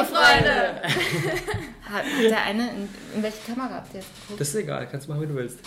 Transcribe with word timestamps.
Videofreunde! 0.00 0.82
Hat, 1.82 2.04
der 2.22 2.42
eine, 2.44 2.70
in, 2.70 2.88
in 3.16 3.22
welche 3.22 3.38
Kamera 3.46 3.74
habt 3.74 3.94
ihr 3.94 4.00
jetzt 4.00 4.10
geguckt? 4.22 4.40
Das 4.40 4.48
ist 4.48 4.54
egal, 4.54 4.88
kannst 4.90 5.06
du 5.06 5.12
machen, 5.12 5.22
wie 5.22 5.26
du 5.26 5.34
willst. 5.34 5.58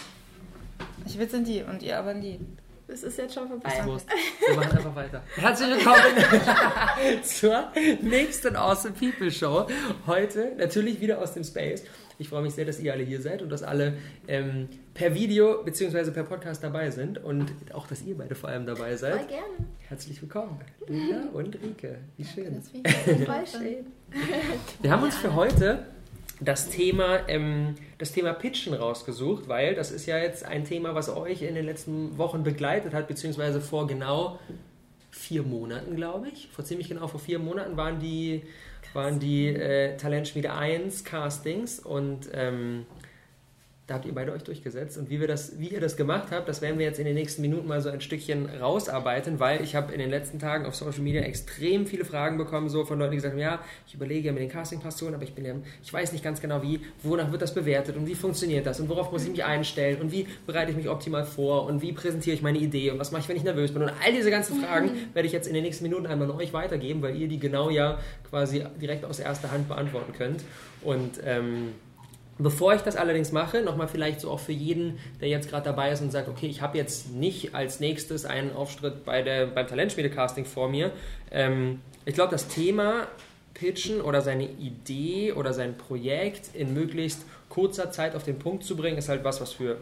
Ich 1.06 1.18
will 1.18 1.28
in 1.34 1.44
die 1.44 1.62
und 1.62 1.84
ihr 1.84 2.00
aber 2.00 2.12
in 2.12 2.22
die. 2.22 2.40
Es 2.88 3.04
ist 3.04 3.18
jetzt 3.18 3.34
schon 3.34 3.48
vorbei. 3.48 3.72
Wir 4.48 4.56
machen 4.56 4.78
einfach 4.78 4.96
weiter. 4.96 5.24
Herzlich 5.36 5.70
willkommen 5.70 7.24
zur 7.24 7.72
nächsten 8.02 8.56
Awesome 8.56 8.94
People 8.94 9.32
Show. 9.32 9.68
Heute 10.06 10.54
natürlich 10.58 11.00
wieder 11.02 11.20
aus 11.20 11.34
dem 11.34 11.44
Space. 11.44 11.84
Ich 12.20 12.30
freue 12.30 12.44
mich 12.44 12.54
sehr, 12.54 12.66
dass 12.66 12.80
ihr 12.80 12.94
alle 12.94 13.04
hier 13.04 13.22
seid 13.22 13.42
und 13.42 13.50
dass 13.50 13.64
alle 13.64 13.98
ähm, 14.28 14.70
per 14.94 15.16
Video 15.16 15.64
bzw. 15.64 16.12
per 16.12 16.24
Podcast 16.24 16.64
dabei 16.64 16.92
sind 16.92 17.24
und 17.24 17.52
auch, 17.74 17.88
dass 17.88 18.04
ihr 18.04 18.18
beide 18.18 18.36
vor 18.36 18.50
allem 18.50 18.66
dabei 18.66 18.96
seid. 18.96 19.16
Voll 19.16 19.28
gerne. 19.28 19.68
Herzlich 19.80 20.22
willkommen, 20.22 20.60
Lina 20.88 21.30
und 21.34 21.56
Rike. 21.56 21.98
Wie 22.18 22.26
schön. 22.26 22.62
Voll 22.62 23.48
schön. 23.48 23.86
Wir 24.82 24.92
haben 24.92 25.04
uns 25.04 25.18
für 25.18 25.34
heute 25.34 25.86
das 26.40 26.70
Thema, 26.70 27.28
ähm, 27.28 27.76
das 27.98 28.12
Thema 28.12 28.34
Pitchen 28.34 28.74
rausgesucht, 28.74 29.48
weil 29.48 29.76
das 29.76 29.92
ist 29.92 30.06
ja 30.06 30.18
jetzt 30.18 30.46
ein 30.46 30.66
Thema, 30.66 30.94
was 30.94 31.10
euch 31.10 31.42
in 31.42 31.56
den 31.56 31.66
letzten 31.66 32.18
Wochen 32.18 32.44
begleitet 32.44 32.94
hat, 32.94 33.08
beziehungsweise 33.08 33.62
vor 33.62 33.88
genau 33.88 34.40
vier 35.10 35.44
Monaten, 35.44 35.96
glaube 35.96 36.28
ich. 36.34 36.50
Vor 36.52 36.66
ziemlich 36.66 36.90
genau 36.90 37.08
vor 37.08 37.20
vier 37.20 37.40
Monaten 37.40 37.78
waren 37.78 38.00
die, 38.00 38.44
waren 38.94 39.20
die 39.20 39.48
äh, 39.48 39.96
Talentschmiede 39.98 40.54
1 40.54 41.04
Castings 41.04 41.80
und 41.80 42.30
ähm, 42.34 42.86
da 43.94 43.98
habt 43.98 44.08
ihr 44.08 44.16
beide 44.16 44.32
euch 44.32 44.44
durchgesetzt. 44.44 44.98
Und 44.98 45.12
wie, 45.12 45.20
wir 45.20 45.28
das, 45.28 45.60
wie 45.60 45.68
ihr 45.68 45.80
das 45.80 45.96
gemacht 45.96 46.30
habt, 46.32 46.50
das 46.50 46.64
werden 46.64 46.80
wir 46.80 46.86
jetzt 46.86 46.98
in 46.98 47.06
den 47.06 47.14
nächsten 47.14 47.44
Minuten 47.44 47.68
mal 47.68 47.80
so 47.80 47.90
ein 47.90 48.02
Stückchen 48.02 48.50
rausarbeiten, 48.50 49.40
weil 49.40 49.62
ich 49.62 49.76
habe 49.76 49.94
in 49.94 50.00
den 50.00 50.10
letzten 50.10 50.40
Tagen 50.40 50.66
auf 50.66 50.74
Social 50.74 51.02
Media 51.02 51.22
extrem 51.22 51.86
viele 51.86 52.04
Fragen 52.04 52.40
bekommen, 52.40 52.70
so 52.70 52.86
von 52.86 52.98
Leuten, 52.98 53.12
die 53.12 53.18
gesagt 53.18 53.34
haben, 53.34 53.42
ja, 53.42 53.60
ich 53.86 53.94
überlege 53.94 54.26
ja 54.26 54.34
mit 54.34 54.42
den 54.42 54.50
Castingpass 54.50 54.98
zu 54.98 55.08
aber 55.08 55.22
ich 55.22 55.36
bin 55.36 55.46
ja, 55.46 55.54
ich 55.84 55.94
weiß 55.94 56.12
nicht 56.12 56.24
ganz 56.24 56.42
genau 56.42 56.64
wie, 56.64 56.80
wonach 57.04 57.32
wird 57.32 57.44
das 57.44 57.54
bewertet 57.54 57.96
und 57.96 58.08
wie 58.08 58.16
funktioniert 58.16 58.66
das 58.66 58.80
und 58.80 58.90
worauf 58.90 59.12
muss 59.12 59.26
ich 59.26 59.30
mich 59.30 59.44
einstellen 59.44 60.02
und 60.02 60.12
wie 60.12 60.26
bereite 60.48 60.72
ich 60.72 60.78
mich 60.78 60.90
optimal 60.90 61.24
vor 61.24 61.68
und 61.68 61.84
wie 61.84 61.92
präsentiere 61.92 62.36
ich 62.36 62.42
meine 62.42 62.58
Idee 62.58 62.90
und 62.90 62.98
was 62.98 63.12
mache 63.12 63.22
ich, 63.22 63.30
wenn 63.30 63.38
ich 63.38 63.44
nervös 63.44 63.72
bin. 63.74 63.84
Und 63.84 63.92
all 64.04 64.12
diese 64.12 64.32
ganzen 64.32 64.60
Fragen 64.60 64.90
werde 65.14 65.28
ich 65.28 65.34
jetzt 65.34 65.48
in 65.48 65.54
den 65.54 65.64
nächsten 65.64 65.84
Minuten 65.84 66.08
einmal 66.08 66.32
an 66.32 66.38
euch 66.38 66.52
weitergeben, 66.52 67.04
weil 67.04 67.16
ihr 67.16 67.28
die 67.28 67.40
genau 67.40 67.70
ja 67.70 68.00
quasi 68.28 68.64
direkt 68.82 69.06
aus 69.06 69.20
erster 69.20 69.52
Hand 69.52 69.68
beantworten 69.68 70.14
könnt. 70.14 70.44
Und 70.82 71.20
ähm, 71.24 71.74
Bevor 72.40 72.74
ich 72.74 72.82
das 72.82 72.96
allerdings 72.96 73.32
mache, 73.32 73.62
nochmal 73.62 73.88
vielleicht 73.88 74.20
so 74.20 74.32
auch 74.32 74.40
für 74.40 74.54
jeden, 74.54 74.98
der 75.22 75.30
jetzt 75.30 75.50
gerade 75.50 75.66
dabei 75.66 75.92
ist 75.92 76.02
und 76.02 76.12
sagt, 76.12 76.28
okay, 76.28 76.48
ich 76.48 76.62
habe 76.62 76.78
jetzt 76.78 77.12
nicht 77.12 77.54
als 77.54 77.80
nächstes 77.80 78.26
einen 78.26 78.56
Auftritt 78.56 79.06
bei 79.06 79.22
der, 79.22 79.46
beim 79.46 79.68
Talentschmiede-Casting 79.68 80.46
vor 80.46 80.68
mir. 80.68 80.92
Ähm, 81.32 81.80
ich 82.06 82.16
glaube, 82.16 82.32
das 82.32 82.48
Thema 82.48 83.08
Pitchen 83.54 84.02
oder 84.02 84.22
seine 84.22 84.46
Idee 84.46 85.34
oder 85.34 85.54
sein 85.54 85.78
Projekt 85.78 86.56
in 86.56 86.74
möglichst 86.74 87.24
kurzer 87.50 87.92
Zeit 87.92 88.16
auf 88.16 88.24
den 88.24 88.40
Punkt 88.40 88.64
zu 88.64 88.76
bringen, 88.76 88.98
ist 88.98 89.10
halt 89.10 89.24
was, 89.24 89.40
was 89.40 89.54
für 89.54 89.78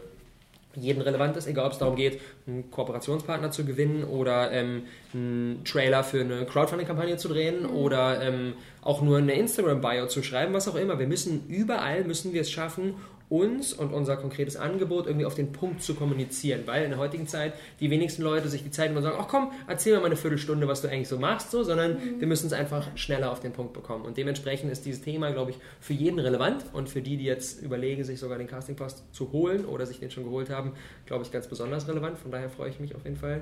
jeden 0.74 1.02
relevant 1.02 1.36
ist, 1.36 1.46
egal 1.46 1.66
ob 1.66 1.72
es 1.72 1.78
darum 1.78 1.96
geht, 1.96 2.20
einen 2.46 2.70
Kooperationspartner 2.70 3.50
zu 3.50 3.64
gewinnen 3.64 4.04
oder 4.04 4.50
ähm, 4.52 4.82
einen 5.12 5.62
Trailer 5.64 6.04
für 6.04 6.20
eine 6.20 6.46
Crowdfunding-Kampagne 6.46 7.16
zu 7.16 7.28
drehen 7.28 7.62
mhm. 7.62 7.70
oder 7.70 8.22
ähm, 8.22 8.54
auch 8.80 9.02
nur 9.02 9.18
eine 9.18 9.34
Instagram-Bio 9.34 10.06
zu 10.06 10.22
schreiben, 10.22 10.54
was 10.54 10.68
auch 10.68 10.76
immer. 10.76 10.98
Wir 10.98 11.06
müssen 11.06 11.46
überall, 11.48 12.04
müssen 12.04 12.32
wir 12.32 12.40
es 12.40 12.50
schaffen, 12.50 12.94
uns 13.32 13.72
und 13.72 13.94
unser 13.94 14.18
konkretes 14.18 14.56
Angebot 14.56 15.06
irgendwie 15.06 15.24
auf 15.24 15.34
den 15.34 15.52
Punkt 15.52 15.82
zu 15.82 15.94
kommunizieren, 15.94 16.62
weil 16.66 16.84
in 16.84 16.90
der 16.90 16.98
heutigen 16.98 17.26
Zeit 17.26 17.54
die 17.80 17.88
wenigsten 17.88 18.22
Leute 18.22 18.48
sich 18.48 18.62
die 18.62 18.70
Zeit 18.70 18.88
nehmen 18.88 18.98
und 18.98 19.04
sagen, 19.04 19.16
ach 19.18 19.26
komm, 19.26 19.52
erzähl 19.66 19.94
mir 19.94 20.00
mal 20.00 20.06
eine 20.06 20.16
Viertelstunde, 20.16 20.68
was 20.68 20.82
du 20.82 20.88
eigentlich 20.88 21.08
so 21.08 21.18
machst, 21.18 21.50
so, 21.50 21.62
sondern 21.62 21.94
mhm. 21.94 22.20
wir 22.20 22.28
müssen 22.28 22.46
es 22.46 22.52
einfach 22.52 22.94
schneller 22.94 23.32
auf 23.32 23.40
den 23.40 23.52
Punkt 23.52 23.72
bekommen. 23.72 24.04
Und 24.04 24.18
dementsprechend 24.18 24.70
ist 24.70 24.84
dieses 24.84 25.00
Thema, 25.00 25.30
glaube 25.30 25.52
ich, 25.52 25.56
für 25.80 25.94
jeden 25.94 26.18
relevant 26.18 26.66
und 26.74 26.90
für 26.90 27.00
die, 27.00 27.16
die 27.16 27.24
jetzt 27.24 27.62
überlegen, 27.62 28.04
sich 28.04 28.20
sogar 28.20 28.36
den 28.36 28.48
Castingpost 28.48 29.02
zu 29.14 29.32
holen 29.32 29.64
oder 29.64 29.86
sich 29.86 29.98
den 29.98 30.10
schon 30.10 30.24
geholt 30.24 30.50
haben, 30.50 30.74
glaube 31.06 31.24
ich, 31.24 31.32
ganz 31.32 31.46
besonders 31.46 31.88
relevant. 31.88 32.18
Von 32.18 32.32
daher 32.32 32.50
freue 32.50 32.68
ich 32.68 32.80
mich 32.80 32.94
auf 32.94 33.04
jeden 33.04 33.16
Fall, 33.16 33.40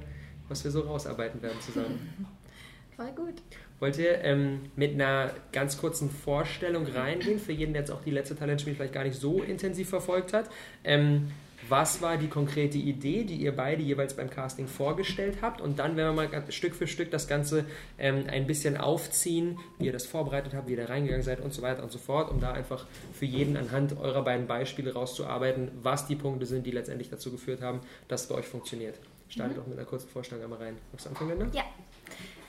was 0.48 0.62
wir 0.62 0.70
so 0.70 0.82
rausarbeiten 0.82 1.42
werden 1.42 1.60
zusammen. 1.60 2.28
Voll 2.96 3.10
gut. 3.12 3.42
Wollt 3.80 3.98
ihr 3.98 4.22
ähm, 4.22 4.60
mit 4.76 4.92
einer 4.92 5.30
ganz 5.52 5.78
kurzen 5.78 6.10
Vorstellung 6.10 6.86
reingehen, 6.86 7.38
für 7.38 7.52
jeden, 7.52 7.72
der 7.72 7.82
jetzt 7.82 7.90
auch 7.90 8.02
die 8.02 8.10
letzte 8.10 8.36
Talentspiel 8.36 8.74
vielleicht 8.74 8.92
gar 8.92 9.04
nicht 9.04 9.18
so 9.18 9.42
intensiv 9.42 9.88
verfolgt 9.88 10.34
hat? 10.34 10.50
Ähm, 10.84 11.28
was 11.68 12.00
war 12.00 12.16
die 12.16 12.28
konkrete 12.28 12.78
Idee, 12.78 13.24
die 13.24 13.36
ihr 13.36 13.54
beide 13.54 13.82
jeweils 13.82 14.14
beim 14.14 14.30
Casting 14.30 14.66
vorgestellt 14.66 15.38
habt? 15.42 15.60
Und 15.60 15.78
dann 15.78 15.96
werden 15.96 16.16
wir 16.16 16.28
mal 16.28 16.44
Stück 16.50 16.74
für 16.74 16.86
Stück 16.86 17.10
das 17.10 17.28
Ganze 17.28 17.64
ähm, 17.98 18.24
ein 18.28 18.46
bisschen 18.46 18.76
aufziehen, 18.76 19.58
wie 19.78 19.86
ihr 19.86 19.92
das 19.92 20.06
vorbereitet 20.06 20.54
habt, 20.54 20.68
wie 20.68 20.72
ihr 20.72 20.78
da 20.78 20.86
reingegangen 20.86 21.22
seid 21.22 21.40
und 21.40 21.52
so 21.52 21.62
weiter 21.62 21.82
und 21.82 21.92
so 21.92 21.98
fort, 21.98 22.30
um 22.30 22.40
da 22.40 22.52
einfach 22.52 22.86
für 23.12 23.26
jeden 23.26 23.56
anhand 23.56 23.98
eurer 23.98 24.22
beiden 24.22 24.46
Beispiele 24.46 24.92
rauszuarbeiten, 24.92 25.70
was 25.82 26.06
die 26.06 26.16
Punkte 26.16 26.46
sind, 26.46 26.66
die 26.66 26.70
letztendlich 26.70 27.10
dazu 27.10 27.30
geführt 27.30 27.60
haben, 27.62 27.80
dass 28.08 28.22
es 28.22 28.28
bei 28.28 28.36
euch 28.36 28.46
funktioniert. 28.46 28.98
Startet 29.28 29.56
mhm. 29.56 29.60
doch 29.60 29.66
mit 29.66 29.78
einer 29.78 29.86
kurzen 29.86 30.08
Vorstellung 30.08 30.44
einmal 30.44 30.58
rein. 30.58 30.76
Magst 30.92 31.06
du 31.06 31.10
anfangen, 31.10 31.38
Linda? 31.38 31.56
Ja. 31.56 31.64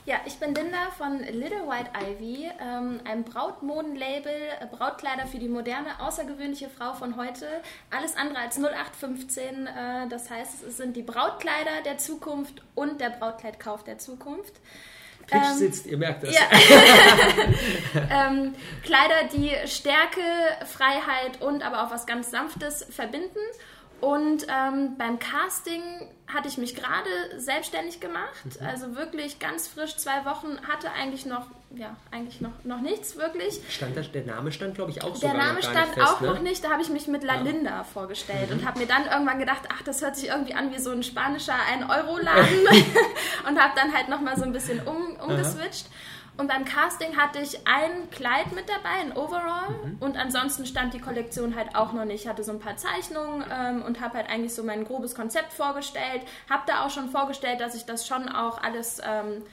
Ja, 0.05 0.15
ich 0.25 0.39
bin 0.39 0.55
Linda 0.55 0.89
von 0.98 1.20
Little 1.20 1.67
White 1.67 1.91
Ivy, 1.93 2.50
ähm, 2.60 3.00
einem 3.05 3.24
Brautmodenlabel, 3.24 4.34
äh, 4.60 4.65
Brautkleider 4.65 5.27
für 5.27 5.38
die 5.38 5.48
moderne, 5.48 6.00
außergewöhnliche 6.00 6.70
Frau 6.70 6.93
von 6.96 7.17
heute. 7.17 7.48
Alles 7.91 8.17
andere 8.17 8.39
als 8.39 8.58
0815. 8.58 9.67
Äh, 9.67 10.08
das 10.10 10.31
heißt, 10.31 10.63
es 10.63 10.77
sind 10.77 10.96
die 10.96 11.03
Brautkleider 11.03 11.84
der 11.86 12.00
Zukunft 12.00 12.63
und 12.74 13.00
der 13.00 13.12
Brautkleidkauf 13.12 13.84
der 13.84 14.00
Zukunft. 14.00 14.53
Pitch 15.27 15.36
ähm, 15.36 15.58
sitzt, 15.58 15.86
ihr 15.86 15.98
merkt 15.98 16.24
das. 16.24 16.34
Ja. 16.34 16.50
ähm, 18.27 18.55
Kleider, 18.84 19.27
die 19.31 19.51
Stärke, 19.67 20.22
Freiheit 20.65 21.41
und 21.41 21.63
aber 21.63 21.84
auch 21.84 21.91
was 21.91 22.08
ganz 22.08 22.31
Sanftes 22.31 22.88
verbinden 22.89 23.38
und 24.01 24.48
ähm, 24.50 24.98
beim 24.98 25.20
Casting 25.20 25.81
hatte 26.27 26.48
ich 26.48 26.58
mich 26.58 26.75
gerade 26.75 27.10
selbstständig 27.38 28.00
gemacht, 28.00 28.46
mhm. 28.46 28.65
also 28.65 28.96
wirklich 28.96 29.38
ganz 29.38 29.67
frisch, 29.67 29.96
zwei 29.98 30.25
Wochen, 30.25 30.58
hatte 30.67 30.91
eigentlich 30.91 31.25
noch, 31.25 31.46
ja, 31.75 31.96
eigentlich 32.10 32.41
noch, 32.41 32.51
noch 32.63 32.81
nichts 32.81 33.15
wirklich. 33.15 33.62
Stand 33.70 33.96
da, 33.96 34.01
der 34.01 34.25
Name 34.25 34.51
stand, 34.51 34.74
glaube 34.74 34.91
ich, 34.91 35.03
auch 35.03 35.15
so. 35.15 35.27
Der 35.27 35.36
Name 35.36 35.62
stand 35.62 35.93
fest, 35.93 36.08
auch 36.08 36.22
ne? 36.22 36.27
noch 36.27 36.41
nicht, 36.41 36.63
da 36.63 36.72
habe 36.72 36.81
ich 36.81 36.89
mich 36.89 37.08
mit 37.08 37.24
Lalinda 37.24 37.70
ja. 37.70 37.84
vorgestellt 37.84 38.50
mhm. 38.50 38.60
und 38.60 38.65
habe 38.65 38.79
mir 38.79 38.88
dann 38.88 39.05
irgendwann 39.05 39.38
gedacht, 39.39 39.63
ach, 39.72 39.84
das 39.84 40.01
hört 40.01 40.15
sich 40.15 40.29
irgendwie 40.29 40.55
an 40.55 40.74
wie 40.74 40.79
so 40.79 40.91
ein 40.91 41.03
spanischer 41.03 41.53
1-Euro-Laden 41.53 42.67
und 43.48 43.62
habe 43.62 43.74
dann 43.75 43.93
halt 43.93 44.10
nochmal 44.10 44.36
so 44.36 44.43
ein 44.43 44.51
bisschen 44.51 44.79
um, 44.88 45.15
umgeswitcht. 45.17 45.88
Und 46.41 46.48
beim 46.48 46.65
Casting 46.65 47.17
hatte 47.17 47.38
ich 47.38 47.67
ein 47.67 48.10
Kleid 48.10 48.51
mit 48.51 48.67
dabei, 48.67 49.00
ein 49.00 49.15
Overall. 49.15 49.69
Mhm. 49.83 49.98
Und 50.00 50.17
ansonsten 50.17 50.65
stand 50.65 50.91
die 50.95 51.00
Kollektion 51.00 51.55
halt 51.55 51.75
auch 51.75 51.93
noch 51.93 52.03
nicht. 52.03 52.24
Ich 52.24 52.27
hatte 52.27 52.43
so 52.43 52.51
ein 52.51 52.60
paar 52.60 52.77
Zeichnungen 52.77 53.45
ähm, 53.53 53.83
und 53.83 54.01
habe 54.01 54.17
halt 54.17 54.27
eigentlich 54.27 54.55
so 54.55 54.63
mein 54.63 54.83
grobes 54.83 55.13
Konzept 55.13 55.53
vorgestellt. 55.53 56.24
Habe 56.50 56.63
da 56.65 56.83
auch 56.83 56.89
schon 56.89 57.12
vorgestellt, 57.12 57.62
dass 57.62 57.75
ich 57.75 57.86
das 57.86 58.07
schon 58.07 58.27
auch 58.27 58.60
alles 58.63 59.00
ähm, 59.07 59.43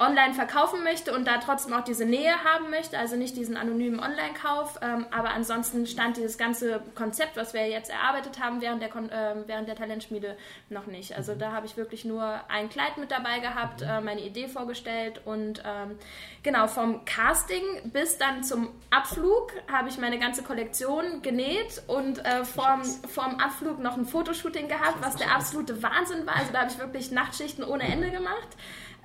online 0.00 0.34
verkaufen 0.34 0.82
möchte 0.82 1.14
und 1.14 1.24
da 1.24 1.38
trotzdem 1.38 1.72
auch 1.72 1.84
diese 1.84 2.04
Nähe 2.04 2.42
haben 2.42 2.68
möchte, 2.70 2.98
also 2.98 3.14
nicht 3.14 3.36
diesen 3.36 3.56
anonymen 3.56 4.00
Online-Kauf. 4.00 4.80
Ähm, 4.82 5.06
aber 5.12 5.30
ansonsten 5.30 5.86
stand 5.86 6.16
dieses 6.16 6.36
ganze 6.36 6.82
Konzept, 6.96 7.36
was 7.36 7.54
wir 7.54 7.68
jetzt 7.68 7.90
erarbeitet 7.90 8.40
haben 8.42 8.60
während 8.60 8.82
der, 8.82 8.88
äh, 8.88 9.36
während 9.46 9.68
der 9.68 9.76
Talentschmiede, 9.76 10.36
noch 10.68 10.86
nicht. 10.86 11.16
Also 11.16 11.36
da 11.36 11.52
habe 11.52 11.66
ich 11.66 11.76
wirklich 11.76 12.04
nur 12.04 12.40
ein 12.48 12.68
Kleid 12.68 12.98
mit 12.98 13.12
dabei 13.12 13.38
gehabt, 13.38 13.82
äh, 13.82 14.00
meine 14.00 14.20
Idee 14.20 14.48
vorgestellt 14.48 15.20
und 15.24 15.62
ähm, 15.64 15.96
genau 16.42 16.66
vom 16.66 17.04
Casting 17.04 17.62
bis 17.84 18.18
dann 18.18 18.42
zum 18.42 18.70
Abflug 18.90 19.52
habe 19.70 19.88
ich 19.88 19.98
meine 19.98 20.18
ganze 20.18 20.42
Kollektion 20.42 21.22
genäht 21.22 21.82
und 21.86 22.24
äh, 22.24 22.44
vorm, 22.44 22.82
vorm 22.82 23.36
Abflug 23.36 23.78
noch 23.78 23.96
ein 23.96 24.06
Fotoshooting 24.06 24.66
gehabt, 24.66 24.96
was 25.02 25.14
der 25.14 25.32
absolute 25.32 25.84
Wahnsinn 25.84 26.26
war. 26.26 26.34
Also 26.34 26.52
da 26.52 26.62
habe 26.62 26.70
ich 26.72 26.78
wirklich 26.78 27.12
Nachtschichten 27.12 27.62
ohne 27.62 27.84
Ende 27.84 28.10
gemacht 28.10 28.48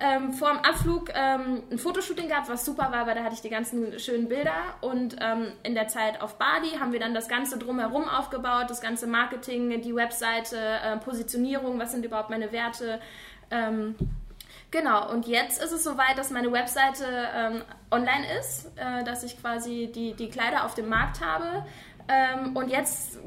ähm, 0.00 0.32
vor 0.32 0.48
dem 0.48 0.58
Abflug 0.58 1.10
ähm, 1.14 1.62
ein 1.70 1.78
Fotoshooting 1.78 2.28
gehabt, 2.28 2.48
was 2.48 2.64
super 2.64 2.90
war, 2.90 3.06
weil 3.06 3.14
da 3.14 3.22
hatte 3.22 3.34
ich 3.34 3.42
die 3.42 3.50
ganzen 3.50 3.98
schönen 3.98 4.28
Bilder. 4.28 4.54
Und 4.80 5.16
ähm, 5.20 5.52
in 5.62 5.74
der 5.74 5.88
Zeit 5.88 6.20
auf 6.22 6.36
Bali 6.36 6.70
haben 6.80 6.92
wir 6.92 7.00
dann 7.00 7.14
das 7.14 7.28
Ganze 7.28 7.58
drumherum 7.58 8.08
aufgebaut, 8.08 8.70
das 8.70 8.80
ganze 8.80 9.06
Marketing, 9.06 9.80
die 9.82 9.94
Webseite, 9.94 10.56
äh, 10.56 10.96
Positionierung, 10.96 11.78
was 11.78 11.92
sind 11.92 12.04
überhaupt 12.04 12.30
meine 12.30 12.50
Werte. 12.50 12.98
Ähm, 13.50 13.94
genau, 14.70 15.10
und 15.10 15.26
jetzt 15.26 15.62
ist 15.62 15.72
es 15.72 15.84
soweit, 15.84 16.16
dass 16.16 16.30
meine 16.30 16.50
Webseite 16.50 17.04
ähm, 17.34 17.62
online 17.90 18.38
ist, 18.38 18.70
äh, 18.76 19.04
dass 19.04 19.22
ich 19.22 19.38
quasi 19.38 19.90
die, 19.94 20.14
die 20.14 20.30
Kleider 20.30 20.64
auf 20.64 20.74
dem 20.74 20.88
Markt 20.88 21.20
habe. 21.24 21.66
Ähm, 22.10 22.56
und 22.56 22.70
jetzt 22.70 23.18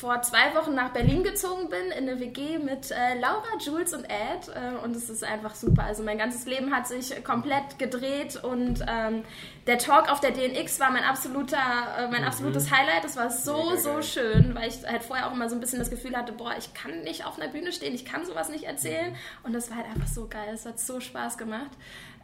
vor 0.00 0.20
zwei 0.22 0.54
Wochen 0.56 0.74
nach 0.74 0.92
Berlin 0.92 1.22
gezogen 1.22 1.68
bin, 1.68 1.86
in 1.96 2.08
eine 2.08 2.18
WG 2.18 2.58
mit 2.58 2.90
äh, 2.90 3.18
Laura, 3.20 3.44
Jules 3.60 3.94
und 3.94 4.04
Ed. 4.04 4.48
Äh, 4.48 4.84
und 4.84 4.96
es 4.96 5.08
ist 5.08 5.22
einfach 5.22 5.54
super. 5.54 5.84
Also 5.84 6.02
mein 6.02 6.18
ganzes 6.18 6.44
Leben 6.46 6.74
hat 6.74 6.88
sich 6.88 7.22
komplett 7.22 7.78
gedreht 7.78 8.42
und 8.42 8.84
ähm, 8.88 9.22
der 9.68 9.78
Talk 9.78 10.10
auf 10.10 10.18
der 10.18 10.32
DNX 10.32 10.80
war 10.80 10.90
mein 10.90 11.04
absoluter, 11.04 11.58
äh, 11.98 12.08
mein 12.08 12.22
mhm. 12.22 12.26
absolutes 12.26 12.72
Highlight. 12.72 13.04
Das 13.04 13.16
war 13.16 13.30
so, 13.30 13.76
so 13.76 14.02
schön, 14.02 14.54
weil 14.54 14.68
ich 14.68 14.84
halt 14.84 15.04
vorher 15.04 15.28
auch 15.28 15.32
immer 15.32 15.48
so 15.48 15.54
ein 15.54 15.60
bisschen 15.60 15.78
das 15.78 15.90
Gefühl 15.90 16.16
hatte, 16.16 16.32
boah, 16.32 16.54
ich 16.58 16.74
kann 16.74 17.02
nicht 17.02 17.24
auf 17.24 17.38
einer 17.40 17.50
Bühne 17.50 17.70
stehen, 17.72 17.94
ich 17.94 18.04
kann 18.04 18.24
sowas 18.24 18.48
nicht 18.48 18.64
erzählen. 18.64 19.14
Und 19.44 19.52
das 19.52 19.70
war 19.70 19.76
halt 19.76 19.86
einfach 19.86 20.08
so 20.08 20.26
geil. 20.26 20.50
Es 20.52 20.66
hat 20.66 20.80
so 20.80 20.98
Spaß 20.98 21.38
gemacht. 21.38 21.70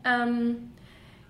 Ähm, 0.05 0.73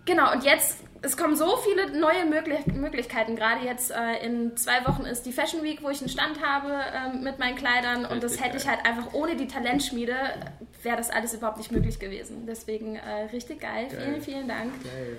Genau, 0.05 0.33
und 0.33 0.45
jetzt, 0.45 0.79
es 1.03 1.17
kommen 1.17 1.37
so 1.37 1.57
viele 1.59 1.99
neue 1.99 2.27
Möglich 2.27 2.67
Möglichkeiten. 2.67 3.37
Gerade 3.37 3.65
jetzt 3.65 3.91
äh, 3.91 4.25
in 4.25 4.57
zwei 4.57 4.87
Wochen 4.87 5.05
ist 5.05 5.25
die 5.25 5.33
Fashion 5.33 5.63
Week, 5.63 5.83
wo 5.83 5.91
ich 5.91 6.01
einen 6.01 6.09
Stand 6.09 6.43
habe 6.45 6.73
äh, 6.73 7.17
mit 7.17 7.39
meinen 7.39 7.57
Kleidern. 7.57 8.07
und 8.07 8.23
das 8.23 8.43
hätte 8.43 8.57
ich 8.57 8.69
halt 8.69 8.85
einfach 8.85 9.13
ohne 9.13 9.37
die 9.37 9.47
Talentschmiede, 9.47 10.17
wäre 10.83 10.97
das 10.97 11.11
alles 11.11 11.35
überhaupt 11.35 11.59
nicht 11.59 11.73
möglich 11.73 11.99
gewesen. 11.99 12.47
Deswegen 12.47 12.97
äh, 12.97 13.25
richtig 13.33 13.61
geil. 13.61 13.89
geil. 13.89 14.01
Vielen, 14.05 14.23
vielen 14.23 14.49
Dank. 14.49 14.73
Geil. 14.83 15.19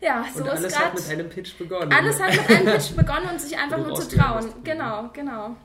Ja, 0.00 0.24
so 0.32 0.40
und 0.40 0.46
ist 0.46 0.56
alles 0.56 0.78
hat 0.78 0.94
mit 0.94 1.10
einem 1.10 1.28
Pitch 1.28 1.58
begonnen. 1.58 1.92
Alles 1.92 2.20
hat 2.20 2.32
mit 2.32 2.48
einem 2.48 2.66
Pitch 2.72 2.96
begonnen 2.96 3.28
und 3.30 3.40
sich 3.40 3.58
einfach 3.58 3.78
nur 3.78 3.94
zu 3.94 4.08
trauen. 4.16 4.52
Genau, 4.64 5.10
genau. 5.12 5.56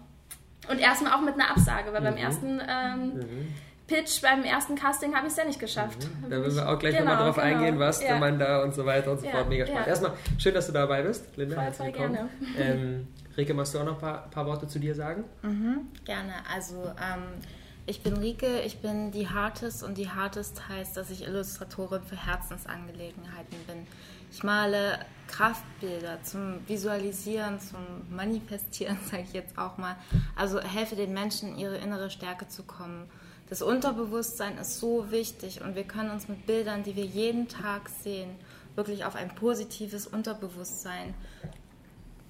Und 0.69 0.79
erstmal 0.79 1.13
auch 1.13 1.21
mit 1.21 1.35
einer 1.35 1.49
Absage, 1.51 1.93
weil 1.93 2.01
mhm. 2.01 2.05
beim 2.05 2.17
ersten 2.17 2.61
ähm, 2.67 3.13
mhm. 3.15 3.53
Pitch, 3.87 4.21
beim 4.21 4.43
ersten 4.43 4.75
Casting 4.75 5.13
habe 5.15 5.27
ich 5.27 5.33
es 5.33 5.37
ja 5.37 5.45
nicht 5.45 5.59
geschafft. 5.59 5.99
Mhm. 6.03 6.29
Da 6.29 6.41
werden 6.41 6.55
wir 6.55 6.69
auch 6.69 6.79
gleich 6.79 6.97
genau, 6.97 7.11
nochmal 7.11 7.25
drauf 7.25 7.35
genau. 7.35 7.47
eingehen, 7.47 7.79
was 7.79 8.01
ja. 8.01 8.17
man 8.17 8.39
da 8.39 8.63
und 8.63 8.73
so 8.73 8.85
weiter 8.85 9.11
und 9.11 9.19
so 9.19 9.25
ja, 9.27 9.31
fort. 9.31 9.49
Mega 9.49 9.65
spannend. 9.65 9.85
Ja. 9.85 9.89
Erstmal 9.89 10.13
schön, 10.39 10.53
dass 10.53 10.67
du 10.67 10.73
dabei 10.73 11.03
bist, 11.03 11.37
Linda. 11.37 11.61
Voll, 11.61 11.73
voll 11.73 11.91
gerne. 11.91 12.29
Ähm, 12.57 13.07
Rike, 13.37 13.53
magst 13.53 13.75
du 13.75 13.79
auch 13.79 13.85
noch 13.85 13.93
ein 13.93 13.99
paar, 13.99 14.29
paar 14.29 14.45
Worte 14.45 14.67
zu 14.67 14.79
dir 14.79 14.95
sagen? 14.95 15.23
Mhm, 15.43 15.87
gerne. 16.03 16.33
Also 16.51 16.83
ähm, 16.85 17.41
ich 17.85 18.01
bin 18.01 18.17
Rike, 18.17 18.61
ich 18.61 18.79
bin 18.79 19.11
die 19.11 19.29
Hartest 19.29 19.83
und 19.83 19.97
die 19.97 20.09
Hartest 20.09 20.67
heißt, 20.67 20.97
dass 20.97 21.11
ich 21.11 21.23
Illustratorin 21.27 22.01
für 22.01 22.15
Herzensangelegenheiten 22.15 23.57
bin. 23.67 23.85
Ich 24.31 24.43
male 24.43 24.99
Kraftbilder 25.27 26.23
zum 26.23 26.67
Visualisieren, 26.67 27.59
zum 27.59 27.79
Manifestieren, 28.09 28.97
sage 29.05 29.23
ich 29.23 29.33
jetzt 29.33 29.57
auch 29.57 29.77
mal. 29.77 29.95
Also 30.35 30.59
helfe 30.59 30.95
den 30.95 31.13
Menschen, 31.13 31.49
in 31.53 31.59
ihre 31.59 31.77
innere 31.77 32.09
Stärke 32.09 32.47
zu 32.47 32.63
kommen. 32.63 33.07
Das 33.47 33.61
Unterbewusstsein 33.61 34.57
ist 34.57 34.79
so 34.79 35.11
wichtig 35.11 35.61
und 35.61 35.75
wir 35.75 35.83
können 35.83 36.09
uns 36.09 36.27
mit 36.27 36.47
Bildern, 36.47 36.83
die 36.83 36.95
wir 36.95 37.05
jeden 37.05 37.47
Tag 37.47 37.89
sehen, 37.89 38.29
wirklich 38.75 39.05
auf 39.05 39.15
ein 39.15 39.33
positives 39.35 40.07
Unterbewusstsein 40.07 41.13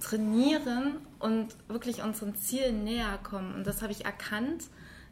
trainieren 0.01 0.97
und 1.19 1.55
wirklich 1.67 2.03
unseren 2.03 2.35
Zielen 2.35 2.83
näher 2.83 3.17
kommen. 3.23 3.55
Und 3.55 3.65
das 3.65 3.81
habe 3.81 3.93
ich 3.93 4.05
erkannt. 4.05 4.65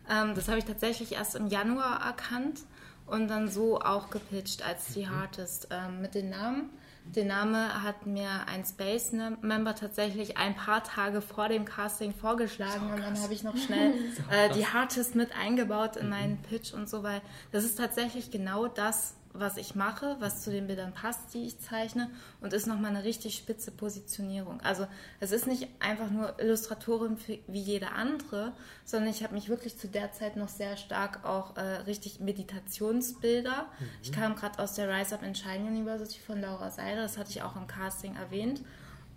Ähm, 0.09 0.35
das 0.35 0.49
habe 0.49 0.59
ich 0.59 0.65
tatsächlich 0.65 1.13
erst 1.13 1.35
im 1.35 1.47
Januar 1.47 2.05
erkannt 2.05 2.61
und 3.05 3.29
dann 3.29 3.49
so 3.49 3.79
auch 3.79 4.09
gepitcht 4.09 4.65
als 4.65 4.93
die 4.93 5.07
Hardest 5.07 5.69
ähm, 5.71 6.01
mit 6.01 6.15
den 6.15 6.29
Namen. 6.29 6.69
Den 7.05 7.27
Name 7.27 7.83
hat 7.83 8.05
mir 8.05 8.29
ein 8.47 8.65
Space-Member 8.65 9.75
tatsächlich 9.75 10.37
ein 10.37 10.55
paar 10.55 10.83
Tage 10.83 11.21
vor 11.21 11.47
dem 11.47 11.65
Casting 11.65 12.13
vorgeschlagen 12.13 12.87
so 12.89 12.95
und 12.95 13.01
dann 13.01 13.21
habe 13.21 13.33
ich 13.33 13.43
noch 13.43 13.57
schnell 13.57 13.93
so 14.15 14.23
äh, 14.33 14.49
die 14.53 14.65
Hardest 14.65 15.13
mit 15.15 15.35
eingebaut 15.35 15.95
in 15.97 16.05
mhm. 16.05 16.11
meinen 16.11 16.37
Pitch 16.41 16.73
und 16.73 16.89
so, 16.89 17.03
weil 17.03 17.21
das 17.51 17.65
ist 17.65 17.77
tatsächlich 17.77 18.31
genau 18.31 18.67
das, 18.67 19.15
was 19.33 19.57
ich 19.57 19.73
mache, 19.73 20.15
was 20.19 20.43
zu 20.43 20.51
den 20.51 20.67
Bildern 20.67 20.93
passt, 20.93 21.33
die 21.33 21.45
ich 21.45 21.59
zeichne 21.59 22.09
und 22.39 22.53
ist 22.53 22.67
nochmal 22.67 22.91
eine 22.91 23.03
richtig 23.03 23.35
spitze 23.35 23.71
Positionierung. 23.71 24.61
Also 24.61 24.87
es 25.19 25.31
ist 25.31 25.47
nicht 25.47 25.67
einfach 25.79 26.09
nur 26.11 26.39
Illustratorin 26.39 27.17
wie 27.47 27.59
jede 27.59 27.91
andere, 27.91 28.53
sondern 28.85 29.09
ich 29.09 29.23
habe 29.23 29.33
mich 29.33 29.49
wirklich 29.49 29.77
zu 29.77 29.87
der 29.87 30.11
Zeit 30.11 30.37
noch 30.37 30.49
sehr 30.49 30.77
stark 30.77 31.25
auch 31.25 31.57
äh, 31.57 31.61
richtig 31.61 32.19
Meditationsbilder. 32.19 33.63
Mhm. 33.79 33.85
Ich 34.03 34.11
kam 34.11 34.35
gerade 34.35 34.59
aus 34.59 34.75
der 34.75 34.87
Rise 34.87 35.15
Up 35.15 35.23
and 35.23 35.37
Shine 35.37 35.65
University 35.65 36.19
von 36.19 36.39
Laura 36.39 36.69
Seiler, 36.69 37.01
das 37.01 37.17
hatte 37.17 37.31
ich 37.31 37.41
auch 37.41 37.55
im 37.55 37.65
Casting 37.65 38.15
erwähnt. 38.15 38.61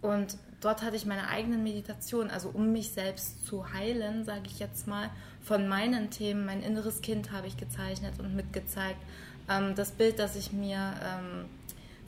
Und 0.03 0.37
dort 0.61 0.83
hatte 0.83 0.97
ich 0.97 1.07
meine 1.07 1.29
eigenen 1.29 1.63
Meditationen, 1.63 2.31
also 2.31 2.51
um 2.51 2.73
mich 2.73 2.93
selbst 2.93 3.47
zu 3.47 3.73
heilen, 3.73 4.25
sage 4.25 4.43
ich 4.47 4.59
jetzt 4.59 4.87
mal, 4.87 5.11
von 5.41 5.69
meinen 5.69 6.11
Themen. 6.11 6.45
Mein 6.45 6.63
inneres 6.63 7.01
Kind 7.01 7.33
habe 7.33 7.47
ich 7.47 7.57
gezeichnet 7.57 8.19
und 8.21 8.35
mitgezeigt 8.35 9.01
ähm, 9.49 9.75
das 9.75 9.93
Bild, 9.93 10.19
das 10.19 10.37
ich 10.37 10.53
mir 10.53 10.95
ähm, 11.03 11.47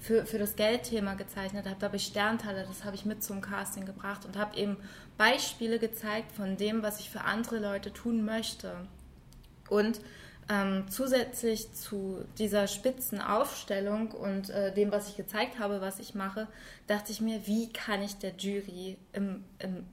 für, 0.00 0.26
für 0.26 0.38
das 0.38 0.56
Geldthema 0.56 1.14
gezeichnet 1.14 1.66
habe, 1.66 1.76
da 1.78 1.86
habe 1.86 1.96
ich 1.96 2.06
Sternteile, 2.06 2.64
das 2.66 2.84
habe 2.84 2.96
ich 2.96 3.04
mit 3.04 3.22
zum 3.22 3.40
Casting 3.40 3.84
gebracht 3.84 4.24
und 4.24 4.36
habe 4.36 4.56
eben 4.56 4.76
Beispiele 5.16 5.78
gezeigt 5.78 6.32
von 6.32 6.56
dem, 6.56 6.82
was 6.82 7.00
ich 7.00 7.10
für 7.10 7.22
andere 7.22 7.58
Leute 7.58 7.92
tun 7.92 8.24
möchte. 8.24 8.86
Und 9.68 10.00
ähm, 10.48 10.86
zusätzlich 10.88 11.72
zu 11.74 12.24
dieser 12.38 12.68
spitzen 12.68 13.20
Aufstellung 13.20 14.12
und 14.12 14.48
äh, 14.48 14.72
dem, 14.72 14.90
was 14.90 15.10
ich 15.10 15.16
gezeigt 15.16 15.58
habe, 15.58 15.80
was 15.80 15.98
ich 15.98 16.14
mache, 16.14 16.46
dachte 16.86 17.12
ich 17.12 17.20
mir, 17.20 17.46
wie 17.46 17.70
kann 17.70 18.02
ich 18.02 18.16
der 18.16 18.32
Jury 18.36 18.96
im, 19.12 19.44
im 19.58 19.84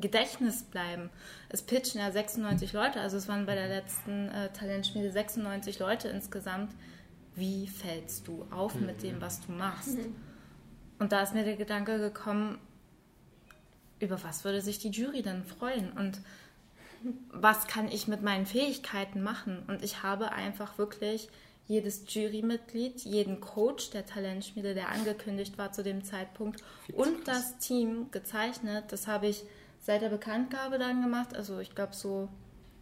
Gedächtnis 0.00 0.64
bleiben. 0.64 1.10
Es 1.48 1.62
pitchen 1.62 2.00
ja 2.00 2.10
96 2.10 2.72
Leute, 2.72 3.00
also 3.00 3.16
es 3.16 3.28
waren 3.28 3.46
bei 3.46 3.54
der 3.54 3.68
letzten 3.68 4.28
äh, 4.28 4.52
Talentschmiede 4.52 5.10
96 5.10 5.78
Leute 5.78 6.08
insgesamt. 6.08 6.72
Wie 7.34 7.66
fällst 7.66 8.28
du 8.28 8.46
auf 8.50 8.74
mhm. 8.74 8.86
mit 8.86 9.02
dem, 9.02 9.20
was 9.20 9.40
du 9.40 9.52
machst? 9.52 9.98
Mhm. 9.98 10.14
Und 10.98 11.12
da 11.12 11.22
ist 11.22 11.34
mir 11.34 11.44
der 11.44 11.56
Gedanke 11.56 11.98
gekommen, 11.98 12.58
über 14.00 14.22
was 14.22 14.44
würde 14.44 14.60
sich 14.60 14.78
die 14.78 14.90
Jury 14.90 15.22
denn 15.22 15.44
freuen 15.44 15.92
und 15.92 16.20
was 17.32 17.66
kann 17.66 17.88
ich 17.88 18.06
mit 18.06 18.22
meinen 18.22 18.46
Fähigkeiten 18.46 19.22
machen? 19.22 19.64
Und 19.66 19.82
ich 19.82 20.02
habe 20.02 20.32
einfach 20.32 20.78
wirklich 20.78 21.28
jedes 21.66 22.04
Jurymitglied, 22.12 23.00
jeden 23.00 23.40
Coach 23.40 23.90
der 23.90 24.04
Talentschmiede, 24.06 24.74
der 24.74 24.90
angekündigt 24.90 25.58
war 25.58 25.72
zu 25.72 25.82
dem 25.82 26.04
Zeitpunkt 26.04 26.62
und 26.92 27.26
das 27.26 27.58
Team 27.58 28.10
gezeichnet. 28.10 28.86
Das 28.90 29.06
habe 29.06 29.28
ich 29.28 29.44
seit 29.82 30.00
der 30.00 30.08
Bekanntgabe 30.08 30.78
dann 30.78 31.02
gemacht. 31.02 31.36
Also 31.36 31.58
ich 31.58 31.74
glaube 31.74 31.94
so 31.94 32.28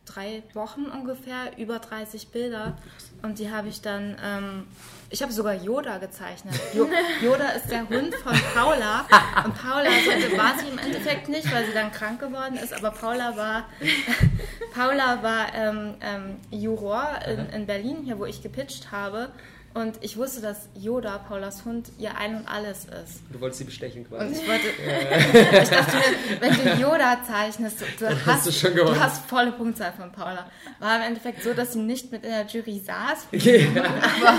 drei 0.07 0.43
Wochen 0.55 0.87
ungefähr, 0.87 1.57
über 1.57 1.79
30 1.79 2.29
Bilder. 2.29 2.77
Und 3.23 3.39
die 3.39 3.51
habe 3.51 3.69
ich 3.69 3.81
dann, 3.81 4.17
ähm, 4.25 4.67
ich 5.09 5.23
habe 5.23 5.33
sogar 5.33 5.55
Yoda 5.55 5.99
gezeichnet. 5.99 6.55
Jo 6.75 6.89
Yoda 7.23 7.51
ist 7.51 7.71
der 7.71 7.89
Hund 7.89 8.15
von 8.15 8.33
Paula. 8.55 9.07
Und 9.45 9.55
Paula 9.55 9.91
sollte, 10.05 10.37
war 10.37 10.59
sie 10.59 10.69
im 10.69 10.79
Endeffekt 10.79 11.29
nicht, 11.29 11.53
weil 11.53 11.67
sie 11.67 11.73
dann 11.73 11.93
krank 11.93 12.21
geworden 12.21 12.57
ist. 12.57 12.73
Aber 12.73 12.91
Paula 12.91 13.37
war, 13.37 13.69
Paula 14.75 15.23
war 15.23 15.55
ähm, 15.55 15.95
ähm, 16.01 16.37
Juror 16.51 17.21
in, 17.27 17.49
in 17.51 17.67
Berlin, 17.67 17.99
hier 18.05 18.19
wo 18.19 18.25
ich 18.25 18.43
gepitcht 18.43 18.91
habe. 18.91 19.31
Und 19.73 19.99
ich 20.01 20.17
wusste, 20.17 20.41
dass 20.41 20.69
Yoda, 20.75 21.19
Paulas 21.19 21.65
Hund, 21.65 21.93
ihr 21.99 22.17
Ein 22.17 22.35
und 22.35 22.49
Alles 22.49 22.87
ist. 22.87 23.21
Du 23.33 23.41
wolltest 23.41 23.61
sie 23.61 23.65
bestechen 23.65 24.09
quasi. 24.09 24.27
Und 24.27 24.33
ich 24.33 24.49
wollte. 24.49 24.67
ich 25.63 25.69
dachte 25.69 25.97
mir, 25.97 26.41
wenn 26.41 26.55
du 26.55 26.83
Yoda 26.83 27.19
zeichnest, 27.25 27.81
du, 28.01 28.09
hast, 28.09 28.27
hast, 28.27 28.65
du, 28.65 28.71
du, 28.71 29.01
hast 29.01 29.27
volle 29.27 29.53
Punktzahl 29.53 29.93
von 29.93 30.11
Paula. 30.11 30.47
War 30.81 30.97
im 30.97 31.03
Endeffekt 31.03 31.45
so, 31.45 31.55
dass 31.55 31.75
sie 31.75 31.79
nicht 31.79 32.11
mit 32.11 32.25
in 32.25 32.31
der 32.31 32.47
Jury 32.47 32.81
saß. 32.81 33.29
Yeah. 33.51 33.69
aber, 33.81 34.39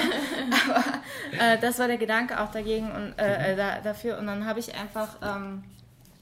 aber 0.69 0.83
äh, 1.31 1.57
das 1.59 1.79
war 1.79 1.87
der 1.87 1.97
Gedanke 1.97 2.39
auch 2.39 2.51
dagegen 2.51 2.91
und 2.91 3.13
äh, 3.17 3.53
äh 3.53 3.55
da, 3.55 3.79
dafür. 3.79 4.17
Und 4.17 4.27
dann 4.27 4.45
habe 4.45 4.59
ich 4.59 4.75
einfach 4.75 5.15
ähm, 5.23 5.63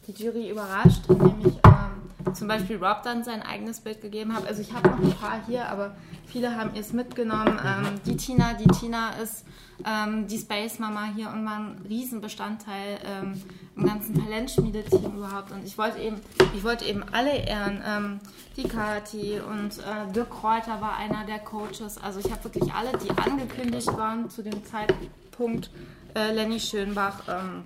die 0.07 0.23
Jury 0.23 0.49
überrascht, 0.49 1.01
indem 1.09 1.39
ich 1.41 1.53
ähm, 1.65 1.88
zum 2.33 2.47
Beispiel 2.47 2.77
Rob 2.77 3.03
dann 3.03 3.23
sein 3.23 3.41
eigenes 3.41 3.79
Bild 3.79 4.01
gegeben 4.01 4.35
habe. 4.35 4.47
Also 4.47 4.61
ich 4.61 4.73
habe 4.73 4.89
noch 4.89 4.99
ein 4.99 5.13
paar 5.13 5.39
hier, 5.47 5.67
aber 5.69 5.95
Viele 6.31 6.55
haben 6.55 6.71
es 6.75 6.93
mitgenommen. 6.93 7.59
Ähm, 7.65 7.99
die 8.05 8.15
Tina, 8.15 8.53
die 8.53 8.67
Tina 8.67 9.13
ist 9.15 9.45
ähm, 9.83 10.27
die 10.27 10.37
Space 10.37 10.77
Mama 10.77 11.09
hier 11.15 11.29
und 11.29 11.43
war 11.43 11.57
ein 11.57 11.81
Riesenbestandteil 11.89 12.99
ähm, 13.03 13.41
im 13.75 13.85
ganzen 13.87 14.13
Talentschmiedeteam 14.13 15.15
überhaupt. 15.15 15.51
Und 15.51 15.65
ich 15.65 15.75
wollte 15.79 15.97
eben, 15.99 16.17
ich 16.55 16.63
wollte 16.63 16.85
eben 16.85 17.03
alle 17.11 17.35
ehren. 17.35 17.81
Ähm, 17.83 18.19
die 18.57 18.67
Kati 18.67 19.39
und 19.39 19.79
äh, 19.79 20.11
Dirk 20.13 20.29
Kräuter 20.29 20.81
war 20.81 20.97
einer 20.97 21.25
der 21.25 21.39
Coaches. 21.39 21.97
Also 21.97 22.19
ich 22.19 22.31
habe 22.31 22.43
wirklich 22.43 22.71
alle, 22.73 22.91
die 22.99 23.09
angekündigt 23.09 23.87
waren 23.97 24.29
zu 24.29 24.43
dem 24.43 24.63
Zeitpunkt. 24.65 25.71
Äh, 26.13 26.31
Lenny 26.31 26.59
Schönbach, 26.59 27.21
ähm, 27.27 27.63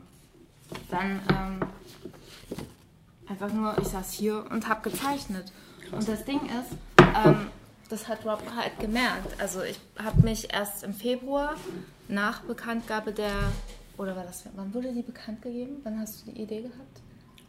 dann 0.90 1.20
ähm, 1.30 1.60
einfach 3.34 3.52
nur, 3.52 3.76
ich 3.82 3.88
saß 3.88 4.12
hier 4.14 4.46
und 4.52 4.68
habe 4.70 4.88
gezeichnet. 4.90 5.52
Und 5.92 6.08
das 6.08 6.24
Ding 6.24 6.40
ist, 6.46 6.78
ähm, 7.26 7.48
das 7.90 8.08
hat 8.08 8.26
Rob 8.26 8.42
halt 8.56 8.80
gemerkt. 8.80 9.40
Also 9.40 9.64
ich 9.64 9.80
habe 9.98 10.22
mich 10.22 10.54
erst 10.54 10.84
im 10.84 10.94
Februar 10.94 11.56
nach 12.08 12.42
Bekanntgabe 12.42 13.12
der, 13.12 13.34
oder 13.98 14.16
war 14.16 14.24
das, 14.24 14.44
wann 14.56 14.74
wurde 14.74 14.94
die 14.94 15.02
bekannt 15.02 15.42
gegeben? 15.42 15.78
Wann 15.84 16.00
hast 16.00 16.22
du 16.28 16.32
die 16.32 16.42
Idee 16.42 16.62
gehabt? 16.62 17.02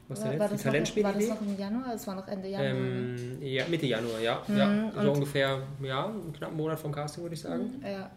Was 0.09 0.23
jetzt? 0.23 0.39
War, 0.39 0.49
die 0.49 0.57
Talentspiel 0.57 1.05
War 1.05 1.13
das 1.13 1.29
noch 1.29 1.41
im 1.41 1.59
Januar? 1.59 1.95
Es 1.95 2.07
war 2.07 2.15
noch 2.15 2.29
Ende 2.29 2.49
Januar. 2.49 2.71
Ähm, 2.71 3.39
ja, 3.41 3.65
Mitte 3.69 3.87
Januar, 3.87 4.21
ja. 4.21 4.43
Mhm, 4.47 4.57
ja 4.57 5.03
so 5.03 5.13
ungefähr, 5.13 5.63
ja, 5.83 6.07
einen 6.07 6.33
knappen 6.33 6.57
Monat 6.57 6.79
vom 6.79 6.93
Casting, 6.93 7.25
würde 7.25 7.35
ich 7.35 7.41
sagen. 7.41 7.79
Mhm, 7.79 7.87
ja. 7.87 8.11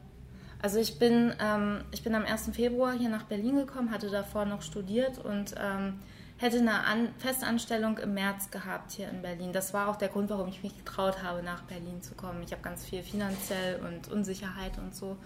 Also 0.61 0.79
ich 0.79 0.97
bin, 0.99 1.33
ähm, 1.39 1.81
ich 1.91 2.03
bin 2.03 2.15
am 2.15 2.25
1. 2.25 2.49
Februar 2.53 2.93
hier 2.97 3.09
nach 3.09 3.23
Berlin 3.23 3.57
gekommen, 3.57 3.91
hatte 3.91 4.09
davor 4.09 4.45
noch 4.45 4.61
studiert 4.63 5.17
und 5.19 5.53
ähm, 5.61 5.99
hätte 6.37 6.59
eine 6.59 6.83
An 6.85 7.09
Festanstellung 7.17 7.97
im 7.97 8.13
März 8.13 8.51
gehabt 8.51 8.91
hier 8.91 9.09
in 9.09 9.21
Berlin. 9.21 9.53
Das 9.53 9.73
war 9.73 9.89
auch 9.89 9.95
der 9.95 10.09
Grund, 10.09 10.29
warum 10.29 10.47
ich 10.47 10.61
mich 10.63 10.77
getraut 10.77 11.23
habe, 11.23 11.41
nach 11.41 11.63
Berlin 11.63 12.01
zu 12.01 12.13
kommen. 12.13 12.43
Ich 12.43 12.51
habe 12.51 12.61
ganz 12.61 12.85
viel 12.85 13.01
finanziell 13.01 13.79
und 13.81 14.07
Unsicherheit 14.11 14.77
und 14.77 14.95
so. 14.95 15.17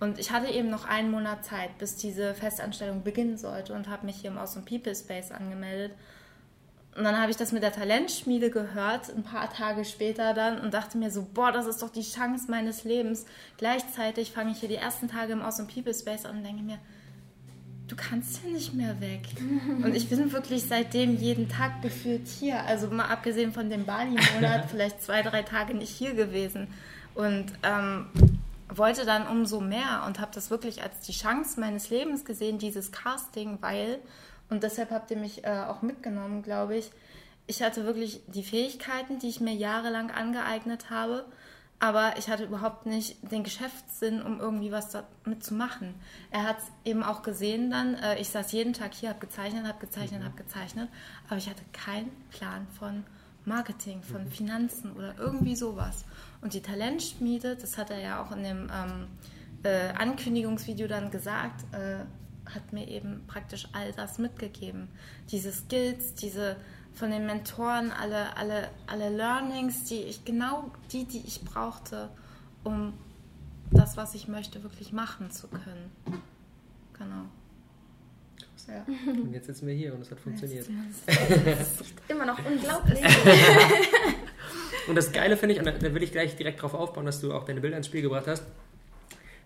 Und 0.00 0.18
ich 0.18 0.30
hatte 0.30 0.48
eben 0.48 0.70
noch 0.70 0.84
einen 0.84 1.10
Monat 1.10 1.44
Zeit, 1.44 1.78
bis 1.78 1.96
diese 1.96 2.34
Festanstellung 2.34 3.02
beginnen 3.02 3.38
sollte 3.38 3.74
und 3.74 3.88
habe 3.88 4.06
mich 4.06 4.16
hier 4.16 4.30
im 4.30 4.38
Awesome 4.38 4.64
People 4.64 4.94
Space 4.94 5.30
angemeldet. 5.30 5.92
und 6.96 7.02
dann 7.02 7.18
habe 7.18 7.30
ich 7.30 7.36
das 7.36 7.50
mit 7.50 7.64
der 7.64 7.72
Talentschmiede 7.72 8.50
gehört, 8.50 9.10
ein 9.10 9.24
paar 9.24 9.52
Tage 9.52 9.84
später 9.84 10.32
dann, 10.34 10.60
und 10.60 10.74
dachte 10.74 10.96
mir 10.96 11.10
so, 11.10 11.26
boah, 11.34 11.50
das 11.50 11.66
ist 11.66 11.82
doch 11.82 11.90
die 11.90 12.02
Chance 12.02 12.48
meines 12.48 12.84
Lebens. 12.84 13.26
Gleichzeitig 13.56 14.30
fange 14.30 14.52
ich 14.52 14.58
hier 14.58 14.68
die 14.68 14.76
ersten 14.76 15.08
Tage 15.08 15.32
im 15.32 15.42
Awesome 15.42 15.68
People 15.72 15.94
Space 15.94 16.24
an 16.24 16.36
und 16.36 16.44
denke 16.44 16.62
mir, 16.62 16.78
du 17.88 17.96
kannst 17.96 18.42
ja 18.42 18.50
nicht 18.50 18.74
mehr 18.74 19.00
weg. 19.00 19.22
Und 19.82 19.94
ich 19.94 20.08
bin 20.08 20.32
wirklich 20.32 20.64
seitdem 20.64 21.16
jeden 21.16 21.48
Tag 21.48 21.82
gefühlt 21.82 22.26
hier. 22.28 22.62
Also 22.64 22.88
mal 22.88 23.06
abgesehen 23.06 23.52
von 23.52 23.70
dem 23.70 23.84
Bali-Monat, 23.84 24.64
vielleicht 24.70 25.02
zwei, 25.02 25.22
drei 25.22 25.42
Tage 25.42 25.74
nicht 25.74 25.90
hier 25.90 26.14
gewesen. 26.14 26.68
Und 27.14 27.46
ähm, 27.62 28.06
wollte 28.68 29.04
dann 29.04 29.26
umso 29.26 29.60
mehr 29.60 30.04
und 30.06 30.18
habe 30.20 30.32
das 30.34 30.50
wirklich 30.50 30.82
als 30.82 31.00
die 31.00 31.12
Chance 31.12 31.60
meines 31.60 31.90
Lebens 31.90 32.24
gesehen, 32.24 32.58
dieses 32.58 32.90
Casting, 32.90 33.58
weil 33.60 34.00
und 34.50 34.62
deshalb 34.62 34.90
habt 34.90 35.10
ihr 35.10 35.16
mich 35.16 35.44
äh, 35.44 35.64
auch 35.68 35.82
mitgenommen, 35.82 36.42
glaube 36.42 36.76
ich. 36.76 36.90
Ich 37.46 37.62
hatte 37.62 37.84
wirklich 37.84 38.22
die 38.26 38.42
Fähigkeiten, 38.42 39.18
die 39.18 39.28
ich 39.28 39.40
mir 39.40 39.54
jahrelang 39.54 40.10
angeeignet 40.10 40.90
habe, 40.90 41.24
aber 41.80 42.16
ich 42.18 42.28
hatte 42.28 42.44
überhaupt 42.44 42.86
nicht 42.86 43.16
den 43.30 43.44
Geschäftssinn, 43.44 44.22
um 44.22 44.40
irgendwie 44.40 44.72
was 44.72 44.90
damit 44.90 45.44
zu 45.44 45.54
machen. 45.54 45.94
Er 46.30 46.44
hat 46.44 46.58
es 46.58 46.64
eben 46.84 47.02
auch 47.02 47.22
gesehen 47.22 47.70
dann. 47.70 47.94
Äh, 47.94 48.20
ich 48.20 48.28
saß 48.28 48.52
jeden 48.52 48.72
Tag 48.72 48.94
hier, 48.94 49.10
habe 49.10 49.20
gezeichnet, 49.20 49.66
habe 49.66 49.80
gezeichnet, 49.80 50.20
mhm. 50.20 50.24
habe 50.24 50.36
gezeichnet, 50.36 50.88
aber 51.26 51.36
ich 51.36 51.48
hatte 51.48 51.62
keinen 51.72 52.10
Plan 52.30 52.66
von 52.78 53.04
Marketing, 53.44 54.02
von 54.02 54.24
mhm. 54.24 54.30
Finanzen 54.30 54.92
oder 54.92 55.14
irgendwie 55.18 55.56
sowas. 55.56 56.04
Und 56.40 56.54
die 56.54 56.62
Talentschmiede, 56.62 57.56
das 57.56 57.76
hat 57.76 57.90
er 57.90 58.00
ja 58.00 58.22
auch 58.22 58.32
in 58.32 58.42
dem 58.42 58.70
ähm, 58.72 59.08
äh, 59.62 59.92
Ankündigungsvideo 59.98 60.86
dann 60.86 61.10
gesagt, 61.10 61.64
äh, 61.74 62.04
hat 62.50 62.72
mir 62.72 62.88
eben 62.88 63.24
praktisch 63.26 63.66
all 63.72 63.92
das 63.92 64.18
mitgegeben. 64.18 64.88
Diese 65.30 65.52
Skills, 65.52 66.14
diese 66.14 66.56
von 66.94 67.10
den 67.10 67.26
Mentoren, 67.26 67.90
alle, 67.90 68.36
alle, 68.36 68.70
alle 68.86 69.10
Learnings, 69.10 69.84
die 69.84 70.02
ich 70.02 70.24
genau 70.24 70.70
die, 70.92 71.04
die 71.04 71.22
ich 71.26 71.42
brauchte, 71.42 72.08
um 72.62 72.94
das, 73.70 73.96
was 73.96 74.14
ich 74.14 74.28
möchte, 74.28 74.62
wirklich 74.62 74.92
machen 74.92 75.30
zu 75.30 75.48
können. 75.48 75.90
Genau. 76.96 77.24
Ja. 78.68 78.84
Und 79.12 79.32
jetzt 79.32 79.46
sitzen 79.46 79.66
wir 79.66 79.74
hier 79.74 79.92
und 79.92 80.00
es 80.00 80.10
hat 80.10 80.18
funktioniert. 80.18 80.66
Das 81.06 81.80
ist 81.82 81.94
immer 82.08 82.24
noch 82.24 82.38
unglaublich. 82.46 82.98
und 84.88 84.94
das 84.94 85.12
Geile 85.12 85.36
finde 85.36 85.54
ich, 85.54 85.58
und 85.60 85.66
da 85.66 85.94
will 85.94 86.02
ich 86.02 86.12
gleich 86.12 86.34
direkt 86.36 86.60
darauf 86.60 86.72
aufbauen, 86.72 87.04
dass 87.04 87.20
du 87.20 87.34
auch 87.34 87.44
deine 87.44 87.60
Bilder 87.60 87.76
ins 87.76 87.88
Spiel 87.88 88.00
gebracht 88.00 88.26
hast. 88.26 88.42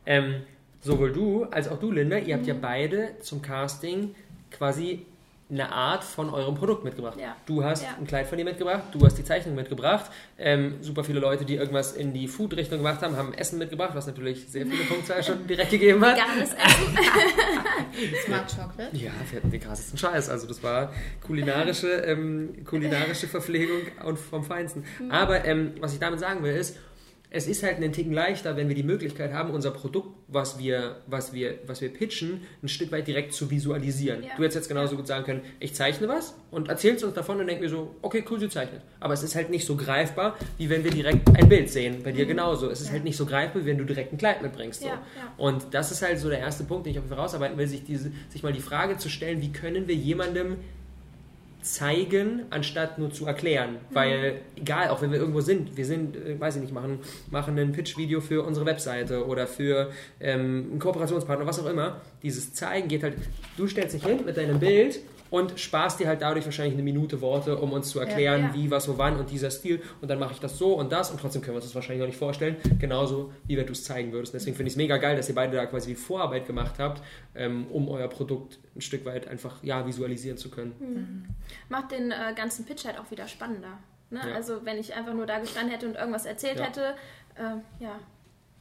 Ähm, 0.06 0.42
sowohl 0.80 1.12
du 1.12 1.44
als 1.44 1.66
auch 1.66 1.80
du, 1.80 1.90
Linda, 1.90 2.16
ihr 2.18 2.36
habt 2.36 2.46
ja 2.46 2.54
mhm. 2.54 2.60
beide 2.60 3.18
zum 3.20 3.42
Casting 3.42 4.14
quasi 4.52 5.04
eine 5.50 5.72
Art 5.72 6.04
von 6.04 6.28
eurem 6.32 6.54
Produkt 6.54 6.84
mitgebracht. 6.84 7.18
Ja. 7.18 7.34
Du 7.46 7.64
hast 7.64 7.82
ja. 7.82 7.90
ein 7.98 8.06
Kleid 8.06 8.26
von 8.26 8.36
dir 8.36 8.44
mitgebracht, 8.44 8.82
du 8.92 9.04
hast 9.04 9.16
die 9.16 9.24
Zeichnung 9.24 9.54
mitgebracht. 9.54 10.10
Ähm, 10.36 10.76
super 10.82 11.04
viele 11.04 11.20
Leute, 11.20 11.46
die 11.46 11.56
irgendwas 11.56 11.92
in 11.92 12.12
die 12.12 12.28
Food-Richtung 12.28 12.78
gemacht 12.78 13.00
haben, 13.00 13.16
haben 13.16 13.32
Essen 13.32 13.58
mitgebracht, 13.58 13.92
was 13.94 14.06
natürlich 14.06 14.46
sehr 14.48 14.66
viele 14.66 14.84
Punkte 14.88 15.22
schon 15.22 15.46
direkt 15.46 15.70
gegeben 15.70 16.04
hat. 16.04 16.16
Veganes 16.16 16.52
Essen. 16.52 16.98
Smart 18.26 18.48
Chocolate. 18.48 18.96
Ja, 18.96 19.10
wir 19.30 19.36
hatten 19.38 19.50
den 19.50 19.60
krassesten 19.60 19.98
Scheiß. 19.98 20.28
Also 20.28 20.46
das 20.46 20.62
war 20.62 20.92
kulinarische, 21.26 21.88
ähm, 21.88 22.64
kulinarische 22.64 23.26
Verpflegung 23.28 23.80
und 24.04 24.18
vom 24.18 24.44
Feinsten. 24.44 24.84
Mhm. 24.98 25.10
Aber 25.10 25.44
ähm, 25.46 25.72
was 25.80 25.94
ich 25.94 25.98
damit 25.98 26.20
sagen 26.20 26.42
will, 26.42 26.54
ist, 26.54 26.76
es 27.30 27.46
ist 27.46 27.62
halt 27.62 27.76
einen 27.76 27.92
Ticken 27.92 28.12
leichter, 28.12 28.56
wenn 28.56 28.68
wir 28.68 28.74
die 28.74 28.82
Möglichkeit 28.82 29.32
haben, 29.34 29.50
unser 29.50 29.70
Produkt, 29.70 30.08
was 30.28 30.58
wir, 30.58 30.96
was 31.06 31.34
wir, 31.34 31.58
was 31.66 31.82
wir 31.82 31.90
pitchen, 31.90 32.42
ein 32.62 32.68
Stück 32.68 32.90
weit 32.90 33.06
direkt 33.06 33.34
zu 33.34 33.50
visualisieren. 33.50 34.22
Ja. 34.22 34.30
Du 34.36 34.42
hättest 34.42 34.56
jetzt 34.56 34.68
genauso 34.68 34.96
gut 34.96 35.06
sagen 35.06 35.24
können, 35.24 35.42
ich 35.60 35.74
zeichne 35.74 36.08
was 36.08 36.34
und 36.50 36.68
erzählst 36.68 37.04
uns 37.04 37.14
davon 37.14 37.38
und 37.40 37.46
denken 37.46 37.62
wir 37.62 37.68
so, 37.68 37.94
okay, 38.00 38.24
cool, 38.30 38.40
sie 38.40 38.48
zeichnet. 38.48 38.80
Aber 38.98 39.12
es 39.12 39.22
ist 39.22 39.34
halt 39.34 39.50
nicht 39.50 39.66
so 39.66 39.76
greifbar, 39.76 40.36
wie 40.56 40.70
wenn 40.70 40.84
wir 40.84 40.90
direkt 40.90 41.28
ein 41.36 41.48
Bild 41.48 41.68
sehen. 41.68 42.02
Bei 42.02 42.12
dir 42.12 42.24
mhm. 42.24 42.30
genauso. 42.30 42.70
Es 42.70 42.80
ist 42.80 42.86
ja. 42.86 42.92
halt 42.94 43.04
nicht 43.04 43.16
so 43.16 43.26
greifbar, 43.26 43.62
wie 43.62 43.66
wenn 43.66 43.78
du 43.78 43.84
direkt 43.84 44.12
ein 44.12 44.18
Kleid 44.18 44.40
mitbringst. 44.40 44.80
So. 44.80 44.88
Ja, 44.88 45.02
und 45.36 45.66
das 45.72 45.92
ist 45.92 46.00
halt 46.00 46.18
so 46.18 46.30
der 46.30 46.38
erste 46.38 46.64
Punkt, 46.64 46.86
den 46.86 46.92
ich 46.92 46.98
auf 46.98 47.04
jeden 47.04 47.14
Fall 47.14 47.22
rausarbeiten 47.22 47.58
will, 47.58 47.66
sich, 47.66 47.84
diese, 47.84 48.10
sich 48.30 48.42
mal 48.42 48.54
die 48.54 48.60
Frage 48.60 48.96
zu 48.96 49.10
stellen, 49.10 49.42
wie 49.42 49.52
können 49.52 49.86
wir 49.86 49.94
jemandem 49.94 50.56
zeigen, 51.74 52.42
anstatt 52.50 52.98
nur 52.98 53.10
zu 53.10 53.26
erklären. 53.26 53.72
Mhm. 53.72 53.94
Weil, 53.94 54.40
egal, 54.56 54.88
auch 54.88 55.02
wenn 55.02 55.10
wir 55.10 55.18
irgendwo 55.18 55.40
sind, 55.40 55.76
wir 55.76 55.84
sind, 55.84 56.16
äh, 56.16 56.38
weiß 56.38 56.56
ich 56.56 56.62
nicht, 56.62 56.74
machen, 56.74 57.00
machen 57.30 57.58
ein 57.58 57.72
Pitch-Video 57.72 58.20
für 58.20 58.44
unsere 58.44 58.66
Webseite 58.66 59.26
oder 59.26 59.46
für 59.46 59.90
ähm, 60.20 60.68
einen 60.70 60.78
Kooperationspartner, 60.78 61.46
was 61.46 61.60
auch 61.60 61.70
immer. 61.70 62.00
Dieses 62.22 62.52
Zeigen 62.54 62.88
geht 62.88 63.02
halt, 63.02 63.14
du 63.56 63.66
stellst 63.66 63.94
dich 63.94 64.04
hin 64.04 64.20
mit 64.24 64.36
deinem 64.36 64.58
Bild 64.58 65.00
und 65.30 65.58
sparst 65.58 66.00
dir 66.00 66.08
halt 66.08 66.22
dadurch 66.22 66.44
wahrscheinlich 66.44 66.74
eine 66.74 66.82
Minute 66.82 67.20
Worte, 67.20 67.58
um 67.58 67.72
uns 67.72 67.90
zu 67.90 68.00
erklären, 68.00 68.40
ja, 68.42 68.46
ja. 68.48 68.54
wie, 68.54 68.70
was, 68.70 68.88
wo, 68.88 68.98
wann 68.98 69.16
und 69.16 69.30
dieser 69.30 69.50
Stil. 69.50 69.82
Und 70.00 70.08
dann 70.08 70.18
mache 70.18 70.32
ich 70.32 70.40
das 70.40 70.58
so 70.58 70.74
und 70.74 70.92
das 70.92 71.10
und 71.10 71.20
trotzdem 71.20 71.42
können 71.42 71.54
wir 71.54 71.58
uns 71.58 71.66
das 71.66 71.74
wahrscheinlich 71.74 72.00
noch 72.00 72.06
nicht 72.06 72.18
vorstellen. 72.18 72.56
Genauso, 72.78 73.32
wie 73.46 73.56
wenn 73.56 73.66
du 73.66 73.72
es 73.72 73.84
zeigen 73.84 74.12
würdest. 74.12 74.34
Deswegen 74.34 74.56
finde 74.56 74.68
ich 74.68 74.74
es 74.74 74.76
mega 74.76 74.96
geil, 74.96 75.16
dass 75.16 75.28
ihr 75.28 75.34
beide 75.34 75.56
da 75.56 75.66
quasi 75.66 75.90
die 75.90 75.96
Vorarbeit 75.96 76.46
gemacht 76.46 76.74
habt, 76.78 77.02
ähm, 77.34 77.66
um 77.68 77.88
euer 77.88 78.08
Produkt 78.08 78.58
ein 78.74 78.80
Stück 78.80 79.04
weit 79.04 79.28
einfach 79.28 79.62
ja, 79.62 79.86
visualisieren 79.86 80.38
zu 80.38 80.50
können. 80.50 80.74
Mhm. 80.78 81.24
Macht 81.68 81.92
den 81.92 82.10
äh, 82.10 82.34
ganzen 82.34 82.64
Pitch 82.64 82.84
halt 82.84 82.98
auch 82.98 83.10
wieder 83.10 83.28
spannender. 83.28 83.78
Ne? 84.10 84.20
Ja. 84.26 84.34
Also 84.34 84.64
wenn 84.64 84.78
ich 84.78 84.94
einfach 84.94 85.14
nur 85.14 85.26
da 85.26 85.38
gestanden 85.38 85.72
hätte 85.72 85.86
und 85.86 85.96
irgendwas 85.96 86.24
erzählt 86.26 86.62
hätte, 86.62 86.94
äh, 87.34 87.82
ja, 87.82 87.98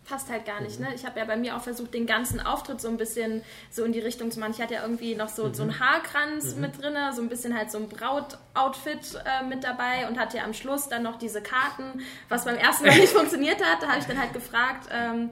passt 0.07 0.29
halt 0.29 0.45
gar 0.45 0.61
nicht. 0.61 0.79
Mhm. 0.79 0.85
Ne? 0.85 0.95
Ich 0.95 1.05
habe 1.05 1.19
ja 1.19 1.25
bei 1.25 1.35
mir 1.35 1.55
auch 1.55 1.61
versucht, 1.61 1.93
den 1.93 2.05
ganzen 2.05 2.39
Auftritt 2.39 2.81
so 2.81 2.87
ein 2.87 2.97
bisschen 2.97 3.43
so 3.69 3.83
in 3.83 3.91
die 3.91 3.99
Richtung 3.99 4.31
zu 4.31 4.39
machen. 4.39 4.51
Ich 4.55 4.61
hatte 4.61 4.75
ja 4.75 4.81
irgendwie 4.81 5.15
noch 5.15 5.29
so, 5.29 5.45
mhm. 5.45 5.53
so 5.53 5.63
einen 5.63 5.79
Haarkranz 5.79 6.55
mhm. 6.55 6.61
mit 6.61 6.81
drin, 6.81 6.95
so 7.13 7.21
ein 7.21 7.29
bisschen 7.29 7.55
halt 7.55 7.71
so 7.71 7.77
ein 7.77 7.89
Brautoutfit 7.89 9.21
äh, 9.25 9.45
mit 9.45 9.63
dabei 9.63 10.07
und 10.07 10.17
hatte 10.19 10.37
ja 10.37 10.43
am 10.43 10.53
Schluss 10.53 10.87
dann 10.87 11.03
noch 11.03 11.17
diese 11.17 11.41
Karten, 11.41 12.01
was 12.29 12.45
beim 12.45 12.55
ersten 12.55 12.85
Mal 12.85 12.97
nicht 12.99 13.13
funktioniert 13.13 13.63
hat. 13.63 13.81
Da 13.81 13.87
habe 13.89 13.99
ich 13.99 14.05
dann 14.05 14.19
halt 14.19 14.33
gefragt, 14.33 14.87
ähm, 14.91 15.31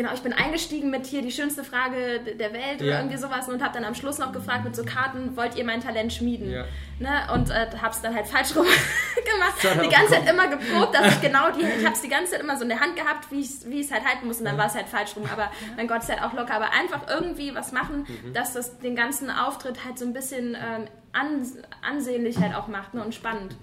genau, 0.00 0.14
ich 0.14 0.22
bin 0.22 0.32
eingestiegen 0.32 0.90
mit 0.90 1.04
hier 1.04 1.20
die 1.20 1.30
schönste 1.30 1.62
Frage 1.62 2.20
der 2.20 2.54
Welt 2.54 2.80
ja. 2.80 2.86
oder 2.86 2.98
irgendwie 3.00 3.18
sowas 3.18 3.48
und 3.48 3.62
habe 3.62 3.74
dann 3.74 3.84
am 3.84 3.94
Schluss 3.94 4.16
noch 4.16 4.32
gefragt 4.32 4.64
mit 4.64 4.74
so 4.74 4.82
Karten, 4.82 5.36
wollt 5.36 5.56
ihr 5.56 5.64
mein 5.64 5.82
Talent 5.82 6.10
schmieden? 6.10 6.50
Ja. 6.50 6.64
Ne? 6.98 7.10
Und 7.34 7.50
äh, 7.50 7.66
habe 7.82 7.94
es 7.94 8.00
dann 8.00 8.14
halt 8.14 8.26
falsch 8.26 8.56
rum 8.56 8.64
gemacht. 8.64 9.84
Die 9.84 9.88
ganze 9.90 10.14
Zeit 10.14 10.26
immer 10.26 10.48
geprobt, 10.48 10.94
dass 10.94 11.14
ich 11.14 11.20
genau 11.20 11.50
die, 11.50 11.60
ich 11.60 11.84
habe 11.84 11.94
es 11.94 12.00
die 12.00 12.08
ganze 12.08 12.32
Zeit 12.32 12.40
immer 12.40 12.56
so 12.56 12.62
in 12.62 12.70
der 12.70 12.80
Hand 12.80 12.96
gehabt, 12.96 13.30
wie 13.30 13.40
ich 13.40 13.86
es 13.86 13.92
halt 13.92 14.06
halten 14.06 14.26
muss 14.26 14.38
und 14.38 14.46
dann 14.46 14.56
war 14.56 14.66
es 14.66 14.74
halt 14.74 14.88
falsch 14.88 15.16
rum. 15.16 15.28
Aber 15.30 15.50
mein 15.76 15.86
Gott, 15.86 15.98
ist 15.98 16.08
halt 16.08 16.22
auch 16.22 16.32
locker. 16.32 16.54
Aber 16.54 16.72
einfach 16.72 17.02
irgendwie 17.08 17.54
was 17.54 17.72
machen, 17.72 18.06
mhm. 18.08 18.32
dass 18.32 18.54
das 18.54 18.78
den 18.78 18.96
ganzen 18.96 19.30
Auftritt 19.30 19.84
halt 19.84 19.98
so 19.98 20.06
ein 20.06 20.14
bisschen 20.14 20.56
ähm, 20.56 20.86
ansehnlich 21.82 22.38
halt 22.38 22.54
auch 22.54 22.68
macht 22.68 22.94
ne? 22.94 23.04
und 23.04 23.14
spannend. 23.14 23.54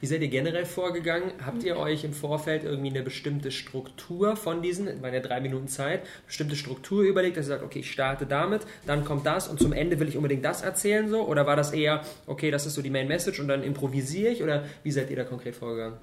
Wie 0.00 0.06
seid 0.06 0.22
ihr 0.22 0.28
generell 0.28 0.64
vorgegangen? 0.64 1.32
Habt 1.44 1.64
ihr 1.64 1.76
euch 1.76 2.04
im 2.04 2.12
Vorfeld 2.12 2.62
irgendwie 2.62 2.90
eine 2.90 3.02
bestimmte 3.02 3.50
Struktur 3.50 4.36
von 4.36 4.62
diesen, 4.62 5.02
bei 5.02 5.10
der 5.10 5.20
drei 5.20 5.40
Minuten 5.40 5.66
Zeit, 5.66 6.02
bestimmte 6.26 6.54
Struktur 6.54 7.02
überlegt, 7.02 7.36
dass 7.36 7.46
ihr 7.46 7.50
sagt, 7.50 7.64
okay, 7.64 7.80
ich 7.80 7.90
starte 7.90 8.24
damit, 8.24 8.62
dann 8.86 9.04
kommt 9.04 9.26
das 9.26 9.48
und 9.48 9.58
zum 9.58 9.72
Ende 9.72 9.98
will 9.98 10.08
ich 10.08 10.16
unbedingt 10.16 10.44
das 10.44 10.62
erzählen 10.62 11.08
so? 11.08 11.26
Oder 11.26 11.46
war 11.46 11.56
das 11.56 11.72
eher, 11.72 12.02
okay, 12.26 12.52
das 12.52 12.64
ist 12.64 12.74
so 12.74 12.82
die 12.82 12.90
Main 12.90 13.08
Message 13.08 13.40
und 13.40 13.48
dann 13.48 13.64
improvisiere 13.64 14.32
ich? 14.32 14.42
Oder 14.42 14.64
wie 14.84 14.92
seid 14.92 15.10
ihr 15.10 15.16
da 15.16 15.24
konkret 15.24 15.56
vorgegangen? 15.56 15.98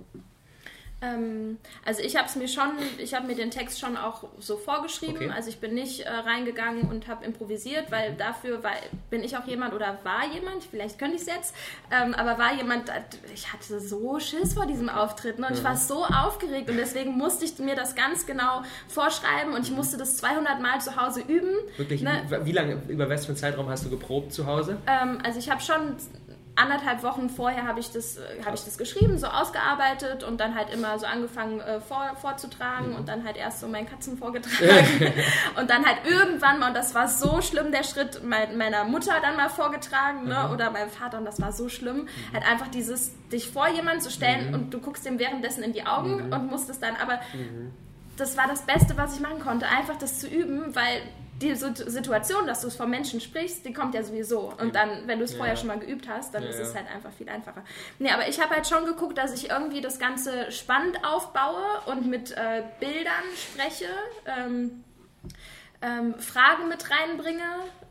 Ähm, 1.05 1.57
also 1.83 2.01
ich 2.01 2.15
habe 2.15 2.27
es 2.27 2.35
mir 2.35 2.47
schon, 2.47 2.71
ich 2.97 3.13
habe 3.13 3.27
mir 3.27 3.35
den 3.35 3.51
Text 3.51 3.79
schon 3.79 3.97
auch 3.97 4.23
so 4.39 4.57
vorgeschrieben. 4.57 5.15
Okay. 5.15 5.31
Also 5.33 5.49
ich 5.49 5.59
bin 5.59 5.73
nicht 5.73 6.01
äh, 6.01 6.09
reingegangen 6.09 6.89
und 6.89 7.07
habe 7.07 7.25
improvisiert, 7.25 7.91
weil 7.91 8.13
dafür 8.15 8.63
war, 8.63 8.71
bin 9.09 9.23
ich 9.23 9.37
auch 9.37 9.45
jemand 9.45 9.73
oder 9.73 9.99
war 10.03 10.25
jemand, 10.33 10.63
vielleicht 10.63 10.99
könnte 10.99 11.15
ich 11.15 11.21
es 11.21 11.27
jetzt, 11.27 11.55
ähm, 11.91 12.13
aber 12.13 12.37
war 12.37 12.53
jemand, 12.55 12.91
ich 13.33 13.51
hatte 13.51 13.79
so 13.79 14.19
Schiss 14.19 14.53
vor 14.53 14.65
diesem 14.65 14.89
Auftritt 14.89 15.39
ne? 15.39 15.47
und 15.47 15.53
mhm. 15.53 15.57
ich 15.59 15.63
war 15.63 15.75
so 15.75 16.05
aufgeregt 16.05 16.69
und 16.69 16.77
deswegen 16.77 17.17
musste 17.17 17.45
ich 17.45 17.57
mir 17.59 17.75
das 17.75 17.95
ganz 17.95 18.25
genau 18.25 18.63
vorschreiben 18.87 19.53
und 19.53 19.63
ich 19.63 19.71
musste 19.71 19.97
das 19.97 20.17
200 20.17 20.61
Mal 20.61 20.81
zu 20.81 20.95
Hause 20.95 21.21
üben. 21.21 21.53
Wirklich? 21.77 22.01
Ne? 22.01 22.23
Wie 22.43 22.51
lange, 22.51 22.81
über 22.87 23.09
was 23.09 23.25
für 23.25 23.29
einen 23.29 23.37
Zeitraum 23.37 23.69
hast 23.69 23.85
du 23.85 23.89
geprobt 23.89 24.33
zu 24.33 24.45
Hause? 24.45 24.77
Ähm, 24.87 25.19
also 25.23 25.39
ich 25.39 25.49
habe 25.49 25.61
schon 25.61 25.95
anderthalb 26.55 27.03
Wochen 27.03 27.29
vorher 27.29 27.67
habe 27.67 27.79
ich, 27.79 27.91
das, 27.91 28.17
äh, 28.17 28.21
hab 28.45 28.53
ich 28.53 28.63
das 28.63 28.77
geschrieben, 28.77 29.17
so 29.17 29.27
ausgearbeitet 29.27 30.23
und 30.23 30.39
dann 30.39 30.55
halt 30.55 30.73
immer 30.73 30.97
so 30.97 31.05
angefangen 31.05 31.59
äh, 31.59 31.81
vor, 31.81 32.15
vorzutragen 32.15 32.91
mhm. 32.91 32.95
und 32.95 33.09
dann 33.09 33.25
halt 33.25 33.35
erst 33.35 33.59
so 33.59 33.67
meinen 33.67 33.87
Katzen 33.87 34.17
vorgetragen 34.17 35.13
und 35.59 35.69
dann 35.69 35.85
halt 35.85 35.99
irgendwann 36.05 36.59
mal, 36.59 36.69
und 36.69 36.73
das 36.73 36.95
war 36.95 37.07
so 37.07 37.41
schlimm, 37.41 37.71
der 37.71 37.83
Schritt 37.83 38.21
mein, 38.23 38.57
meiner 38.57 38.85
Mutter 38.85 39.13
dann 39.21 39.35
mal 39.35 39.49
vorgetragen 39.49 40.27
ne, 40.27 40.45
mhm. 40.45 40.53
oder 40.53 40.71
meinem 40.71 40.89
Vater 40.89 41.17
und 41.17 41.25
das 41.25 41.41
war 41.41 41.51
so 41.51 41.67
schlimm, 41.67 42.03
mhm. 42.03 42.33
halt 42.33 42.47
einfach 42.49 42.67
dieses, 42.67 43.11
dich 43.29 43.49
vor 43.49 43.67
jemanden 43.67 44.01
zu 44.01 44.09
stellen 44.09 44.47
mhm. 44.47 44.53
und 44.53 44.73
du 44.73 44.79
guckst 44.79 45.05
dem 45.05 45.19
währenddessen 45.19 45.63
in 45.63 45.73
die 45.73 45.85
Augen 45.85 46.27
mhm. 46.27 46.33
und 46.33 46.47
musstest 46.49 46.81
dann, 46.81 46.95
aber 46.95 47.19
mhm. 47.33 47.73
das 48.17 48.37
war 48.37 48.47
das 48.47 48.61
Beste, 48.61 48.95
was 48.95 49.15
ich 49.15 49.21
machen 49.21 49.39
konnte, 49.39 49.67
einfach 49.67 49.97
das 49.97 50.19
zu 50.19 50.27
üben, 50.27 50.73
weil 50.73 51.01
die 51.41 51.53
Situation, 51.53 52.47
dass 52.47 52.61
du 52.61 52.67
es 52.67 52.75
vor 52.75 52.85
Menschen 52.85 53.19
sprichst, 53.19 53.65
die 53.65 53.73
kommt 53.73 53.93
ja 53.93 54.03
sowieso. 54.03 54.53
Und 54.57 54.75
dann, 54.75 55.07
wenn 55.07 55.19
du 55.19 55.25
es 55.25 55.31
ja. 55.31 55.37
vorher 55.37 55.57
schon 55.57 55.67
mal 55.67 55.79
geübt 55.79 56.07
hast, 56.07 56.33
dann 56.33 56.43
ja, 56.43 56.49
ist 56.49 56.59
es 56.59 56.73
halt 56.73 56.87
einfach 56.93 57.11
viel 57.11 57.27
einfacher. 57.27 57.63
Nee, 57.99 58.11
aber 58.11 58.29
ich 58.29 58.41
habe 58.41 58.55
halt 58.55 58.67
schon 58.67 58.85
geguckt, 58.85 59.17
dass 59.17 59.33
ich 59.33 59.49
irgendwie 59.49 59.81
das 59.81 59.99
Ganze 59.99 60.51
spannend 60.51 61.03
aufbaue 61.03 61.63
und 61.87 62.07
mit 62.07 62.31
äh, 62.31 62.63
Bildern 62.79 63.23
spreche. 63.35 63.87
Ähm, 64.25 64.83
ähm, 65.81 66.15
Fragen 66.19 66.67
mit 66.69 66.89
reinbringe 66.89 67.43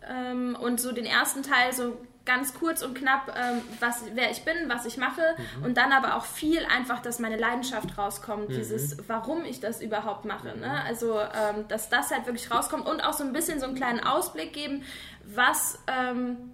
ähm, 0.08 0.56
und 0.60 0.80
so 0.80 0.92
den 0.92 1.04
ersten 1.04 1.42
Teil 1.42 1.72
so 1.72 1.96
ganz 2.24 2.54
kurz 2.54 2.82
und 2.82 2.94
knapp, 2.94 3.34
ähm, 3.36 3.60
was, 3.80 4.04
wer 4.14 4.30
ich 4.30 4.44
bin, 4.44 4.54
was 4.68 4.86
ich 4.86 4.96
mache 4.96 5.20
mhm. 5.58 5.64
und 5.64 5.76
dann 5.76 5.92
aber 5.92 6.16
auch 6.16 6.24
viel 6.24 6.64
einfach, 6.64 7.00
dass 7.02 7.18
meine 7.18 7.36
Leidenschaft 7.36 7.98
rauskommt, 7.98 8.48
mhm. 8.48 8.54
dieses, 8.54 8.96
warum 9.08 9.44
ich 9.44 9.60
das 9.60 9.82
überhaupt 9.82 10.24
mache. 10.24 10.56
Ne? 10.58 10.82
Also, 10.86 11.18
ähm, 11.20 11.68
dass 11.68 11.90
das 11.90 12.10
halt 12.10 12.26
wirklich 12.26 12.50
rauskommt 12.50 12.86
und 12.86 13.02
auch 13.02 13.12
so 13.12 13.24
ein 13.24 13.32
bisschen 13.32 13.60
so 13.60 13.66
einen 13.66 13.74
kleinen 13.74 14.00
Ausblick 14.00 14.52
geben, 14.52 14.84
was 15.24 15.78
ähm, 15.86 16.52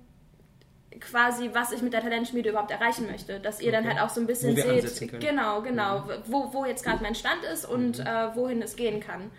quasi, 0.98 1.50
was 1.52 1.70
ich 1.70 1.82
mit 1.82 1.92
der 1.92 2.00
Talentschmiede 2.00 2.50
überhaupt 2.50 2.72
erreichen 2.72 3.06
möchte. 3.06 3.38
Dass 3.38 3.60
ihr 3.60 3.68
okay. 3.68 3.76
dann 3.76 3.88
halt 3.88 4.00
auch 4.00 4.10
so 4.10 4.20
ein 4.20 4.26
bisschen 4.26 4.56
seht, 4.56 5.20
genau, 5.20 5.62
genau, 5.62 6.00
mhm. 6.00 6.10
wo, 6.26 6.52
wo 6.52 6.64
jetzt 6.64 6.84
gerade 6.84 7.02
mein 7.02 7.14
Stand 7.14 7.44
ist 7.44 7.64
und 7.64 7.98
mhm. 7.98 8.06
äh, 8.06 8.34
wohin 8.34 8.60
es 8.60 8.74
gehen 8.74 9.00
kann. 9.00 9.30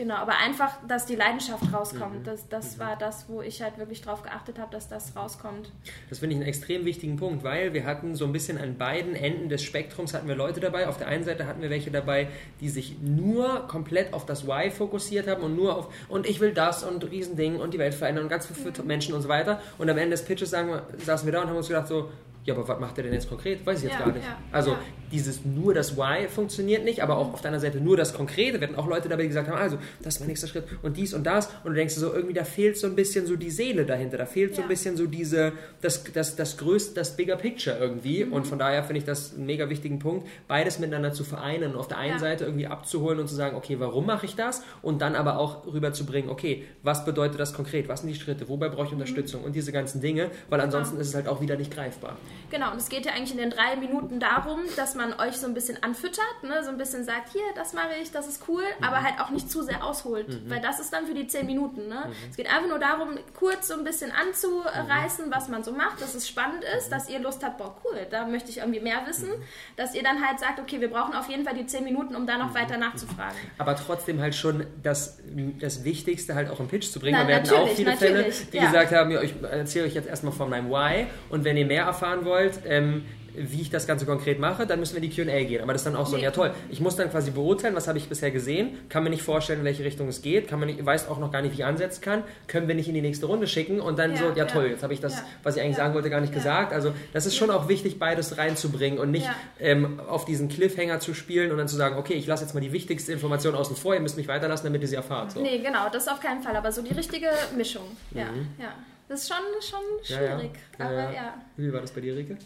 Genau, 0.00 0.14
aber 0.14 0.38
einfach, 0.38 0.78
dass 0.88 1.04
die 1.04 1.14
Leidenschaft 1.14 1.74
rauskommt. 1.74 2.20
Mhm. 2.20 2.24
Das, 2.24 2.48
das 2.48 2.76
mhm. 2.76 2.80
war 2.80 2.96
das, 2.96 3.26
wo 3.28 3.42
ich 3.42 3.60
halt 3.60 3.76
wirklich 3.76 4.00
drauf 4.00 4.22
geachtet 4.22 4.58
habe, 4.58 4.72
dass 4.72 4.88
das 4.88 5.14
rauskommt. 5.14 5.70
Das 6.08 6.20
finde 6.20 6.36
ich 6.36 6.40
einen 6.40 6.48
extrem 6.48 6.86
wichtigen 6.86 7.16
Punkt, 7.16 7.44
weil 7.44 7.74
wir 7.74 7.84
hatten 7.84 8.14
so 8.14 8.24
ein 8.24 8.32
bisschen 8.32 8.56
an 8.56 8.78
beiden 8.78 9.14
Enden 9.14 9.50
des 9.50 9.62
Spektrums 9.62 10.14
hatten 10.14 10.26
wir 10.26 10.36
Leute 10.36 10.58
dabei. 10.58 10.88
Auf 10.88 10.96
der 10.96 11.08
einen 11.08 11.24
Seite 11.24 11.46
hatten 11.46 11.60
wir 11.60 11.68
welche 11.68 11.90
dabei, 11.90 12.28
die 12.62 12.70
sich 12.70 12.96
nur 13.02 13.68
komplett 13.68 14.14
auf 14.14 14.24
das 14.24 14.46
Why 14.46 14.70
fokussiert 14.70 15.28
haben 15.28 15.42
und 15.42 15.54
nur 15.54 15.76
auf 15.76 15.92
und 16.08 16.26
ich 16.26 16.40
will 16.40 16.54
das 16.54 16.82
und 16.82 17.04
Riesending 17.10 17.56
und 17.56 17.74
die 17.74 17.78
Welt 17.78 17.92
verändern 17.92 18.24
und 18.24 18.30
ganz 18.30 18.46
viele 18.46 18.70
mhm. 18.70 18.86
Menschen 18.86 19.14
und 19.14 19.20
so 19.20 19.28
weiter. 19.28 19.60
Und 19.76 19.90
am 19.90 19.98
Ende 19.98 20.12
des 20.12 20.24
Pitches 20.24 20.48
sagen 20.48 20.80
saßen 21.04 21.26
wir 21.26 21.32
da 21.34 21.42
und 21.42 21.48
haben 21.48 21.58
uns 21.58 21.68
gedacht 21.68 21.88
so, 21.88 22.08
ja, 22.50 22.56
aber 22.56 22.68
was 22.68 22.80
macht 22.80 22.98
er 22.98 23.04
denn 23.04 23.12
jetzt 23.12 23.28
konkret? 23.28 23.64
Weiß 23.64 23.78
ich 23.78 23.84
jetzt 23.84 23.98
ja, 23.98 24.04
gar 24.04 24.12
nicht. 24.12 24.26
Ja, 24.26 24.38
also 24.52 24.76
dieses 25.12 25.44
nur 25.44 25.74
das 25.74 25.96
Why 25.96 26.28
funktioniert 26.28 26.84
nicht, 26.84 27.02
aber 27.02 27.16
auch 27.16 27.32
auf 27.32 27.40
deiner 27.40 27.60
Seite 27.60 27.80
nur 27.80 27.96
das 27.96 28.14
Konkrete. 28.14 28.60
Hatten 28.60 28.76
auch 28.76 28.86
Leute 28.86 29.08
dabei, 29.08 29.26
gesagt 29.26 29.48
haben, 29.48 29.58
also 29.58 29.78
das 30.02 30.14
ist 30.14 30.20
mein 30.20 30.28
nächster 30.28 30.46
Schritt 30.46 30.64
und 30.82 30.96
dies 30.96 31.14
und 31.14 31.24
das. 31.24 31.46
Und 31.64 31.70
du 31.70 31.74
denkst 31.74 31.94
so, 31.94 32.12
irgendwie 32.12 32.34
da 32.34 32.44
fehlt 32.44 32.78
so 32.78 32.86
ein 32.86 32.94
bisschen 32.94 33.26
so 33.26 33.36
die 33.36 33.50
Seele 33.50 33.84
dahinter. 33.84 34.18
Da 34.18 34.26
fehlt 34.26 34.54
so 34.54 34.62
ein 34.62 34.68
bisschen 34.68 34.96
so 34.96 35.06
diese, 35.06 35.52
das, 35.80 36.04
das, 36.12 36.36
das 36.36 36.56
größte, 36.56 36.94
das 36.94 37.16
Bigger 37.16 37.36
Picture 37.36 37.76
irgendwie. 37.78 38.24
Mhm. 38.24 38.32
Und 38.32 38.46
von 38.46 38.58
daher 38.58 38.82
finde 38.84 38.98
ich 38.98 39.04
das 39.04 39.34
einen 39.34 39.46
mega 39.46 39.68
wichtigen 39.68 39.98
Punkt, 39.98 40.28
beides 40.48 40.78
miteinander 40.78 41.12
zu 41.12 41.24
vereinen 41.24 41.72
und 41.72 41.78
auf 41.78 41.88
der 41.88 41.98
einen 41.98 42.18
Seite 42.18 42.44
irgendwie 42.44 42.66
abzuholen 42.66 43.18
und 43.18 43.28
zu 43.28 43.34
sagen, 43.34 43.56
okay, 43.56 43.78
warum 43.78 44.06
mache 44.06 44.26
ich 44.26 44.36
das? 44.36 44.62
Und 44.82 45.02
dann 45.02 45.14
aber 45.14 45.38
auch 45.38 45.66
rüberzubringen, 45.66 46.30
okay, 46.30 46.64
was 46.82 47.04
bedeutet 47.04 47.40
das 47.40 47.52
konkret? 47.52 47.88
Was 47.88 48.00
sind 48.00 48.10
die 48.10 48.18
Schritte? 48.18 48.48
Wobei 48.48 48.68
brauche 48.68 48.86
ich 48.86 48.92
mhm. 48.92 49.00
Unterstützung? 49.00 49.40
Mhm. 49.40 49.46
Und 49.46 49.56
diese 49.56 49.72
ganzen 49.72 50.00
Dinge, 50.00 50.30
weil 50.48 50.60
ansonsten 50.60 50.98
ist 50.98 51.08
es 51.08 51.14
halt 51.14 51.28
auch 51.28 51.40
wieder 51.40 51.56
nicht 51.56 51.72
greifbar. 51.72 52.16
Genau, 52.50 52.72
und 52.72 52.78
es 52.78 52.88
geht 52.88 53.06
ja 53.06 53.12
eigentlich 53.12 53.32
in 53.32 53.38
den 53.38 53.50
drei 53.50 53.76
Minuten 53.76 54.20
darum, 54.20 54.60
dass 54.76 54.94
man 54.94 55.18
euch 55.20 55.36
so 55.36 55.46
ein 55.46 55.54
bisschen 55.54 55.82
anfüttert, 55.82 56.42
ne? 56.42 56.62
so 56.64 56.70
ein 56.70 56.78
bisschen 56.78 57.04
sagt, 57.04 57.32
hier, 57.32 57.42
das 57.54 57.72
mache 57.72 57.94
ich, 58.02 58.10
das 58.10 58.26
ist 58.28 58.44
cool, 58.48 58.62
mhm. 58.62 58.84
aber 58.84 59.02
halt 59.02 59.20
auch 59.20 59.30
nicht 59.30 59.50
zu 59.50 59.62
sehr 59.62 59.84
ausholt, 59.84 60.28
mhm. 60.28 60.50
weil 60.50 60.60
das 60.60 60.80
ist 60.80 60.92
dann 60.92 61.06
für 61.06 61.14
die 61.14 61.26
zehn 61.26 61.46
Minuten. 61.46 61.88
Ne? 61.88 62.04
Mhm. 62.06 62.12
Es 62.30 62.36
geht 62.36 62.46
einfach 62.46 62.68
nur 62.68 62.78
darum, 62.78 63.18
kurz 63.34 63.68
so 63.68 63.74
ein 63.74 63.84
bisschen 63.84 64.12
anzureißen, 64.12 65.26
mhm. 65.26 65.32
was 65.32 65.48
man 65.48 65.62
so 65.62 65.72
macht, 65.72 66.00
dass 66.00 66.14
es 66.14 66.28
spannend 66.28 66.64
ist, 66.76 66.88
mhm. 66.88 66.90
dass 66.90 67.08
ihr 67.08 67.18
Lust 67.18 67.44
habt, 67.44 67.58
boah, 67.58 67.76
cool, 67.84 68.06
da 68.10 68.26
möchte 68.26 68.50
ich 68.50 68.58
irgendwie 68.58 68.80
mehr 68.80 69.06
wissen, 69.06 69.28
mhm. 69.28 69.42
dass 69.76 69.94
ihr 69.94 70.02
dann 70.02 70.26
halt 70.26 70.40
sagt, 70.40 70.58
okay, 70.60 70.80
wir 70.80 70.90
brauchen 70.90 71.14
auf 71.14 71.28
jeden 71.28 71.44
Fall 71.44 71.54
die 71.54 71.66
zehn 71.66 71.84
Minuten, 71.84 72.16
um 72.16 72.26
da 72.26 72.38
noch 72.38 72.54
weiter 72.54 72.76
nachzufragen. 72.76 73.36
Aber 73.58 73.76
trotzdem 73.76 74.20
halt 74.20 74.34
schon 74.34 74.66
das, 74.82 75.18
das 75.60 75.84
Wichtigste 75.84 76.34
halt 76.34 76.50
auch 76.50 76.60
im 76.60 76.68
Pitch 76.68 76.90
zu 76.90 77.00
bringen. 77.00 77.18
Na, 77.18 77.26
wir 77.26 77.34
werden 77.34 77.50
auch 77.50 77.68
viele 77.68 77.96
Fälle, 77.96 78.30
die 78.52 78.56
ja. 78.56 78.66
gesagt 78.66 78.92
haben, 78.92 79.10
ich 79.22 79.34
erzähle 79.42 79.86
euch 79.86 79.94
jetzt 79.94 80.08
erstmal 80.08 80.32
von 80.32 80.50
meinem 80.50 80.70
Why 80.70 81.06
und 81.28 81.44
wenn 81.44 81.56
ihr 81.56 81.66
mehr 81.66 81.84
erfahren 81.84 82.19
wollt, 82.24 82.60
ähm, 82.66 83.02
wie 83.34 83.62
ich 83.62 83.70
das 83.70 83.86
Ganze 83.86 84.06
konkret 84.06 84.38
mache, 84.38 84.66
dann 84.66 84.80
müssen 84.80 84.94
wir 84.94 85.02
in 85.02 85.10
die 85.10 85.24
QA 85.24 85.44
gehen. 85.44 85.62
Aber 85.62 85.72
das 85.72 85.82
ist 85.82 85.86
dann 85.86 85.96
auch 85.96 86.06
so, 86.06 86.16
nee. 86.16 86.22
ja 86.22 86.30
toll, 86.30 86.52
ich 86.68 86.80
muss 86.80 86.96
dann 86.96 87.10
quasi 87.10 87.30
beurteilen, 87.30 87.74
was 87.74 87.88
habe 87.88 87.98
ich 87.98 88.08
bisher 88.08 88.30
gesehen, 88.30 88.78
kann 88.88 89.04
mir 89.04 89.10
nicht 89.10 89.22
vorstellen, 89.22 89.60
in 89.60 89.64
welche 89.64 89.84
Richtung 89.84 90.08
es 90.08 90.22
geht, 90.22 90.48
kann 90.48 90.58
man 90.58 90.68
nicht, 90.68 90.84
weiß 90.84 91.08
auch 91.08 91.18
noch 91.18 91.30
gar 91.30 91.42
nicht, 91.42 91.52
wie 91.52 91.60
ich 91.60 91.64
ansetzen 91.64 92.00
kann, 92.02 92.24
können 92.46 92.68
wir 92.68 92.74
nicht 92.74 92.88
in 92.88 92.94
die 92.94 93.02
nächste 93.02 93.26
Runde 93.26 93.46
schicken 93.46 93.80
und 93.80 93.98
dann 93.98 94.12
ja, 94.12 94.16
so, 94.16 94.24
ja, 94.30 94.36
ja, 94.36 94.44
toll, 94.46 94.66
jetzt 94.66 94.82
habe 94.82 94.94
ich 94.94 95.00
das, 95.00 95.16
ja. 95.16 95.24
was 95.42 95.56
ich 95.56 95.62
eigentlich 95.62 95.76
sagen 95.76 95.94
wollte, 95.94 96.10
gar 96.10 96.20
nicht 96.20 96.34
gesagt. 96.34 96.72
Also 96.72 96.92
das 97.12 97.26
ist 97.26 97.36
schon 97.36 97.50
auch 97.50 97.68
wichtig, 97.68 97.98
beides 97.98 98.38
reinzubringen 98.38 98.98
und 98.98 99.10
nicht 99.10 99.28
ähm, 99.58 100.00
auf 100.08 100.24
diesen 100.24 100.48
Cliffhanger 100.48 101.00
zu 101.00 101.14
spielen 101.14 101.50
und 101.52 101.58
dann 101.58 101.68
zu 101.68 101.76
sagen, 101.76 101.96
okay, 101.98 102.14
ich 102.14 102.26
lasse 102.26 102.44
jetzt 102.44 102.54
mal 102.54 102.60
die 102.60 102.72
wichtigste 102.72 103.12
Information 103.12 103.54
außen 103.54 103.76
vor, 103.76 103.94
ihr 103.94 104.00
müsst 104.00 104.16
mich 104.16 104.28
weiterlassen, 104.28 104.64
damit 104.64 104.82
ihr 104.82 104.88
sie 104.88 104.96
erfahrt. 104.96 105.32
So. 105.32 105.40
Nee, 105.40 105.58
genau, 105.58 105.88
das 105.92 106.08
auf 106.08 106.20
keinen 106.20 106.42
Fall, 106.42 106.56
aber 106.56 106.72
so 106.72 106.82
die 106.82 106.92
richtige 106.94 107.28
Mischung. 107.56 107.84
Ja, 108.12 108.24
mhm. 108.24 108.48
ja. 108.58 108.72
Das 109.10 109.22
ist 109.22 109.28
schon, 109.28 109.44
schon 109.60 110.04
schwierig. 110.04 110.52
Aber 110.78 111.12
ja. 111.12 111.34
Wie 111.56 111.72
war 111.72 111.80
das 111.80 111.90
bei 111.90 112.00
dir, 112.00 112.14
Rike? 112.14 112.38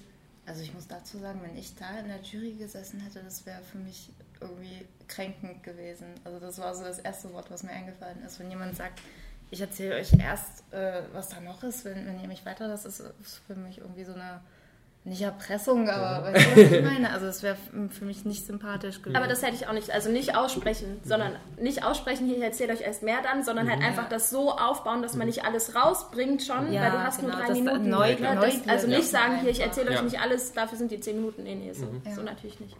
Also 0.46 0.62
ich 0.62 0.72
muss 0.72 0.88
dazu 0.88 1.18
sagen, 1.18 1.42
wenn 1.42 1.54
ich 1.58 1.74
da 1.74 1.98
in 1.98 2.08
der 2.08 2.22
Jury 2.22 2.52
gesessen 2.52 3.00
hätte, 3.00 3.22
das 3.22 3.44
wäre 3.44 3.60
für 3.62 3.76
mich 3.76 4.08
irgendwie 4.40 4.86
kränkend 5.06 5.62
gewesen. 5.62 6.06
Also 6.24 6.40
das 6.40 6.58
war 6.58 6.74
so 6.74 6.82
das 6.82 7.00
erste 7.00 7.30
Wort, 7.34 7.50
was 7.50 7.64
mir 7.64 7.70
eingefallen 7.70 8.24
ist. 8.24 8.40
Wenn 8.40 8.48
jemand 8.48 8.76
sagt, 8.76 9.02
ich 9.50 9.60
erzähle 9.60 9.96
euch 9.96 10.14
erst, 10.18 10.64
äh, 10.72 11.02
was 11.12 11.28
da 11.28 11.40
noch 11.40 11.62
ist, 11.64 11.84
wenn, 11.84 12.06
wenn 12.06 12.18
ihr 12.18 12.28
mich 12.28 12.46
weiter, 12.46 12.66
das 12.66 12.86
ist, 12.86 13.00
ist 13.00 13.42
für 13.46 13.56
mich 13.56 13.76
irgendwie 13.76 14.04
so 14.04 14.14
eine 14.14 14.40
nicht 15.06 15.20
Erpressung, 15.20 15.88
aber 15.90 16.26
ja. 16.28 16.34
weißt 16.34 16.46
du, 16.46 16.62
was 16.62 16.72
ich 16.72 16.82
meine? 16.82 17.10
Also 17.10 17.26
es 17.26 17.42
wäre 17.42 17.56
für 17.90 18.04
mich 18.06 18.24
nicht 18.24 18.46
sympathisch 18.46 19.02
gewesen. 19.02 19.16
Aber 19.16 19.26
das 19.26 19.42
hätte 19.42 19.54
ich 19.54 19.66
auch 19.66 19.74
nicht, 19.74 19.90
also 19.90 20.10
nicht 20.10 20.34
aussprechen, 20.34 20.98
sondern 21.04 21.32
nicht 21.60 21.84
aussprechen, 21.84 22.26
hier, 22.26 22.38
ich 22.38 22.42
erzähle 22.42 22.72
euch 22.72 22.80
erst 22.80 23.02
mehr 23.02 23.18
dann, 23.22 23.44
sondern 23.44 23.68
halt 23.68 23.80
mhm. 23.80 23.84
einfach 23.84 24.08
das 24.08 24.30
so 24.30 24.52
aufbauen, 24.52 25.02
dass 25.02 25.14
man 25.14 25.26
nicht 25.26 25.44
alles 25.44 25.74
rausbringt 25.74 26.42
schon, 26.42 26.72
ja, 26.72 26.84
weil 26.84 26.90
du 26.92 27.02
hast 27.02 27.20
genau, 27.20 27.36
nur 27.36 27.44
drei 27.44 27.52
Minuten. 27.52 27.88
Neu, 27.90 28.16
ne? 28.16 28.38
das, 28.40 28.68
also 28.68 28.86
nicht 28.86 29.04
sagen, 29.04 29.40
hier, 29.40 29.50
ich 29.50 29.60
erzähle 29.60 29.90
euch 29.90 30.02
nicht 30.02 30.20
alles, 30.20 30.52
dafür 30.54 30.78
sind 30.78 30.90
die 30.90 31.00
zehn 31.00 31.16
Minuten. 31.16 31.42
Nee, 31.42 31.54
nee, 31.54 31.72
so, 31.74 31.84
mhm. 31.84 32.02
so 32.14 32.22
natürlich 32.22 32.58
nicht. 32.60 32.76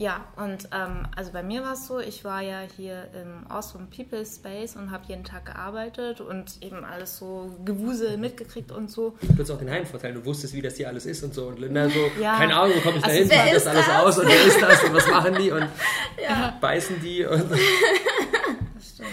Ja, 0.00 0.24
und 0.36 0.68
ähm, 0.72 1.08
also 1.16 1.32
bei 1.32 1.42
mir 1.42 1.64
war 1.64 1.72
es 1.72 1.88
so, 1.88 1.98
ich 1.98 2.24
war 2.24 2.40
ja 2.40 2.60
hier 2.76 3.08
im 3.14 3.50
Awesome 3.50 3.88
People 3.94 4.24
Space 4.24 4.76
und 4.76 4.92
habe 4.92 5.02
jeden 5.08 5.24
Tag 5.24 5.46
gearbeitet 5.46 6.20
und 6.20 6.62
eben 6.62 6.84
alles 6.84 7.18
so 7.18 7.52
Gewusel 7.64 8.16
mitgekriegt 8.16 8.70
und 8.70 8.92
so. 8.92 9.16
Du 9.20 9.42
hast 9.42 9.50
auch 9.50 9.58
den 9.58 9.68
Heimvorteil, 9.68 10.14
du 10.14 10.24
wusstest, 10.24 10.54
wie 10.54 10.62
das 10.62 10.76
hier 10.76 10.86
alles 10.86 11.04
ist 11.04 11.24
und 11.24 11.34
so. 11.34 11.48
Und 11.48 11.58
Linda 11.58 11.90
so, 11.90 11.98
ja. 12.20 12.36
keine 12.36 12.56
Ahnung, 12.56 12.76
wo 12.76 12.80
komme 12.80 12.98
ich 12.98 13.02
da 13.02 13.08
also 13.08 13.18
hin, 13.18 13.28
das 13.54 13.66
alles 13.66 13.86
das? 13.86 13.96
aus 13.96 14.18
und 14.18 14.28
wer 14.28 14.44
ist 14.46 14.62
das 14.62 14.84
und 14.84 14.94
was 14.94 15.08
machen 15.08 15.34
die 15.34 15.50
und 15.50 15.66
ja. 16.22 16.56
beißen 16.60 17.00
die 17.02 17.24
und... 17.24 17.50
das 17.50 18.88
stimmt, 18.88 19.08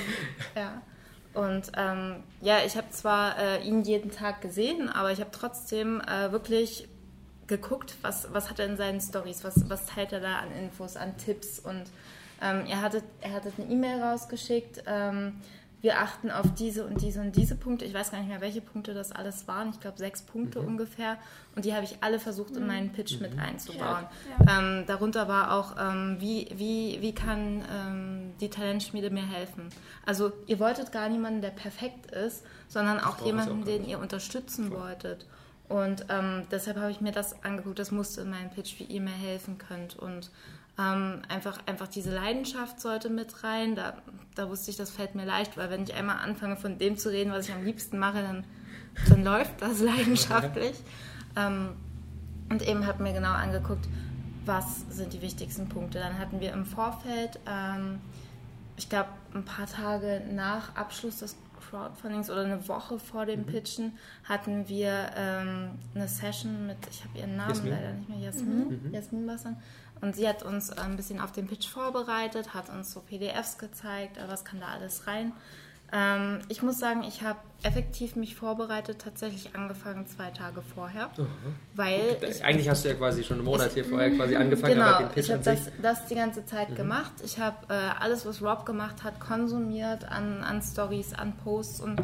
ja. 0.55 0.83
Und 1.33 1.71
ähm, 1.75 2.23
ja, 2.41 2.59
ich 2.65 2.77
habe 2.77 2.91
zwar 2.91 3.37
äh, 3.39 3.67
ihn 3.67 3.81
jeden 3.81 4.11
Tag 4.11 4.41
gesehen, 4.41 4.87
aber 4.87 5.11
ich 5.11 5.19
habe 5.19 5.31
trotzdem 5.31 5.99
äh, 6.01 6.31
wirklich 6.31 6.87
geguckt, 7.47 7.95
was, 8.01 8.27
was 8.33 8.49
hat 8.49 8.59
er 8.59 8.65
in 8.65 8.77
seinen 8.77 9.01
Stories, 9.01 9.43
was, 9.43 9.69
was 9.69 9.85
teilt 9.85 10.11
er 10.11 10.19
da 10.19 10.37
an 10.39 10.51
Infos, 10.51 10.95
an 10.95 11.17
Tipps 11.17 11.59
und 11.59 11.83
ähm, 12.41 12.65
er, 12.67 12.81
hatte, 12.81 13.01
er 13.21 13.33
hatte 13.33 13.51
eine 13.57 13.71
E-Mail 13.71 14.01
rausgeschickt, 14.01 14.83
ähm, 14.87 15.41
wir 15.85 15.99
achten 15.99 16.31
auf 16.31 16.51
diese 16.57 16.83
und 16.83 16.99
diese 17.03 17.21
und 17.21 17.35
diese 17.35 17.55
Punkte. 17.55 17.85
Ich 17.85 17.93
weiß 17.93 18.09
gar 18.09 18.17
nicht 18.17 18.27
mehr, 18.27 18.41
welche 18.41 18.59
Punkte 18.59 18.95
das 18.95 19.11
alles 19.11 19.47
waren. 19.47 19.69
Ich 19.69 19.79
glaube, 19.79 19.99
sechs 19.99 20.23
Punkte 20.23 20.59
mhm. 20.59 20.69
ungefähr. 20.69 21.17
Und 21.55 21.63
die 21.63 21.75
habe 21.75 21.83
ich 21.83 21.97
alle 22.01 22.17
versucht, 22.17 22.55
mhm. 22.55 22.57
in 22.57 22.67
meinen 22.67 22.91
Pitch 22.91 23.17
mhm. 23.17 23.21
mit 23.21 23.37
einzubauen. 23.37 24.07
Ja. 24.39 24.45
Ja. 24.45 24.59
Ähm, 24.59 24.85
darunter 24.87 25.27
war 25.27 25.53
auch, 25.53 25.75
ähm, 25.79 26.17
wie, 26.19 26.47
wie, 26.55 26.97
wie 27.01 27.13
kann 27.13 27.63
ähm, 27.71 28.33
die 28.41 28.49
Talentschmiede 28.49 29.11
mir 29.11 29.27
helfen? 29.27 29.69
Also, 30.07 30.31
ihr 30.47 30.59
wolltet 30.59 30.91
gar 30.91 31.07
niemanden, 31.07 31.41
der 31.41 31.51
perfekt 31.51 32.09
ist, 32.09 32.43
sondern 32.67 32.99
auch 32.99 33.23
jemanden, 33.23 33.61
auch 33.61 33.65
den 33.65 33.87
ihr 33.87 33.99
unterstützen 33.99 34.69
Voll. 34.69 34.81
wolltet. 34.81 35.27
Und 35.67 36.05
ähm, 36.09 36.43
deshalb 36.51 36.77
habe 36.77 36.91
ich 36.91 37.01
mir 37.01 37.11
das 37.11 37.43
angeguckt, 37.43 37.79
das 37.79 37.91
musste 37.91 38.21
in 38.21 38.29
meinem 38.29 38.51
Pitch, 38.51 38.79
wie 38.79 38.83
ihr 38.83 39.01
mir 39.01 39.09
helfen 39.09 39.57
könnt. 39.57 39.95
Und 39.95 40.29
ähm, 40.77 41.21
einfach, 41.27 41.59
einfach 41.65 41.87
diese 41.87 42.13
Leidenschaft 42.13 42.79
sollte 42.79 43.09
mit 43.09 43.43
rein. 43.43 43.75
Da, 43.75 43.93
da 44.35 44.49
wusste 44.49 44.71
ich, 44.71 44.77
das 44.77 44.91
fällt 44.91 45.15
mir 45.15 45.25
leicht, 45.25 45.57
weil 45.57 45.69
wenn 45.69 45.83
ich 45.83 45.93
einmal 45.93 46.17
anfange, 46.17 46.55
von 46.57 46.77
dem 46.77 46.97
zu 46.97 47.09
reden, 47.09 47.31
was 47.31 47.47
ich 47.47 47.55
am 47.55 47.63
liebsten 47.63 47.97
mache, 47.97 48.21
dann, 48.21 48.43
dann 49.09 49.23
läuft 49.23 49.61
das 49.61 49.79
leidenschaftlich. 49.81 50.75
Ähm, 51.35 51.69
und 52.49 52.67
eben 52.67 52.85
habe 52.85 53.01
mir 53.01 53.13
genau 53.13 53.31
angeguckt, 53.31 53.87
was 54.45 54.85
sind 54.89 55.13
die 55.13 55.21
wichtigsten 55.21 55.67
Punkte. 55.67 55.97
Dann 55.99 56.19
hatten 56.19 56.39
wir 56.39 56.53
im 56.53 56.65
Vorfeld, 56.65 57.39
ähm, 57.47 57.99
ich 58.77 58.87
glaube, 58.87 59.09
ein 59.33 59.43
paar 59.43 59.65
Tage 59.65 60.21
nach 60.31 60.75
Abschluss 60.75 61.19
des 61.19 61.35
Crowdfundings 61.69 62.29
oder 62.29 62.41
eine 62.45 62.67
Woche 62.67 62.99
vor 62.99 63.25
dem 63.25 63.41
mhm. 63.41 63.45
Pitchen 63.45 63.97
hatten 64.23 64.67
wir 64.67 65.11
ähm, 65.15 65.71
eine 65.93 66.07
Session 66.07 66.67
mit, 66.67 66.77
ich 66.89 67.03
habe 67.03 67.17
ihren 67.17 67.35
Namen 67.35 67.49
Jasmin. 67.49 67.71
leider 67.71 67.93
nicht 67.93 68.09
mehr, 68.09 68.19
Jasmin, 68.19 68.67
mhm. 68.67 68.87
mhm. 68.87 68.93
Jasmin 68.93 69.27
was 69.27 69.43
dann. 69.43 69.57
Und 70.01 70.15
sie 70.15 70.27
hat 70.27 70.43
uns 70.43 70.71
ein 70.71 70.97
bisschen 70.97 71.19
auf 71.19 71.31
den 71.31 71.47
Pitch 71.47 71.67
vorbereitet, 71.67 72.53
hat 72.53 72.69
uns 72.69 72.91
so 72.91 72.99
PDFs 73.01 73.57
gezeigt, 73.57 74.17
äh, 74.17 74.27
was 74.27 74.45
kann 74.45 74.59
da 74.59 74.67
alles 74.67 75.07
rein. 75.07 75.33
Ähm, 75.95 76.39
ich 76.49 76.61
muss 76.61 76.77
sagen, 76.77 77.03
ich 77.07 77.21
habe 77.21 77.39
effektiv 77.63 78.17
mich 78.17 78.35
vorbereitet, 78.35 78.99
tatsächlich 78.99 79.55
angefangen 79.55 80.05
zwei 80.07 80.29
Tage 80.29 80.61
vorher. 80.61 81.09
Mhm. 81.17 81.27
Weil 81.73 82.17
ich, 82.21 82.43
Eigentlich 82.43 82.67
hast 82.67 82.83
du 82.83 82.89
ja 82.89 82.95
quasi 82.95 83.23
schon 83.23 83.37
einen 83.37 83.45
Monat 83.45 83.71
hier 83.73 83.85
vorher 83.85 84.11
quasi 84.11 84.35
angefangen, 84.35 84.73
genau, 84.73 84.85
aber 84.85 85.05
den 85.05 85.13
Pitch 85.13 85.25
ich 85.25 85.31
habe 85.31 85.43
das, 85.43 85.71
das 85.81 86.05
die 86.07 86.15
ganze 86.15 86.45
Zeit 86.45 86.71
mhm. 86.71 86.75
gemacht. 86.75 87.13
Ich 87.23 87.39
habe 87.39 87.55
äh, 87.69 87.73
alles, 87.73 88.25
was 88.25 88.41
Rob 88.41 88.65
gemacht 88.65 89.05
hat, 89.05 89.21
konsumiert 89.21 90.03
an, 90.11 90.43
an 90.43 90.61
Stories, 90.61 91.13
an 91.13 91.33
Posts 91.43 91.79
und 91.79 92.01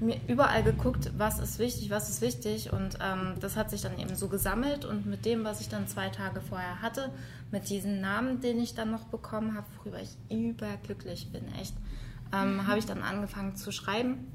mir 0.00 0.18
überall 0.26 0.62
geguckt, 0.62 1.10
was 1.18 1.38
ist 1.38 1.58
wichtig, 1.58 1.90
was 1.90 2.08
ist 2.08 2.22
wichtig. 2.22 2.72
Und 2.72 2.98
ähm, 3.02 3.34
das 3.40 3.56
hat 3.56 3.68
sich 3.68 3.82
dann 3.82 3.98
eben 3.98 4.14
so 4.16 4.28
gesammelt. 4.28 4.86
Und 4.86 5.04
mit 5.04 5.26
dem, 5.26 5.44
was 5.44 5.60
ich 5.60 5.68
dann 5.68 5.86
zwei 5.86 6.08
Tage 6.08 6.40
vorher 6.40 6.80
hatte, 6.80 7.10
mit 7.50 7.68
diesem 7.68 8.00
Namen, 8.00 8.40
den 8.40 8.58
ich 8.58 8.74
dann 8.74 8.90
noch 8.90 9.04
bekommen 9.04 9.54
habe, 9.54 9.66
worüber 9.78 9.98
ich 10.00 10.16
überglücklich 10.34 11.30
bin, 11.30 11.42
echt, 11.60 11.74
ähm, 12.32 12.56
mhm. 12.56 12.66
habe 12.66 12.78
ich 12.78 12.86
dann 12.86 13.02
angefangen 13.02 13.56
zu 13.56 13.72
schreiben 13.72 14.26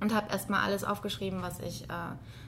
und 0.00 0.14
habe 0.14 0.30
erstmal 0.30 0.60
alles 0.60 0.84
aufgeschrieben, 0.84 1.42
was 1.42 1.60
ich 1.60 1.84
äh, 1.84 1.94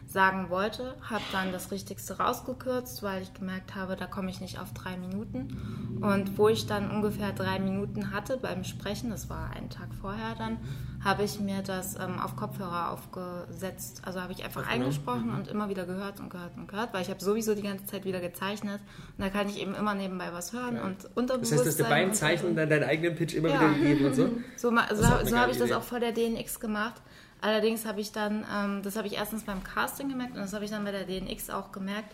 sagen 0.09 0.49
wollte. 0.49 0.94
Habe 1.03 1.23
dann 1.33 1.53
das 1.53 1.71
Richtigste 1.71 2.18
rausgekürzt, 2.18 3.03
weil 3.03 3.23
ich 3.23 3.35
gemerkt 3.35 3.75
habe, 3.75 3.94
da 3.94 4.07
komme 4.07 4.31
ich 4.31 4.40
nicht 4.40 4.59
auf 4.59 4.73
drei 4.73 4.97
Minuten. 4.97 5.99
Und 6.01 6.38
wo 6.38 6.49
ich 6.49 6.66
dann 6.66 6.90
ungefähr 6.90 7.33
drei 7.33 7.59
Minuten 7.59 8.12
hatte 8.12 8.38
beim 8.38 8.64
Sprechen, 8.64 9.11
das 9.11 9.29
war 9.29 9.51
einen 9.51 9.68
Tag 9.68 9.88
vorher 10.01 10.35
dann, 10.37 10.59
habe 11.05 11.25
ich 11.25 11.38
mir 11.40 11.62
das 11.62 11.97
ähm, 11.97 12.18
auf 12.18 12.37
Kopfhörer 12.37 12.90
aufgesetzt. 12.90 14.03
Also 14.05 14.21
habe 14.21 14.33
ich 14.33 14.44
einfach 14.44 14.64
Ach, 14.66 14.73
eingesprochen 14.73 15.29
mhm. 15.29 15.35
und 15.35 15.49
immer 15.49 15.68
wieder 15.68 15.85
gehört 15.85 16.21
und 16.21 16.31
gehört 16.31 16.57
und 16.57 16.68
gehört, 16.68 16.94
weil 16.94 17.03
ich 17.03 17.11
habe 17.11 17.23
sowieso 17.23 17.55
die 17.55 17.62
ganze 17.62 17.85
Zeit 17.85 18.05
wieder 18.07 18.21
gezeichnet. 18.21 18.81
Und 19.16 19.25
da 19.25 19.29
kann 19.29 19.49
ich 19.49 19.61
eben 19.61 19.75
immer 19.75 19.94
nebenbei 19.94 20.33
was 20.33 20.55
hören 20.55 20.77
ja. 20.77 20.85
und 20.85 21.05
unterbewusst. 21.14 21.53
Das 21.53 21.59
heißt, 21.59 21.68
dass 21.68 21.77
du 21.77 21.85
beim 21.85 22.14
Zeichnen 22.14 22.57
dann 22.57 22.71
deinen 22.71 22.85
eigenen 22.85 23.14
Pitch 23.14 23.35
immer 23.35 23.51
ja. 23.51 23.61
wieder 23.61 23.75
gegeben 23.75 24.07
und 24.07 24.14
so? 24.14 24.29
So, 24.57 24.71
so, 24.71 25.05
so 25.25 25.38
habe 25.38 25.53
ich 25.53 25.59
das 25.59 25.71
auch 25.73 25.83
vor 25.83 26.01
der 26.01 26.12
DNX 26.12 26.59
gemacht. 26.59 27.01
Allerdings 27.40 27.85
habe 27.85 28.01
ich 28.01 28.12
dann, 28.12 28.44
ähm, 28.53 28.83
das 28.83 28.96
habe 28.96 29.07
ich 29.07 29.14
erstens 29.14 29.44
beim 29.44 29.62
Casting 29.62 30.09
gemerkt 30.09 30.35
und 30.35 30.40
das 30.40 30.53
habe 30.53 30.64
ich 30.64 30.70
dann 30.70 30.85
bei 30.85 30.92
der 30.92 31.05
DNX 31.05 31.51
auch 31.51 31.72
gemerkt, 31.72 32.12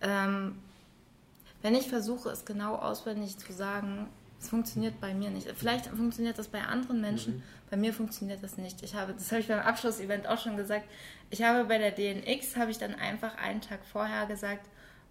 ähm, 0.00 0.56
wenn 1.60 1.74
ich 1.74 1.88
versuche, 1.88 2.30
es 2.30 2.44
genau 2.44 2.74
auswendig 2.74 3.38
zu 3.38 3.52
sagen, 3.52 4.08
es 4.40 4.48
funktioniert 4.48 5.00
bei 5.00 5.14
mir 5.14 5.30
nicht. 5.30 5.48
Vielleicht 5.56 5.86
funktioniert 5.86 6.38
das 6.38 6.48
bei 6.48 6.62
anderen 6.62 7.00
Menschen, 7.00 7.36
mhm. 7.36 7.42
bei 7.70 7.76
mir 7.76 7.94
funktioniert 7.94 8.42
das 8.42 8.56
nicht. 8.56 8.82
Ich 8.82 8.94
habe, 8.94 9.12
das 9.12 9.30
habe 9.30 9.40
ich 9.40 9.48
beim 9.48 9.60
Abschlussevent 9.60 10.26
auch 10.26 10.38
schon 10.38 10.56
gesagt. 10.56 10.84
Ich 11.30 11.42
habe 11.42 11.64
bei 11.64 11.78
der 11.78 11.92
DNX 11.92 12.56
habe 12.56 12.72
ich 12.72 12.78
dann 12.78 12.94
einfach 12.94 13.36
einen 13.36 13.60
Tag 13.60 13.80
vorher 13.84 14.26
gesagt, 14.26 14.66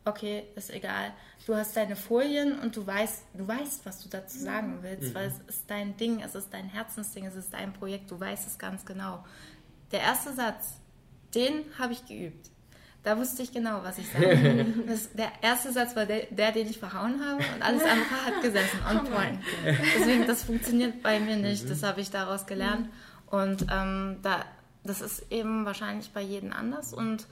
okay, 0.06 0.44
ist 0.56 0.72
egal. 0.72 1.14
Du 1.46 1.56
hast 1.56 1.76
deine 1.76 1.96
Folien 1.96 2.60
und 2.60 2.76
du 2.76 2.86
weißt, 2.86 3.24
du 3.34 3.48
weißt, 3.48 3.86
was 3.86 4.02
du 4.02 4.10
dazu 4.10 4.38
sagen 4.38 4.80
willst, 4.82 5.10
mhm. 5.10 5.16
weil 5.16 5.28
es 5.28 5.40
ist 5.48 5.70
dein 5.70 5.98
Ding, 5.98 6.22
es 6.22 6.36
ist 6.36 6.50
dein 6.52 6.66
Herzensding, 6.66 7.26
es 7.26 7.36
ist 7.36 7.54
dein 7.54 7.74
Projekt, 7.74 8.10
du 8.12 8.20
weißt 8.20 8.48
es 8.48 8.58
ganz 8.58 8.86
genau. 8.86 9.24
Der 9.92 10.02
erste 10.02 10.34
Satz, 10.34 10.78
den 11.34 11.66
habe 11.78 11.94
ich 11.94 12.06
geübt. 12.06 12.52
Da 13.04 13.18
wusste 13.18 13.42
ich 13.42 13.52
genau, 13.52 13.82
was 13.84 13.98
ich 13.98 14.08
sage. 14.12 14.28
der 15.18 15.32
erste 15.42 15.72
Satz 15.72 15.96
war 15.96 16.06
der, 16.06 16.28
der, 16.30 16.52
den 16.52 16.70
ich 16.70 16.78
verhauen 16.78 17.20
habe 17.26 17.44
und 17.56 17.62
alles 17.62 17.82
andere 17.82 18.26
hat 18.26 18.42
gesessen, 18.44 18.80
on 18.88 19.06
point. 19.06 19.40
Deswegen, 19.66 20.28
das 20.28 20.44
funktioniert 20.44 21.02
bei 21.02 21.20
mir 21.20 21.36
nicht. 21.36 21.68
Das 21.68 21.82
habe 21.82 22.02
ich 22.02 22.12
daraus 22.12 22.46
gelernt. 22.46 22.90
Und 23.26 23.66
ähm, 23.72 24.18
da, 24.22 24.46
das 24.84 25.02
ist 25.02 25.32
eben 25.32 25.66
wahrscheinlich 25.66 26.12
bei 26.12 26.22
jedem 26.22 26.54
anders. 26.54 26.94
Und 26.94 27.26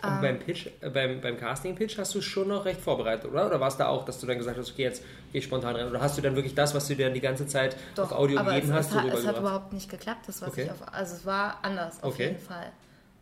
aber 0.00 0.14
ähm, 0.14 0.20
beim 0.20 0.38
Pitch, 0.38 0.68
äh, 0.80 0.90
beim, 0.90 1.20
beim 1.20 1.36
Casting-Pitch 1.36 1.98
hast 1.98 2.14
du 2.14 2.22
schon 2.22 2.48
noch 2.48 2.64
recht 2.64 2.80
vorbereitet, 2.80 3.30
oder? 3.30 3.46
Oder 3.46 3.60
war 3.60 3.68
es 3.68 3.76
da 3.76 3.88
auch, 3.88 4.04
dass 4.04 4.18
du 4.20 4.26
dann 4.26 4.38
gesagt 4.38 4.56
hast, 4.56 4.70
okay, 4.70 4.82
jetzt 4.82 5.02
gehe 5.32 5.40
ich 5.40 5.44
spontan 5.44 5.76
rein? 5.76 5.88
Oder 5.88 6.00
hast 6.00 6.16
du 6.16 6.22
dann 6.22 6.34
wirklich 6.34 6.54
das, 6.54 6.74
was 6.74 6.88
du 6.88 6.96
dir 6.96 7.10
die 7.10 7.20
ganze 7.20 7.46
Zeit 7.46 7.76
Doch, 7.94 8.04
auf 8.04 8.12
Audio 8.12 8.42
gegeben 8.42 8.68
es, 8.70 8.74
hast, 8.74 8.90
es, 8.90 8.96
hat, 8.96 9.12
es 9.12 9.26
hat 9.26 9.38
überhaupt 9.38 9.72
nicht 9.72 9.90
geklappt, 9.90 10.28
das 10.28 10.40
was 10.40 10.48
okay. 10.48 10.64
ich 10.64 10.70
auf, 10.70 10.92
also 10.92 11.16
es 11.16 11.26
war 11.26 11.58
anders 11.62 12.02
auf 12.02 12.14
okay. 12.14 12.28
jeden 12.28 12.38
Fall. 12.38 12.72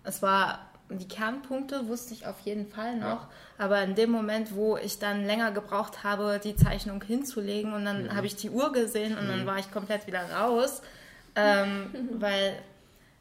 Es 0.05 0.23
war 0.23 0.61
die 0.93 1.07
Kernpunkte 1.07 1.87
wusste 1.87 2.15
ich 2.15 2.27
auf 2.27 2.41
jeden 2.41 2.67
Fall 2.67 2.97
noch, 2.97 3.05
ja. 3.05 3.29
aber 3.59 3.83
in 3.83 3.95
dem 3.95 4.11
Moment, 4.11 4.57
wo 4.57 4.77
ich 4.77 4.99
dann 4.99 5.25
länger 5.25 5.53
gebraucht 5.53 6.03
habe, 6.03 6.41
die 6.43 6.57
Zeichnung 6.57 7.03
hinzulegen 7.03 7.73
und 7.73 7.85
dann 7.85 8.05
mhm. 8.05 8.17
habe 8.17 8.27
ich 8.27 8.35
die 8.35 8.51
Uhr 8.51 8.73
gesehen 8.73 9.17
und 9.17 9.25
mhm. 9.25 9.29
dann 9.29 9.47
war 9.47 9.59
ich 9.59 9.71
komplett 9.71 10.09
wieder 10.09 10.29
raus, 10.33 10.83
ähm, 11.37 11.91
weil 12.19 12.55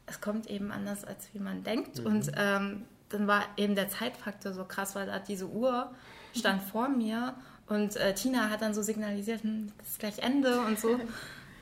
es 0.06 0.20
kommt 0.20 0.50
eben 0.50 0.72
anders, 0.72 1.04
als 1.04 1.28
wie 1.32 1.38
man 1.38 1.62
denkt 1.62 2.00
mhm. 2.00 2.06
und 2.06 2.32
ähm, 2.36 2.84
dann 3.10 3.26
war 3.26 3.44
eben 3.56 3.74
der 3.74 3.88
Zeitfaktor 3.88 4.52
so 4.52 4.64
krass, 4.64 4.94
weil 4.94 5.06
da 5.06 5.18
diese 5.18 5.48
Uhr 5.48 5.90
stand 6.34 6.62
vor 6.62 6.88
mir 6.88 7.34
und 7.66 7.96
äh, 7.96 8.14
Tina 8.14 8.50
hat 8.50 8.62
dann 8.62 8.74
so 8.74 8.82
signalisiert, 8.82 9.42
hm, 9.42 9.72
das 9.78 9.90
ist 9.90 9.98
gleich 9.98 10.18
Ende 10.18 10.60
und 10.60 10.78
so. 10.78 10.98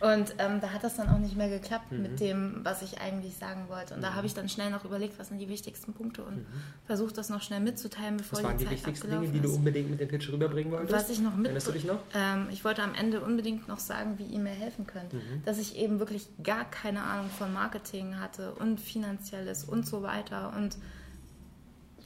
Und 0.00 0.34
ähm, 0.38 0.61
da 0.61 0.70
hat 0.72 0.84
das 0.84 0.96
dann 0.96 1.08
auch 1.08 1.18
nicht 1.18 1.37
mehr 1.37 1.48
geklappt 1.48 1.90
mhm. 1.90 2.02
mit 2.02 2.20
dem, 2.20 2.61
was 2.62 2.82
ich 2.82 3.00
eigentlich 3.00 3.37
sagen 3.37 3.64
wollte. 3.68 3.94
Und 3.94 4.00
mhm. 4.00 4.04
da 4.04 4.14
habe 4.14 4.26
ich 4.26 4.34
dann 4.34 4.48
schnell 4.48 4.70
noch 4.70 4.84
überlegt, 4.84 5.18
was 5.18 5.28
sind 5.28 5.38
die 5.38 5.48
wichtigsten 5.48 5.92
Punkte 5.92 6.22
und 6.22 6.37
mhm. 6.37 6.46
versucht 6.87 7.18
das 7.18 7.30
noch 7.30 7.42
schnell 7.42 7.61
mitzuteilen, 7.61 8.16
bevor 8.16 8.38
was 8.38 8.44
waren 8.44 8.58
die, 8.58 8.64
die 8.64 8.70
wichtigsten 8.70 9.11
Dinge, 9.11 9.28
die 9.28 9.40
du 9.40 9.52
unbedingt 9.52 9.90
mit 9.90 10.00
dem 10.00 10.08
Pitch 10.08 10.30
rüberbringen 10.30 10.72
wolltest? 10.72 10.92
Was 10.92 11.11
ich 11.11 11.20
noch 11.20 11.34
mit, 11.34 11.46
Erinnerst 11.46 11.66
du 11.66 11.72
dich 11.72 11.84
noch? 11.84 11.98
Ähm, 12.14 12.46
ich 12.50 12.64
wollte 12.64 12.82
am 12.82 12.94
Ende 12.94 13.20
unbedingt 13.20 13.66
noch 13.66 13.80
sagen, 13.80 14.18
wie 14.18 14.24
ihr 14.24 14.38
mir 14.38 14.50
helfen 14.50 14.87
könnt. 14.87 15.12
Mhm. 15.12 15.42
Dass 15.44 15.58
ich 15.58 15.76
eben 15.76 15.98
wirklich 15.98 16.28
gar 16.42 16.64
keine 16.64 17.02
Ahnung 17.02 17.28
von 17.30 17.52
Marketing 17.52 18.20
hatte 18.20 18.52
und 18.54 18.80
finanzielles 18.80 19.64
und 19.64 19.87
so 19.87 20.02
weiter 20.02 20.52
und 20.56 20.76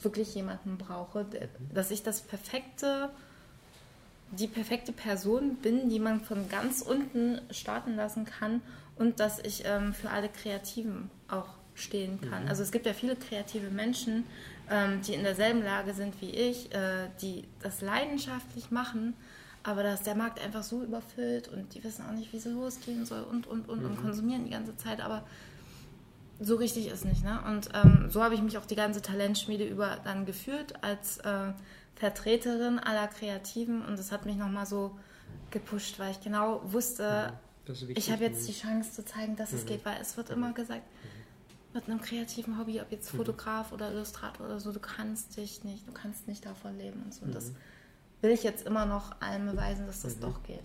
wirklich 0.03 0.35
jemanden 0.35 0.77
brauche, 0.77 1.25
dass 1.73 1.91
ich 1.91 2.03
das 2.03 2.21
perfekte, 2.21 3.09
die 4.31 4.47
perfekte 4.47 4.91
Person 4.91 5.55
bin, 5.55 5.89
die 5.89 5.99
man 5.99 6.21
von 6.21 6.49
ganz 6.49 6.81
unten 6.81 7.41
starten 7.51 7.95
lassen 7.95 8.25
kann 8.25 8.61
und 8.95 9.19
dass 9.19 9.39
ich 9.39 9.63
ähm, 9.65 9.93
für 9.93 10.09
alle 10.09 10.29
Kreativen 10.29 11.09
auch 11.27 11.49
stehen 11.75 12.19
kann. 12.21 12.43
Mhm. 12.43 12.49
Also 12.49 12.63
es 12.63 12.71
gibt 12.71 12.85
ja 12.85 12.93
viele 12.93 13.15
kreative 13.15 13.69
Menschen, 13.69 14.25
ähm, 14.69 15.01
die 15.01 15.13
in 15.13 15.23
derselben 15.23 15.63
Lage 15.63 15.93
sind 15.93 16.19
wie 16.21 16.29
ich, 16.29 16.73
äh, 16.73 17.09
die 17.21 17.45
das 17.61 17.81
leidenschaftlich 17.81 18.71
machen, 18.71 19.15
aber 19.63 19.83
da 19.83 19.93
ist 19.93 20.05
der 20.05 20.15
Markt 20.15 20.43
einfach 20.43 20.63
so 20.63 20.83
überfüllt 20.83 21.47
und 21.47 21.73
die 21.73 21.83
wissen 21.83 22.05
auch 22.05 22.11
nicht, 22.11 22.31
wie 22.33 22.37
es 22.37 22.45
losgehen 22.45 23.05
soll 23.05 23.23
und, 23.23 23.47
und, 23.47 23.69
und, 23.69 23.79
mhm. 23.79 23.85
und 23.85 24.01
konsumieren 24.01 24.43
die 24.45 24.51
ganze 24.51 24.75
Zeit. 24.75 25.01
Aber 25.01 25.23
so 26.39 26.55
richtig 26.55 26.87
ist 26.87 27.05
nicht. 27.05 27.23
Ne? 27.23 27.39
Und 27.47 27.69
ähm, 27.73 28.09
so 28.09 28.23
habe 28.23 28.35
ich 28.35 28.41
mich 28.41 28.57
auch 28.57 28.65
die 28.65 28.75
ganze 28.75 29.01
Talentschmiede 29.01 29.65
über 29.65 29.99
dann 30.03 30.25
gefühlt 30.25 30.83
als 30.83 31.17
äh, 31.19 31.53
Vertreterin 31.95 32.79
aller 32.79 33.07
Kreativen 33.07 33.85
und 33.85 33.97
das 33.97 34.11
hat 34.11 34.25
mich 34.25 34.35
nochmal 34.35 34.65
so 34.65 34.97
gepusht, 35.51 35.99
weil 35.99 36.11
ich 36.11 36.21
genau 36.21 36.61
wusste, 36.65 37.03
ja, 37.03 37.39
ich 37.95 38.11
habe 38.11 38.23
jetzt 38.23 38.47
die 38.47 38.53
Chance 38.53 38.91
zu 38.91 39.05
zeigen, 39.05 39.35
dass 39.35 39.51
mhm. 39.51 39.57
es 39.59 39.65
geht, 39.65 39.85
weil 39.85 40.01
es 40.01 40.17
wird 40.17 40.29
immer 40.31 40.51
gesagt, 40.53 40.81
mhm. 40.81 41.73
mit 41.73 41.87
einem 41.87 42.01
kreativen 42.01 42.59
Hobby, 42.59 42.81
ob 42.81 42.91
jetzt 42.91 43.13
mhm. 43.13 43.17
Fotograf 43.17 43.69
mhm. 43.69 43.75
oder 43.75 43.91
Illustrator 43.91 44.45
oder 44.45 44.59
so, 44.59 44.71
du 44.71 44.79
kannst 44.79 45.37
dich 45.37 45.63
nicht, 45.63 45.87
du 45.87 45.91
kannst 45.91 46.27
nicht 46.27 46.45
davon 46.45 46.77
leben 46.77 47.03
und 47.03 47.13
so. 47.13 47.23
Und 47.25 47.35
das 47.35 47.51
mhm. 47.51 47.55
Will 48.23 48.31
ich 48.31 48.43
jetzt 48.43 48.65
immer 48.65 48.85
noch 48.85 49.15
allen 49.19 49.45
beweisen, 49.45 49.85
dass 49.85 50.01
das 50.01 50.15
mhm. 50.17 50.21
doch 50.21 50.43
geht. 50.43 50.63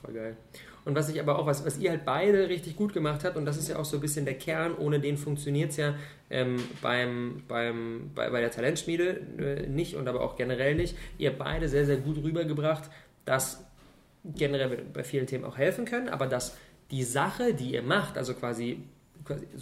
Voll 0.00 0.14
geil. 0.14 0.36
Und 0.84 0.94
was 0.94 1.08
ich 1.08 1.18
aber 1.18 1.38
auch, 1.38 1.46
was, 1.46 1.66
was 1.66 1.78
ihr 1.78 1.90
halt 1.90 2.04
beide 2.04 2.48
richtig 2.48 2.76
gut 2.76 2.92
gemacht 2.92 3.24
habt, 3.24 3.36
und 3.36 3.44
das 3.44 3.56
ist 3.56 3.68
ja 3.68 3.76
auch 3.76 3.84
so 3.84 3.96
ein 3.96 4.00
bisschen 4.00 4.24
der 4.24 4.34
Kern, 4.34 4.76
ohne 4.76 5.00
den 5.00 5.16
funktioniert 5.16 5.70
es 5.70 5.78
ja 5.78 5.94
ähm, 6.30 6.62
beim, 6.80 7.42
beim, 7.48 8.12
bei, 8.14 8.30
bei 8.30 8.40
der 8.40 8.52
Talentschmiede 8.52 9.20
äh, 9.38 9.66
nicht 9.66 9.96
und 9.96 10.06
aber 10.06 10.20
auch 10.20 10.36
generell 10.36 10.76
nicht. 10.76 10.96
Ihr 11.18 11.30
habt 11.30 11.38
beide 11.38 11.68
sehr, 11.68 11.86
sehr 11.86 11.96
gut 11.96 12.18
rübergebracht, 12.22 12.88
dass 13.24 13.64
generell 14.24 14.84
bei 14.92 15.02
vielen 15.02 15.26
Themen 15.26 15.44
auch 15.44 15.56
helfen 15.56 15.86
können, 15.86 16.08
aber 16.08 16.26
dass 16.26 16.56
die 16.92 17.02
Sache, 17.02 17.54
die 17.54 17.72
ihr 17.72 17.82
macht, 17.82 18.16
also 18.16 18.34
quasi 18.34 18.84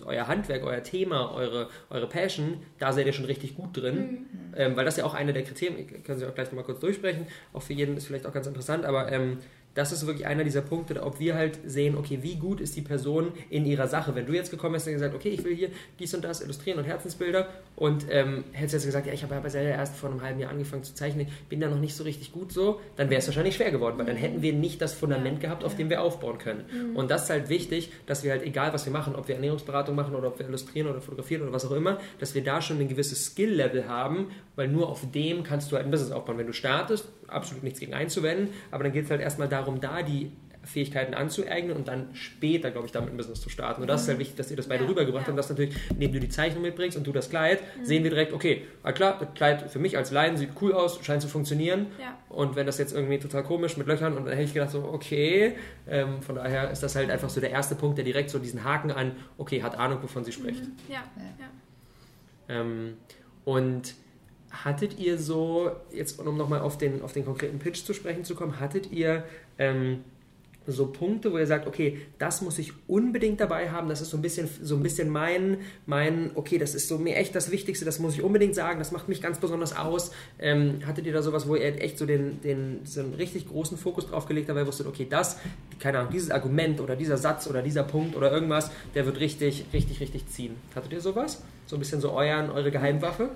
euer 0.04 0.28
Handwerk, 0.28 0.64
euer 0.64 0.82
Thema, 0.82 1.34
eure, 1.34 1.68
eure 1.90 2.08
Passion, 2.08 2.62
da 2.78 2.92
seid 2.92 3.06
ihr 3.06 3.12
schon 3.12 3.24
richtig 3.24 3.56
gut 3.56 3.76
drin. 3.76 3.96
Mhm. 3.96 4.54
Ähm, 4.56 4.76
weil 4.76 4.84
das 4.84 4.96
ja 4.96 5.04
auch 5.04 5.14
eine 5.14 5.32
der 5.32 5.42
Kriterien, 5.42 6.02
können 6.02 6.18
Sie 6.18 6.26
auch 6.26 6.34
gleich 6.34 6.48
nochmal 6.48 6.64
kurz 6.64 6.80
durchsprechen, 6.80 7.26
auch 7.52 7.62
für 7.62 7.72
jeden 7.72 7.96
ist 7.96 8.06
vielleicht 8.06 8.26
auch 8.26 8.32
ganz 8.32 8.46
interessant, 8.46 8.84
aber 8.84 9.10
ähm, 9.10 9.38
das 9.74 9.92
ist 9.92 10.06
wirklich 10.06 10.26
einer 10.26 10.44
dieser 10.44 10.62
Punkte, 10.62 11.02
ob 11.02 11.18
wir 11.18 11.34
halt 11.34 11.58
sehen, 11.66 11.96
okay, 11.96 12.18
wie 12.22 12.36
gut 12.36 12.60
ist 12.60 12.76
die 12.76 12.82
Person 12.82 13.32
in 13.50 13.66
ihrer 13.66 13.88
Sache. 13.88 14.14
Wenn 14.14 14.26
du 14.26 14.32
jetzt 14.32 14.50
gekommen 14.50 14.74
bist 14.74 14.86
und 14.86 14.92
gesagt, 14.94 15.14
okay, 15.14 15.30
ich 15.30 15.44
will 15.44 15.54
hier 15.54 15.70
dies 15.98 16.14
und 16.14 16.24
das 16.24 16.40
illustrieren 16.40 16.78
und 16.78 16.84
Herzensbilder 16.84 17.48
und 17.76 18.06
ähm, 18.10 18.44
hättest 18.52 18.74
jetzt 18.74 18.86
gesagt, 18.86 19.06
ja, 19.06 19.12
ich 19.12 19.22
habe 19.22 19.34
aber 19.34 19.50
selber 19.50 19.70
erst 19.70 19.96
vor 19.96 20.10
einem 20.10 20.22
halben 20.22 20.40
Jahr 20.40 20.50
angefangen 20.50 20.84
zu 20.84 20.94
zeichnen, 20.94 21.26
bin 21.48 21.60
da 21.60 21.68
noch 21.68 21.80
nicht 21.80 21.94
so 21.94 22.04
richtig 22.04 22.32
gut 22.32 22.52
so, 22.52 22.80
dann 22.96 23.10
wäre 23.10 23.18
es 23.18 23.26
wahrscheinlich 23.26 23.56
schwer 23.56 23.70
geworden, 23.70 23.98
weil 23.98 24.06
dann 24.06 24.16
hätten 24.16 24.42
wir 24.42 24.52
nicht 24.52 24.80
das 24.80 24.94
Fundament 24.94 25.40
gehabt, 25.40 25.64
auf 25.64 25.76
dem 25.76 25.90
wir 25.90 26.02
aufbauen 26.02 26.38
können. 26.38 26.64
Mhm. 26.72 26.96
Und 26.96 27.10
das 27.10 27.24
ist 27.24 27.30
halt 27.30 27.48
wichtig, 27.48 27.90
dass 28.06 28.22
wir 28.22 28.30
halt, 28.30 28.42
egal 28.42 28.72
was 28.72 28.86
wir 28.86 28.92
machen, 28.92 29.16
ob 29.16 29.28
wir 29.28 29.34
Ernährungsberatung 29.34 29.94
machen 29.96 30.14
oder 30.14 30.28
ob 30.28 30.38
wir 30.38 30.46
illustrieren 30.46 30.88
oder 30.88 31.00
fotografieren 31.00 31.42
oder 31.42 31.52
was 31.52 31.64
auch 31.64 31.72
immer, 31.72 31.98
dass 32.20 32.34
wir 32.34 32.44
da 32.44 32.62
schon 32.62 32.78
ein 32.78 32.88
gewisses 32.88 33.26
Skill-Level 33.26 33.88
haben, 33.88 34.28
weil 34.56 34.68
nur 34.68 34.88
auf 34.88 35.02
dem 35.12 35.42
kannst 35.42 35.72
du 35.72 35.76
halt 35.76 35.84
ein 35.84 35.90
Business 35.90 36.12
aufbauen. 36.12 36.38
Wenn 36.38 36.46
du 36.46 36.52
startest, 36.52 37.08
absolut 37.34 37.64
nichts 37.64 37.80
gegen 37.80 37.94
einzuwenden, 37.94 38.50
aber 38.70 38.84
dann 38.84 38.92
geht 38.92 39.04
es 39.04 39.10
halt 39.10 39.20
erstmal 39.20 39.48
darum, 39.48 39.80
da 39.80 40.02
die 40.02 40.30
Fähigkeiten 40.64 41.14
anzueignen 41.14 41.76
und 41.76 41.88
dann 41.88 42.14
später, 42.14 42.70
glaube 42.70 42.86
ich, 42.86 42.92
damit 42.92 43.10
ein 43.10 43.16
Business 43.16 43.40
zu 43.40 43.50
starten. 43.50 43.82
Und 43.82 43.88
das 43.88 44.02
ist 44.02 44.08
halt 44.08 44.18
wichtig, 44.18 44.36
dass 44.36 44.50
ihr 44.50 44.56
das 44.56 44.68
beide 44.68 44.84
ja, 44.84 44.88
rübergebracht 44.88 45.22
ja. 45.22 45.26
habt 45.26 45.30
und 45.30 45.36
das 45.36 45.48
natürlich, 45.50 45.76
indem 45.90 46.12
du 46.12 46.20
die 46.20 46.28
Zeichnung 46.28 46.62
mitbringst 46.62 46.96
und 46.96 47.06
du 47.06 47.12
das 47.12 47.28
Kleid, 47.30 47.60
mhm. 47.78 47.84
sehen 47.84 48.02
wir 48.02 48.10
direkt, 48.10 48.32
okay, 48.32 48.62
na 48.82 48.92
klar, 48.92 49.18
das 49.18 49.28
Kleid 49.34 49.70
für 49.70 49.78
mich 49.78 49.96
als 49.96 50.10
Leiden 50.10 50.36
sieht 50.36 50.50
cool 50.60 50.72
aus, 50.72 51.04
scheint 51.04 51.22
zu 51.22 51.28
funktionieren. 51.28 51.86
Ja. 52.00 52.18
Und 52.30 52.56
wenn 52.56 52.66
das 52.66 52.78
jetzt 52.78 52.94
irgendwie 52.94 53.18
total 53.18 53.42
komisch 53.44 53.76
mit 53.76 53.86
Löchern 53.86 54.16
und 54.16 54.24
dann 54.24 54.32
hätte 54.32 54.44
ich 54.44 54.54
gedacht, 54.54 54.70
so, 54.70 54.84
okay, 54.84 55.54
ähm, 55.86 56.22
von 56.22 56.36
daher 56.36 56.70
ist 56.70 56.82
das 56.82 56.96
halt 56.96 57.10
einfach 57.10 57.30
so 57.30 57.40
der 57.40 57.50
erste 57.50 57.74
Punkt, 57.74 57.98
der 57.98 58.04
direkt 58.04 58.30
so 58.30 58.38
diesen 58.38 58.64
Haken 58.64 58.90
an, 58.90 59.12
okay, 59.36 59.62
hat 59.62 59.78
Ahnung, 59.78 60.02
wovon 60.02 60.24
sie 60.24 60.32
spricht. 60.32 60.62
Mhm. 60.62 60.72
Ja, 60.88 61.04
ja. 61.38 62.60
Ähm, 62.60 62.96
und 63.44 63.94
hattet 64.62 64.98
ihr 64.98 65.18
so, 65.18 65.72
jetzt 65.92 66.20
um 66.20 66.36
nochmal 66.36 66.60
auf 66.60 66.78
den, 66.78 67.02
auf 67.02 67.12
den 67.12 67.24
konkreten 67.24 67.58
Pitch 67.58 67.84
zu 67.84 67.94
sprechen 67.94 68.24
zu 68.24 68.34
kommen, 68.34 68.60
hattet 68.60 68.92
ihr 68.92 69.24
ähm, 69.58 70.04
so 70.66 70.86
Punkte, 70.86 71.32
wo 71.32 71.38
ihr 71.38 71.46
sagt, 71.46 71.66
okay, 71.66 71.98
das 72.18 72.40
muss 72.40 72.58
ich 72.58 72.72
unbedingt 72.86 73.40
dabei 73.40 73.70
haben, 73.70 73.88
das 73.88 74.00
ist 74.00 74.10
so 74.10 74.16
ein 74.16 74.22
bisschen, 74.22 74.48
so 74.62 74.76
ein 74.76 74.82
bisschen 74.82 75.10
mein, 75.10 75.58
mein, 75.86 76.30
okay, 76.34 76.58
das 76.58 76.74
ist 76.74 76.88
so 76.88 76.98
mir 76.98 77.16
echt 77.16 77.34
das 77.34 77.50
Wichtigste, 77.50 77.84
das 77.84 77.98
muss 77.98 78.14
ich 78.14 78.22
unbedingt 78.22 78.54
sagen, 78.54 78.78
das 78.78 78.90
macht 78.90 79.08
mich 79.08 79.20
ganz 79.20 79.38
besonders 79.38 79.76
aus. 79.76 80.12
Ähm, 80.38 80.80
hattet 80.86 81.06
ihr 81.06 81.12
da 81.12 81.22
sowas, 81.22 81.46
wo 81.48 81.56
ihr 81.56 81.82
echt 81.82 81.98
so 81.98 82.06
den, 82.06 82.40
den, 82.42 82.80
so 82.84 83.00
einen 83.00 83.14
richtig 83.14 83.48
großen 83.48 83.76
Fokus 83.76 84.06
drauf 84.06 84.26
gelegt 84.26 84.48
habt, 84.48 84.56
weil 84.56 84.64
ihr 84.64 84.68
wusstet, 84.68 84.86
okay, 84.86 85.06
das, 85.08 85.38
keine 85.80 85.98
Ahnung, 85.98 86.12
dieses 86.12 86.30
Argument 86.30 86.80
oder 86.80 86.96
dieser 86.96 87.18
Satz 87.18 87.46
oder 87.46 87.62
dieser 87.62 87.82
Punkt 87.82 88.16
oder 88.16 88.32
irgendwas, 88.32 88.70
der 88.94 89.04
wird 89.04 89.20
richtig, 89.20 89.66
richtig, 89.72 90.00
richtig 90.00 90.28
ziehen. 90.28 90.56
Hattet 90.74 90.92
ihr 90.92 91.00
sowas? 91.00 91.42
So 91.66 91.76
ein 91.76 91.78
bisschen 91.78 92.00
so 92.00 92.12
euren, 92.12 92.50
eure 92.50 92.70
Geheimwaffe? 92.70 93.30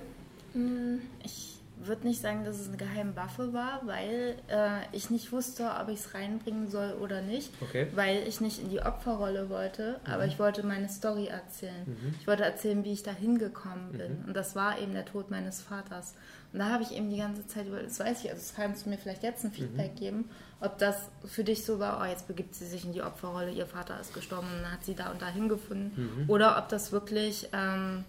Mm, 0.59 1.01
ich 1.23 1.59
würde 1.81 2.07
nicht 2.07 2.21
sagen, 2.21 2.45
dass 2.45 2.59
es 2.59 2.69
eine 2.69 2.77
geheime 2.77 3.15
Waffe 3.17 3.53
war, 3.53 3.81
weil 3.85 4.37
äh, 4.49 4.81
ich 4.93 5.11
nicht 5.11 5.33
wusste, 5.33 5.71
ob 5.81 5.89
ich 5.89 6.01
es 6.01 6.15
reinbringen 6.15 6.71
soll 6.71 6.93
oder 7.01 7.23
nicht, 7.23 7.51
okay. 7.61 7.89
weil 7.95 8.27
ich 8.27 8.41
nicht 8.41 8.61
in 8.61 8.69
die 8.71 8.81
Opferrolle 8.81 9.49
wollte, 9.49 10.01
mhm. 10.05 10.13
aber 10.13 10.27
ich 10.27 10.39
wollte 10.39 10.65
meine 10.65 10.89
Story 10.89 11.27
erzählen. 11.27 11.85
Mhm. 11.87 12.15
Ich 12.21 12.27
wollte 12.27 12.45
erzählen, 12.45 12.85
wie 12.85 12.93
ich 12.93 13.03
da 13.03 13.13
hingekommen 13.13 13.93
bin. 13.93 14.21
Mhm. 14.21 14.25
Und 14.29 14.37
das 14.37 14.57
war 14.57 14.79
eben 14.81 14.93
der 14.93 15.05
Tod 15.05 15.31
meines 15.31 15.61
Vaters. 15.61 16.15
Und 16.53 16.61
da 16.61 16.71
habe 16.71 16.83
ich 16.83 16.93
eben 16.93 17.11
die 17.11 17.19
ganze 17.19 17.47
Zeit 17.47 17.67
über, 17.67 17.83
das 17.83 18.01
weiß 18.01 18.25
ich, 18.25 18.31
also 18.31 18.43
das 18.43 18.55
kannst 18.55 18.87
du 18.87 18.91
mir 18.91 18.99
vielleicht 18.99 19.23
jetzt 19.23 19.45
ein 19.45 19.53
Feedback 19.53 19.93
mhm. 19.93 19.99
geben, 19.99 20.31
ob 20.61 20.79
das 20.79 21.11
für 21.27 21.45
dich 21.45 21.65
so 21.65 21.79
war, 21.79 22.01
oh, 22.03 22.05
jetzt 22.05 22.27
begibt 22.27 22.55
sie 22.55 22.67
sich 22.67 22.85
in 22.85 22.93
die 22.93 23.03
Opferrolle, 23.03 23.51
ihr 23.51 23.67
Vater 23.67 24.01
ist 24.01 24.15
gestorben 24.15 24.49
und 24.57 24.63
dann 24.63 24.73
hat 24.73 24.85
sie 24.85 24.95
da 24.95 25.11
und 25.11 25.23
da 25.23 25.29
hingefunden. 25.29 25.93
Mhm. 26.25 26.31
Oder 26.31 26.59
ob 26.59 26.69
das 26.69 26.91
wirklich 26.91 27.49
ähm, 27.53 28.05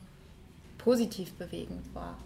positiv 0.77 1.33
bewegend 1.33 1.93
war 1.93 2.17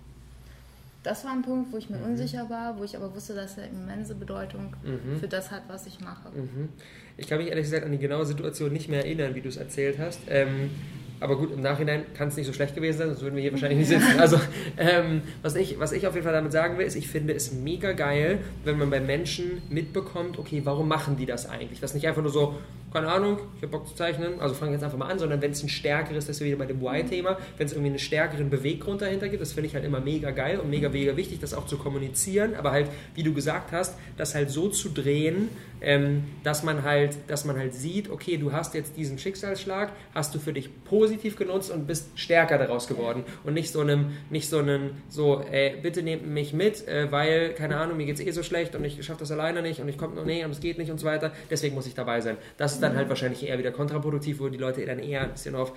das 1.04 1.26
war 1.26 1.34
ein 1.34 1.42
Punkt, 1.42 1.72
wo 1.72 1.78
ich 1.78 1.90
mir 1.90 1.98
mhm. 1.98 2.06
unsicher 2.06 2.50
war, 2.50 2.78
wo 2.78 2.84
ich 2.84 2.96
aber 2.96 3.14
wusste, 3.14 3.36
dass 3.36 3.58
er 3.58 3.68
immense 3.68 4.16
Bedeutung 4.16 4.76
mhm. 4.84 5.20
für 5.20 5.28
das 5.28 5.52
hat, 5.52 5.64
was 5.68 5.86
ich 5.86 6.00
mache. 6.00 6.30
Mhm. 6.30 6.70
Ich 7.18 7.28
kann 7.28 7.38
mich 7.38 7.50
ehrlich 7.50 7.66
gesagt 7.66 7.86
an 7.86 7.92
die 7.92 7.98
genaue 7.98 8.26
Situation 8.26 8.72
nicht 8.72 8.90
mehr 8.90 9.06
erinnern, 9.06 9.36
wie 9.36 9.42
du 9.42 9.50
es 9.50 9.58
erzählt 9.58 10.00
hast. 10.00 10.22
Ähm, 10.30 10.72
aber 11.20 11.38
gut, 11.38 11.54
im 11.54 11.62
Nachhinein 11.62 12.04
kann 12.14 12.28
es 12.28 12.36
nicht 12.36 12.48
so 12.48 12.54
schlecht 12.54 12.76
gewesen 12.76 12.98
sein, 12.98 13.08
sonst 13.08 13.22
würden 13.22 13.36
wir 13.36 13.42
hier 13.42 13.52
wahrscheinlich 13.54 13.80
nicht 13.80 13.88
sitzen. 13.88 14.14
Also, 14.20 14.40
ähm, 14.78 15.22
was, 15.42 15.56
ich, 15.56 15.80
was 15.80 15.92
ich 15.92 16.06
auf 16.08 16.16
jeden 16.16 16.26
Fall 16.26 16.34
damit 16.34 16.52
sagen 16.52 16.78
will, 16.78 16.86
ist, 16.86 16.96
ich 16.96 17.08
finde 17.08 17.34
es 17.34 17.54
mega 17.54 17.94
geil, 17.94 18.40
wenn 18.66 18.78
man 18.78 18.90
bei 18.90 19.00
Menschen 19.00 19.62
mitbekommt, 19.70 20.38
okay, 20.38 20.62
warum 20.66 20.88
machen 20.88 21.16
die 21.16 21.26
das 21.26 21.50
eigentlich? 21.50 21.80
Das 21.80 21.92
ist 21.92 21.96
nicht 21.96 22.08
einfach 22.08 22.22
nur 22.22 22.32
so, 22.32 22.56
keine 22.94 23.08
Ahnung, 23.08 23.40
ich 23.58 23.64
habe 23.64 23.72
Bock 23.72 23.88
zu 23.88 23.96
zeichnen, 23.96 24.40
also 24.40 24.54
fange 24.56 24.74
jetzt 24.74 24.84
einfach 24.84 24.98
mal 24.98 25.10
an, 25.10 25.20
sondern 25.20 25.42
wenn 25.42 25.52
es 25.52 25.64
ein 25.64 25.70
stärkeres, 25.70 26.28
das 26.28 26.38
ist 26.38 26.46
wieder 26.46 26.58
bei 26.58 26.66
dem 26.66 26.82
Why-Thema, 26.82 27.38
wenn 27.58 27.66
es 27.66 27.74
irgendwie 27.74 27.90
einen 27.90 28.00
stärkeren 28.00 28.50
Beweggrund 28.50 29.02
dahinter 29.02 29.30
gibt, 29.30 29.42
das 29.42 29.54
finde 29.54 29.68
ich 29.68 29.76
halt 29.76 29.84
immer 29.84 30.00
mega 30.00 30.32
geil 30.32 30.60
und 30.60 30.70
mega, 30.70 30.90
mega 30.90 31.18
wichtig, 31.18 31.40
das 31.40 31.54
auch 31.54 31.66
zu 31.66 31.78
kommunizieren, 31.78 32.56
aber 32.56 32.72
halt, 32.72 32.90
wie 33.16 33.24
du 33.24 33.34
gesagt 33.34 33.72
hast, 33.72 33.98
das 34.18 34.36
halt 34.36 34.52
so 34.52 34.70
zu 34.70 34.90
drehen, 34.90 35.50
ähm, 35.82 36.24
dass 36.44 36.64
man 36.64 36.84
halt, 36.84 37.18
dass 37.28 37.46
man 37.46 37.58
halt 37.58 37.74
sieht, 37.74 38.10
okay, 38.10 38.38
du 38.38 38.52
hast 38.52 38.74
jetzt 38.74 38.96
diesen 38.96 39.18
Schicksalsschlag, 39.18 39.92
hast 40.14 40.34
du 40.34 40.40
für 40.40 40.54
dich 40.54 40.70
positiv 40.86 41.36
genutzt 41.36 41.72
und 41.72 41.88
bist 41.88 42.08
stärker 42.16 42.58
daraus 42.58 42.88
geworden 42.88 43.24
und 43.44 43.54
nicht 43.54 43.72
so 43.72 43.82
einem, 43.82 44.12
nicht 44.30 44.50
so 44.50 44.60
einem, 44.60 44.92
so, 45.10 45.42
ey, 45.42 45.76
bitte 45.82 46.04
nehmt 46.04 46.26
mich 46.26 46.54
mit, 46.54 46.88
äh, 46.88 47.12
weil, 47.12 47.54
keine 47.54 47.78
Ahnung, 47.78 47.98
mir 47.98 48.06
geht 48.06 48.20
es 48.20 48.26
eh 48.26 48.32
so 48.32 48.44
schlecht 48.44 48.76
und 48.76 48.86
ich 48.86 49.04
schaffe 49.04 49.20
das 49.20 49.32
alleine 49.32 49.62
nicht 49.62 49.80
und 49.82 49.90
ich 49.90 49.98
komme 49.98 50.16
noch, 50.16 50.26
nee, 50.26 50.46
und 50.46 50.52
es 50.52 50.60
geht 50.60 50.78
nicht 50.78 50.92
und 50.92 51.00
so 51.00 51.06
weiter, 51.06 51.32
deswegen 51.50 51.76
muss 51.76 51.88
ich 51.88 51.96
dabei 51.96 52.22
sein. 52.22 52.38
Das 52.58 52.74
ist 52.74 52.83
dann 52.84 52.96
halt 52.96 53.10
wahrscheinlich 53.10 53.44
eher 53.44 53.58
wieder 53.58 53.72
kontraproduktiv, 53.72 54.40
wo 54.40 54.50
die 54.50 54.58
Leute 54.58 54.86
dann 54.86 55.00
eher 55.00 55.22
ein 55.22 55.32
bisschen 55.32 55.56
auf, 55.56 55.72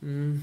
mh, 0.00 0.08
hm, 0.08 0.42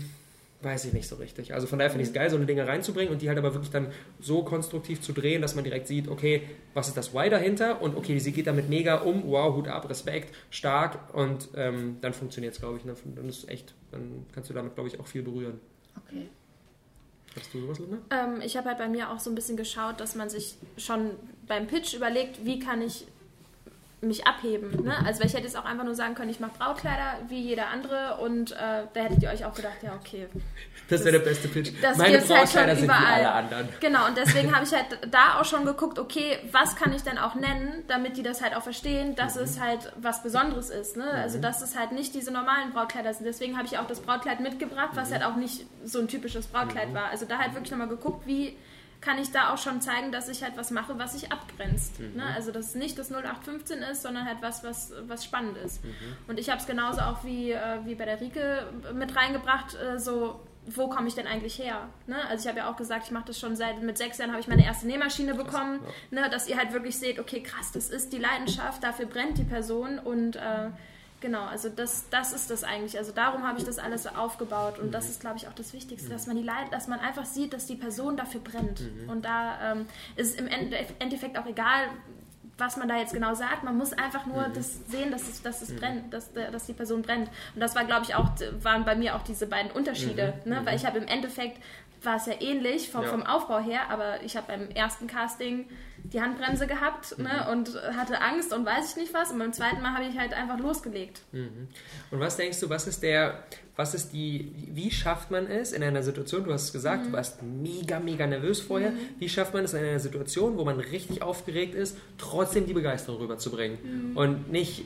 weiß 0.64 0.86
ich 0.86 0.93
nicht 0.93 1.07
so 1.07 1.16
richtig. 1.16 1.53
Also 1.53 1.68
von 1.68 1.80
daher 1.80 1.89
finde 1.89 2.03
ich 2.03 2.09
es 2.09 2.14
geil, 2.14 2.30
so 2.30 2.36
eine 2.36 2.45
Dinge 2.45 2.68
reinzubringen 2.68 3.12
und 3.12 3.22
die 3.22 3.30
halt 3.30 3.38
aber 3.38 3.53
wirklich 3.53 3.72
dann 3.72 3.88
so 4.20 4.43
konstruktiv 4.43 5.01
zu 5.01 5.12
drehen, 5.12 5.41
dass 5.41 5.55
man 5.55 5.64
direkt 5.64 5.88
sieht, 5.88 6.07
okay, 6.07 6.43
was 6.74 6.88
ist 6.88 6.97
das 6.97 7.14
Why 7.14 7.30
dahinter 7.30 7.82
und 7.82 7.95
okay, 7.95 8.20
sie 8.20 8.32
geht 8.32 8.47
damit 8.47 8.70
mega 8.70 8.97
um, 8.97 9.24
wow, 9.26 9.55
Hut 9.55 9.68
ab, 9.68 9.89
Respekt, 9.89 10.36
stark 10.49 11.14
und 11.16 11.49
ähm, 11.55 11.97
dann 12.01 12.14
funktioniert 12.14 12.53
es, 12.53 12.59
glaube 12.59 12.78
ich. 12.78 12.86
Ne? 12.86 12.95
Dann 13.16 13.28
ist 13.28 13.49
echt, 13.49 13.74
dann 13.91 14.26
kannst 14.34 14.49
du 14.49 14.53
damit, 14.53 14.76
glaube 14.76 14.89
ich, 14.89 14.99
auch 14.99 15.07
viel 15.07 15.24
berühren. 15.24 15.59
Okay. 16.07 16.28
Hast 17.36 17.53
du 17.53 17.62
sowas, 17.62 17.80
Linda? 17.80 17.97
Ähm, 18.12 18.41
ich 18.41 18.57
habe 18.57 18.68
halt 18.68 18.78
bei 18.78 18.89
mir 18.89 19.09
auch 19.09 19.20
so 19.20 19.32
ein 19.32 19.36
bisschen 19.36 19.57
geschaut, 19.57 19.99
dass 19.99 20.16
man 20.16 20.30
sich 20.30 20.55
schon 20.78 21.12
beim 21.47 21.68
Pitch 21.68 21.93
überlegt, 21.93 22.45
wie 22.45 22.59
kann 22.59 22.82
ich 22.82 23.05
mich 24.02 24.26
abheben. 24.26 24.84
Ne? 24.84 24.95
Also 25.06 25.24
ich 25.24 25.34
hätte 25.34 25.43
jetzt 25.43 25.58
auch 25.58 25.66
einfach 25.66 25.84
nur 25.84 25.93
sagen 25.93 26.16
können, 26.16 26.32
ich 26.32 26.39
mache 26.39 26.54
Brautkleider 26.58 27.20
wie 27.30 27.39
jeder 27.39 27.68
andere 27.68 28.18
und 28.18 28.52
äh, 28.52 28.56
da 28.93 29.02
hättet 29.02 29.22
ihr 29.22 29.30
euch 29.30 29.45
auch 29.45 29.54
gedacht, 29.54 29.78
ja 29.84 29.93
okay. 29.93 30.28
Das 30.89 31.06
wäre 31.06 31.20
der 31.20 31.26
beste 31.26 31.47
Pitch. 31.47 31.72
Das 31.82 31.97
Meine 31.97 32.18
Brautkleider 32.18 32.68
halt 32.68 32.78
sind 32.78 32.86
überall. 32.86 33.02
wie 33.02 33.26
alle 33.26 33.32
anderen. 33.32 33.70
Genau, 33.80 34.08
und 34.08 34.18
deswegen 34.18 34.54
habe 34.54 34.66
ich 34.66 34.74
halt 34.74 34.88
da 35.10 35.39
auch 35.39 35.45
schon 35.45 35.66
geguckt, 35.66 35.99
okay, 35.99 36.39
was 36.52 36.76
kann 36.76 36.93
ich 36.93 37.04
denn 37.04 37.18
auch 37.18 37.36
nennen, 37.36 37.84
damit 37.88 38.18
die 38.18 38.24
das 38.24 38.41
halt 38.41 38.56
auch 38.56 38.64
verstehen, 38.64 39.16
dass 39.16 39.36
mhm. 39.36 39.43
es 39.43 39.60
halt 39.60 39.93
was 40.02 40.24
Besonderes 40.24 40.70
ist. 40.70 40.97
Ne? 40.97 41.04
Also, 41.04 41.18
mhm. 41.18 41.24
Also 41.24 41.38
dass 41.39 41.62
es 41.62 41.78
halt 41.78 41.93
nicht 41.93 42.14
diese 42.14 42.32
normalen 42.32 42.72
Brautkleider 42.74 43.14
sind. 43.14 43.26
Deswegen 43.26 43.56
habe 43.56 43.68
ich 43.68 43.78
auch 43.78 43.88
das 43.88 44.02
Brautkleid 44.02 44.41
mitgebracht, 44.41 44.89
was 44.95 45.10
mhm. 45.10 45.14
halt 45.14 45.24
auch 45.26 45.36
nicht 45.38 45.66
so 45.86 45.99
ein 45.99 46.08
typisches 46.08 46.47
Brautkleid 46.47 46.89
mhm. 46.89 46.95
war. 46.95 47.10
Also 47.10 47.26
da 47.26 47.38
halt 47.38 47.54
wirklich 47.54 47.72
nochmal 47.72 47.88
geguckt, 47.88 48.28
wie 48.28 48.58
kann 49.02 49.18
ich 49.18 49.32
da 49.32 49.52
auch 49.52 49.58
schon 49.58 49.82
zeigen, 49.82 50.12
dass 50.12 50.30
ich 50.30 50.43
halt 50.43 50.56
was 50.56 50.70
mache, 50.72 50.97
was 50.99 51.14
sich 51.14 51.32
abgrenzt. 51.32 51.99
Mhm. 51.99 52.18
Ne? 52.18 52.24
Also 52.36 52.52
dass 52.52 52.68
es 52.68 52.76
nicht 52.76 52.97
das 52.99 53.12
0815 53.12 53.80
ist, 53.80 54.04
sondern 54.04 54.26
halt 54.26 54.38
was, 54.41 54.64
was, 54.64 54.93
was 55.08 55.26
spannend 55.26 55.58
ist. 55.58 55.84
Mhm. 55.84 55.91
Und 56.28 56.39
ich 56.39 56.49
habe 56.49 56.62
es 56.62 56.68
genauso 56.68 57.02
auch 57.02 57.24
wie, 57.24 57.52
äh, 57.52 57.80
wie 57.86 57.95
bei 57.95 58.06
der 58.06 58.22
Rike 58.22 58.72
mit 58.93 59.16
reingebracht, 59.16 59.76
äh, 59.76 59.99
so 59.99 60.39
wo 60.68 60.88
komme 60.88 61.08
ich 61.08 61.16
denn 61.16 61.26
eigentlich 61.26 61.58
her? 61.58 61.89
Ne? 62.06 62.16
Also 62.30 62.43
ich 62.43 62.47
habe 62.47 62.60
ja 62.60 62.72
auch 62.72 62.78
gesagt, 62.78 63.06
ich 63.06 63.12
mache 63.12 63.26
das 63.26 63.39
schon 63.39 63.56
seit 63.56 63.82
mit 63.82 63.97
sechs 63.97 64.20
Jahren 64.20 64.30
habe 64.30 64.41
ich 64.41 64.47
meine 64.47 64.64
erste 64.64 64.86
Nähmaschine 64.86 65.34
bekommen, 65.34 65.80
ja. 66.12 66.22
ne? 66.22 66.30
dass 66.30 66.47
ihr 66.47 66.58
halt 66.58 66.72
wirklich 66.72 66.99
seht, 66.99 67.20
okay, 67.20 67.41
krass, 67.41 67.72
das 67.72 67.89
ist 67.89 68.14
die 68.14 68.20
Leidenschaft, 68.20 68.84
dafür 68.84 69.08
brennt 69.08 69.39
die 69.39 69.43
Person 69.43 69.97
und 69.97 70.36
äh, 70.36 70.70
Genau, 71.22 71.46
also 71.46 71.70
das, 71.70 72.10
das 72.10 72.34
ist 72.34 72.50
das 72.50 72.64
eigentlich. 72.64 72.98
Also 72.98 73.12
darum 73.12 73.48
habe 73.48 73.60
ich 73.60 73.64
das 73.64 73.78
alles 73.78 74.04
so 74.04 74.10
aufgebaut 74.10 74.80
und 74.80 74.88
mhm. 74.88 74.92
das 74.92 75.08
ist, 75.08 75.22
glaube 75.22 75.38
ich, 75.38 75.48
auch 75.48 75.54
das 75.54 75.72
Wichtigste, 75.72 76.10
mhm. 76.10 76.14
dass 76.14 76.28
man 76.28 76.36
die 76.36 76.44
Leid, 76.44 76.72
dass 76.72 76.88
man 76.88 77.00
einfach 77.00 77.26
sieht, 77.26 77.54
dass 77.54 77.68
die 77.68 77.76
Person 77.76 78.18
dafür 78.18 78.42
brennt. 78.42 78.82
Mhm. 78.82 79.10
Und 79.10 79.24
da 79.24 79.72
ähm, 79.72 79.86
ist 80.16 80.34
es 80.34 80.36
im 80.36 80.48
Endeffekt 80.48 81.38
auch 81.38 81.46
egal, 81.46 81.90
was 82.58 82.76
man 82.76 82.88
da 82.88 82.98
jetzt 82.98 83.14
genau 83.14 83.36
sagt. 83.36 83.64
Man 83.64 83.78
muss 83.78 83.94
einfach 83.94 84.26
nur 84.26 84.48
mhm. 84.48 84.54
das 84.54 84.80
sehen, 84.88 85.12
dass 85.12 85.28
es, 85.30 85.44
dass 85.44 85.62
es 85.62 85.70
mhm. 85.70 85.76
brennt, 85.78 86.14
dass, 86.14 86.34
dass 86.34 86.66
die 86.66 86.74
Person 86.74 87.04
brennt. 87.04 87.30
Und 87.54 87.62
das 87.62 87.76
war, 87.76 87.86
glaube 87.86 88.04
ich, 88.04 88.16
auch, 88.16 88.30
waren 88.62 88.84
bei 88.84 88.96
mir 88.96 89.16
auch 89.16 89.24
diese 89.24 89.46
beiden 89.46 89.72
Unterschiede. 89.72 90.34
Mhm. 90.44 90.52
Ne? 90.52 90.62
Weil 90.64 90.76
ich 90.76 90.86
habe 90.86 90.98
im 90.98 91.08
Endeffekt 91.08 91.62
war 92.04 92.16
es 92.16 92.26
ja 92.26 92.34
ähnlich 92.40 92.90
vom, 92.90 93.04
ja. 93.04 93.10
vom 93.10 93.24
Aufbau 93.24 93.60
her, 93.60 93.90
aber 93.90 94.24
ich 94.24 94.36
habe 94.36 94.48
beim 94.48 94.70
ersten 94.72 95.06
Casting 95.06 95.68
die 96.04 96.22
Handbremse 96.22 96.68
gehabt 96.68 97.18
ne, 97.18 97.24
mhm. 97.24 97.30
ne, 97.30 97.52
und 97.52 97.82
hatte 97.95 98.22
Angst 98.22 98.54
und 98.54 98.66
weiß 98.66 98.91
ich 98.91 98.95
nicht 98.97 99.14
was. 99.14 99.32
Und 99.32 99.39
beim 99.39 99.54
zweiten 99.54 99.82
Mal 99.82 99.93
habe 99.93 100.06
ich 100.06 100.18
halt 100.18 100.34
einfach 100.34 100.60
losgelegt. 100.60 101.22
Mhm. 101.32 101.68
Und 102.12 102.20
was 102.20 102.38
denkst 102.38 102.60
du, 102.60 102.70
was 102.70 102.88
ist 102.88 103.04
der, 103.04 103.43
was 103.76 103.93
ist 103.93 104.12
die, 104.12 104.52
wie 104.74 104.91
schafft 104.91 105.32
man 105.32 105.47
es 105.47 105.72
in 105.72 105.84
einer 105.84 106.04
Situation, 106.04 106.43
du 106.43 106.54
hast 106.54 106.66
es 106.66 106.74
gesagt, 106.74 107.04
mhm. 107.04 107.08
du 107.08 107.14
warst 107.14 107.41
mega, 107.43 107.99
mega 107.99 108.28
nervös 108.28 108.62
vorher, 108.62 108.91
mhm. 108.91 108.99
wie 109.20 109.30
schafft 109.30 109.54
man 109.54 109.64
es 109.64 109.74
in 109.74 109.80
einer 109.80 109.99
Situation, 109.99 110.58
wo 110.58 110.66
man 110.66 110.80
richtig 110.80 111.22
aufgeregt 111.22 111.76
ist, 111.76 111.97
trotzdem 112.18 112.66
die 112.66 112.74
Begeisterung 112.74 113.22
rüberzubringen 113.22 114.12
mhm. 114.12 114.18
und 114.18 114.52
nicht 114.52 114.86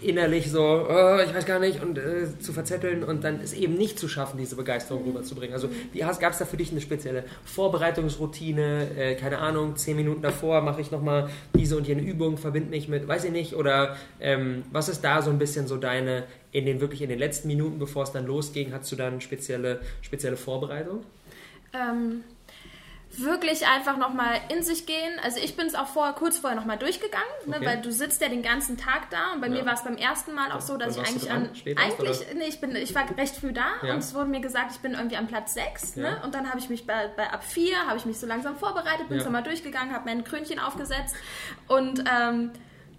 innerlich 0.00 0.50
so, 0.50 0.60
oh, 0.60 1.18
ich 1.24 1.34
weiß 1.34 1.46
gar 1.46 1.58
nicht, 1.58 1.82
und 1.82 1.98
äh, 1.98 2.38
zu 2.38 2.52
verzetteln 2.52 3.04
und 3.04 3.24
dann 3.24 3.40
es 3.40 3.52
eben 3.52 3.74
nicht 3.74 3.98
zu 3.98 4.08
schaffen, 4.08 4.38
diese 4.38 4.56
Begeisterung 4.56 5.04
rüberzubringen. 5.04 5.54
Also 5.54 5.68
gab 6.20 6.32
es 6.32 6.38
da 6.38 6.44
für 6.44 6.56
dich 6.56 6.70
eine 6.70 6.80
spezielle 6.80 7.24
Vorbereitungsroutine, 7.44 8.88
äh, 8.96 9.14
keine 9.14 9.38
Ahnung, 9.38 9.76
zehn 9.76 9.96
Minuten 9.96 10.22
davor 10.22 10.60
mache 10.60 10.80
ich 10.80 10.90
nochmal 10.90 11.30
diese 11.54 11.76
und 11.76 11.86
jene 11.86 12.02
Übung, 12.02 12.38
verbinde 12.38 12.70
mich 12.70 12.88
mit, 12.88 13.08
weiß 13.08 13.24
ich 13.24 13.32
nicht, 13.32 13.54
oder 13.54 13.96
ähm, 14.20 14.62
was 14.72 14.88
ist 14.88 15.02
da 15.02 15.22
so 15.22 15.30
ein 15.30 15.38
bisschen 15.38 15.66
so 15.66 15.76
deine 15.76 16.24
in 16.52 16.66
den 16.66 16.80
wirklich 16.80 17.02
in 17.02 17.08
den 17.08 17.18
letzten 17.18 17.48
Minuten, 17.48 17.78
bevor 17.78 18.02
es 18.02 18.12
dann 18.12 18.26
losging, 18.26 18.72
hast 18.72 18.92
du 18.92 18.96
dann 18.96 19.20
spezielle, 19.20 19.80
spezielle 20.02 20.36
Vorbereitung? 20.36 21.00
Ähm, 21.72 22.22
wirklich 23.18 23.66
einfach 23.66 23.96
nochmal 23.96 24.40
in 24.48 24.62
sich 24.62 24.86
gehen. 24.86 25.18
Also 25.22 25.38
ich 25.38 25.56
bin 25.56 25.66
es 25.66 25.74
auch 25.74 25.86
vorher, 25.86 26.14
kurz 26.14 26.38
vorher 26.38 26.58
nochmal 26.58 26.78
durchgegangen, 26.78 27.24
ne, 27.46 27.56
okay. 27.56 27.64
ne, 27.64 27.66
weil 27.66 27.82
du 27.82 27.92
sitzt 27.92 28.22
ja 28.22 28.28
den 28.28 28.42
ganzen 28.42 28.78
Tag 28.78 29.10
da 29.10 29.32
und 29.34 29.40
bei 29.40 29.48
ja. 29.48 29.54
mir 29.54 29.66
war 29.66 29.74
es 29.74 29.84
beim 29.84 29.96
ersten 29.96 30.32
Mal 30.32 30.52
auch 30.52 30.60
so, 30.60 30.76
dass 30.76 30.96
ich 30.96 31.06
eigentlich 31.06 31.30
an 31.30 31.50
eigentlich 31.76 32.26
nee, 32.34 32.44
ich 32.48 32.60
bin 32.60 32.74
ich 32.74 32.94
war 32.94 33.04
recht 33.16 33.36
früh 33.36 33.52
da 33.52 33.66
ja. 33.82 33.94
und 33.94 33.98
es 33.98 34.14
wurde 34.14 34.30
mir 34.30 34.40
gesagt, 34.40 34.72
ich 34.72 34.78
bin 34.78 34.94
irgendwie 34.94 35.16
am 35.16 35.26
Platz 35.26 35.54
6 35.54 35.96
ja. 35.96 36.02
ne, 36.02 36.22
und 36.24 36.34
dann 36.34 36.48
habe 36.48 36.58
ich 36.58 36.68
mich 36.68 36.86
bei, 36.86 37.08
bei 37.16 37.30
ab 37.30 37.44
4 37.44 37.86
habe 37.86 37.98
ich 37.98 38.06
mich 38.06 38.18
so 38.18 38.26
langsam 38.26 38.56
vorbereitet, 38.56 39.08
bin 39.08 39.18
ja. 39.18 39.24
nochmal 39.24 39.42
durchgegangen, 39.42 39.94
habe 39.94 40.06
mein 40.06 40.24
Krönchen 40.24 40.58
aufgesetzt 40.58 41.14
und 41.68 42.04
ähm, 42.10 42.52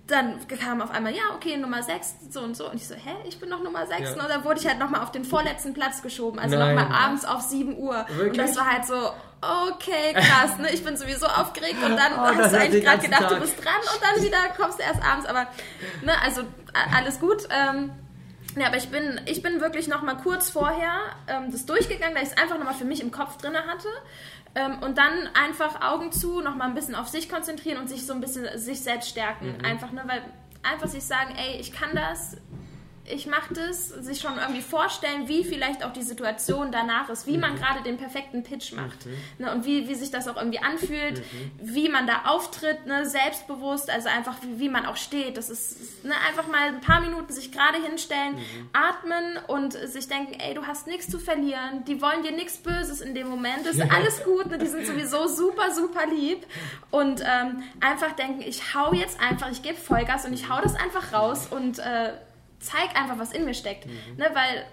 dann 0.07 0.45
kam 0.47 0.81
auf 0.81 0.91
einmal, 0.91 1.15
ja, 1.15 1.23
okay, 1.33 1.55
Nummer 1.55 1.81
6, 1.81 2.15
so 2.29 2.41
und 2.41 2.57
so. 2.57 2.69
Und 2.69 2.75
ich 2.75 2.87
so, 2.87 2.93
hä, 2.93 3.15
ich 3.25 3.39
bin 3.39 3.47
noch 3.47 3.63
Nummer 3.63 3.87
6. 3.87 4.01
Ja. 4.01 4.21
Und 4.21 4.29
dann 4.29 4.43
wurde 4.43 4.59
ich 4.59 4.67
halt 4.67 4.77
nochmal 4.77 5.01
auf 5.01 5.11
den 5.11 5.23
vorletzten 5.23 5.73
Platz 5.73 6.01
geschoben. 6.01 6.39
Also 6.39 6.57
nochmal 6.57 6.87
abends 6.91 7.23
auf 7.23 7.41
7 7.41 7.77
Uhr. 7.77 8.05
Wirklich? 8.09 8.31
Und 8.31 8.37
das 8.37 8.57
war 8.57 8.69
halt 8.69 8.85
so, 8.85 8.95
okay, 8.95 10.13
krass, 10.13 10.57
ne? 10.57 10.71
Ich 10.73 10.83
bin 10.83 10.97
sowieso 10.97 11.25
aufgeregt 11.27 11.77
und 11.83 11.95
dann 11.95 12.13
oh, 12.13 12.37
hast 12.37 12.53
du 12.53 12.59
eigentlich 12.59 12.83
gerade 12.83 13.01
gedacht, 13.01 13.21
Tag. 13.21 13.29
du 13.29 13.39
bist 13.39 13.63
dran 13.63 13.79
und 13.93 14.03
dann 14.03 14.23
wieder 14.23 14.37
kommst 14.57 14.79
du 14.79 14.83
erst 14.83 15.01
abends. 15.01 15.25
Aber, 15.25 15.47
ne, 16.03 16.13
also 16.21 16.41
alles 16.93 17.21
gut. 17.21 17.47
Ähm, 17.49 17.91
ja, 18.57 18.67
aber 18.67 18.77
ich 18.77 18.89
bin, 18.89 19.21
ich 19.25 19.41
bin 19.41 19.61
wirklich 19.61 19.87
nochmal 19.87 20.17
kurz 20.17 20.49
vorher 20.49 20.93
ähm, 21.27 21.51
das 21.51 21.65
durchgegangen, 21.65 22.13
da 22.13 22.21
ich 22.21 22.29
es 22.29 22.37
einfach 22.37 22.57
nochmal 22.57 22.75
für 22.75 22.85
mich 22.85 23.01
im 23.01 23.11
Kopf 23.11 23.37
drin 23.37 23.55
hatte. 23.55 23.87
Ähm, 24.55 24.83
und 24.83 24.97
dann 24.97 25.29
einfach 25.33 25.81
Augen 25.81 26.11
zu, 26.11 26.41
nochmal 26.41 26.67
ein 26.67 26.75
bisschen 26.75 26.95
auf 26.95 27.07
sich 27.07 27.27
konzentrieren 27.29 27.79
und 27.79 27.89
sich 27.89 28.05
so 28.05 28.13
ein 28.13 28.21
bisschen 28.21 28.57
sich 28.57 28.81
selbst 28.81 29.09
stärken. 29.09 29.57
Mhm. 29.57 29.65
Einfach, 29.65 29.91
ne, 29.91 30.03
weil 30.05 30.21
einfach 30.61 30.87
sich 30.87 31.03
sagen, 31.03 31.35
ey, 31.35 31.59
ich 31.59 31.71
kann 31.71 31.95
das, 31.95 32.37
ich 33.05 33.27
mache 33.27 33.53
das, 33.53 33.89
sich 33.89 34.21
schon 34.21 34.37
irgendwie 34.37 34.61
vorstellen, 34.61 35.27
wie 35.27 35.43
vielleicht 35.43 35.83
auch 35.83 35.91
die 35.91 36.03
Situation 36.03 36.71
danach 36.71 37.09
ist, 37.09 37.27
wie 37.27 37.37
man 37.37 37.53
mhm. 37.53 37.57
gerade 37.57 37.83
den 37.83 37.97
perfekten 37.97 38.43
Pitch 38.43 38.71
macht 38.71 39.05
mhm. 39.05 39.13
ne, 39.39 39.51
und 39.51 39.65
wie, 39.65 39.89
wie 39.89 39.95
sich 39.95 40.09
das 40.09 40.27
auch 40.27 40.37
irgendwie 40.37 40.59
anfühlt, 40.59 41.19
mhm. 41.19 41.51
wie 41.61 41.89
man 41.89 42.07
da 42.07 42.23
auftritt, 42.25 42.85
ne, 42.85 43.05
selbstbewusst, 43.05 43.89
also 43.89 44.07
einfach 44.07 44.37
wie, 44.41 44.59
wie 44.59 44.69
man 44.69 44.85
auch 44.85 44.95
steht. 44.95 45.35
Das 45.35 45.49
ist 45.49 46.03
ne, 46.05 46.13
einfach 46.27 46.47
mal 46.47 46.67
ein 46.67 46.79
paar 46.79 47.01
Minuten 47.01 47.33
sich 47.33 47.51
gerade 47.51 47.77
hinstellen, 47.83 48.35
mhm. 48.35 48.69
atmen 48.71 49.37
und 49.47 49.73
sich 49.73 50.07
denken, 50.07 50.39
ey, 50.39 50.53
du 50.53 50.65
hast 50.65 50.87
nichts 50.87 51.09
zu 51.09 51.19
verlieren, 51.19 51.83
die 51.85 52.01
wollen 52.01 52.23
dir 52.23 52.31
nichts 52.31 52.57
Böses 52.57 53.01
in 53.01 53.13
dem 53.15 53.27
Moment, 53.27 53.65
das 53.65 53.75
ist 53.75 53.79
ja. 53.79 53.87
alles 53.93 54.23
gut, 54.23 54.47
ne, 54.47 54.57
die 54.57 54.67
sind 54.67 54.85
sowieso 54.85 55.27
super, 55.27 55.71
super 55.71 56.05
lieb 56.07 56.45
und 56.89 57.21
ähm, 57.21 57.63
einfach 57.81 58.13
denken, 58.13 58.41
ich 58.41 58.73
hau 58.73 58.93
jetzt 58.93 59.19
einfach, 59.19 59.51
ich 59.51 59.61
gebe 59.61 59.75
Vollgas 59.75 60.25
und 60.25 60.33
ich 60.33 60.49
hau 60.49 60.61
das 60.61 60.75
einfach 60.75 61.11
raus 61.11 61.47
und 61.51 61.79
äh, 61.79 62.13
zeig 62.63 62.95
einfach, 62.95 63.17
was 63.17 63.31
in 63.31 63.45
mir 63.45 63.53
steckt. 63.53 63.85
Mhm. 63.85 64.17
Ne, 64.17 64.29
weil 64.33 64.65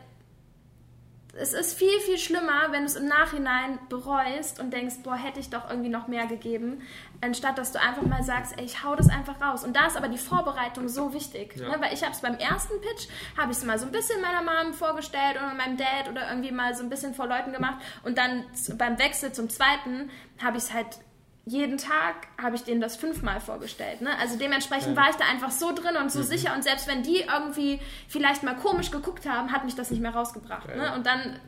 es 1.36 1.53
ist 1.53 1.78
viel, 1.78 2.01
viel 2.01 2.18
schlimmer, 2.18 2.70
wenn 2.70 2.80
du 2.80 2.86
es 2.86 2.97
im 2.97 3.07
Nachhinein 3.07 3.78
bereust 3.88 4.61
und 4.61 4.72
denkst, 4.72 4.97
boah, 5.03 5.16
hätte 5.16 5.38
ich 5.38 5.51
doch 5.51 5.68
irgendwie 5.70 5.88
noch 5.88 6.09
mehr 6.09 6.26
gegeben, 6.26 6.82
anstatt 7.20 7.59
dass 7.59 7.72
du 7.72 7.80
einfach 7.80 8.03
mal 8.03 8.22
sagst, 8.22 8.59
ey, 8.59 8.64
ich 8.64 8.82
hau 8.82 8.97
das 8.97 9.09
einfach 9.09 9.41
raus. 9.41 9.64
Und 9.64 9.76
da 9.76 9.86
ist 9.86 9.97
aber 9.97 10.09
die 10.09 10.18
Vorbereitung 10.18 10.88
so 10.88 11.12
wichtig. 11.14 11.57
Ja. 11.57 11.68
Ne? 11.68 11.76
Weil 11.80 11.95
ich 11.95 12.03
habe 12.03 12.12
es 12.12 12.20
beim 12.20 12.34
ersten 12.36 12.80
Pitch, 12.80 13.09
habe 13.38 13.53
ich 13.53 13.59
es 13.59 13.64
mal 13.64 13.78
so 13.78 13.86
ein 13.86 13.93
bisschen 13.93 14.20
meiner 14.20 14.43
Mom 14.43 14.74
vorgestellt 14.74 15.36
oder 15.36 15.55
meinem 15.55 15.76
Dad 15.76 16.09
oder 16.11 16.28
irgendwie 16.28 16.53
mal 16.53 16.74
so 16.74 16.82
ein 16.82 16.91
bisschen 16.91 17.14
vor 17.14 17.26
Leuten 17.26 17.53
gemacht. 17.53 17.80
Und 18.03 18.18
dann 18.18 18.45
beim 18.76 18.99
Wechsel 18.99 19.32
zum 19.32 19.49
zweiten 19.49 20.11
habe 20.43 20.57
ich 20.57 20.64
es 20.64 20.74
halt 20.74 20.99
jeden 21.47 21.78
Tag 21.78 22.28
habe 22.41 22.57
ich 22.57 22.64
denen 22.64 22.80
das 22.80 22.97
fünfmal 22.97 23.41
vorgestellt. 23.41 24.03
Ne? 24.03 24.11
Also 24.18 24.36
dementsprechend 24.36 24.97
war 24.97 25.11
ich 25.11 25.16
da 25.16 25.24
einfach 25.24 25.51
so 25.51 25.74
drin 25.74 25.97
und 25.97 26.12
so 26.12 26.20
mhm. 26.20 26.24
sicher 26.24 26.55
und 26.55 26.62
selbst 26.62 26.86
wenn 26.86 27.03
die 27.03 27.22
irgendwie 27.22 27.80
vielleicht 28.09 28.43
mal 28.43 28.55
komisch 28.57 28.91
geguckt 28.91 29.28
haben, 29.28 29.51
hat 29.53 29.64
mich 29.64 29.74
das 29.74 29.91
nicht 29.91 30.01
mehr 30.01 30.14
rausgebracht. 30.14 30.68
Ne? 30.76 30.95
Und 30.95 31.07
dann 31.07 31.41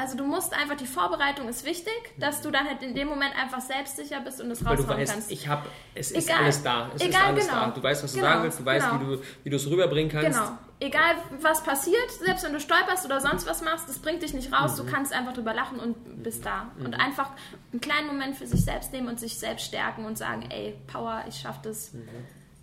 also 0.00 0.16
du 0.16 0.24
musst 0.24 0.54
einfach, 0.54 0.76
die 0.76 0.86
Vorbereitung 0.86 1.46
ist 1.48 1.66
wichtig, 1.66 1.92
dass 2.16 2.40
du 2.40 2.50
dann 2.50 2.66
halt 2.66 2.82
in 2.82 2.94
dem 2.94 3.06
Moment 3.06 3.38
einfach 3.38 3.60
selbstsicher 3.60 4.20
bist 4.20 4.40
und 4.40 4.50
es 4.50 4.60
raushauen 4.60 4.78
Weil 4.88 4.96
du 4.96 5.00
weißt, 5.02 5.12
kannst. 5.12 5.30
Ich 5.30 5.46
habe, 5.46 5.68
es 5.94 6.10
ist 6.10 6.26
Egal. 6.26 6.44
alles 6.44 6.62
da. 6.62 6.90
Es 6.94 7.02
Egal, 7.02 7.20
ist 7.20 7.26
alles 7.26 7.46
genau. 7.48 7.60
da. 7.66 7.70
Du 7.70 7.82
weißt, 7.82 8.04
was 8.04 8.12
du 8.12 8.18
genau. 8.18 8.30
sagen 8.30 8.42
willst, 8.44 8.60
du 8.60 8.64
weißt, 8.64 8.90
genau. 8.90 9.00
wie 9.00 9.16
du 9.16 9.22
wie 9.44 9.50
du 9.50 9.56
es 9.56 9.66
rüberbringen 9.68 10.10
kannst. 10.10 10.38
Genau. 10.38 10.58
Egal, 10.80 11.16
was 11.42 11.62
passiert, 11.62 12.10
selbst 12.10 12.42
wenn 12.44 12.54
du 12.54 12.60
stolperst 12.60 13.04
oder 13.04 13.20
sonst 13.20 13.46
was 13.46 13.62
machst, 13.62 13.90
das 13.90 13.98
bringt 13.98 14.22
dich 14.22 14.32
nicht 14.32 14.50
raus. 14.50 14.72
Mhm. 14.72 14.86
Du 14.86 14.92
kannst 14.92 15.12
einfach 15.12 15.34
drüber 15.34 15.52
lachen 15.52 15.78
und 15.78 16.22
bist 16.22 16.46
da. 16.46 16.70
Mhm. 16.78 16.86
Und 16.86 16.94
einfach 16.94 17.32
einen 17.70 17.82
kleinen 17.82 18.06
Moment 18.06 18.36
für 18.36 18.46
sich 18.46 18.64
selbst 18.64 18.94
nehmen 18.94 19.08
und 19.08 19.20
sich 19.20 19.38
selbst 19.38 19.66
stärken 19.66 20.06
und 20.06 20.16
sagen, 20.16 20.48
ey, 20.50 20.78
Power, 20.86 21.24
ich 21.28 21.38
schaff 21.38 21.60
das. 21.60 21.92
Mhm. 21.92 22.08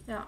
Ja. 0.08 0.26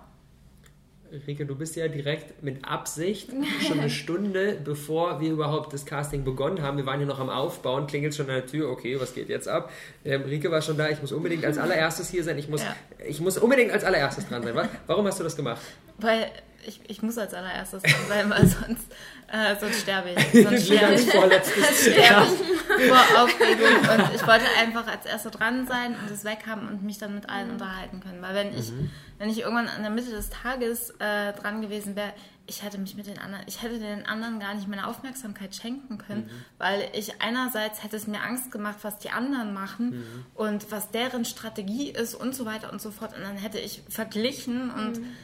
Rike, 1.28 1.45
du 1.45 1.55
bist 1.55 1.76
ja 1.76 1.88
direkt 1.88 2.43
mit 2.43 2.66
Absicht 2.66 3.30
schon 3.68 3.80
eine 3.80 3.89
Stunde, 3.89 4.60
bevor 4.64 5.20
wir 5.20 5.32
überhaupt 5.32 5.74
das 5.74 5.86
Casting 5.86 6.24
begonnen 6.24 6.62
haben. 6.62 6.78
Wir 6.78 6.86
waren 6.86 6.99
hier 6.99 7.07
noch 7.07 7.20
am 7.20 7.30
Aufbauen, 7.30 7.88
klingelt 7.88 8.14
schon 8.16 8.28
an 8.28 8.36
der 8.36 8.45
Tür, 8.45 8.70
okay, 8.70 8.99
was 8.99 9.14
geht 9.14 9.30
jetzt 9.30 9.47
ab? 9.47 9.72
Ähm, 10.05 10.24
Rike 10.24 10.51
war 10.51 10.62
schon 10.62 10.78
da, 10.78 10.89
ich 10.89 11.01
muss 11.01 11.12
unbedingt 11.12 11.45
als 11.45 11.57
allererstes 11.60 12.10
hier 12.10 12.24
sein, 12.24 12.38
ich 12.38 12.49
muss, 12.49 12.62
ja. 12.62 12.76
ich 13.07 13.20
muss 13.20 13.38
unbedingt 13.38 13.72
als 13.72 13.84
allererstes 13.84 14.28
dran 14.28 14.43
sein. 14.43 14.70
Warum 14.88 15.05
hast 15.05 15.20
du 15.20 15.24
das 15.24 15.36
gemacht? 15.36 15.62
Weil 15.97 16.32
ich, 16.66 16.82
ich 16.88 17.01
muss 17.01 17.18
als 17.18 17.34
allererstes 17.34 17.82
dran 17.82 18.07
sein, 18.07 18.30
weil 18.30 18.47
sonst, 18.47 18.91
äh, 19.28 19.55
sonst 19.60 19.82
sterbe 19.82 20.10
ich. 20.12 20.43
Sonst 20.43 20.66
sterbe 20.66 20.93
ich. 20.95 21.10
Vorletztes 21.10 21.82
sterbe 21.82 22.28
ich 22.28 22.60
vor 22.88 23.24
Aufregung. 23.24 23.78
Und 23.80 24.16
ich 24.16 24.26
wollte 24.26 24.45
einfach 24.60 24.88
als 24.88 25.05
Erster 25.05 25.32
dran 25.32 25.68
sein 25.68 25.95
und 25.95 26.12
es 26.12 26.24
weg 26.24 26.39
haben 26.47 26.68
und 26.68 26.84
mich 26.84 26.97
dann 26.97 27.16
mit 27.16 27.30
allen 27.30 27.51
unterhalten 27.51 27.99
können. 27.99 28.22
Weil 28.22 28.36
wenn 28.36 28.57
ich, 28.57 28.72
mhm. 28.72 28.89
wenn 29.18 29.30
ich 29.30 29.41
irgendwann 29.41 29.68
an 29.68 29.82
der 29.82 29.91
Mitte 29.91 30.12
des 30.12 30.30
Tages 30.30 30.91
äh, 30.99 31.34
dran 31.34 31.62
gewesen 31.62 31.95
wäre, 31.95 32.14
ich 32.47 32.64
hätte 32.64 32.80
mich 32.80 32.95
mit 32.95 33.05
den 33.05 33.20
anderen, 33.20 33.43
ich 33.47 33.62
hätte 33.62 33.78
den 33.78 34.07
anderen 34.07 34.39
gar 34.39 34.55
nicht 34.55 34.68
meine 34.68 34.88
Aufmerksamkeit 34.88 35.53
schenken 35.53 35.99
können, 35.99 36.24
mhm. 36.24 36.45
weil 36.57 36.89
ich 36.93 37.22
einerseits 37.22 37.84
hätte 37.84 37.95
es 37.95 38.07
mir 38.07 38.24
Angst 38.24 38.51
gemacht, 38.51 38.78
was 38.82 38.97
die 38.97 39.12
anderen 39.12 39.53
machen 39.53 39.89
mhm. 39.91 40.26
und 40.34 40.72
was 40.72 40.89
deren 40.89 41.26
Strategie 41.26 41.91
ist 41.91 42.16
und 42.16 42.34
so 42.34 42.45
weiter 42.45 42.72
und 42.72 42.82
so 42.82 42.89
fort. 42.89 43.16
Und 43.16 43.22
dann 43.22 43.36
hätte 43.36 43.60
ich 43.60 43.84
verglichen 43.88 44.72
und 44.72 44.99
mhm 44.99 45.16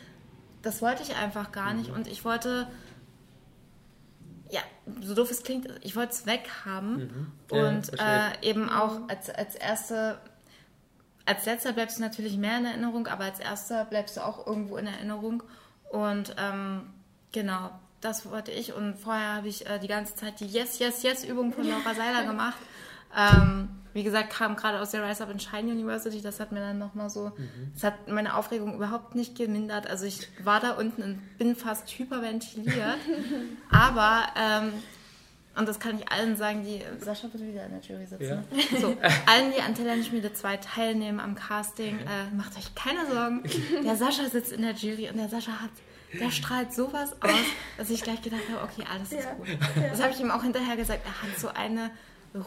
das 0.65 0.81
wollte 0.81 1.03
ich 1.03 1.15
einfach 1.15 1.51
gar 1.51 1.73
nicht. 1.73 1.89
Mhm. 1.89 1.95
Und 1.95 2.07
ich 2.07 2.25
wollte, 2.25 2.67
ja, 4.49 4.61
so 5.01 5.13
doof 5.13 5.29
es 5.29 5.43
klingt, 5.43 5.67
ich 5.81 5.95
wollte 5.95 6.13
es 6.13 6.25
weghaben. 6.25 6.97
Mhm. 6.97 7.31
Ja, 7.51 7.67
und 7.67 7.99
äh, 7.99 8.49
eben 8.49 8.69
auch 8.69 9.07
als, 9.07 9.29
als 9.29 9.55
erste, 9.55 10.19
als 11.25 11.45
letzter 11.45 11.73
bleibst 11.73 11.97
du 11.97 12.01
natürlich 12.01 12.37
mehr 12.37 12.57
in 12.57 12.65
Erinnerung, 12.65 13.05
aber 13.07 13.25
als 13.25 13.39
erster 13.39 13.85
bleibst 13.85 14.17
du 14.17 14.25
auch 14.25 14.47
irgendwo 14.47 14.77
in 14.77 14.87
Erinnerung. 14.87 15.43
Und 15.91 16.35
ähm, 16.39 16.91
genau, 17.31 17.69
das 18.01 18.29
wollte 18.29 18.51
ich. 18.51 18.73
Und 18.73 18.95
vorher 18.95 19.35
habe 19.35 19.47
ich 19.47 19.67
äh, 19.67 19.77
die 19.77 19.87
ganze 19.87 20.15
Zeit 20.15 20.39
die 20.39 20.47
Yes, 20.47 20.79
Yes, 20.79 21.03
Yes-Übung 21.03 21.53
von 21.53 21.67
Laura 21.67 21.93
Seiler 21.93 22.23
gemacht. 22.27 22.57
Ähm, 23.15 23.69
wie 23.95 24.03
gesagt, 24.03 24.29
kam 24.29 24.57
gerade 24.57 24.81
aus 24.81 24.91
der 24.91 25.07
Rise 25.07 25.23
Up 25.23 25.31
in 25.31 25.39
Shine 25.39 25.71
University, 25.71 26.21
das 26.21 26.41
hat 26.41 26.51
mir 26.51 26.59
dann 26.59 26.77
nochmal 26.77 27.09
so, 27.09 27.31
mhm. 27.37 27.71
das 27.73 27.83
hat 27.85 28.09
meine 28.09 28.35
Aufregung 28.35 28.75
überhaupt 28.75 29.15
nicht 29.15 29.37
gemindert. 29.37 29.87
Also 29.87 30.05
ich 30.05 30.27
war 30.43 30.59
da 30.59 30.71
unten 30.71 31.01
und 31.01 31.37
bin 31.37 31.55
fast 31.55 31.87
hyperventiliert. 31.87 32.97
aber, 33.71 34.25
ähm, 34.37 34.73
und 35.55 35.69
das 35.69 35.79
kann 35.79 35.97
ich 35.97 36.11
allen 36.11 36.35
sagen, 36.35 36.65
die, 36.65 36.81
Sascha 36.99 37.31
wird 37.31 37.41
wieder 37.41 37.65
in 37.67 37.71
der 37.71 37.79
Jury 37.79 38.05
sitzen. 38.05 38.43
Ja. 38.51 38.79
So, 38.81 38.97
allen, 39.27 39.53
die 39.55 39.61
an 39.61 39.73
Talentschmiede 39.73 40.33
2 40.33 40.57
teilnehmen 40.57 41.21
am 41.21 41.35
Casting, 41.35 41.97
äh, 41.99 42.35
macht 42.35 42.57
euch 42.57 42.75
keine 42.75 43.09
Sorgen. 43.09 43.43
Der 43.85 43.95
Sascha 43.95 44.25
sitzt 44.25 44.51
in 44.51 44.61
der 44.61 44.73
Jury 44.73 45.09
und 45.09 45.15
der 45.15 45.29
Sascha 45.29 45.53
hat 45.53 45.71
der 46.19 46.31
strahlt 46.31 46.73
sowas 46.73 47.13
aus, 47.21 47.31
dass 47.77 47.89
ich 47.89 48.01
gleich 48.01 48.21
gedacht 48.21 48.43
habe, 48.49 48.63
okay, 48.63 48.87
alles 48.89 49.11
ist 49.11 49.25
ja, 49.25 49.33
gut. 49.33 49.47
Ja. 49.47 49.89
Das 49.89 50.01
habe 50.01 50.13
ich 50.13 50.19
ihm 50.19 50.31
auch 50.31 50.43
hinterher 50.43 50.77
gesagt. 50.77 51.01
Er 51.05 51.21
hat 51.21 51.37
so 51.37 51.49
eine 51.49 51.91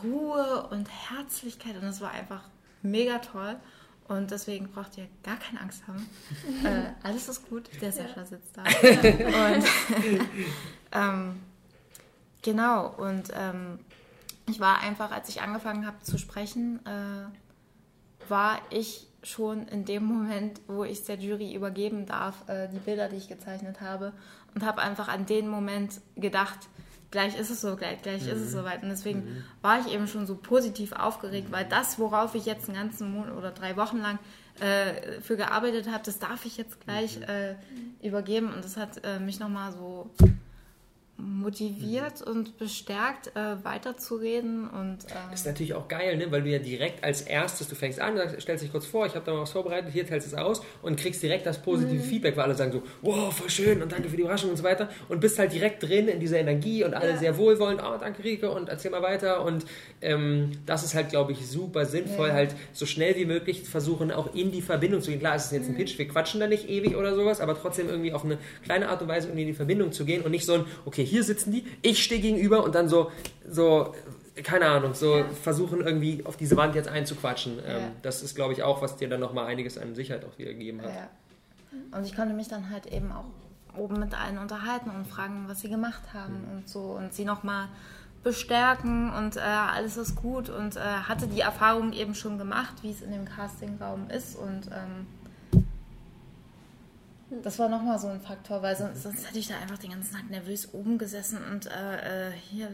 Ruhe 0.03 0.69
und 0.71 0.89
Herzlichkeit 0.89 1.77
und 1.77 1.83
das 1.83 2.01
war 2.01 2.11
einfach 2.11 2.43
mega 2.83 3.19
toll. 3.19 3.57
Und 4.09 4.31
deswegen 4.31 4.69
braucht 4.69 4.97
ihr 4.97 5.07
gar 5.23 5.37
keine 5.37 5.61
Angst 5.61 5.87
haben. 5.87 6.09
äh, 6.65 6.93
alles 7.03 7.29
ist 7.29 7.49
gut, 7.49 7.69
der 7.83 7.93
Sascha 7.93 8.25
sitzt 8.25 8.57
da. 8.57 8.63
und 9.55 9.65
ähm, 10.93 11.41
genau, 12.41 12.89
und 12.97 13.31
ähm, 13.35 13.81
ich 14.49 14.61
war 14.61 14.81
einfach, 14.81 15.11
als 15.11 15.29
ich 15.29 15.43
angefangen 15.43 15.87
habe 15.87 16.01
zu 16.01 16.17
sprechen, 16.17 16.81
äh, 16.87 18.31
war 18.31 18.61
ich 18.71 19.09
schon 19.23 19.69
in 19.69 19.85
dem 19.85 20.05
Moment, 20.05 20.61
wo 20.69 20.85
ich 20.85 21.01
es 21.01 21.05
der 21.05 21.17
Jury 21.17 21.55
übergeben 21.55 22.07
darf, 22.07 22.49
äh, 22.49 22.69
die 22.69 22.79
Bilder, 22.79 23.09
die 23.11 23.17
ich 23.17 23.29
gezeichnet 23.29 23.83
habe, 23.83 24.15
und 24.55 24.65
habe 24.65 24.81
einfach 24.81 25.09
an 25.09 25.27
den 25.27 25.49
Moment 25.49 26.01
gedacht, 26.17 26.59
gleich 27.11 27.39
ist 27.39 27.51
es 27.51 27.61
so, 27.61 27.77
gleich, 27.77 28.03
gleich 28.03 28.23
mhm. 28.23 28.29
ist 28.29 28.41
es 28.41 28.53
mhm. 28.53 28.59
soweit. 28.59 28.83
Und 28.83 28.91
deswegen 28.91 29.21
mhm. 29.21 29.45
war 29.63 29.81
ich 29.81 29.93
eben 29.93 30.07
schon 30.07 30.27
so 30.27 30.37
positiv 30.37 30.93
aufgeregt, 30.93 31.51
weil 31.51 31.65
das, 31.65 31.99
worauf 31.99 32.35
ich 32.35 32.47
jetzt 32.47 32.69
einen 32.69 32.79
ganzen 32.79 33.13
Monat 33.13 33.35
oder 33.35 33.51
drei 33.51 33.77
Wochen 33.77 33.99
lang 33.99 34.19
äh, 34.61 35.21
für 35.21 35.37
gearbeitet 35.37 35.89
habe, 35.91 36.03
das 36.05 36.19
darf 36.19 36.45
ich 36.45 36.57
jetzt 36.57 36.81
gleich 36.81 37.19
mhm. 37.19 37.25
äh, 37.25 38.07
übergeben. 38.07 38.53
Und 38.53 38.65
das 38.65 38.77
hat 38.77 39.05
äh, 39.05 39.19
mich 39.19 39.41
nochmal 39.41 39.73
so 39.73 40.11
motiviert 41.19 42.25
mhm. 42.25 42.33
und 42.33 42.59
bestärkt, 42.59 43.33
äh, 43.35 43.65
weiterzureden. 43.65 44.69
Und, 44.69 44.99
ähm 45.11 45.33
ist 45.33 45.47
natürlich 45.47 45.75
auch 45.75 45.89
geil, 45.89 46.17
ne? 46.17 46.31
weil 46.31 46.43
du 46.43 46.51
ja 46.51 46.61
direkt 46.61 47.03
als 47.03 47.23
erstes, 47.23 47.69
du 47.69 47.75
fängst 47.75 48.01
an, 48.01 48.17
stellst 48.41 48.63
dich 48.63 48.71
kurz 48.71 48.87
vor, 48.87 49.05
ich 49.05 49.17
habe 49.17 49.25
da 49.27 49.33
mal 49.33 49.41
was 49.41 49.51
vorbereitet, 49.51 49.93
hier 49.93 50.07
teilst 50.07 50.29
es 50.29 50.35
aus 50.35 50.63
und 50.81 50.99
kriegst 50.99 51.21
direkt 51.21 51.45
das 51.45 51.61
positive 51.61 52.03
mhm. 52.03 52.09
Feedback, 52.09 52.37
weil 52.37 52.45
alle 52.45 52.55
sagen 52.55 52.71
so, 52.71 52.83
wow, 53.03 53.37
voll 53.37 53.51
schön 53.51 53.83
und 53.83 53.91
danke 53.91 54.09
für 54.09 54.17
die 54.17 54.23
Überraschung 54.23 54.51
und 54.51 54.57
so 54.57 54.63
weiter 54.63 54.89
und 55.09 55.21
bist 55.21 55.39
halt 55.41 55.53
direkt 55.53 55.83
drin 55.83 56.07
in 56.07 56.21
dieser 56.21 56.39
Energie 56.39 56.85
und 56.85 56.95
alle 56.95 57.11
ja. 57.11 57.17
sehr 57.17 57.37
wohlwollend, 57.37 57.83
oh, 57.83 57.97
danke 57.99 58.23
Rike 58.23 58.51
und 58.51 58.69
erzähl 58.69 58.93
mal 58.93 59.03
weiter 59.03 59.45
und 59.45 59.67
ähm, 60.01 60.53
das 60.67 60.85
ist 60.85 60.95
halt, 60.95 61.09
glaube 61.09 61.33
ich, 61.33 61.49
super 61.49 61.85
sinnvoll, 61.85 62.29
ja. 62.29 62.35
halt 62.35 62.55
so 62.73 62.87
schnell 62.87 63.17
wie 63.17 63.25
möglich 63.25 63.69
versuchen, 63.69 64.13
auch 64.13 64.35
in 64.37 64.53
die 64.53 64.63
Verbindung 64.63 65.03
zu 65.03 65.11
gehen. 65.11 65.19
Klar, 65.19 65.35
es 65.35 65.47
ist 65.47 65.53
jetzt 65.53 65.67
ein 65.67 65.73
mhm. 65.73 65.79
Pitch, 65.79 65.99
wir 65.99 66.07
quatschen 66.07 66.39
da 66.39 66.47
nicht 66.47 66.69
ewig 66.69 66.95
oder 66.95 67.17
sowas, 67.17 67.41
aber 67.41 67.61
trotzdem 67.61 67.89
irgendwie 67.89 68.13
auf 68.13 68.25
eine 68.25 68.39
kleine 68.63 68.89
Art 68.89 69.03
und 69.03 69.09
Weise 69.09 69.27
irgendwie 69.27 69.43
in 69.43 69.49
die 69.49 69.55
Verbindung 69.55 69.91
zu 69.91 70.05
gehen 70.05 70.23
und 70.23 70.31
nicht 70.31 70.47
so 70.47 70.55
ein, 70.55 70.65
okay, 70.85 71.08
hier 71.09 71.25
sitzen 71.25 71.53
die, 71.53 71.65
ich 71.83 72.03
stehe 72.03 72.21
gegenüber 72.21 72.65
und 72.65 72.75
dann 72.75 72.89
so, 72.89 73.11
so 73.49 73.95
keine 74.43 74.67
Ahnung, 74.67 74.95
so 74.95 75.19
ja. 75.19 75.25
versuchen 75.29 75.81
irgendwie 75.81 76.25
auf 76.25 76.37
diese 76.37 76.57
Wand 76.57 76.75
jetzt 76.75 76.89
einzuquatschen. 76.89 77.59
Ähm, 77.65 77.81
ja. 77.81 77.91
das 78.03 78.23
ist, 78.23 78.35
glaube 78.35 78.53
ich, 78.53 78.63
auch, 78.63 78.83
was 78.83 78.97
dir 78.97 79.09
dann 79.09 79.21
nochmal 79.21 79.47
einiges 79.47 79.79
an 79.79 79.95
Sicherheit 79.95 80.25
auch 80.25 80.39
wieder 80.39 80.53
gegeben 80.53 80.83
hat. 80.83 80.91
Ja. 80.91 81.09
Und 81.97 82.07
ich 82.07 82.15
konnte 82.15 82.35
mich 82.35 82.49
dann 82.49 82.71
halt 82.71 82.87
eben 82.87 83.13
auch 83.13 83.25
oben 83.77 84.01
mit 84.01 84.19
allen 84.19 84.39
unterhalten 84.39 84.91
und 84.91 85.07
fragen, 85.07 85.45
was 85.49 85.61
sie 85.61 85.69
gemacht 85.69 86.03
haben 86.13 86.43
mhm. 86.43 86.59
und 86.59 86.69
so 86.69 86.81
und 86.81 87.13
sie 87.13 87.25
nochmal 87.25 87.69
bestärken 88.25 89.13
und 89.13 89.37
äh, 89.37 89.41
alles 89.41 89.97
ist 89.97 90.17
gut 90.17 90.49
und 90.49 90.77
äh, 90.77 90.81
hatte 90.81 91.29
die 91.29 91.41
Erfahrung 91.41 91.93
eben 91.93 92.15
schon 92.15 92.37
gemacht, 92.37 92.75
wie 92.83 92.91
es 92.91 93.01
in 93.01 93.13
dem 93.13 93.25
Castingraum 93.25 94.11
ist 94.11 94.37
und 94.37 94.67
ähm, 94.67 95.07
das 97.31 97.59
war 97.59 97.69
nochmal 97.69 97.99
so 97.99 98.09
ein 98.09 98.21
Faktor, 98.21 98.63
weil 98.63 98.77
sonst, 98.77 99.03
sonst, 99.03 99.27
hätte 99.29 99.39
ich 99.39 99.49
da 99.49 99.59
einfach 99.59 99.79
den 99.79 99.91
ganzen 99.91 100.15
Tag 100.15 100.31
nervös 100.31 100.73
oben 100.73 100.99
gesessen 100.99 101.39
und 101.51 101.67
äh, 101.67 102.29
äh 102.29 102.33
hier, 102.33 102.71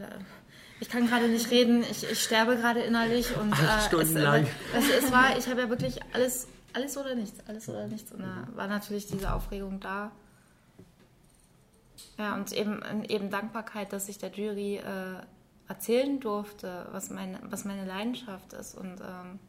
ich 0.79 0.89
kann 0.89 1.07
gerade 1.07 1.27
nicht 1.27 1.51
reden, 1.51 1.83
ich, 1.83 2.09
ich 2.09 2.21
sterbe 2.21 2.55
gerade 2.55 2.81
innerlich 2.81 3.35
und 3.35 3.51
äh, 3.51 4.01
es, 4.01 4.13
lang. 4.13 4.47
Es, 4.73 5.03
es, 5.03 5.11
war, 5.11 5.37
ich 5.37 5.47
habe 5.47 5.61
ja 5.61 5.69
wirklich 5.69 5.99
alles, 6.13 6.47
alles 6.73 6.97
oder 6.97 7.15
nichts, 7.15 7.39
alles 7.47 7.67
oder 7.69 7.87
nichts 7.87 8.11
und 8.11 8.21
da 8.21 8.47
war 8.55 8.67
natürlich 8.67 9.07
diese 9.07 9.33
Aufregung 9.33 9.79
da 9.79 10.11
Ja, 12.17 12.35
und 12.35 12.51
eben, 12.53 12.81
eben 13.09 13.29
Dankbarkeit, 13.29 13.91
dass 13.91 14.07
ich 14.09 14.17
der 14.17 14.31
Jury 14.31 14.77
äh, 14.77 15.21
erzählen 15.67 16.19
durfte, 16.19 16.87
was 16.91 17.09
meine, 17.09 17.39
was 17.43 17.65
meine 17.65 17.85
Leidenschaft 17.85 18.53
ist. 18.53 18.75
Und 18.75 19.01
ähm, 19.01 19.39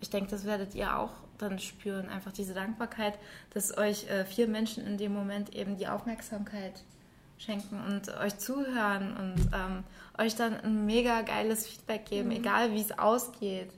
ich 0.00 0.10
denke, 0.10 0.30
das 0.30 0.44
werdet 0.44 0.74
ihr 0.74 0.96
auch 0.96 1.12
dann 1.38 1.58
spüren. 1.58 2.08
Einfach 2.08 2.32
diese 2.32 2.54
Dankbarkeit, 2.54 3.18
dass 3.54 3.76
euch 3.76 4.08
äh, 4.08 4.24
vier 4.24 4.48
Menschen 4.48 4.86
in 4.86 4.98
dem 4.98 5.12
Moment 5.12 5.54
eben 5.54 5.76
die 5.76 5.88
Aufmerksamkeit 5.88 6.84
schenken 7.38 7.80
und 7.80 8.08
euch 8.18 8.36
zuhören 8.38 9.16
und 9.16 9.50
ähm, 9.54 9.84
euch 10.18 10.34
dann 10.34 10.60
ein 10.60 10.86
mega 10.86 11.22
geiles 11.22 11.66
Feedback 11.66 12.06
geben, 12.06 12.28
mhm. 12.28 12.36
egal 12.36 12.72
wie 12.72 12.80
es 12.80 12.98
ausgeht. 12.98 13.70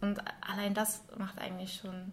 Und 0.00 0.20
allein 0.40 0.74
das 0.74 1.02
macht 1.16 1.38
eigentlich 1.38 1.80
schon 1.80 2.12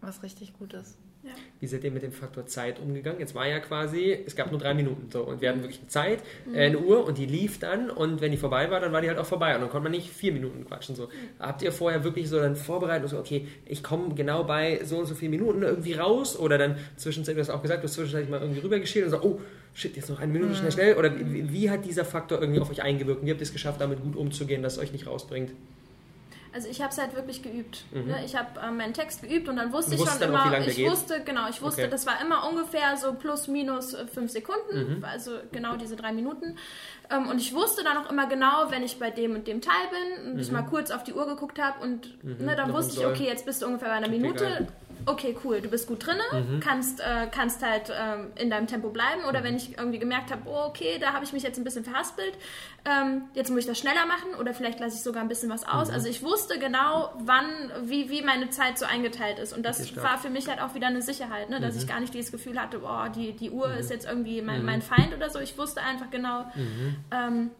was 0.00 0.22
richtig 0.22 0.54
Gutes. 0.58 0.96
Ja. 1.22 1.30
Wie 1.60 1.66
seid 1.68 1.84
ihr 1.84 1.92
mit 1.92 2.02
dem 2.02 2.10
Faktor 2.10 2.46
Zeit 2.46 2.80
umgegangen? 2.80 3.20
Jetzt 3.20 3.34
war 3.34 3.46
ja 3.46 3.60
quasi, 3.60 4.18
es 4.26 4.34
gab 4.34 4.50
nur 4.50 4.60
drei 4.60 4.74
Minuten 4.74 5.08
so 5.10 5.22
und 5.22 5.40
wir 5.40 5.50
hatten 5.50 5.62
wirklich 5.62 5.78
eine 5.78 5.88
Zeit, 5.88 6.18
mhm. 6.46 6.54
äh, 6.54 6.66
eine 6.66 6.78
Uhr 6.78 7.06
und 7.06 7.16
die 7.16 7.26
lief 7.26 7.60
dann 7.60 7.90
und 7.90 8.20
wenn 8.20 8.32
die 8.32 8.36
vorbei 8.36 8.70
war, 8.70 8.80
dann 8.80 8.92
war 8.92 9.00
die 9.00 9.08
halt 9.08 9.18
auch 9.18 9.26
vorbei 9.26 9.54
und 9.54 9.60
dann 9.60 9.70
konnte 9.70 9.84
man 9.84 9.92
nicht 9.92 10.10
vier 10.10 10.32
Minuten 10.32 10.64
quatschen. 10.64 10.96
So. 10.96 11.04
Mhm. 11.04 11.08
Habt 11.38 11.62
ihr 11.62 11.70
vorher 11.70 12.02
wirklich 12.02 12.28
so 12.28 12.40
dann 12.40 12.56
vorbereitet, 12.56 13.08
so, 13.08 13.18
okay, 13.18 13.46
ich 13.66 13.84
komme 13.84 14.14
genau 14.14 14.42
bei 14.42 14.80
so 14.84 14.98
und 14.98 15.06
so 15.06 15.14
vielen 15.14 15.30
Minuten 15.30 15.62
irgendwie 15.62 15.94
raus 15.94 16.36
oder 16.36 16.58
dann 16.58 16.76
zwischenzeitlich, 16.96 17.46
du 17.46 17.52
hast 17.52 17.56
auch 17.56 17.62
gesagt, 17.62 17.82
du 17.82 17.86
hast 17.86 17.94
zwischenzeitlich 17.94 18.30
mal 18.30 18.40
irgendwie 18.40 18.60
rübergeschält 18.60 19.04
und 19.04 19.10
so, 19.12 19.22
oh, 19.22 19.40
shit, 19.74 19.94
jetzt 19.96 20.10
noch 20.10 20.18
eine 20.18 20.32
Minute, 20.32 20.50
mhm. 20.50 20.56
schnell, 20.56 20.72
schnell. 20.72 20.94
Oder 20.96 21.16
wie, 21.16 21.52
wie, 21.52 21.70
hat 21.70 21.84
dieser 21.84 22.04
Faktor 22.04 22.40
irgendwie 22.40 22.60
auf 22.60 22.70
euch 22.70 22.82
eingewirkt? 22.82 23.24
Wie 23.24 23.30
habt 23.30 23.40
ihr 23.40 23.46
es 23.46 23.52
geschafft, 23.52 23.80
damit 23.80 24.02
gut 24.02 24.16
umzugehen, 24.16 24.62
dass 24.62 24.74
es 24.74 24.78
euch 24.80 24.92
nicht 24.92 25.06
rausbringt? 25.06 25.52
Also 26.52 26.68
ich 26.68 26.82
habe 26.82 26.90
es 26.92 26.98
halt 26.98 27.14
wirklich 27.14 27.42
geübt. 27.42 27.84
Mhm. 27.92 28.06
Ne? 28.06 28.24
Ich 28.24 28.36
habe 28.36 28.60
äh, 28.60 28.70
meinen 28.70 28.92
Text 28.92 29.22
geübt 29.22 29.48
und 29.48 29.56
dann 29.56 29.72
wusste 29.72 29.94
ich 29.94 30.00
schon 30.00 30.20
immer, 30.20 30.46
auch, 30.46 30.66
ich 30.66 30.84
wusste, 30.84 31.22
genau, 31.24 31.48
ich 31.48 31.62
wusste, 31.62 31.82
okay. 31.82 31.90
das 31.90 32.06
war 32.06 32.20
immer 32.20 32.46
ungefähr 32.48 32.96
so 32.96 33.14
plus 33.14 33.48
minus 33.48 33.94
äh, 33.94 34.06
fünf 34.06 34.30
Sekunden, 34.30 34.98
mhm. 34.98 35.04
also 35.04 35.32
genau 35.50 35.76
diese 35.76 35.96
drei 35.96 36.12
Minuten. 36.12 36.56
Ähm, 37.12 37.28
und 37.28 37.40
ich 37.40 37.54
wusste 37.54 37.84
dann 37.84 37.96
auch 37.98 38.10
immer 38.10 38.26
genau, 38.26 38.70
wenn 38.70 38.82
ich 38.82 38.98
bei 38.98 39.10
dem 39.10 39.34
und 39.34 39.46
dem 39.46 39.60
Teil 39.60 39.88
bin 39.90 40.26
und 40.26 40.34
mhm. 40.34 40.40
ich 40.40 40.50
mal 40.50 40.62
kurz 40.62 40.90
auf 40.90 41.04
die 41.04 41.12
Uhr 41.12 41.26
geguckt 41.26 41.60
habe 41.60 41.82
und 41.82 42.22
mhm. 42.24 42.44
ne, 42.44 42.56
dann 42.56 42.72
wusste 42.72 43.00
ich, 43.00 43.06
okay, 43.06 43.24
jetzt 43.24 43.44
bist 43.44 43.62
du 43.62 43.66
ungefähr 43.66 43.88
bei 43.88 43.94
einer 43.94 44.08
Minute 44.08 44.66
okay, 45.06 45.36
cool, 45.44 45.60
du 45.60 45.68
bist 45.68 45.86
gut 45.86 46.06
drin, 46.06 46.16
mhm. 46.32 46.60
kannst, 46.60 47.00
äh, 47.00 47.26
kannst 47.30 47.62
halt 47.62 47.90
äh, 47.90 48.40
in 48.40 48.50
deinem 48.50 48.66
Tempo 48.66 48.90
bleiben. 48.90 49.24
Oder 49.28 49.40
mhm. 49.40 49.44
wenn 49.44 49.56
ich 49.56 49.78
irgendwie 49.78 49.98
gemerkt 49.98 50.30
habe, 50.30 50.42
oh, 50.46 50.66
okay, 50.66 50.98
da 51.00 51.12
habe 51.12 51.24
ich 51.24 51.32
mich 51.32 51.42
jetzt 51.42 51.58
ein 51.58 51.64
bisschen 51.64 51.84
verhaspelt, 51.84 52.34
ähm, 52.84 53.22
jetzt 53.34 53.50
muss 53.50 53.60
ich 53.60 53.66
das 53.66 53.78
schneller 53.78 54.06
machen 54.06 54.34
oder 54.40 54.54
vielleicht 54.54 54.80
lasse 54.80 54.96
ich 54.96 55.02
sogar 55.02 55.22
ein 55.22 55.28
bisschen 55.28 55.50
was 55.50 55.66
aus. 55.66 55.88
Mhm. 55.88 55.94
Also 55.94 56.08
ich 56.08 56.22
wusste 56.22 56.58
genau, 56.58 57.12
wann, 57.18 57.46
wie, 57.84 58.10
wie 58.10 58.22
meine 58.22 58.50
Zeit 58.50 58.78
so 58.78 58.86
eingeteilt 58.86 59.38
ist. 59.38 59.52
Und 59.52 59.64
das 59.64 59.96
war 59.96 60.18
für 60.18 60.30
mich 60.30 60.48
halt 60.48 60.60
auch 60.60 60.74
wieder 60.74 60.88
eine 60.88 61.02
Sicherheit, 61.02 61.50
ne? 61.50 61.60
dass 61.60 61.76
ich 61.76 61.84
mhm. 61.84 61.88
gar 61.88 62.00
nicht 62.00 62.14
dieses 62.14 62.32
Gefühl 62.32 62.60
hatte, 62.60 62.80
oh, 62.82 63.08
die, 63.14 63.32
die 63.32 63.50
Uhr 63.50 63.68
mhm. 63.68 63.78
ist 63.78 63.90
jetzt 63.90 64.06
irgendwie 64.06 64.42
mein, 64.42 64.60
mhm. 64.60 64.66
mein 64.66 64.82
Feind 64.82 65.14
oder 65.14 65.30
so. 65.30 65.38
Ich 65.38 65.56
wusste 65.58 65.82
einfach 65.82 66.10
genau, 66.10 66.46
ähm, 67.10 67.50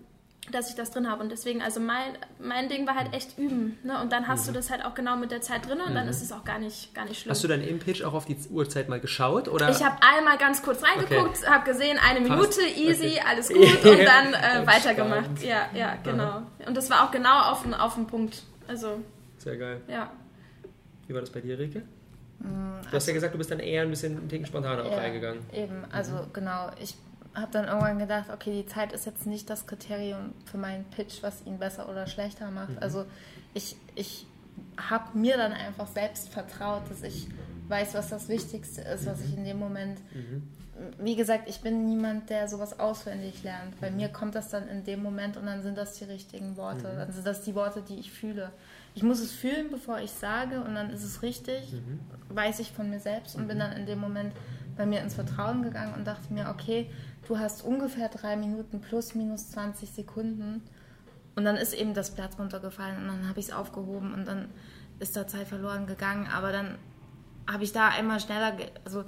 dass 0.50 0.68
ich 0.68 0.74
das 0.74 0.90
drin 0.90 1.08
habe. 1.08 1.22
Und 1.22 1.30
deswegen, 1.30 1.62
also 1.62 1.78
mein, 1.78 2.18
mein 2.40 2.68
Ding 2.68 2.86
war 2.86 2.96
halt 2.96 3.14
echt 3.14 3.38
üben. 3.38 3.78
Ne? 3.84 4.00
Und 4.00 4.12
dann 4.12 4.26
hast 4.26 4.42
mhm. 4.42 4.52
du 4.52 4.58
das 4.58 4.70
halt 4.70 4.84
auch 4.84 4.94
genau 4.94 5.16
mit 5.16 5.30
der 5.30 5.40
Zeit 5.40 5.66
drin 5.68 5.80
und 5.80 5.90
mhm. 5.90 5.94
dann 5.94 6.08
ist 6.08 6.20
es 6.20 6.32
auch 6.32 6.44
gar 6.44 6.58
nicht, 6.58 6.94
gar 6.94 7.04
nicht 7.04 7.20
schlimm. 7.20 7.30
Hast 7.30 7.44
du 7.44 7.48
dann 7.48 7.62
im 7.62 7.78
Pitch 7.78 8.02
auch 8.02 8.12
auf 8.12 8.24
die 8.24 8.36
Uhrzeit 8.50 8.88
mal 8.88 8.98
geschaut? 8.98 9.46
Oder? 9.46 9.70
Ich 9.70 9.82
habe 9.84 9.96
einmal 10.02 10.38
ganz 10.38 10.62
kurz 10.62 10.82
reingeguckt, 10.82 11.38
okay. 11.38 11.46
habe 11.46 11.70
gesehen, 11.70 11.98
eine 11.98 12.20
Minute, 12.20 12.60
Fast. 12.60 12.76
easy, 12.76 13.06
okay. 13.06 13.22
alles 13.26 13.48
gut 13.52 13.84
und 13.84 14.04
dann 14.04 14.34
äh, 14.34 14.66
weitergemacht. 14.66 15.42
Ja, 15.42 15.68
ja, 15.74 15.96
genau. 16.02 16.24
Aha. 16.24 16.46
Und 16.66 16.76
das 16.76 16.90
war 16.90 17.06
auch 17.06 17.12
genau 17.12 17.52
auf, 17.52 17.64
auf 17.78 17.94
den 17.94 18.06
Punkt. 18.08 18.42
Also, 18.66 19.00
Sehr 19.38 19.56
geil. 19.56 19.80
Ja. 19.86 20.10
Wie 21.06 21.14
war 21.14 21.20
das 21.20 21.30
bei 21.30 21.40
dir, 21.40 21.58
Rike? 21.58 21.82
Mm, 22.40 22.80
du 22.80 22.86
hast 22.86 22.94
also, 22.94 23.10
ja 23.10 23.14
gesagt, 23.14 23.34
du 23.34 23.38
bist 23.38 23.50
dann 23.50 23.60
eher 23.60 23.82
ein 23.82 23.90
bisschen 23.90 24.28
ein 24.28 24.46
spontaner 24.46 24.84
ja, 24.90 24.96
reingegangen. 24.96 25.42
Eben, 25.52 25.84
also 25.92 26.14
mhm. 26.14 26.32
genau. 26.32 26.70
Ich 26.80 26.96
habe 27.34 27.50
dann 27.52 27.66
irgendwann 27.66 27.98
gedacht, 27.98 28.30
okay, 28.32 28.62
die 28.62 28.66
Zeit 28.66 28.92
ist 28.92 29.06
jetzt 29.06 29.26
nicht 29.26 29.48
das 29.48 29.66
Kriterium 29.66 30.32
für 30.44 30.58
meinen 30.58 30.84
Pitch, 30.84 31.22
was 31.22 31.44
ihn 31.46 31.58
besser 31.58 31.88
oder 31.88 32.06
schlechter 32.06 32.50
macht. 32.50 32.70
Mhm. 32.70 32.78
Also 32.80 33.06
ich, 33.54 33.76
ich 33.94 34.26
habe 34.76 35.16
mir 35.18 35.36
dann 35.36 35.52
einfach 35.52 35.86
selbst 35.86 36.28
vertraut, 36.28 36.82
dass 36.90 37.02
ich 37.02 37.28
weiß, 37.68 37.94
was 37.94 38.10
das 38.10 38.28
Wichtigste 38.28 38.82
ist, 38.82 39.06
was 39.06 39.20
ich 39.22 39.36
in 39.36 39.44
dem 39.44 39.58
Moment. 39.58 40.00
Mhm. 40.14 40.42
Wie 40.98 41.16
gesagt, 41.16 41.48
ich 41.48 41.60
bin 41.60 41.86
niemand, 41.86 42.28
der 42.28 42.48
sowas 42.48 42.80
auswendig 42.80 43.42
lernt. 43.42 43.80
Bei 43.80 43.90
mir 43.90 44.08
kommt 44.08 44.34
das 44.34 44.48
dann 44.48 44.68
in 44.68 44.84
dem 44.84 45.02
Moment 45.02 45.36
und 45.36 45.46
dann 45.46 45.62
sind 45.62 45.78
das 45.78 45.94
die 45.94 46.04
richtigen 46.04 46.56
Worte. 46.56 46.88
Mhm. 46.92 46.98
Dann 46.98 47.12
sind 47.12 47.26
das 47.26 47.42
die 47.42 47.54
Worte, 47.54 47.82
die 47.82 47.98
ich 47.98 48.10
fühle. 48.10 48.50
Ich 48.94 49.02
muss 49.02 49.20
es 49.20 49.32
fühlen, 49.32 49.70
bevor 49.70 50.00
ich 50.00 50.10
sage 50.10 50.62
und 50.62 50.74
dann 50.74 50.90
ist 50.90 51.02
es 51.02 51.22
richtig, 51.22 51.72
mhm. 51.72 52.00
weiß 52.28 52.58
ich 52.58 52.72
von 52.72 52.90
mir 52.90 53.00
selbst 53.00 53.36
und 53.36 53.48
bin 53.48 53.56
mhm. 53.56 53.60
dann 53.60 53.72
in 53.72 53.86
dem 53.86 54.00
Moment 54.00 54.34
bei 54.76 54.86
mir 54.86 55.00
ins 55.00 55.14
Vertrauen 55.14 55.62
gegangen 55.62 55.94
und 55.94 56.06
dachte 56.06 56.32
mir, 56.32 56.48
okay, 56.48 56.90
du 57.26 57.38
hast 57.38 57.62
ungefähr 57.64 58.08
drei 58.08 58.36
Minuten 58.36 58.80
plus 58.80 59.14
minus 59.14 59.50
20 59.50 59.90
Sekunden 59.90 60.62
und 61.34 61.44
dann 61.44 61.56
ist 61.56 61.74
eben 61.74 61.94
das 61.94 62.10
Blatt 62.10 62.38
runtergefallen 62.38 62.98
und 62.98 63.08
dann 63.08 63.28
habe 63.28 63.40
ich 63.40 63.46
es 63.46 63.52
aufgehoben 63.52 64.12
und 64.14 64.26
dann 64.26 64.48
ist 64.98 65.16
da 65.16 65.26
Zeit 65.26 65.48
verloren 65.48 65.86
gegangen, 65.86 66.28
aber 66.32 66.52
dann 66.52 66.76
habe 67.50 67.64
ich 67.64 67.72
da 67.72 67.88
einmal 67.88 68.20
schneller, 68.20 68.56
also 68.84 69.04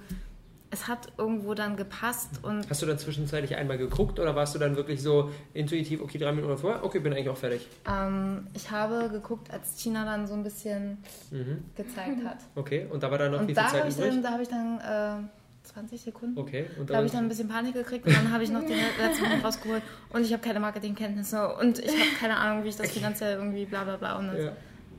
es 0.70 0.88
hat 0.88 1.12
irgendwo 1.18 1.54
dann 1.54 1.76
gepasst 1.76 2.40
und... 2.42 2.68
Hast 2.68 2.82
du 2.82 2.86
dann 2.86 2.98
zwischenzeitlich 2.98 3.54
einmal 3.54 3.78
geguckt 3.78 4.18
oder 4.18 4.34
warst 4.34 4.56
du 4.56 4.58
dann 4.58 4.74
wirklich 4.74 5.00
so 5.02 5.30
intuitiv, 5.52 6.02
okay, 6.02 6.18
drei 6.18 6.32
Minuten 6.32 6.58
vorher, 6.58 6.84
okay, 6.84 6.98
bin 6.98 7.12
eigentlich 7.12 7.28
auch 7.28 7.36
fertig? 7.36 7.68
Ähm, 7.88 8.48
ich 8.54 8.70
habe 8.72 9.08
geguckt, 9.08 9.52
als 9.52 9.80
China 9.80 10.04
dann 10.04 10.26
so 10.26 10.34
ein 10.34 10.42
bisschen 10.42 10.98
mhm. 11.30 11.64
gezeigt 11.76 12.24
hat. 12.24 12.38
Okay, 12.56 12.88
und 12.90 13.02
da 13.02 13.10
war 13.10 13.18
dann 13.18 13.32
noch 13.32 13.40
und 13.40 13.46
viel 13.46 13.54
Zeit 13.54 13.88
übrig? 13.88 14.10
Dann, 14.10 14.22
da 14.22 14.30
habe 14.30 14.42
ich 14.42 14.48
dann... 14.48 14.80
Äh, 14.80 15.28
20 15.64 16.00
Sekunden. 16.00 16.38
Okay. 16.38 16.66
Und 16.78 16.90
da 16.90 16.96
habe 16.96 17.06
ich 17.06 17.12
dann 17.12 17.24
ein 17.24 17.28
bisschen 17.28 17.48
Panik 17.48 17.74
gekriegt 17.74 18.06
und 18.06 18.14
dann 18.14 18.30
habe 18.30 18.44
ich 18.44 18.50
noch 18.50 18.60
den 18.60 18.76
letzten 19.00 19.24
Punkt 19.24 19.44
rausgeholt 19.44 19.82
und 20.10 20.22
ich 20.24 20.32
habe 20.32 20.42
keine 20.42 20.60
Marketingkenntnisse 20.60 21.54
und 21.56 21.78
ich 21.78 21.90
habe 21.90 22.16
keine 22.20 22.36
Ahnung, 22.36 22.64
wie 22.64 22.68
ich 22.68 22.76
das 22.76 22.90
finanziell 22.90 23.36
irgendwie 23.36 23.64
bla 23.64 23.84
bla 23.84 23.96
bla 23.96 24.18
und 24.18 24.28
dann 24.28 24.40
ja. 24.40 24.52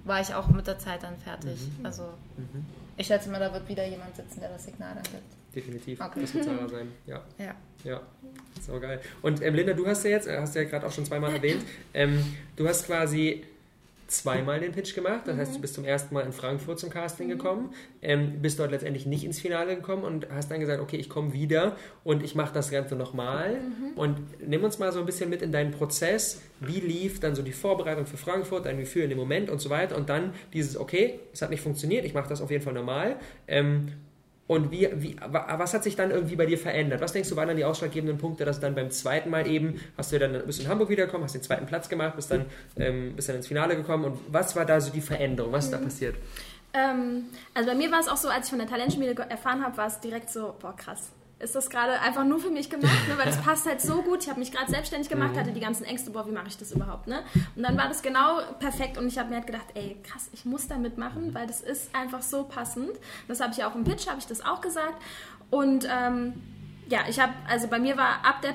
war 0.04 0.22
ich 0.22 0.34
auch 0.34 0.48
mit 0.48 0.68
der 0.68 0.80
Zeit 0.80 1.04
dann 1.04 1.18
fertig. 1.18 1.58
Mhm. 1.80 1.86
Also 1.86 2.04
mhm. 2.38 2.66
ich 2.98 3.08
schätze 3.08 3.30
mal, 3.30 3.40
da 3.40 3.54
wird 3.54 3.68
wieder 3.70 3.88
jemand 3.88 4.16
sitzen, 4.16 4.40
der 4.40 4.50
das 4.50 4.66
Signal 4.66 4.96
dann 4.96 5.04
gibt. 5.04 5.56
Definitiv. 5.56 6.02
Okay. 6.02 6.22
Das 6.22 6.34
wird 6.34 6.44
Sarah 6.44 6.68
sein. 6.68 6.92
Ja. 7.06 7.22
Ja. 7.38 7.56
Ja. 7.84 8.02
So 8.62 8.80
geil. 8.80 9.00
Und 9.22 9.42
ähm, 9.42 9.56
Linda, 9.56 9.74
du 9.74 9.88
hast 9.88 10.04
ja 10.04 10.12
jetzt, 10.12 10.28
hast 10.30 10.56
ja 10.56 10.64
gerade 10.64 10.86
auch 10.86 10.92
schon 10.92 11.06
zweimal 11.06 11.32
erwähnt, 11.34 11.64
ähm, 11.94 12.22
du 12.56 12.68
hast 12.68 12.88
quasi 12.88 13.44
zweimal 14.08 14.60
den 14.60 14.72
Pitch 14.72 14.94
gemacht. 14.94 15.22
Das 15.26 15.38
heißt, 15.38 15.56
du 15.56 15.62
bist 15.62 15.74
zum 15.74 15.86
ersten 15.86 16.14
Mal 16.14 16.22
in 16.22 16.32
Frankfurt 16.32 16.80
zum 16.80 16.90
Casting 16.90 17.28
gekommen, 17.28 17.74
ähm, 18.02 18.42
bist 18.42 18.60
dort 18.60 18.72
letztendlich 18.72 19.06
nicht 19.06 19.24
ins 19.24 19.40
Finale 19.40 19.76
gekommen 19.76 20.04
und 20.04 20.28
hast 20.30 20.52
dann 20.52 20.60
gesagt, 20.60 20.82
okay, 20.82 20.98
ich 20.98 21.10
komme 21.10 21.34
wieder 21.34 21.76
und 22.04 22.24
ich 22.24 22.36
mache 22.36 22.54
das 22.54 22.70
Ganze 22.70 22.96
nochmal. 22.96 23.56
Mhm. 23.56 23.98
Und 23.98 24.20
nimm 24.48 24.64
uns 24.64 24.80
mal 24.80 24.92
so 24.92 25.00
ein 25.00 25.06
bisschen 25.06 25.30
mit 25.30 25.42
in 25.42 25.52
deinen 25.52 25.72
Prozess. 25.72 26.42
Wie 26.60 26.80
lief 26.80 27.20
dann 27.20 27.36
so 27.36 27.42
die 27.42 27.52
Vorbereitung 27.52 28.06
für 28.06 28.18
Frankfurt, 28.18 28.66
dein 28.66 28.78
Gefühl 28.78 29.04
in 29.04 29.10
dem 29.10 29.20
Moment 29.20 29.50
und 29.50 29.60
so 29.60 29.70
weiter. 29.70 29.96
Und 29.96 30.10
dann 30.10 30.34
dieses, 30.54 30.78
okay, 30.78 31.20
es 31.34 31.42
hat 31.42 31.50
nicht 31.50 31.62
funktioniert, 31.62 32.06
ich 32.06 32.14
mache 32.14 32.30
das 32.30 32.42
auf 32.42 32.52
jeden 32.52 32.64
Fall 32.64 32.74
normal. 32.74 33.18
Ähm, 33.48 33.92
und 34.48 34.70
wie, 34.72 34.88
wie, 34.94 35.16
was 35.28 35.74
hat 35.74 35.84
sich 35.84 35.96
dann 35.96 36.12
irgendwie 36.12 36.36
bei 36.36 36.46
dir 36.46 36.60
verändert? 36.60 37.02
Was 37.02 37.14
denkst 37.14 37.30
du, 37.30 37.36
waren 37.36 37.48
dann 37.48 37.58
die 37.58 37.66
ausschlaggebenden 37.66 38.20
Punkte, 38.20 38.46
dass 38.46 38.60
dann 38.60 38.76
beim 38.76 38.92
zweiten 38.92 39.32
Mal 39.32 39.48
eben, 39.48 39.82
hast 39.98 40.12
du 40.12 40.20
dann 40.20 40.46
bist 40.46 40.60
du 40.60 40.64
in 40.64 40.70
Hamburg 40.70 40.90
wiedergekommen, 40.90 41.26
hast 41.26 41.34
den 41.34 41.42
zweiten 41.42 41.66
Platz 41.66 41.90
gemacht, 41.90 42.16
bist 42.16 42.30
dann, 42.30 42.46
ähm, 42.78 43.16
bist 43.16 43.28
dann 43.28 43.38
ins 43.38 43.48
Finale 43.48 43.76
gekommen 43.76 44.06
und 44.06 44.20
was 44.28 44.56
war 44.56 44.66
da 44.66 44.80
so 44.80 44.92
die 44.92 45.02
Veränderung? 45.02 45.52
Was 45.52 45.66
ist 45.66 45.72
da 45.72 45.80
mhm. 45.80 45.84
passiert? 45.86 46.16
Ähm, 46.74 47.26
also 47.56 47.70
bei 47.70 47.76
mir 47.76 47.92
war 47.92 48.00
es 48.00 48.08
auch 48.08 48.18
so, 48.18 48.30
als 48.30 48.46
ich 48.46 48.50
von 48.52 48.60
der 48.60 48.68
Talentschmiede 48.68 49.16
erfahren 49.30 49.64
habe, 49.64 49.78
war 49.78 49.88
es 49.88 50.00
direkt 50.00 50.30
so, 50.30 50.54
boah 50.60 50.76
krass, 50.76 51.10
ist 51.40 51.54
das 51.54 51.70
gerade 51.70 52.00
einfach 52.00 52.24
nur 52.24 52.40
für 52.40 52.50
mich 52.50 52.70
gemacht, 52.70 53.08
ne? 53.10 53.18
weil 53.18 53.26
das 53.26 53.42
passt 53.42 53.66
halt 53.66 53.82
so 53.82 54.02
gut. 54.02 54.24
Ich 54.24 54.30
habe 54.30 54.40
mich 54.40 54.52
gerade 54.52 54.72
selbstständig 54.72 55.10
gemacht, 55.10 55.34
mhm. 55.34 55.40
hatte 55.40 55.52
die 55.52 55.60
ganzen 55.60 55.84
Ängste, 55.84 56.12
boah, 56.12 56.26
wie 56.26 56.32
mache 56.32 56.48
ich 56.48 56.58
das 56.58 56.72
überhaupt? 56.72 57.08
Ne? 57.08 57.24
Und 57.56 57.64
dann 57.64 57.78
war 57.78 57.90
das 57.90 58.02
genau 58.02 58.40
perfekt 58.60 58.98
und 58.98 59.08
ich 59.08 59.18
habe 59.18 59.30
mir 59.30 59.36
halt 59.36 59.48
gedacht, 59.48 59.68
ey, 59.74 59.98
krass, 60.04 60.30
ich 60.32 60.46
muss 60.46 60.68
da 60.68 60.78
mitmachen, 60.78 61.34
weil 61.34 61.46
das 61.46 61.60
ist 61.62 61.94
einfach 61.94 62.22
so 62.22 62.44
passend. 62.44 62.92
Das 63.28 63.42
habe 63.42 63.52
ich 63.52 63.64
auch 63.64 63.76
im 63.76 63.84
Pitch, 63.84 64.08
habe 64.08 64.20
ich 64.20 64.28
das 64.28 64.46
auch 64.46 64.62
gesagt. 64.62 65.02
Und 65.50 65.88
ähm, 65.92 66.42
ja, 66.88 67.00
ich 67.10 67.20
habe, 67.20 67.34
also 67.50 67.68
bei 67.68 67.80
mir 67.80 67.98
war 67.98 68.20
ab, 68.24 68.42
der, 68.44 68.54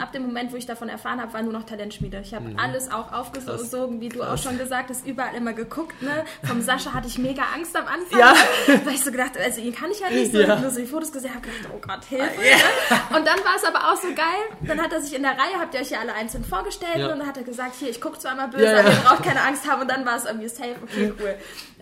ab 0.00 0.12
dem 0.12 0.22
Moment, 0.22 0.52
wo 0.52 0.56
ich 0.56 0.66
davon 0.66 0.90
erfahren 0.90 1.20
habe, 1.20 1.32
war 1.32 1.42
nur 1.42 1.54
noch 1.54 1.64
Talentschmiede. 1.64 2.20
Ich 2.20 2.34
habe 2.34 2.50
mhm. 2.50 2.58
alles 2.58 2.90
auch 2.90 3.12
aufgesogen, 3.12 4.00
wie 4.00 4.10
du 4.10 4.18
Krass. 4.18 4.28
auch 4.40 4.42
schon 4.42 4.58
gesagt 4.58 4.90
hast, 4.90 5.06
überall 5.06 5.34
immer 5.34 5.54
geguckt. 5.54 6.00
Ne? 6.02 6.24
Vom 6.44 6.60
Sascha 6.60 6.92
hatte 6.92 7.08
ich 7.08 7.18
mega 7.18 7.42
Angst 7.54 7.74
am 7.74 7.86
Anfang, 7.86 8.18
ja. 8.18 8.34
weil 8.84 8.94
ich 8.94 9.02
so 9.02 9.10
gedacht 9.10 9.32
also 9.42 9.60
ihn 9.60 9.74
kann 9.74 9.90
ich 9.90 10.00
ja 10.00 10.10
nicht 10.10 10.32
so. 10.32 10.40
Ja. 10.40 10.56
nur 10.56 10.70
so 10.70 10.80
die 10.80 10.86
Fotos 10.86 11.12
gesehen 11.12 11.34
habe, 11.34 11.48
gedacht, 11.48 11.72
oh 11.74 11.78
Gott, 11.80 12.04
Hilfe. 12.04 12.24
Ja. 12.42 12.56
Ne? 12.56 13.16
Und 13.18 13.26
dann 13.26 13.38
war 13.38 13.56
es 13.56 13.64
aber 13.64 13.90
auch 13.90 13.96
so 13.96 14.08
geil. 14.08 14.58
Dann 14.62 14.80
hat 14.80 14.92
er 14.92 15.00
sich 15.00 15.14
in 15.14 15.22
der 15.22 15.32
Reihe, 15.32 15.58
habt 15.58 15.74
ihr 15.74 15.80
euch 15.80 15.90
ja 15.90 16.00
alle 16.00 16.14
einzeln 16.14 16.44
vorgestellt 16.44 16.98
ja. 16.98 17.12
und 17.12 17.18
dann 17.20 17.26
hat 17.26 17.38
er 17.38 17.44
gesagt, 17.44 17.76
hier, 17.78 17.88
ich 17.88 18.00
gucke 18.00 18.18
zwar 18.18 18.34
mal 18.34 18.48
böse, 18.48 18.78
aber 18.78 18.90
ihr 18.90 18.96
braucht 18.96 19.22
keine 19.22 19.40
Angst 19.42 19.70
haben. 19.70 19.82
Und 19.82 19.90
dann 19.90 20.04
war 20.04 20.16
es 20.16 20.26
irgendwie 20.26 20.48
safe, 20.48 20.76
okay, 20.82 21.12
cool. 21.18 21.34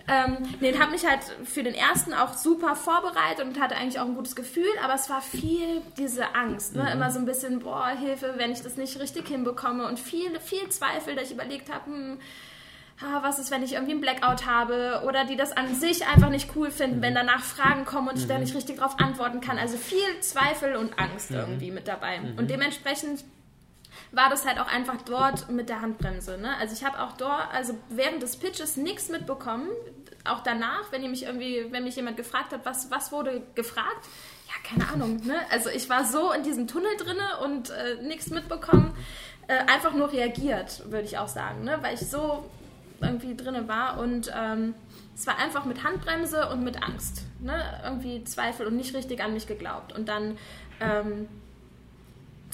Ähm, 0.09 0.38
nee, 0.61 0.76
habe 0.78 0.92
mich 0.92 1.07
halt 1.07 1.20
für 1.44 1.62
den 1.62 1.74
ersten 1.74 2.12
auch 2.14 2.34
super 2.34 2.74
vorbereitet 2.74 3.44
und 3.44 3.61
hatte 3.61 3.76
eigentlich 3.76 4.01
auch 4.01 4.07
ein 4.07 4.14
gutes 4.14 4.34
Gefühl, 4.34 4.70
aber 4.82 4.94
es 4.94 5.09
war 5.09 5.22
viel 5.22 5.82
diese 5.98 6.34
Angst, 6.34 6.74
ne? 6.74 6.82
Mhm. 6.82 6.88
immer 6.88 7.11
so 7.11 7.18
ein 7.18 7.26
bisschen, 7.26 7.61
boah, 7.61 7.88
Hilfe, 7.88 8.34
wenn 8.36 8.51
ich 8.51 8.62
das 8.62 8.76
nicht 8.76 8.98
richtig 8.98 9.28
hinbekomme 9.28 9.86
und 9.86 9.98
viel, 9.98 10.38
viel 10.40 10.68
Zweifel, 10.68 11.14
dass 11.14 11.24
ich 11.26 11.32
überlegt 11.32 11.72
habe, 11.72 11.86
hm, 11.86 12.18
ah, 13.03 13.22
was 13.22 13.38
ist, 13.38 13.51
wenn 13.51 13.62
ich 13.62 13.74
irgendwie 13.74 13.92
einen 13.92 14.01
Blackout 14.01 14.46
habe 14.46 15.03
oder 15.07 15.24
die 15.24 15.36
das 15.36 15.53
an 15.53 15.74
sich 15.74 16.07
einfach 16.07 16.30
nicht 16.30 16.51
cool 16.57 16.70
finden, 16.70 16.98
mhm. 16.98 17.03
wenn 17.03 17.14
danach 17.14 17.42
Fragen 17.42 17.84
kommen 17.84 18.09
und 18.09 18.18
ich 18.18 18.26
da 18.26 18.34
mhm. 18.34 18.40
nicht 18.40 18.55
richtig 18.55 18.78
drauf 18.78 18.98
antworten 18.98 19.40
kann. 19.40 19.59
Also 19.59 19.76
viel 19.76 20.20
Zweifel 20.20 20.76
und 20.76 20.98
Angst 20.98 21.30
mhm. 21.30 21.38
irgendwie 21.38 21.70
mit 21.70 21.88
dabei. 21.88 22.20
Mhm. 22.20 22.38
Und 22.38 22.51
dementsprechend 22.51 23.24
war 24.13 24.29
das 24.29 24.47
halt 24.47 24.59
auch 24.59 24.67
einfach 24.67 25.01
dort 25.03 25.51
mit 25.51 25.69
der 25.69 25.81
Handbremse. 25.81 26.39
Ne? 26.39 26.57
Also 26.59 26.75
ich 26.75 26.85
habe 26.85 27.01
auch 27.01 27.13
dort, 27.13 27.53
also 27.53 27.75
während 27.89 28.23
des 28.23 28.37
Pitches 28.37 28.77
nichts 28.77 29.09
mitbekommen. 29.09 29.69
Auch 30.25 30.41
danach, 30.41 30.91
wenn 30.91 31.09
mich 31.09 31.25
irgendwie, 31.25 31.67
wenn 31.71 31.85
mich 31.85 31.97
jemand 31.97 32.17
gefragt 32.17 32.53
hat, 32.53 32.65
was, 32.65 32.91
was 32.91 33.13
wurde 33.13 33.43
gefragt, 33.55 34.09
ja, 34.49 34.55
keine 34.69 34.91
Ahnung. 34.91 35.25
Ne? 35.25 35.37
Also 35.51 35.71
ich 35.71 35.89
war 35.89 36.05
so 36.05 36.33
in 36.33 36.43
diesem 36.43 36.67
Tunnel 36.67 36.97
drinne 36.99 37.39
und 37.45 37.71
äh, 37.71 38.03
nichts 38.03 38.31
mitbekommen. 38.31 38.95
Äh, 39.47 39.59
einfach 39.67 39.95
nur 39.95 40.13
reagiert, 40.13 40.91
würde 40.91 41.05
ich 41.05 41.19
auch 41.19 41.29
sagen, 41.29 41.65
ne? 41.65 41.79
weil 41.81 41.95
ich 41.95 42.09
so 42.09 42.49
irgendwie 43.01 43.35
drinne 43.35 43.67
war 43.67 43.99
und 43.99 44.31
ähm, 44.37 44.75
es 45.15 45.27
war 45.27 45.39
einfach 45.39 45.65
mit 45.65 45.85
Handbremse 45.85 46.49
und 46.49 46.63
mit 46.63 46.83
Angst. 46.83 47.23
Ne? 47.41 47.63
Irgendwie 47.85 48.25
Zweifel 48.25 48.67
und 48.67 48.77
nicht 48.77 48.95
richtig 48.95 49.23
an 49.23 49.33
mich 49.33 49.47
geglaubt. 49.47 49.93
Und 49.93 50.09
dann 50.09 50.37
ähm, 50.81 51.29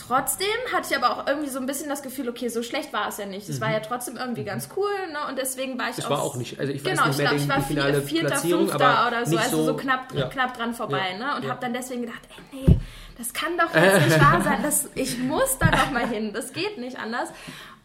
Trotzdem 0.06 0.46
hatte 0.72 0.88
ich 0.90 0.96
aber 0.96 1.10
auch 1.10 1.26
irgendwie 1.26 1.48
so 1.48 1.58
ein 1.58 1.66
bisschen 1.66 1.88
das 1.88 2.02
Gefühl, 2.02 2.28
okay, 2.28 2.48
so 2.48 2.62
schlecht 2.62 2.92
war 2.92 3.08
es 3.08 3.18
ja 3.18 3.26
nicht. 3.26 3.48
Es 3.48 3.58
mhm. 3.58 3.62
war 3.62 3.72
ja 3.72 3.80
trotzdem 3.80 4.16
irgendwie 4.16 4.42
mhm. 4.42 4.46
ganz 4.46 4.68
cool, 4.76 4.90
ne? 5.12 5.18
Und 5.28 5.38
deswegen 5.38 5.78
war 5.78 5.90
ich 5.90 5.96
das 5.96 6.06
auch. 6.06 6.10
war 6.10 6.22
auch 6.22 6.36
nicht. 6.36 6.60
Also 6.60 6.72
ich 6.72 6.84
weiß 6.84 6.92
genau, 6.92 7.08
nicht 7.08 7.18
mehr 7.18 7.32
ich 7.32 7.44
glaube, 7.44 7.60
ich 7.70 7.74
war 7.94 8.02
vierter, 8.02 8.36
fünfter 8.36 9.06
oder 9.08 9.26
so, 9.26 9.36
also 9.36 9.56
so, 9.56 9.64
so 9.64 9.76
knapp, 9.76 10.14
ja. 10.14 10.28
knapp 10.28 10.56
dran 10.56 10.74
vorbei, 10.74 11.12
ja. 11.12 11.18
ne? 11.18 11.36
Und 11.36 11.44
ja. 11.44 11.50
habe 11.50 11.60
dann 11.60 11.72
deswegen 11.72 12.02
gedacht, 12.02 12.20
ey, 12.52 12.64
nee, 12.66 12.78
das 13.18 13.32
kann 13.32 13.58
doch 13.58 13.74
jetzt 13.74 14.06
nicht 14.08 14.20
wahr 14.20 14.42
sein. 14.42 14.62
Das, 14.62 14.88
ich 14.94 15.18
muss 15.18 15.58
da 15.58 15.70
noch 15.70 15.90
mal 15.90 16.06
hin. 16.06 16.32
Das 16.32 16.52
geht 16.52 16.78
nicht 16.78 16.98
anders. 16.98 17.30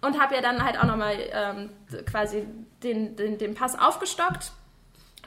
Und 0.02 0.20
habe 0.20 0.36
ja 0.36 0.42
dann 0.42 0.64
halt 0.64 0.80
auch 0.80 0.86
nochmal 0.86 1.16
ähm, 1.32 1.70
quasi 2.06 2.46
den, 2.84 3.16
den, 3.16 3.38
den 3.38 3.54
Pass 3.54 3.78
aufgestockt 3.78 4.52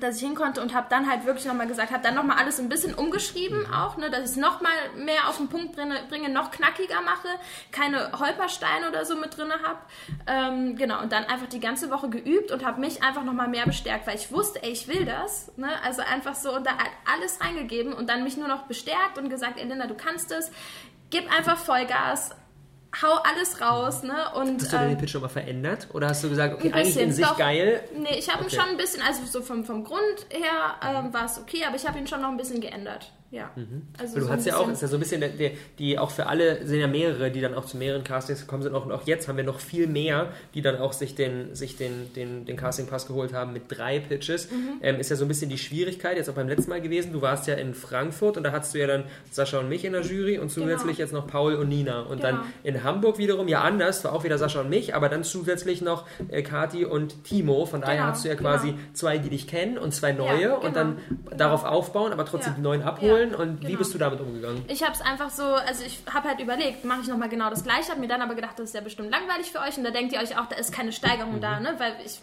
dass 0.01 0.17
ich 0.17 0.23
hin 0.23 0.35
konnte 0.35 0.61
und 0.61 0.75
habe 0.75 0.87
dann 0.91 1.09
halt 1.09 1.25
wirklich 1.25 1.45
nochmal 1.45 1.69
gesagt, 1.69 1.93
habe 1.93 2.03
dann 2.03 2.15
nochmal 2.15 2.39
alles 2.39 2.59
ein 2.59 2.69
bisschen 2.69 2.95
umgeschrieben 2.95 3.61
mhm. 3.61 3.73
auch, 3.73 3.97
ne, 3.97 4.11
dass 4.11 4.21
ich 4.21 4.31
es 4.31 4.37
nochmal 4.37 4.73
mehr 4.97 5.29
auf 5.29 5.37
den 5.37 5.49
Punkt 5.49 5.73
bringe, 5.73 6.01
bringe, 6.09 6.29
noch 6.29 6.51
knackiger 6.51 7.01
mache, 7.03 7.29
keine 7.71 8.11
Holpersteine 8.19 8.89
oder 8.89 9.05
so 9.05 9.17
mit 9.17 9.37
drin 9.37 9.53
habe. 9.63 9.79
Ähm, 10.27 10.77
genau, 10.77 11.01
und 11.01 11.13
dann 11.13 11.25
einfach 11.25 11.47
die 11.47 11.61
ganze 11.61 11.91
Woche 11.91 12.09
geübt 12.09 12.51
und 12.51 12.65
habe 12.65 12.81
mich 12.81 13.03
einfach 13.03 13.23
nochmal 13.23 13.49
mehr 13.49 13.67
bestärkt, 13.67 14.07
weil 14.07 14.17
ich 14.17 14.33
wusste, 14.33 14.63
ey, 14.63 14.71
ich 14.71 14.89
will 14.89 15.05
das. 15.05 15.53
Ne? 15.57 15.69
Also 15.85 16.03
einfach 16.03 16.35
so 16.35 16.55
und 16.55 16.67
da 16.67 16.73
alles 17.13 17.41
reingegeben 17.41 17.93
und 17.93 18.09
dann 18.09 18.25
mich 18.25 18.37
nur 18.37 18.49
noch 18.49 18.63
bestärkt 18.63 19.19
und 19.19 19.31
gesagt, 19.31 19.59
ey 19.59 19.67
Linda, 19.67 19.87
du 19.87 19.95
kannst 19.95 20.33
es, 20.33 20.51
gib 21.11 21.33
einfach 21.33 21.57
Vollgas, 21.57 22.35
hau 23.03 23.15
alles 23.25 23.61
raus, 23.61 24.03
ne? 24.03 24.15
Und, 24.35 24.61
hast 24.61 24.73
du 24.73 24.77
deine 24.77 24.93
ähm, 24.93 24.99
Pitch 24.99 25.17
aber 25.17 25.29
verändert? 25.29 25.89
Oder 25.93 26.09
hast 26.09 26.23
du 26.25 26.29
gesagt, 26.29 26.55
okay, 26.55 26.73
eigentlich 26.73 26.99
in 26.99 27.13
sich 27.13 27.25
doch, 27.25 27.37
geil? 27.37 27.83
Nee, 27.97 28.19
ich 28.19 28.29
habe 28.29 28.45
okay. 28.45 28.55
ihn 28.55 28.61
schon 28.61 28.71
ein 28.71 28.77
bisschen, 28.77 29.03
also 29.03 29.25
so 29.27 29.43
vom, 29.43 29.65
vom 29.65 29.85
Grund 29.85 30.27
her 30.31 30.77
ähm, 30.83 31.13
war 31.13 31.27
es 31.27 31.39
okay, 31.39 31.65
aber 31.67 31.77
ich 31.77 31.87
habe 31.87 31.99
ihn 31.99 32.07
schon 32.07 32.21
noch 32.21 32.29
ein 32.29 32.37
bisschen 32.37 32.61
geändert. 32.61 33.11
Ja. 33.35 33.51
Mhm. 33.57 33.83
Also 33.99 34.21
du 34.21 34.27
so 34.27 34.31
hast 34.31 34.47
ja 34.47 34.57
auch, 34.57 34.69
ist 34.71 34.81
ja 34.81 34.87
so 34.87 34.97
ein 34.97 35.01
bisschen, 35.01 35.21
der, 35.21 35.31
der, 35.31 35.51
die 35.81 35.99
auch 35.99 36.13
für 36.13 36.27
alle 36.27 36.65
sind 36.65 36.79
ja 36.79 36.87
mehrere, 36.87 37.33
die 37.33 37.41
dann 37.41 37.55
auch 37.55 37.65
zu 37.65 37.77
mehreren 37.77 38.05
Castings 38.05 38.43
gekommen 38.43 38.63
sind. 38.63 38.73
Auch, 38.77 38.87
und 38.87 38.93
auch 38.93 39.09
jetzt 39.09 39.27
haben 39.27 39.37
wir 39.37 39.43
noch 39.43 39.59
viel 39.59 39.89
mehr, 39.89 40.29
die 40.55 40.63
dann 40.63 40.77
auch 40.79 40.93
sich 40.93 41.17
den, 41.17 41.53
sich 41.53 41.77
den, 41.77 42.13
den, 42.15 42.45
den 42.45 42.57
Casting-Pass 42.57 43.09
geholt 43.09 43.33
haben 43.33 43.53
mit 43.53 43.65
drei 43.69 43.99
Pitches. 43.99 44.53
Mhm. 44.53 44.75
Ähm, 44.83 45.01
ist 45.01 45.11
ja 45.11 45.17
so 45.17 45.25
ein 45.25 45.29
bisschen 45.29 45.51
die 45.51 45.59
Schwierigkeit, 45.59 46.17
jetzt 46.17 46.31
auch 46.31 46.35
beim 46.35 46.49
letzten 46.49 46.71
Mal 46.71 46.81
gewesen. 46.81 47.13
Du 47.13 47.23
warst 47.23 47.49
ja 47.49 47.55
in 47.55 47.75
Frankfurt 47.75 48.37
und 48.37 48.45
da 48.45 48.53
hattest 48.53 48.73
du 48.75 48.79
ja 48.79 48.87
dann 48.87 49.03
Sascha 49.33 49.59
und 49.59 49.69
mich 49.69 49.85
in 49.85 49.95
der 49.95 50.03
Jury 50.03 50.39
und 50.39 50.51
zusätzlich 50.51 50.99
genau. 50.99 51.05
jetzt 51.05 51.13
noch 51.13 51.27
Paul 51.27 51.57
und 51.57 51.69
Nina. 51.69 52.03
Und 52.03 52.21
genau. 52.21 52.39
dann 52.39 52.41
in 52.63 52.85
Hamburg 52.85 53.19
wiederum, 53.19 53.49
ja 53.49 53.63
anders, 53.63 54.05
war 54.05 54.13
auch 54.13 54.23
wieder 54.23 54.39
Sascha 54.39 54.61
und 54.61 54.71
mich, 54.71 54.95
aber 54.95 55.09
dann 55.09 55.25
zusätzlich 55.25 55.83
noch 55.83 56.07
äh, 56.29 56.43
Kati 56.43 56.85
und 56.85 57.25
Timo. 57.25 57.67
Von 57.67 57.81
daher 57.81 57.97
genau. 57.97 58.07
hast 58.11 58.25
du 58.25 58.29
ja 58.29 58.37
quasi 58.37 58.69
genau. 58.69 58.81
zwei, 58.93 59.19
die 59.19 59.31
dich 59.31 59.49
kennen 59.49 59.77
und 59.77 59.93
zwei 59.93 60.13
neue 60.13 60.41
ja, 60.41 60.55
und 60.55 60.77
dann 60.77 60.99
genau. 61.09 61.37
darauf 61.37 61.65
aufbauen, 61.65 62.13
aber 62.13 62.25
trotzdem 62.25 62.53
ja. 62.53 62.57
die 62.59 62.63
neuen 62.63 62.83
abholen. 62.83 63.24
Ja, 63.24 63.24
und 63.33 63.65
wie 63.67 63.77
bist 63.77 63.95
du 63.95 63.99
damit 63.99 64.21
umgegangen? 64.21 64.65
Ich 64.67 64.83
habe 64.83 64.93
es 64.93 65.01
einfach 65.01 65.31
so, 65.31 65.45
also 65.45 65.85
ich 65.85 66.01
habe 66.13 66.29
halt 66.29 66.41
überlegt, 66.41 66.85
mache 66.85 67.03
ich 67.03 67.07
nochmal 67.07 67.29
genau 67.29 67.49
das 67.49 67.63
gleiche, 67.63 67.91
habe 67.91 68.01
mir 68.01 68.09
dann 68.09 68.23
aber 68.23 68.35
gedacht, 68.35 68.59
das 68.59 68.71
ist 68.71 68.75
ja 68.75 68.81
bestimmt 68.81 69.11
langweilig 69.11 69.53
für 69.53 69.61
euch 69.61 69.79
und 69.79 69.85
da 69.85 69.91
denkt 69.91 70.13
ihr 70.13 70.19
euch 70.19 70.37
auch, 70.37 70.47
da 70.47 70.57
ist 70.57 70.73
keine 70.73 70.91
Steigerung 70.91 71.37
mhm. 71.37 71.41
da, 71.41 71.61
ne? 71.61 71.75
weil 71.79 71.95
ich 72.05 72.21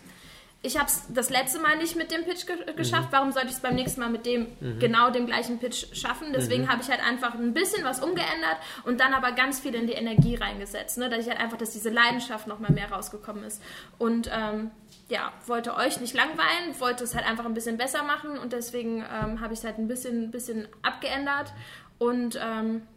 ich 0.63 0.77
habe 0.77 0.87
es 0.87 1.05
das 1.09 1.31
letzte 1.31 1.59
Mal 1.59 1.77
nicht 1.77 1.95
mit 1.95 2.11
dem 2.11 2.23
Pitch 2.23 2.45
ge 2.45 2.55
geschafft. 2.75 3.11
Mhm. 3.11 3.13
Warum 3.13 3.31
sollte 3.31 3.47
ich 3.47 3.55
es 3.55 3.59
beim 3.61 3.73
nächsten 3.73 3.99
Mal 3.99 4.09
mit 4.09 4.27
dem 4.27 4.47
mhm. 4.59 4.79
genau 4.79 5.09
dem 5.09 5.25
gleichen 5.25 5.57
Pitch 5.57 5.87
schaffen? 5.93 6.27
Deswegen 6.35 6.63
mhm. 6.63 6.69
habe 6.69 6.81
ich 6.83 6.89
halt 6.89 7.03
einfach 7.03 7.33
ein 7.33 7.53
bisschen 7.53 7.83
was 7.83 7.99
umgeändert 7.99 8.57
und 8.83 8.99
dann 8.99 9.13
aber 9.13 9.31
ganz 9.31 9.59
viel 9.59 9.73
in 9.73 9.87
die 9.87 9.93
Energie 9.93 10.35
reingesetzt, 10.35 10.99
ne? 10.99 11.09
dass 11.09 11.21
ich 11.25 11.29
halt 11.29 11.39
einfach, 11.39 11.57
dass 11.57 11.71
diese 11.71 11.89
Leidenschaft 11.89 12.45
noch 12.45 12.59
mal 12.59 12.71
mehr 12.71 12.91
rausgekommen 12.91 13.43
ist. 13.43 13.61
Und 13.97 14.29
ähm, 14.31 14.69
ja, 15.11 15.33
wollte 15.45 15.75
euch 15.75 15.99
nicht 15.99 16.15
langweilen, 16.15 16.79
wollte 16.79 17.03
es 17.03 17.15
halt 17.15 17.27
einfach 17.27 17.43
ein 17.43 17.53
bisschen 17.53 17.77
besser 17.77 18.01
machen 18.01 18.37
und 18.37 18.53
deswegen 18.53 18.99
ähm, 18.99 19.41
habe 19.41 19.53
ich 19.53 19.59
es 19.59 19.65
halt 19.65 19.77
ein 19.77 19.89
bisschen, 19.89 20.31
bisschen 20.31 20.69
abgeändert 20.81 21.53
und 21.99 22.39
ähm, 22.41 22.87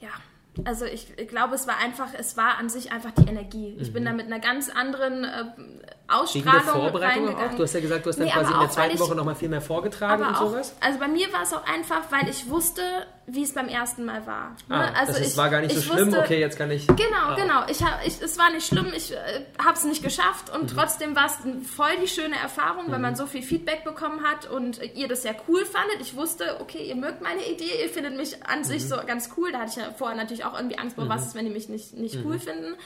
ja, 0.00 0.08
also 0.64 0.86
ich, 0.86 1.18
ich, 1.18 1.28
glaube, 1.28 1.54
es 1.54 1.66
war 1.66 1.76
einfach, 1.78 2.14
es 2.18 2.38
war 2.38 2.56
an 2.56 2.70
sich 2.70 2.92
einfach 2.92 3.10
die 3.10 3.28
Energie. 3.28 3.76
Ich 3.78 3.90
mhm. 3.90 3.92
bin 3.92 4.04
da 4.06 4.12
mit 4.12 4.24
einer 4.24 4.40
ganz 4.40 4.70
anderen 4.70 5.24
äh, 5.24 5.44
Ausstrahlung 6.08 6.54
Wegen 6.54 6.64
der 6.64 6.72
Vorbereitung 6.72 7.36
auch? 7.36 7.56
Du 7.56 7.62
hast 7.62 7.74
ja 7.74 7.80
gesagt, 7.80 8.06
du 8.06 8.10
hast 8.10 8.18
dann 8.18 8.26
nee, 8.26 8.32
quasi 8.32 8.52
in 8.52 8.60
der 8.60 8.70
zweiten 8.70 8.98
Woche 8.98 9.14
nochmal 9.14 9.34
viel 9.34 9.48
mehr 9.48 9.60
vorgetragen 9.60 10.24
und 10.24 10.34
auch, 10.34 10.50
sowas. 10.50 10.74
Also 10.80 10.98
bei 10.98 11.08
mir 11.08 11.32
war 11.32 11.42
es 11.42 11.52
auch 11.52 11.64
einfach, 11.66 12.02
weil 12.10 12.28
ich 12.28 12.48
wusste, 12.48 12.82
wie 13.26 13.42
es 13.42 13.52
beim 13.52 13.68
ersten 13.68 14.04
Mal 14.04 14.24
war. 14.26 14.50
Ne? 14.68 14.76
Ah, 14.76 14.92
also 15.00 15.20
ich, 15.20 15.36
war 15.36 15.50
gar 15.50 15.60
nicht 15.60 15.74
so 15.74 15.80
schlimm, 15.80 16.08
wusste, 16.08 16.20
okay, 16.20 16.38
jetzt 16.38 16.56
kann 16.56 16.70
ich... 16.70 16.86
Genau, 16.86 17.00
ah. 17.12 17.34
genau. 17.34 17.62
Ich 17.68 17.82
hab, 17.82 18.06
ich, 18.06 18.20
es 18.22 18.38
war 18.38 18.50
nicht 18.50 18.66
schlimm, 18.66 18.92
ich 18.96 19.12
äh, 19.12 19.16
habe 19.58 19.76
es 19.76 19.84
nicht 19.84 20.04
geschafft 20.04 20.54
und 20.54 20.70
mhm. 20.72 20.76
trotzdem 20.76 21.16
war 21.16 21.26
es 21.26 21.38
voll 21.68 21.96
die 22.00 22.08
schöne 22.08 22.36
Erfahrung, 22.36 22.86
mhm. 22.86 22.92
weil 22.92 23.00
man 23.00 23.16
so 23.16 23.26
viel 23.26 23.42
Feedback 23.42 23.82
bekommen 23.82 24.22
hat 24.22 24.48
und 24.48 24.80
ihr 24.94 25.08
das 25.08 25.24
ja 25.24 25.32
cool 25.48 25.64
fandet. 25.64 26.00
Ich 26.00 26.14
wusste, 26.14 26.60
okay, 26.60 26.86
ihr 26.86 26.96
mögt 26.96 27.20
meine 27.20 27.44
Idee, 27.46 27.82
ihr 27.82 27.88
findet 27.88 28.16
mich 28.16 28.46
an 28.46 28.60
mhm. 28.60 28.64
sich 28.64 28.88
so 28.88 28.96
ganz 29.04 29.30
cool. 29.36 29.50
Da 29.50 29.58
hatte 29.60 29.70
ich 29.70 29.76
ja 29.76 29.92
vorher 29.96 30.16
natürlich 30.16 30.44
auch 30.44 30.54
irgendwie 30.54 30.78
Angst 30.78 30.94
vor, 30.94 31.08
was 31.08 31.22
mhm. 31.22 31.26
ist, 31.26 31.34
wenn 31.34 31.44
die 31.46 31.52
mich 31.52 31.68
nicht, 31.68 31.94
nicht 31.94 32.16
cool 32.24 32.34
mhm. 32.34 32.40
finden. 32.40 32.76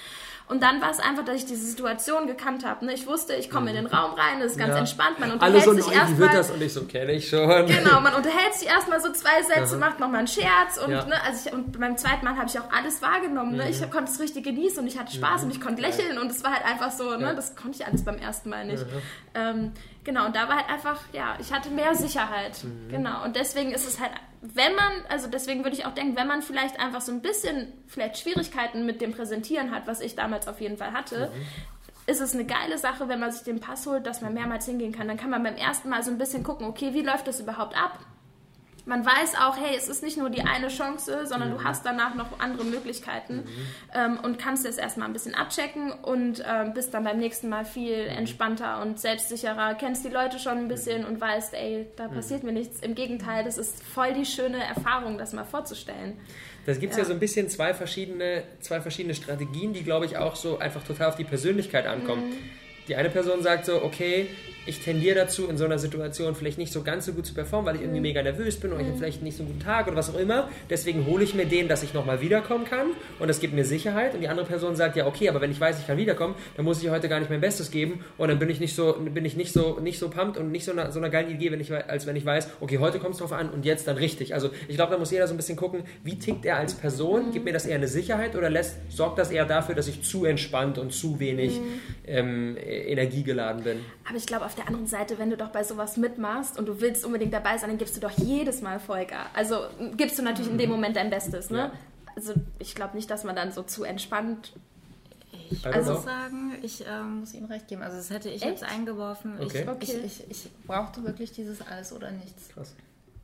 Und 0.51 0.65
dann 0.65 0.81
war 0.81 0.91
es 0.91 0.99
einfach, 0.99 1.25
dass 1.25 1.37
ich 1.37 1.47
diese 1.47 1.65
Situation 1.65 2.27
gekannt 2.27 2.67
habe. 2.67 2.85
Ne? 2.85 2.93
Ich 2.93 3.07
wusste, 3.07 3.35
ich 3.35 3.51
komme 3.51 3.71
in 3.71 3.77
den 3.77 3.87
Raum 3.87 4.15
rein, 4.15 4.41
das 4.41 4.53
ist 4.53 4.59
ganz 4.59 4.73
ja. 4.73 4.79
entspannt. 4.79 5.21
Man 5.21 5.31
unterhält 5.31 5.55
Alle 5.55 5.65
so 5.65 5.73
sich 5.81 5.95
erstmal. 5.95 6.19
wird 6.19 6.35
das 6.35 6.51
und 6.51 6.61
ich 6.61 6.73
so 6.73 6.85
kenne 6.87 7.13
ich 7.13 7.29
schon. 7.29 7.67
Genau, 7.67 8.01
man 8.01 8.15
unterhält 8.15 8.55
sich 8.55 8.67
erstmal 8.67 9.01
so 9.01 9.13
zwei 9.13 9.45
Sätze, 9.45 9.77
macht 9.77 10.01
nochmal 10.01 10.19
einen 10.19 10.27
Scherz 10.27 10.77
und, 10.85 10.91
ja. 10.91 11.05
ne, 11.05 11.15
also 11.25 11.49
ich, 11.49 11.55
und 11.55 11.79
beim 11.79 11.97
zweiten 11.97 12.25
Mal 12.25 12.37
habe 12.37 12.49
ich 12.49 12.59
auch 12.59 12.69
alles 12.73 13.01
wahrgenommen. 13.01 13.55
Ne? 13.55 13.65
Mhm. 13.65 13.71
Ich 13.71 13.91
konnte 13.93 14.11
es 14.11 14.19
richtig 14.19 14.43
genießen 14.43 14.81
und 14.81 14.89
ich 14.89 14.99
hatte 14.99 15.13
Spaß 15.13 15.43
mhm. 15.43 15.47
und 15.47 15.55
ich 15.55 15.61
konnte 15.61 15.83
lächeln 15.83 16.19
und 16.19 16.29
es 16.33 16.43
war 16.43 16.53
halt 16.53 16.65
einfach 16.65 16.91
so, 16.91 17.17
ne? 17.17 17.33
das 17.37 17.55
konnte 17.55 17.79
ich 17.81 17.87
alles 17.87 18.05
beim 18.05 18.19
ersten 18.19 18.51
Mal 18.51 18.65
nicht. 18.65 18.85
Mhm. 18.85 19.03
Ähm, 19.35 19.73
genau, 20.03 20.27
und 20.27 20.35
da 20.35 20.49
war 20.49 20.57
halt 20.57 20.69
einfach, 20.69 20.99
ja, 21.13 21.37
ich 21.39 21.53
hatte 21.53 21.71
mehr 21.71 21.95
Sicherheit. 21.95 22.65
Mhm. 22.65 22.89
Genau, 22.91 23.23
und 23.25 23.37
deswegen 23.37 23.71
ist 23.71 23.87
es 23.87 24.01
halt 24.01 24.11
wenn 24.43 24.75
man, 24.75 24.93
also 25.09 25.29
deswegen 25.29 25.65
würde 25.65 25.77
ich 25.77 25.85
auch 25.85 25.95
denken, 25.95 26.17
wenn 26.17 26.27
man 26.27 26.43
vielleicht 26.43 26.81
einfach 26.81 27.03
so 27.03 27.13
ein 27.13 27.21
bisschen 27.21 27.73
vielleicht 27.87 28.19
Schwierigkeiten 28.19 28.87
mit 28.87 29.01
dem 29.01 29.13
Präsentieren 29.13 29.71
hat, 29.71 29.87
was 29.87 30.01
ich 30.01 30.15
damals 30.15 30.49
auf 30.49 30.61
jeden 30.61 30.79
Fall 30.79 30.93
hatte, 30.93 31.31
mhm. 31.35 31.43
ist 32.07 32.21
es 32.21 32.33
eine 32.33 32.47
geile 32.47 32.79
Sache, 32.79 33.09
wenn 33.09 33.21
man 33.21 33.33
sich 33.33 33.43
den 33.43 33.61
Pass 33.61 33.87
holt, 33.87 34.07
dass 34.07 34.23
man 34.23 34.33
mehrmals 34.33 34.65
hingehen 34.65 34.93
kann. 34.93 35.09
Dann 35.09 35.19
kann 35.19 35.31
man 35.31 35.43
beim 35.43 35.57
ersten 35.57 35.91
Mal 35.91 36.03
so 36.03 36.11
ein 36.11 36.19
bisschen 36.19 36.43
gucken, 36.43 36.67
okay, 36.67 36.95
wie 36.95 37.03
läuft 37.03 37.27
das 37.27 37.41
überhaupt 37.41 37.77
ab? 37.77 37.99
Man 38.91 39.07
weiß 39.07 39.37
auch, 39.37 39.57
hey, 39.57 39.77
es 39.77 39.89
ist 39.89 40.03
nicht 40.03 40.19
nur 40.19 40.31
die 40.31 40.43
eine 40.43 40.67
Chance, 40.67 41.25
sondern 41.25 41.51
mhm. 41.51 41.59
du 41.59 41.65
hast 41.65 41.87
danach 41.87 42.17
noch 42.17 42.41
andere 42.41 42.65
Möglichkeiten 42.65 43.37
mhm. 43.37 43.45
ähm, 43.95 44.19
und 44.21 44.37
kannst 44.37 44.67
es 44.67 44.79
erstmal 44.79 45.07
ein 45.07 45.13
bisschen 45.13 45.37
abchecken 45.37 45.93
und 45.93 46.43
ähm, 46.45 46.75
bist 46.75 46.93
dann 46.93 47.05
beim 47.05 47.19
nächsten 47.19 47.49
Mal 47.49 47.65
viel 47.65 48.03
mhm. 48.11 48.19
entspannter 48.19 48.83
und 48.83 48.99
selbstsicherer, 48.99 49.77
kennst 49.77 50.05
die 50.05 50.09
Leute 50.09 50.41
schon 50.41 50.59
ein 50.59 50.67
bisschen 50.67 51.05
und 51.05 51.21
weißt, 51.21 51.55
ey, 51.55 51.87
da 51.95 52.09
mhm. 52.09 52.15
passiert 52.15 52.43
mir 52.43 52.51
nichts. 52.51 52.81
Im 52.81 52.97
Gegenteil, 52.97 53.45
das 53.45 53.59
ist 53.59 53.81
voll 53.81 54.13
die 54.13 54.27
schöne 54.27 54.59
Erfahrung, 54.59 55.19
das 55.19 55.33
mal 55.33 55.45
vorzustellen. 55.45 56.19
Da 56.67 56.75
gibt 56.75 56.91
es 56.91 56.97
ja. 56.97 57.05
ja. 57.05 57.09
so 57.09 57.13
ein 57.13 57.21
bisschen 57.21 57.49
zwei 57.49 57.73
verschiedene, 57.73 58.43
zwei 58.59 58.81
verschiedene 58.81 59.15
Strategien, 59.15 59.73
die, 59.73 59.85
glaube 59.85 60.07
ich, 60.07 60.17
auch 60.17 60.35
so 60.35 60.59
einfach 60.59 60.83
total 60.83 61.11
auf 61.11 61.17
die 61.17 61.25
Persönlichkeit 61.25 61.87
ankommen. 61.87 62.31
Mhm. 62.31 62.39
Die 62.89 62.97
eine 62.97 63.09
Person 63.09 63.41
sagt 63.45 63.67
so, 63.67 63.85
okay, 63.85 64.27
ich 64.67 64.81
tendiere 64.81 65.15
dazu, 65.15 65.49
in 65.49 65.57
so 65.57 65.65
einer 65.65 65.79
Situation 65.79 66.35
vielleicht 66.35 66.59
nicht 66.59 66.73
so 66.73 66.83
ganz 66.83 67.07
so 67.07 67.13
gut 67.13 67.27
zu 67.27 67.35
performen, 67.35 67.67
weil 67.67 67.77
ich 67.77 67.83
irgendwie 67.83 68.01
mhm. 68.01 68.07
mega 68.07 68.23
nervös 68.23 68.59
bin 68.59 68.73
oder 68.73 68.81
ich 68.81 68.87
habe 68.87 68.97
mhm. 68.97 69.01
vielleicht 69.01 69.23
nicht 69.23 69.37
so 69.37 69.43
einen 69.43 69.53
guten 69.53 69.65
Tag 69.65 69.87
oder 69.87 69.97
was 69.97 70.11
auch 70.11 70.19
immer. 70.19 70.49
Deswegen 70.69 71.07
hole 71.07 71.25
ich 71.25 71.35
mir 71.35 71.47
den, 71.47 71.69
dass 71.69 71.83
ich 71.83 71.95
nochmal 71.95 72.21
wiederkommen 72.21 72.65
kann 72.65 72.89
und 73.19 73.29
das 73.29 73.41
gibt 73.41 73.55
mir 73.55 73.65
Sicherheit. 73.65 74.15
Und 74.15 74.21
die 74.21 74.29
andere 74.29 74.47
Person 74.47 74.77
sagt, 74.77 74.97
ja, 74.97 75.07
okay, 75.07 75.29
aber 75.29 75.41
wenn 75.41 75.51
ich 75.51 75.61
weiß, 75.61 75.81
ich 75.81 75.87
kann 75.87 75.97
wiederkommen, 75.97 76.35
dann 76.57 76.65
muss 76.65 76.83
ich 76.83 76.91
heute 76.91 77.09
gar 77.09 77.21
nicht 77.21 77.31
mein 77.31 77.41
Bestes 77.41 77.71
geben 77.71 78.05
und 78.19 78.29
dann 78.29 78.39
bin 78.39 78.51
ich 78.51 78.61
nicht 78.61 78.75
so, 78.75 78.93
bin 78.93 79.25
ich 79.25 79.37
nicht 79.37 79.53
so, 79.53 79.79
nicht 79.81 79.99
so 79.99 80.11
pumped 80.11 80.37
und 80.37 80.51
nicht 80.51 80.65
so 80.65 80.73
einer 80.73 80.91
so 80.93 80.99
einer 80.99 81.11
geilen 81.11 81.31
Idee, 81.31 81.51
wenn 81.53 81.61
ich, 81.61 81.73
als 81.73 82.07
wenn 82.07 82.17
ich 82.17 82.25
weiß, 82.25 82.49
okay, 82.61 82.79
heute 82.79 82.99
kommt 82.99 83.15
es 83.15 83.21
drauf 83.21 83.33
an 83.33 83.51
und 83.51 83.65
jetzt 83.65 83.87
dann 83.87 83.97
richtig. 83.97 84.35
Also 84.35 84.51
ich 84.69 84.77
glaube, 84.77 84.93
da 84.93 84.99
muss 84.99 85.11
jeder 85.11 85.27
so 85.27 85.35
ein 85.35 85.37
bisschen 85.37 85.57
gucken, 85.57 85.85
wie 86.05 86.19
tickt 86.19 86.45
er 86.45 86.57
als 86.57 86.75
Person? 86.75 87.29
Mhm. 87.29 87.33
Gibt 87.33 87.45
mir 87.45 87.53
das 87.53 87.67
eher 87.67 87.77
eine 87.77 87.89
Sicherheit 87.89 88.37
oder 88.37 88.51
lässt, 88.51 88.77
sorgt 88.91 89.19
das 89.19 89.31
eher 89.31 89.47
dafür, 89.47 89.75
dass 89.75 89.89
ich 89.89 90.03
zu 90.03 90.25
entspannt 90.25 90.79
und 90.79 90.93
zu 90.93 91.21
wenig 91.21 91.59
mhm. 91.59 91.81
ähm, 92.07 92.57
energiegeladen 92.57 93.65
bin? 93.65 93.81
Aber 94.09 94.17
ich 94.17 94.27
glaube, 94.27 94.45
auf 94.51 94.57
der 94.57 94.67
anderen 94.67 94.89
Seite, 94.89 95.17
wenn 95.19 95.31
du 95.31 95.37
doch 95.37 95.51
bei 95.51 95.63
sowas 95.63 95.97
mitmachst 95.97 96.59
und 96.59 96.67
du 96.67 96.81
willst 96.81 97.05
unbedingt 97.05 97.33
dabei 97.33 97.57
sein, 97.57 97.71
dann 97.71 97.79
gibst 97.79 97.97
du 97.97 98.01
doch 98.01 98.11
jedes 98.11 98.63
Mal 98.63 98.81
Vollgas. 98.81 99.29
Also 99.33 99.61
gibst 99.97 100.19
du 100.19 100.23
natürlich 100.23 100.51
in 100.51 100.59
dem 100.59 100.71
mhm. 100.71 100.77
Moment 100.77 100.97
dein 100.97 101.09
Bestes, 101.09 101.51
ne? 101.51 101.59
Ja. 101.59 101.73
Also 102.17 102.35
ich 102.59 102.75
glaube 102.75 102.97
nicht, 102.97 103.09
dass 103.09 103.23
man 103.23 103.37
dann 103.37 103.53
so 103.53 103.63
zu 103.63 103.85
entspannt 103.85 104.53
Ich 105.51 105.65
also 105.65 106.01
sagen, 106.01 106.57
ich 106.63 106.85
äh, 106.85 107.03
muss 107.03 107.33
Ihnen 107.33 107.47
recht 107.47 107.69
geben. 107.69 107.83
Also 107.83 107.97
das 107.97 108.11
hätte 108.11 108.29
ich 108.29 108.43
Echt? 108.43 108.61
jetzt 108.61 108.65
eingeworfen. 108.65 109.39
Okay. 109.41 109.63
Ich, 109.63 109.69
okay. 109.69 110.01
Ich, 110.05 110.25
ich, 110.29 110.31
ich, 110.31 110.51
brauchte 110.67 111.05
wirklich 111.05 111.31
dieses 111.31 111.63
alles 111.63 111.93
oder 111.93 112.11
nichts. 112.11 112.49
Krass. 112.49 112.75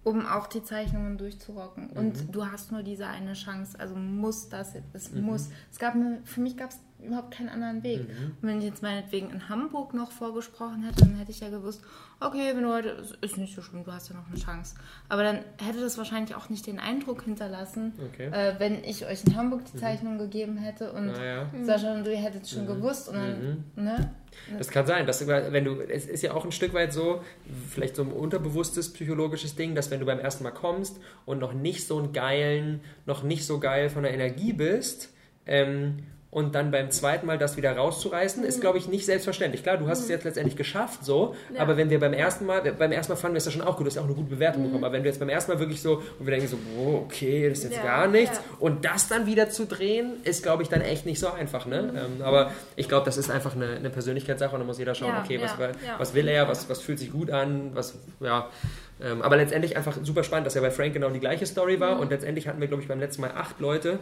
Um 0.05 0.25
auch 0.25 0.47
die 0.47 0.63
Zeichnungen 0.63 1.19
durchzurocken. 1.19 1.91
Mhm. 1.91 1.97
Und 1.97 2.35
du 2.35 2.47
hast 2.47 2.71
nur 2.71 2.85
diese 2.85 3.09
eine 3.09 3.33
Chance. 3.33 3.79
Also 3.81 3.97
muss 3.97 4.49
das, 4.49 4.75
es 4.93 5.11
mhm. 5.11 5.23
muss. 5.23 5.49
Es 5.73 5.81
gab 5.81 5.95
eine, 5.95 6.21
für 6.25 6.41
mich 6.41 6.57
gab 6.57 6.71
es 6.71 6.79
überhaupt 7.07 7.33
keinen 7.33 7.49
anderen 7.49 7.83
Weg. 7.83 8.01
Mhm. 8.01 8.37
Und 8.41 8.49
wenn 8.49 8.59
ich 8.59 8.65
jetzt 8.65 8.83
meinetwegen 8.83 9.31
in 9.31 9.49
Hamburg 9.49 9.95
noch 9.95 10.13
vorgesprochen 10.13 10.83
hätte, 10.83 11.01
dann 11.01 11.17
hätte 11.17 11.31
ich 11.31 11.41
ja 11.41 11.49
gewusst, 11.49 11.83
okay, 12.21 12.53
wenn 12.55 12.63
du 12.63 12.73
heute, 12.73 13.03
ist 13.21 13.37
nicht 13.37 13.55
so 13.55 13.63
schlimm, 13.63 13.85
du 13.85 13.93
hast 13.93 14.09
ja 14.09 14.17
noch 14.17 14.27
eine 14.29 14.39
Chance. 14.39 14.77
Aber 15.09 15.23
dann 15.23 15.41
hätte 15.63 15.81
das 15.81 15.99
wahrscheinlich 15.99 16.35
auch 16.35 16.49
nicht 16.49 16.67
den 16.67 16.79
Eindruck 16.79 17.23
hinterlassen, 17.23 17.93
okay. 18.13 18.27
äh, 18.27 18.59
wenn 18.59 18.83
ich 18.85 19.07
euch 19.07 19.25
in 19.25 19.37
Hamburg 19.37 19.63
die 19.67 19.77
mhm. 19.77 19.81
Zeichnung 19.81 20.15
mhm. 20.15 20.19
gegeben 20.19 20.57
hätte 20.57 20.93
und 20.93 21.09
ja. 21.09 21.49
Sascha 21.63 21.95
und 21.95 22.07
du 22.07 22.17
hättet 22.17 22.49
schon 22.49 22.65
mhm. 22.65 22.69
gewusst 22.69 23.09
und 23.09 23.17
dann, 23.17 23.65
mhm. 23.77 23.85
ne? 23.85 24.11
Das 24.59 24.69
kann 24.69 24.87
sein, 24.87 25.07
dass 25.07 25.27
wenn 25.27 25.65
du, 25.65 25.81
es 25.81 26.07
ist 26.07 26.23
ja 26.23 26.35
auch 26.35 26.45
ein 26.45 26.53
Stück 26.53 26.75
weit 26.75 26.93
so, 26.93 27.23
vielleicht 27.71 27.97
so 27.97 28.03
ein 28.03 28.13
unterbewusstes 28.13 28.93
psychologisches 28.93 29.57
Ding, 29.57 29.75
dass 29.75 29.91
wenn 29.91 30.01
du 30.01 30.07
beim 30.07 30.19
ersten 30.19 30.45
Mal 30.45 30.51
kommst 30.51 31.01
und 31.25 31.39
noch 31.39 31.55
nicht 31.55 31.87
so 31.87 31.99
einen 31.99 32.13
geilen, 32.13 32.81
noch 33.07 33.23
nicht 33.23 33.47
so 33.47 33.59
geil 33.59 33.89
von 33.89 34.03
der 34.03 34.13
Energie 34.13 34.53
bist, 34.53 35.15
ähm, 35.47 35.99
und 36.31 36.55
dann 36.55 36.71
beim 36.71 36.91
zweiten 36.91 37.27
Mal 37.27 37.39
das 37.39 37.57
wieder 37.57 37.77
rauszureißen, 37.77 38.43
mhm. 38.43 38.49
ist, 38.49 38.61
glaube 38.61 38.79
ich, 38.79 38.89
nicht 38.89 39.07
selbstverständlich. 39.07 39.63
Klar, 39.63 39.79
du 39.79 39.89
hast 39.89 40.01
mhm. 40.01 40.05
es 40.05 40.11
jetzt 40.11 40.25
letztendlich 40.25 40.57
geschafft, 40.57 41.05
so, 41.05 41.35
ja. 41.55 41.61
aber 41.61 41.77
wenn 41.77 41.89
wir 41.89 42.01
beim 42.01 42.13
ersten 42.13 42.47
Mal, 42.47 42.61
beim 42.61 42.93
ersten 42.93 43.13
Mal 43.13 43.17
fanden 43.17 43.35
wir 43.35 43.39
es 43.39 43.47
ja 43.47 43.53
schon 43.53 43.63
auch 43.63 43.77
gut, 43.77 43.87
du 43.87 43.91
hast 43.91 43.99
auch 43.99 44.05
eine 44.05 44.15
gute 44.15 44.31
Bewertung 44.31 44.63
mhm. 44.63 44.67
bekommen, 44.67 44.85
aber 44.85 44.95
wenn 44.95 45.03
du 45.03 45.09
jetzt 45.09 45.19
beim 45.19 45.29
ersten 45.29 45.53
Mal 45.53 45.59
wirklich 45.61 45.81
so, 45.81 46.03
und 46.19 46.27
wir 46.27 46.33
denken 46.33 46.49
so, 46.49 46.59
oh, 46.79 47.03
okay, 47.05 47.49
das 47.49 47.59
ist 47.59 47.65
jetzt 47.65 47.77
ja, 47.77 47.83
gar 47.83 48.09
nichts, 48.09 48.37
ja. 48.39 48.45
und 48.59 48.85
das 48.85 49.09
dann 49.09 49.27
wieder 49.27 49.49
zu 49.49 49.67
drehen, 49.67 50.15
ist, 50.25 50.43
glaube 50.43 50.63
ich, 50.63 50.69
dann 50.69 50.81
echt 50.81 51.07
nicht 51.07 51.21
so 51.21 51.31
einfach, 51.31 51.67
ne? 51.67 51.83
Mhm. 51.83 51.97
Ähm, 51.97 52.23
aber 52.23 52.51
ich 52.75 52.89
glaube, 52.89 53.07
das 53.07 53.17
ist 53.17 53.31
einfach 53.31 53.55
eine, 53.55 53.77
eine 53.77 53.91
Persönlichkeitssache 53.91 54.55
und 54.55 54.61
da 54.61 54.67
muss 54.67 54.79
jeder 54.79 54.95
schauen, 54.95 55.15
okay, 55.23 55.41
was, 55.41 55.53
was 55.99 56.15
will 56.15 56.29
er, 56.29 56.49
was, 56.49 56.69
was 56.69 56.81
fühlt 56.81 56.99
sich 56.99 57.13
gut 57.13 57.31
an, 57.31 57.71
was, 57.75 57.95
ja, 58.21 58.51
ähm, 59.03 59.23
aber 59.23 59.37
letztendlich 59.37 59.77
einfach 59.77 59.97
super 60.03 60.25
spannend, 60.25 60.47
dass 60.47 60.55
ja 60.55 60.61
bei 60.61 60.71
Frank 60.71 60.95
genau 60.95 61.11
die 61.11 61.21
gleiche 61.21 61.47
Story 61.47 61.81
war 61.81 61.97
mhm. 61.97 62.01
und 62.03 62.11
letztendlich 62.11 62.49
hatten 62.49 62.61
wir, 62.61 62.69
glaube 62.69 62.83
ich, 62.83 62.89
beim 62.89 63.01
letzten 63.01 63.23
Mal 63.23 63.33
acht 63.35 63.61
Leute, 63.61 63.99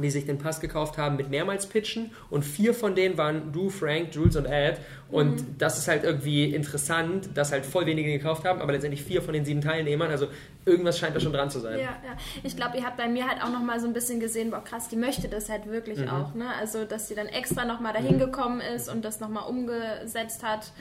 die 0.00 0.10
sich 0.10 0.26
den 0.26 0.38
Pass 0.38 0.60
gekauft 0.60 0.98
haben 0.98 1.16
mit 1.16 1.30
mehrmals 1.30 1.66
Pitchen 1.66 2.10
und 2.28 2.44
vier 2.44 2.74
von 2.74 2.94
denen 2.94 3.18
waren 3.18 3.52
du, 3.52 3.70
Frank, 3.70 4.14
Jules 4.14 4.36
und 4.36 4.46
Ed 4.46 4.78
und 5.10 5.36
mhm. 5.36 5.58
das 5.58 5.78
ist 5.78 5.88
halt 5.88 6.04
irgendwie 6.04 6.54
interessant, 6.54 7.30
dass 7.34 7.52
halt 7.52 7.66
voll 7.66 7.86
wenige 7.86 8.10
gekauft 8.12 8.44
haben, 8.44 8.60
aber 8.60 8.72
letztendlich 8.72 9.02
vier 9.02 9.22
von 9.22 9.34
den 9.34 9.44
sieben 9.44 9.60
Teilnehmern, 9.60 10.10
also 10.10 10.28
irgendwas 10.64 10.98
scheint 10.98 11.16
da 11.16 11.20
schon 11.20 11.32
dran 11.32 11.50
zu 11.50 11.60
sein. 11.60 11.78
Ja, 11.78 11.96
ja. 12.04 12.16
Ich 12.42 12.56
glaube, 12.56 12.76
ihr 12.76 12.84
habt 12.84 12.96
bei 12.96 13.08
mir 13.08 13.26
halt 13.26 13.42
auch 13.42 13.50
nochmal 13.50 13.80
so 13.80 13.86
ein 13.86 13.92
bisschen 13.92 14.20
gesehen, 14.20 14.50
boah 14.50 14.62
krass, 14.62 14.88
die 14.88 14.96
möchte 14.96 15.28
das 15.28 15.48
halt 15.48 15.66
wirklich 15.66 15.98
mhm. 15.98 16.08
auch, 16.08 16.34
ne? 16.34 16.46
Also, 16.58 16.84
dass 16.84 17.08
sie 17.08 17.14
dann 17.14 17.26
extra 17.26 17.64
nochmal 17.64 17.92
dahin 17.92 18.16
mhm. 18.16 18.20
gekommen 18.20 18.60
ist 18.60 18.88
und 18.88 19.04
das 19.04 19.20
nochmal 19.20 19.48
umgesetzt 19.48 20.42
hat 20.42 20.72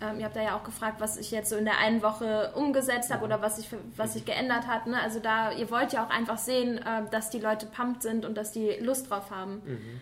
ähm, 0.00 0.18
ihr 0.18 0.24
habt 0.26 0.36
da 0.36 0.42
ja 0.42 0.56
auch 0.56 0.64
gefragt, 0.64 1.00
was 1.00 1.16
ich 1.16 1.30
jetzt 1.30 1.50
so 1.50 1.56
in 1.56 1.64
der 1.64 1.78
einen 1.78 2.02
Woche 2.02 2.52
umgesetzt 2.54 3.12
habe 3.12 3.24
oder 3.24 3.42
was 3.42 3.56
sich 3.56 3.68
was 3.96 4.12
sich 4.12 4.24
geändert 4.24 4.66
hat. 4.66 4.86
Ne? 4.86 5.00
Also 5.00 5.18
da, 5.18 5.52
ihr 5.52 5.70
wollt 5.70 5.92
ja 5.92 6.04
auch 6.04 6.10
einfach 6.10 6.38
sehen, 6.38 6.78
äh, 6.78 7.08
dass 7.10 7.30
die 7.30 7.40
Leute 7.40 7.66
pumped 7.66 8.02
sind 8.02 8.24
und 8.24 8.36
dass 8.36 8.52
die 8.52 8.70
Lust 8.80 9.10
drauf 9.10 9.30
haben. 9.30 9.62
Mhm. 9.64 10.00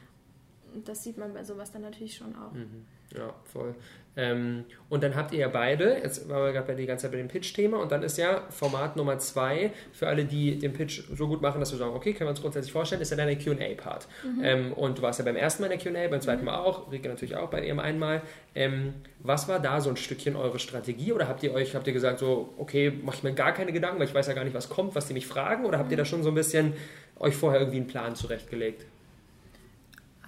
Und 0.75 0.89
das 0.89 1.03
sieht 1.03 1.17
man 1.17 1.33
bei 1.33 1.45
sowas 1.45 1.73
dann 1.73 1.83
natürlich 1.83 2.17
schon 2.17 2.35
auch. 2.37 2.53
Mhm. 2.53 2.87
Ja, 3.17 3.33
voll. 3.45 3.75
Ähm, 4.17 4.65
und 4.89 5.03
dann 5.03 5.15
habt 5.15 5.33
ihr 5.33 5.41
ja 5.41 5.49
beide, 5.49 5.99
jetzt 6.03 6.29
waren 6.29 6.45
wir 6.45 6.53
gerade 6.53 6.75
die 6.75 6.87
ganze 6.87 7.03
Zeit 7.03 7.13
bei 7.13 7.19
dem 7.19 7.29
Pitch-Thema, 7.29 7.79
und 7.79 7.93
dann 7.93 8.03
ist 8.03 8.17
ja 8.17 8.43
Format 8.49 8.97
Nummer 8.97 9.19
zwei 9.19 9.73
für 9.93 10.09
alle, 10.09 10.25
die 10.25 10.59
den 10.59 10.73
Pitch 10.73 11.03
so 11.15 11.29
gut 11.29 11.43
machen, 11.43 11.61
dass 11.61 11.71
wir 11.71 11.79
sagen, 11.79 11.95
okay, 11.95 12.15
können 12.15 12.29
wir 12.29 12.31
uns 12.31 12.41
grundsätzlich 12.41 12.73
vorstellen, 12.73 13.03
ist 13.03 13.11
ja 13.11 13.17
dann 13.17 13.27
der 13.27 13.37
QA-Part. 13.37 14.09
Mhm. 14.25 14.45
Ähm, 14.45 14.73
und 14.73 14.99
du 14.99 15.03
warst 15.03 15.19
ja 15.19 15.25
beim 15.25 15.37
ersten 15.37 15.63
Mal 15.63 15.71
in 15.71 15.79
der 15.79 15.93
QA, 15.93 16.09
beim 16.09 16.21
zweiten 16.23 16.41
mhm. 16.41 16.47
Mal 16.47 16.59
auch, 16.59 16.91
Rike 16.91 17.09
natürlich 17.09 17.37
auch 17.37 17.51
bei 17.51 17.65
ihrem 17.67 17.79
einmal. 17.79 18.23
Ähm, 18.55 18.95
was 19.19 19.49
war 19.49 19.61
da 19.61 19.83
so 19.83 19.91
ein 19.91 19.97
Stückchen 19.97 20.35
eure 20.35 20.59
Strategie? 20.59 21.13
Oder 21.13 21.29
habt 21.29 21.43
ihr 21.43 21.53
euch, 21.53 21.75
habt 21.75 21.87
ihr 21.87 21.93
gesagt, 21.93 22.19
so, 22.19 22.55
okay, 22.57 22.91
mache 22.91 23.17
ich 23.17 23.23
mir 23.23 23.35
gar 23.35 23.53
keine 23.53 23.73
Gedanken, 23.73 23.99
weil 23.99 24.07
ich 24.07 24.15
weiß 24.15 24.29
ja 24.29 24.33
gar 24.33 24.45
nicht, 24.45 24.55
was 24.55 24.71
kommt, 24.71 24.95
was 24.95 25.07
die 25.07 25.15
mich 25.15 25.27
fragen? 25.27 25.67
Oder 25.67 25.79
habt 25.79 25.91
ihr 25.91 25.97
da 25.99 26.05
mhm. 26.05 26.09
schon 26.09 26.23
so 26.23 26.31
ein 26.31 26.35
bisschen 26.35 26.73
euch 27.19 27.37
vorher 27.37 27.61
irgendwie 27.61 27.79
einen 27.79 27.87
Plan 27.87 28.15
zurechtgelegt? 28.15 28.87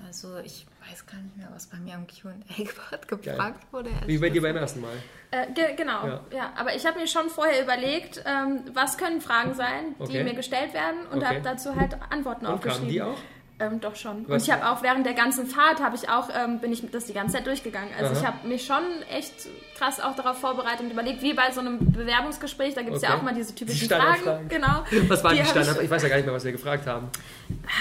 Also 0.07 0.39
ich 0.45 0.67
weiß 0.91 1.07
gar 1.07 1.21
nicht 1.21 1.37
mehr, 1.37 1.49
was 1.53 1.67
bei 1.67 1.79
mir 1.79 1.95
am 1.95 2.07
Q&A-Part 2.07 3.09
gefragt 3.23 3.73
wurde. 3.73 3.91
Wie 4.07 4.19
bei 4.19 4.31
dir 4.31 4.43
beim 4.43 4.57
ersten 4.57 4.81
Mal. 4.81 4.93
Äh, 5.31 5.53
ge 5.53 5.75
genau, 5.77 6.07
ja. 6.07 6.21
ja. 6.35 6.53
Aber 6.57 6.75
ich 6.75 6.87
habe 6.87 6.99
mir 6.99 7.07
schon 7.07 7.29
vorher 7.29 7.63
überlegt, 7.63 8.23
ähm, 8.25 8.63
was 8.73 8.97
können 8.97 9.21
Fragen 9.21 9.55
sein, 9.55 9.95
die 9.99 10.05
okay. 10.05 10.25
mir 10.25 10.35
gestellt 10.35 10.73
werden 10.73 11.07
und 11.11 11.19
okay. 11.19 11.27
habe 11.27 11.41
dazu 11.41 11.77
halt 11.77 11.97
Antworten 12.11 12.47
und 12.47 12.53
aufgeschrieben. 12.53 12.81
Kamen 12.81 12.93
die 12.93 13.03
auch? 13.03 13.19
Ähm, 13.61 13.81
doch 13.81 13.97
schon. 13.97 14.25
Was? 14.29 14.35
Und 14.35 14.43
ich 14.43 14.51
habe 14.53 14.71
auch 14.71 14.83
während 14.83 15.05
der 15.05 15.15
ganzen 15.15 15.47
Fahrt 15.47 15.81
habe 15.81 15.97
ich 15.97 16.09
auch 16.09 16.29
ähm, 16.33 16.61
bin 16.61 16.73
ich 16.73 16.89
das 16.93 17.07
die 17.07 17.13
ganze 17.13 17.37
Zeit 17.37 17.47
durchgegangen. 17.47 17.91
Also 17.99 18.13
Aha. 18.13 18.21
ich 18.21 18.27
habe 18.27 18.49
mich 18.49 18.65
schon 18.65 18.83
echt 19.11 19.49
krass 19.77 20.01
auch 20.01 20.15
darauf 20.15 20.39
vorbereitet 20.39 20.83
und 20.83 20.91
überlegt, 20.93 21.23
wie 21.23 21.35
bei 21.35 21.51
so 21.51 21.61
einem 21.61 21.79
Bewerbungsgespräch, 21.93 22.75
da 22.75 22.83
gibt 22.83 22.97
es 22.97 23.03
okay. 23.03 23.13
ja 23.13 23.19
auch 23.19 23.23
mal 23.23 23.35
diese 23.35 23.55
typischen 23.55 23.89
die 23.89 23.95
Fragen. 23.95 24.49
Genau. 24.49 24.85
Was 25.09 25.25
waren 25.25 25.37
die, 25.37 25.43
die 25.43 25.49
Standard? 25.49 25.77
Ich, 25.79 25.85
ich, 25.85 25.91
weiß 25.91 26.03
ja 26.03 26.09
gar 26.09 26.17
nicht 26.17 26.27
mehr, 26.27 26.35
was 26.35 26.45
wir 26.45 26.53
gefragt 26.53 26.87
haben. 26.87 27.09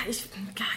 Ich, 0.09 0.27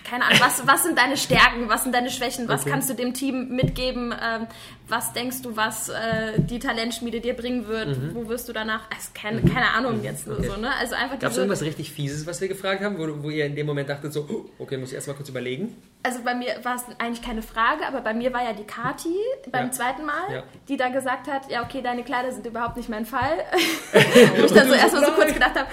keine 0.05 0.24
Ahnung, 0.24 0.40
was, 0.40 0.66
was 0.66 0.82
sind 0.82 0.98
deine 0.98 1.16
Stärken, 1.16 1.68
was 1.68 1.84
sind 1.84 1.94
deine 1.94 2.11
Schwächen, 2.11 2.48
was 2.48 2.62
okay. 2.62 2.70
kannst 2.70 2.90
du 2.90 2.94
dem 2.94 3.14
Team 3.14 3.48
mitgeben, 3.48 4.12
ähm, 4.12 4.46
was 4.91 5.12
denkst 5.12 5.43
du, 5.43 5.57
was 5.57 5.88
äh, 5.88 6.38
die 6.38 6.59
Talentschmiede 6.59 7.20
dir 7.20 7.34
bringen 7.34 7.66
wird, 7.68 7.88
mhm. 7.88 8.14
wo 8.14 8.28
wirst 8.28 8.49
du 8.49 8.53
danach, 8.53 8.91
also 8.91 9.11
keine, 9.14 9.41
mhm. 9.41 9.53
keine 9.53 9.70
Ahnung 9.72 10.03
jetzt 10.03 10.26
nur 10.26 10.38
okay. 10.38 10.49
so, 10.49 10.57
ne? 10.57 10.70
Also 10.78 10.95
einfach 10.95 11.18
Gab 11.18 11.30
es 11.30 11.36
irgendwas 11.36 11.62
richtig 11.62 11.93
Fieses, 11.93 12.26
was 12.26 12.41
wir 12.41 12.49
gefragt 12.49 12.82
haben, 12.82 12.99
wo, 12.99 13.22
wo 13.22 13.30
ihr 13.30 13.47
in 13.47 13.55
dem 13.55 13.66
Moment 13.66 13.88
dachtet 13.88 14.12
so, 14.12 14.26
oh, 14.28 14.62
okay, 14.62 14.76
muss 14.76 14.91
ich 14.91 14.95
erstmal 14.95 15.16
kurz 15.16 15.28
überlegen? 15.28 15.76
Also 16.03 16.20
bei 16.24 16.34
mir 16.34 16.57
war 16.62 16.76
es 16.76 16.84
eigentlich 16.99 17.22
keine 17.22 17.43
Frage, 17.43 17.86
aber 17.86 18.01
bei 18.01 18.14
mir 18.14 18.32
war 18.32 18.43
ja 18.43 18.53
die 18.53 18.64
Kati 18.64 19.16
beim 19.51 19.66
ja. 19.66 19.72
zweiten 19.72 20.05
Mal, 20.05 20.32
ja. 20.32 20.43
die 20.68 20.76
da 20.76 20.88
gesagt 20.88 21.28
hat, 21.28 21.51
ja 21.51 21.64
okay, 21.64 21.82
deine 21.82 22.03
Kleider 22.03 22.32
sind 22.32 22.47
überhaupt 22.47 22.76
nicht 22.76 22.88
mein 22.88 23.07
Fall. 23.07 23.38
wo 24.36 24.45
ich 24.45 24.53
dann 24.53 24.68
so 24.68 24.74
erstmal 24.74 25.05
so 25.05 25.12
kurz 25.12 25.32
gedacht 25.32 25.59
habe, 25.59 25.68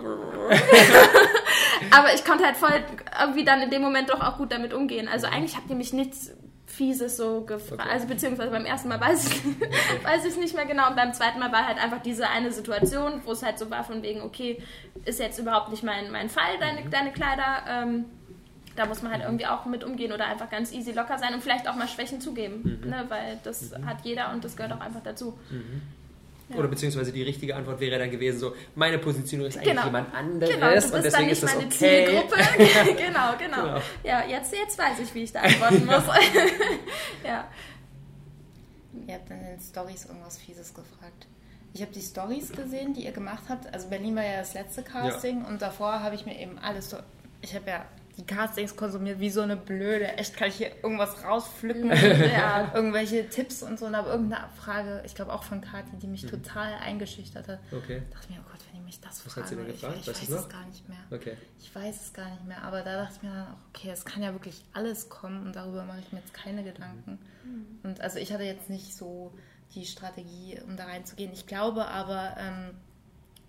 aber 1.90 2.14
ich 2.14 2.24
konnte 2.24 2.44
halt 2.44 2.56
voll 2.56 2.72
irgendwie 3.20 3.44
dann 3.44 3.60
in 3.62 3.70
dem 3.70 3.82
Moment 3.82 4.10
doch 4.10 4.20
auch 4.20 4.38
gut 4.38 4.52
damit 4.52 4.72
umgehen. 4.72 5.08
Also 5.08 5.26
eigentlich 5.26 5.56
habt 5.56 5.68
ihr 5.68 5.76
mich 5.76 5.92
nichts 5.92 6.32
Fieses 6.80 7.18
so 7.18 7.42
gefragt. 7.42 7.82
Okay. 7.82 7.90
Also 7.92 8.06
beziehungsweise 8.06 8.50
beim 8.50 8.64
ersten 8.64 8.88
Mal 8.88 8.98
weiß 8.98 9.26
ich, 9.26 9.44
weiß 10.02 10.24
ich 10.24 10.30
es 10.30 10.36
nicht 10.38 10.54
mehr 10.54 10.64
genau. 10.64 10.88
Und 10.88 10.96
beim 10.96 11.12
zweiten 11.12 11.38
Mal 11.38 11.52
war 11.52 11.66
halt 11.66 11.76
einfach 11.76 12.00
diese 12.00 12.26
eine 12.26 12.50
Situation, 12.52 13.20
wo 13.26 13.32
es 13.32 13.42
halt 13.42 13.58
so 13.58 13.70
war 13.70 13.84
von 13.84 14.02
wegen, 14.02 14.22
okay, 14.22 14.62
ist 15.04 15.20
jetzt 15.20 15.38
überhaupt 15.38 15.68
nicht 15.68 15.82
mein, 15.82 16.10
mein 16.10 16.30
Fall, 16.30 16.58
deine, 16.58 16.80
mhm. 16.80 16.90
deine 16.90 17.12
Kleider. 17.12 17.64
Ähm, 17.68 18.06
da 18.76 18.86
muss 18.86 19.02
man 19.02 19.12
halt 19.12 19.22
irgendwie 19.24 19.44
auch 19.44 19.66
mit 19.66 19.84
umgehen 19.84 20.10
oder 20.10 20.24
einfach 20.24 20.48
ganz 20.48 20.72
easy 20.72 20.92
locker 20.92 21.18
sein 21.18 21.34
und 21.34 21.42
vielleicht 21.42 21.68
auch 21.68 21.74
mal 21.74 21.86
Schwächen 21.86 22.18
zugeben. 22.22 22.80
Mhm. 22.82 22.88
Ne? 22.88 23.04
Weil 23.08 23.38
das 23.44 23.76
mhm. 23.76 23.84
hat 23.84 23.98
jeder 24.04 24.32
und 24.32 24.42
das 24.42 24.56
gehört 24.56 24.72
auch 24.72 24.80
einfach 24.80 25.02
dazu. 25.04 25.38
Ja. 26.50 26.56
Oder 26.56 26.68
beziehungsweise 26.68 27.12
die 27.12 27.22
richtige 27.22 27.54
Antwort 27.54 27.80
wäre 27.80 27.98
dann 27.98 28.10
gewesen, 28.10 28.38
so, 28.38 28.54
meine 28.74 28.98
Position 28.98 29.42
ist 29.42 29.56
eigentlich 29.56 29.70
genau. 29.70 29.84
jemand 29.84 30.12
anderes 30.14 30.52
genau, 30.52 30.68
du 30.68 30.74
bist 30.74 30.94
und 30.94 31.04
deswegen 31.04 31.28
ist 31.30 31.42
das 31.42 31.54
meine 31.54 31.66
okay. 31.66 32.06
Zielgruppe. 32.06 32.36
genau, 32.96 33.36
genau. 33.38 33.62
genau. 33.62 33.82
Ja, 34.02 34.24
jetzt, 34.26 34.52
jetzt 34.52 34.78
weiß 34.78 34.98
ich, 35.00 35.14
wie 35.14 35.22
ich 35.22 35.32
da 35.32 35.40
antworten 35.40 35.86
muss. 35.86 36.04
ja. 37.24 37.48
Ihr 39.06 39.14
habt 39.14 39.30
dann 39.30 39.38
in 39.40 39.46
den 39.46 39.60
Stories 39.60 40.04
irgendwas 40.06 40.38
Fieses 40.38 40.74
gefragt. 40.74 41.26
Ich 41.72 41.82
habe 41.82 41.92
die 41.92 42.00
Stories 42.00 42.52
gesehen, 42.52 42.94
die 42.94 43.04
ihr 43.04 43.12
gemacht 43.12 43.44
habt. 43.48 43.72
Also 43.72 43.88
Berlin 43.88 44.16
war 44.16 44.24
ja 44.24 44.38
das 44.38 44.54
letzte 44.54 44.82
Casting 44.82 45.42
ja. 45.42 45.48
und 45.48 45.62
davor 45.62 46.00
habe 46.00 46.14
ich 46.16 46.26
mir 46.26 46.38
eben 46.38 46.58
alles 46.58 46.90
so. 46.90 46.96
Ich 47.42 47.54
habe 47.54 47.70
ja 47.70 47.86
die 48.20 48.26
Castings 48.26 48.76
konsumiert 48.76 49.18
wie 49.18 49.30
so 49.30 49.40
eine 49.40 49.56
Blöde. 49.56 50.06
Echt 50.18 50.36
kann 50.36 50.48
ich 50.48 50.56
hier 50.56 50.70
irgendwas 50.82 51.24
rauspflücken, 51.24 51.90
ja, 52.32 52.70
irgendwelche 52.74 53.28
Tipps 53.28 53.62
und 53.62 53.78
so. 53.78 53.86
Und 53.86 53.94
aber 53.94 54.10
irgendeine 54.10 54.48
Frage, 54.56 55.02
ich 55.06 55.14
glaube 55.14 55.32
auch 55.32 55.42
von 55.42 55.60
Kathi, 55.60 55.96
die 55.96 56.06
mich 56.06 56.24
mhm. 56.24 56.30
total 56.30 56.74
eingeschüchtert 56.74 57.48
hat. 57.48 57.60
Okay. 57.72 58.02
dachte 58.10 58.32
mir, 58.32 58.38
oh 58.40 58.50
Gott, 58.50 58.60
wenn 58.70 58.80
ich 58.80 58.84
mich 58.84 59.00
das 59.00 59.24
Was 59.24 59.32
frage, 59.32 59.44
hat 59.44 59.48
sie 59.48 59.56
denn 59.56 59.66
gefragt? 59.66 59.96
ich, 60.00 60.08
ich 60.08 60.30
weiß 60.30 60.40
es 60.40 60.48
gar 60.48 60.66
nicht 60.66 60.88
mehr. 60.88 60.98
Okay. 61.10 61.36
Ich 61.58 61.74
weiß 61.74 62.02
es 62.02 62.12
gar 62.12 62.30
nicht 62.30 62.44
mehr. 62.46 62.62
Aber 62.62 62.82
da 62.82 63.02
dachte 63.02 63.14
ich 63.16 63.22
mir 63.22 63.34
dann 63.34 63.46
auch, 63.46 63.58
okay, 63.74 63.90
es 63.90 64.04
kann 64.04 64.22
ja 64.22 64.32
wirklich 64.32 64.62
alles 64.74 65.08
kommen 65.08 65.46
und 65.46 65.56
darüber 65.56 65.84
mache 65.84 66.00
ich 66.00 66.12
mir 66.12 66.18
jetzt 66.18 66.34
keine 66.34 66.62
Gedanken. 66.62 67.18
Mhm. 67.44 67.80
Und 67.82 68.00
also 68.00 68.18
ich 68.18 68.32
hatte 68.32 68.44
jetzt 68.44 68.68
nicht 68.68 68.94
so 68.94 69.32
die 69.74 69.86
Strategie, 69.86 70.60
um 70.66 70.76
da 70.76 70.84
reinzugehen. 70.84 71.32
Ich 71.32 71.46
glaube 71.46 71.86
aber, 71.86 72.36
ähm, 72.38 72.74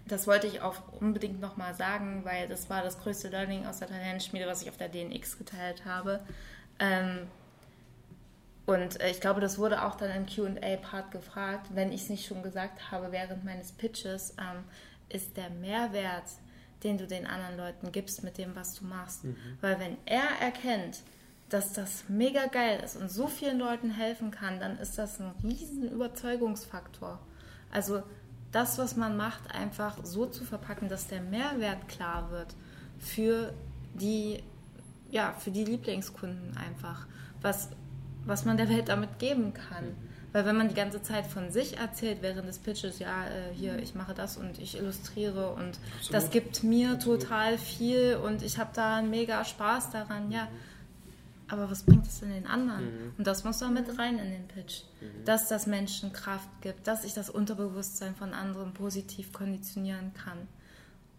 das 0.08 0.28
wollte 0.28 0.48
ich 0.48 0.62
auch 0.62 0.76
unbedingt 1.00 1.40
nochmal 1.40 1.76
sagen, 1.76 2.22
weil 2.24 2.48
das 2.48 2.70
war 2.70 2.84
das 2.84 3.00
größte 3.00 3.30
Learning 3.30 3.66
aus 3.66 3.80
der 3.80 3.88
Talentschmiede, 3.88 4.48
was 4.48 4.62
ich 4.62 4.70
auf 4.70 4.78
der 4.78 4.90
DNX 4.90 5.38
geteilt 5.38 5.86
habe. 5.86 6.20
Ähm, 6.80 7.28
und 8.66 9.00
äh, 9.02 9.10
ich 9.10 9.22
glaube, 9.22 9.42
das 9.42 9.58
wurde 9.58 9.84
auch 9.84 9.96
dann 9.96 10.12
im 10.12 10.26
QA-Part 10.26 11.12
gefragt, 11.12 11.68
wenn 11.74 11.92
ich 11.92 12.04
es 12.04 12.10
nicht 12.10 12.26
schon 12.26 12.44
gesagt 12.44 12.92
habe 12.92 13.12
während 13.12 13.44
meines 13.44 13.72
Pitches, 13.72 14.36
ähm, 14.40 14.64
ist 15.10 15.36
der 15.38 15.50
Mehrwert, 15.50 16.26
den 16.84 16.98
du 16.98 17.06
den 17.06 17.28
anderen 17.28 17.58
Leuten 17.58 17.92
gibst 17.92 18.24
mit 18.24 18.38
dem, 18.38 18.56
was 18.56 18.76
du 18.76 18.86
machst. 18.86 19.24
Mhm. 19.24 19.36
Weil 19.62 19.80
wenn 19.80 19.98
er 20.06 20.24
erkennt, 20.42 21.02
dass 21.50 21.74
das 21.74 22.06
mega 22.08 22.46
geil 22.46 22.82
ist 22.84 22.96
und 22.96 23.12
so 23.12 23.28
vielen 23.28 23.60
Leuten 23.60 23.92
helfen 23.92 24.32
kann, 24.32 24.60
dann 24.60 24.80
ist 24.80 24.98
das 24.98 25.20
ein 25.20 25.32
riesen 25.44 25.92
Überzeugungsfaktor. 25.92 27.20
Also 27.72 28.04
das, 28.52 28.78
was 28.78 28.96
man 28.96 29.18
macht, 29.18 29.54
einfach 29.54 29.98
so 30.04 30.26
zu 30.26 30.44
verpacken, 30.44 30.90
dass 30.90 31.08
der 31.08 31.22
Mehrwert 31.22 31.88
klar 31.88 32.32
wird 32.32 32.56
für 33.00 33.54
die 33.94 34.44
ja, 35.12 35.34
für 35.38 35.52
die 35.52 35.64
Lieblingskunden 35.64 36.58
einfach, 36.58 37.06
was, 37.42 37.70
was 38.26 38.46
man 38.46 38.58
der 38.58 38.70
Welt 38.70 38.90
damit 38.90 39.20
geben 39.20 39.54
kann. 39.54 39.96
Weil 40.34 40.46
wenn 40.46 40.56
man 40.56 40.70
die 40.70 40.76
ganze 40.76 41.02
Zeit 41.02 41.28
von 41.28 41.52
sich 41.52 41.78
erzählt 41.78 42.20
während 42.22 42.48
des 42.48 42.60
Pitches, 42.60 43.00
ja, 43.00 43.26
äh, 43.26 43.54
hier, 43.54 43.78
ich 43.80 43.96
mache 43.96 44.14
das 44.14 44.38
und 44.38 44.60
ich 44.60 44.78
illustriere 44.78 45.52
und 45.52 45.78
Absolut. 45.98 46.14
das 46.14 46.30
gibt 46.32 46.64
mir 46.64 46.92
Absolut. 46.92 47.24
total 47.24 47.58
viel 47.58 48.16
und 48.16 48.42
ich 48.42 48.58
habe 48.58 48.70
da 48.74 48.96
einen 48.96 49.10
mega 49.10 49.44
Spaß 49.44 49.92
daran, 49.92 50.32
ja. 50.32 50.48
Aber 51.52 51.70
was 51.70 51.84
bringt 51.84 52.08
es 52.08 52.22
denn 52.22 52.32
den 52.32 52.48
anderen? 52.48 52.86
Mhm. 52.86 53.14
Und 53.18 53.28
das 53.28 53.44
muss 53.44 53.60
da 53.60 53.70
mit 53.70 54.00
rein 54.00 54.18
in 54.20 54.32
den 54.32 54.48
Pitch. 54.48 54.84
Mhm. 55.02 55.26
Dass 55.26 55.50
das 55.50 55.68
Menschen 55.68 56.14
Kraft 56.14 56.50
gibt, 56.62 56.88
dass 56.88 57.04
ich 57.04 57.14
das 57.14 57.30
Unterbewusstsein 57.30 58.16
von 58.16 58.34
anderen 58.34 58.74
positiv 58.74 59.34
konditionieren 59.34 60.14
kann. 60.14 60.48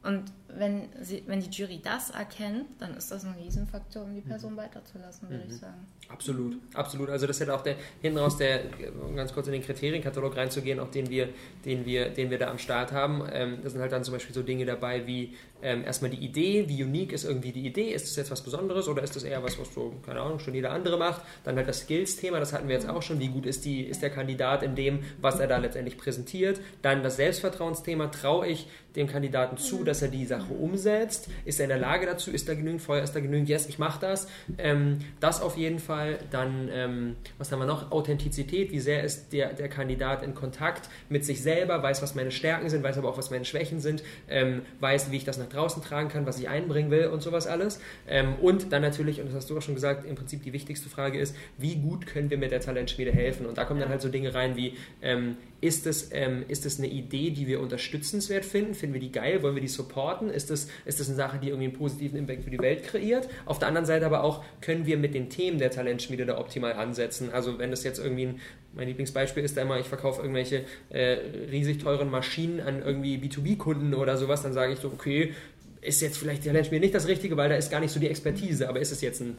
Und 0.02 0.24
wenn, 0.56 0.88
sie, 1.00 1.22
wenn 1.26 1.40
die 1.40 1.50
Jury 1.50 1.80
das 1.82 2.10
erkennt, 2.10 2.66
dann 2.78 2.96
ist 2.96 3.10
das 3.10 3.24
ein 3.24 3.34
Riesenfaktor, 3.34 4.04
um 4.04 4.14
die 4.14 4.20
Person 4.20 4.52
mhm. 4.52 4.58
weiterzulassen, 4.58 5.28
würde 5.28 5.44
mhm. 5.44 5.50
ich 5.50 5.56
sagen. 5.56 5.86
Absolut, 6.08 6.58
absolut. 6.74 7.08
Also 7.08 7.26
das 7.26 7.40
ist 7.40 7.46
ja 7.46 7.54
auch 7.54 7.62
der, 7.62 7.76
hinten 8.00 8.18
raus 8.18 8.36
der, 8.36 8.60
um 9.02 9.16
ganz 9.16 9.32
kurz 9.32 9.46
in 9.46 9.54
den 9.54 9.62
Kriterienkatalog 9.62 10.36
reinzugehen, 10.36 10.78
auch 10.80 10.90
den 10.90 11.08
wir, 11.08 11.28
den 11.64 11.86
wir, 11.86 12.10
den 12.10 12.30
wir 12.30 12.38
da 12.38 12.50
am 12.50 12.58
Start 12.58 12.92
haben. 12.92 13.26
Ähm, 13.32 13.58
da 13.62 13.70
sind 13.70 13.80
halt 13.80 13.92
dann 13.92 14.04
zum 14.04 14.12
Beispiel 14.14 14.34
so 14.34 14.42
Dinge 14.42 14.66
dabei 14.66 15.06
wie 15.06 15.34
ähm, 15.62 15.84
erstmal 15.84 16.10
die 16.10 16.18
Idee, 16.24 16.68
wie 16.68 16.82
unique 16.82 17.12
ist 17.12 17.24
irgendwie 17.24 17.52
die 17.52 17.66
Idee, 17.66 17.92
ist 17.92 18.06
das 18.06 18.16
jetzt 18.16 18.30
was 18.30 18.42
Besonderes 18.42 18.88
oder 18.88 19.02
ist 19.02 19.14
das 19.14 19.22
eher 19.22 19.42
was, 19.42 19.58
was 19.58 19.72
so, 19.72 19.94
keine 20.04 20.20
Ahnung, 20.20 20.40
schon 20.40 20.54
jeder 20.54 20.72
andere 20.72 20.98
macht. 20.98 21.22
Dann 21.44 21.56
halt 21.56 21.68
das 21.68 21.80
Skills-Thema, 21.80 22.40
das 22.40 22.52
hatten 22.52 22.68
wir 22.68 22.74
jetzt 22.74 22.88
auch 22.88 23.02
schon, 23.02 23.20
wie 23.20 23.28
gut 23.28 23.46
ist, 23.46 23.64
die, 23.64 23.82
ist 23.82 24.02
der 24.02 24.10
Kandidat 24.10 24.62
in 24.62 24.74
dem, 24.74 25.04
was 25.20 25.38
er 25.38 25.46
da 25.46 25.58
letztendlich 25.58 25.96
präsentiert. 25.96 26.60
Dann 26.82 27.02
das 27.02 27.16
Selbstvertrauensthema, 27.16 28.08
traue 28.08 28.48
ich 28.48 28.66
dem 28.96 29.06
Kandidaten 29.06 29.56
zu, 29.56 29.84
dass 29.84 30.02
er 30.02 30.08
die 30.08 30.26
Sache 30.26 30.41
umsetzt? 30.50 31.28
Ist 31.44 31.60
er 31.60 31.64
in 31.64 31.70
der 31.70 31.78
Lage 31.78 32.06
dazu? 32.06 32.30
Ist 32.30 32.48
da 32.48 32.54
genügend 32.54 32.82
Feuer? 32.82 33.02
Ist 33.02 33.14
da 33.14 33.20
genügend 33.20 33.48
Yes, 33.48 33.68
ich 33.68 33.78
mache 33.78 34.00
das? 34.00 34.28
Ähm, 34.58 34.98
das 35.20 35.40
auf 35.40 35.56
jeden 35.56 35.78
Fall. 35.78 36.18
Dann, 36.30 36.68
ähm, 36.72 37.16
was 37.38 37.52
haben 37.52 37.58
wir 37.60 37.66
noch? 37.66 37.90
Authentizität. 37.92 38.72
Wie 38.72 38.80
sehr 38.80 39.02
ist 39.02 39.32
der, 39.32 39.52
der 39.52 39.68
Kandidat 39.68 40.22
in 40.22 40.34
Kontakt 40.34 40.88
mit 41.08 41.24
sich 41.24 41.42
selber? 41.42 41.82
Weiß, 41.82 42.02
was 42.02 42.14
meine 42.14 42.30
Stärken 42.30 42.68
sind, 42.68 42.82
weiß 42.82 42.98
aber 42.98 43.08
auch, 43.08 43.18
was 43.18 43.30
meine 43.30 43.44
Schwächen 43.44 43.80
sind, 43.80 44.02
ähm, 44.28 44.62
weiß, 44.80 45.10
wie 45.10 45.16
ich 45.16 45.24
das 45.24 45.38
nach 45.38 45.48
draußen 45.48 45.82
tragen 45.82 46.08
kann, 46.08 46.26
was 46.26 46.38
ich 46.38 46.48
einbringen 46.48 46.90
will 46.90 47.06
und 47.06 47.22
sowas 47.22 47.46
alles. 47.46 47.80
Ähm, 48.08 48.34
und 48.40 48.72
dann 48.72 48.82
natürlich, 48.82 49.20
und 49.20 49.26
das 49.26 49.34
hast 49.34 49.50
du 49.50 49.58
auch 49.58 49.62
schon 49.62 49.74
gesagt, 49.74 50.04
im 50.06 50.14
Prinzip 50.14 50.42
die 50.42 50.52
wichtigste 50.52 50.88
Frage 50.88 51.18
ist, 51.18 51.36
wie 51.58 51.76
gut 51.76 52.06
können 52.06 52.30
wir 52.30 52.38
mit 52.38 52.50
der 52.52 52.60
Talentschmiede 52.60 53.12
helfen? 53.12 53.46
Und 53.46 53.58
da 53.58 53.64
kommen 53.64 53.80
dann 53.80 53.88
halt 53.88 54.00
so 54.00 54.08
Dinge 54.08 54.34
rein 54.34 54.56
wie, 54.56 54.76
ähm, 55.02 55.36
ist 55.62 55.86
es, 55.86 56.10
ähm, 56.10 56.44
ist 56.48 56.66
es 56.66 56.78
eine 56.78 56.88
Idee, 56.88 57.30
die 57.30 57.46
wir 57.46 57.60
unterstützenswert 57.60 58.44
finden? 58.44 58.74
Finden 58.74 58.94
wir 58.94 59.00
die 59.00 59.12
geil? 59.12 59.44
Wollen 59.44 59.54
wir 59.54 59.62
die 59.62 59.68
supporten? 59.68 60.28
Ist 60.28 60.50
das, 60.50 60.66
ist 60.84 60.98
das 60.98 61.06
eine 61.06 61.16
Sache, 61.16 61.38
die 61.38 61.48
irgendwie 61.48 61.68
einen 61.68 61.72
positiven 61.72 62.18
Impact 62.18 62.42
für 62.42 62.50
die 62.50 62.58
Welt 62.58 62.82
kreiert? 62.82 63.28
Auf 63.46 63.60
der 63.60 63.68
anderen 63.68 63.86
Seite 63.86 64.04
aber 64.04 64.24
auch, 64.24 64.42
können 64.60 64.86
wir 64.86 64.96
mit 64.96 65.14
den 65.14 65.30
Themen 65.30 65.58
der 65.58 65.70
Talentschmiede 65.70 66.26
da 66.26 66.38
optimal 66.38 66.72
ansetzen? 66.72 67.30
Also 67.30 67.60
wenn 67.60 67.70
das 67.70 67.84
jetzt 67.84 68.00
irgendwie 68.00 68.26
ein, 68.26 68.40
mein 68.74 68.88
Lieblingsbeispiel 68.88 69.44
ist 69.44 69.56
da 69.56 69.62
immer, 69.62 69.78
ich 69.78 69.86
verkaufe 69.86 70.20
irgendwelche 70.20 70.64
äh, 70.90 71.18
riesig 71.52 71.78
teuren 71.78 72.10
Maschinen 72.10 72.58
an 72.58 72.82
irgendwie 72.82 73.16
B2B-Kunden 73.18 73.94
oder 73.94 74.16
sowas, 74.16 74.42
dann 74.42 74.52
sage 74.52 74.72
ich 74.72 74.80
so, 74.80 74.88
okay, 74.88 75.32
ist 75.80 76.02
jetzt 76.02 76.18
vielleicht 76.18 76.42
die 76.42 76.48
Talentschmiede 76.48 76.80
nicht 76.80 76.94
das 76.94 77.06
Richtige, 77.06 77.36
weil 77.36 77.48
da 77.48 77.54
ist 77.54 77.70
gar 77.70 77.78
nicht 77.78 77.92
so 77.92 78.00
die 78.00 78.08
Expertise, 78.08 78.68
aber 78.68 78.80
ist 78.80 78.90
es 78.90 79.00
jetzt 79.00 79.20
ein 79.20 79.36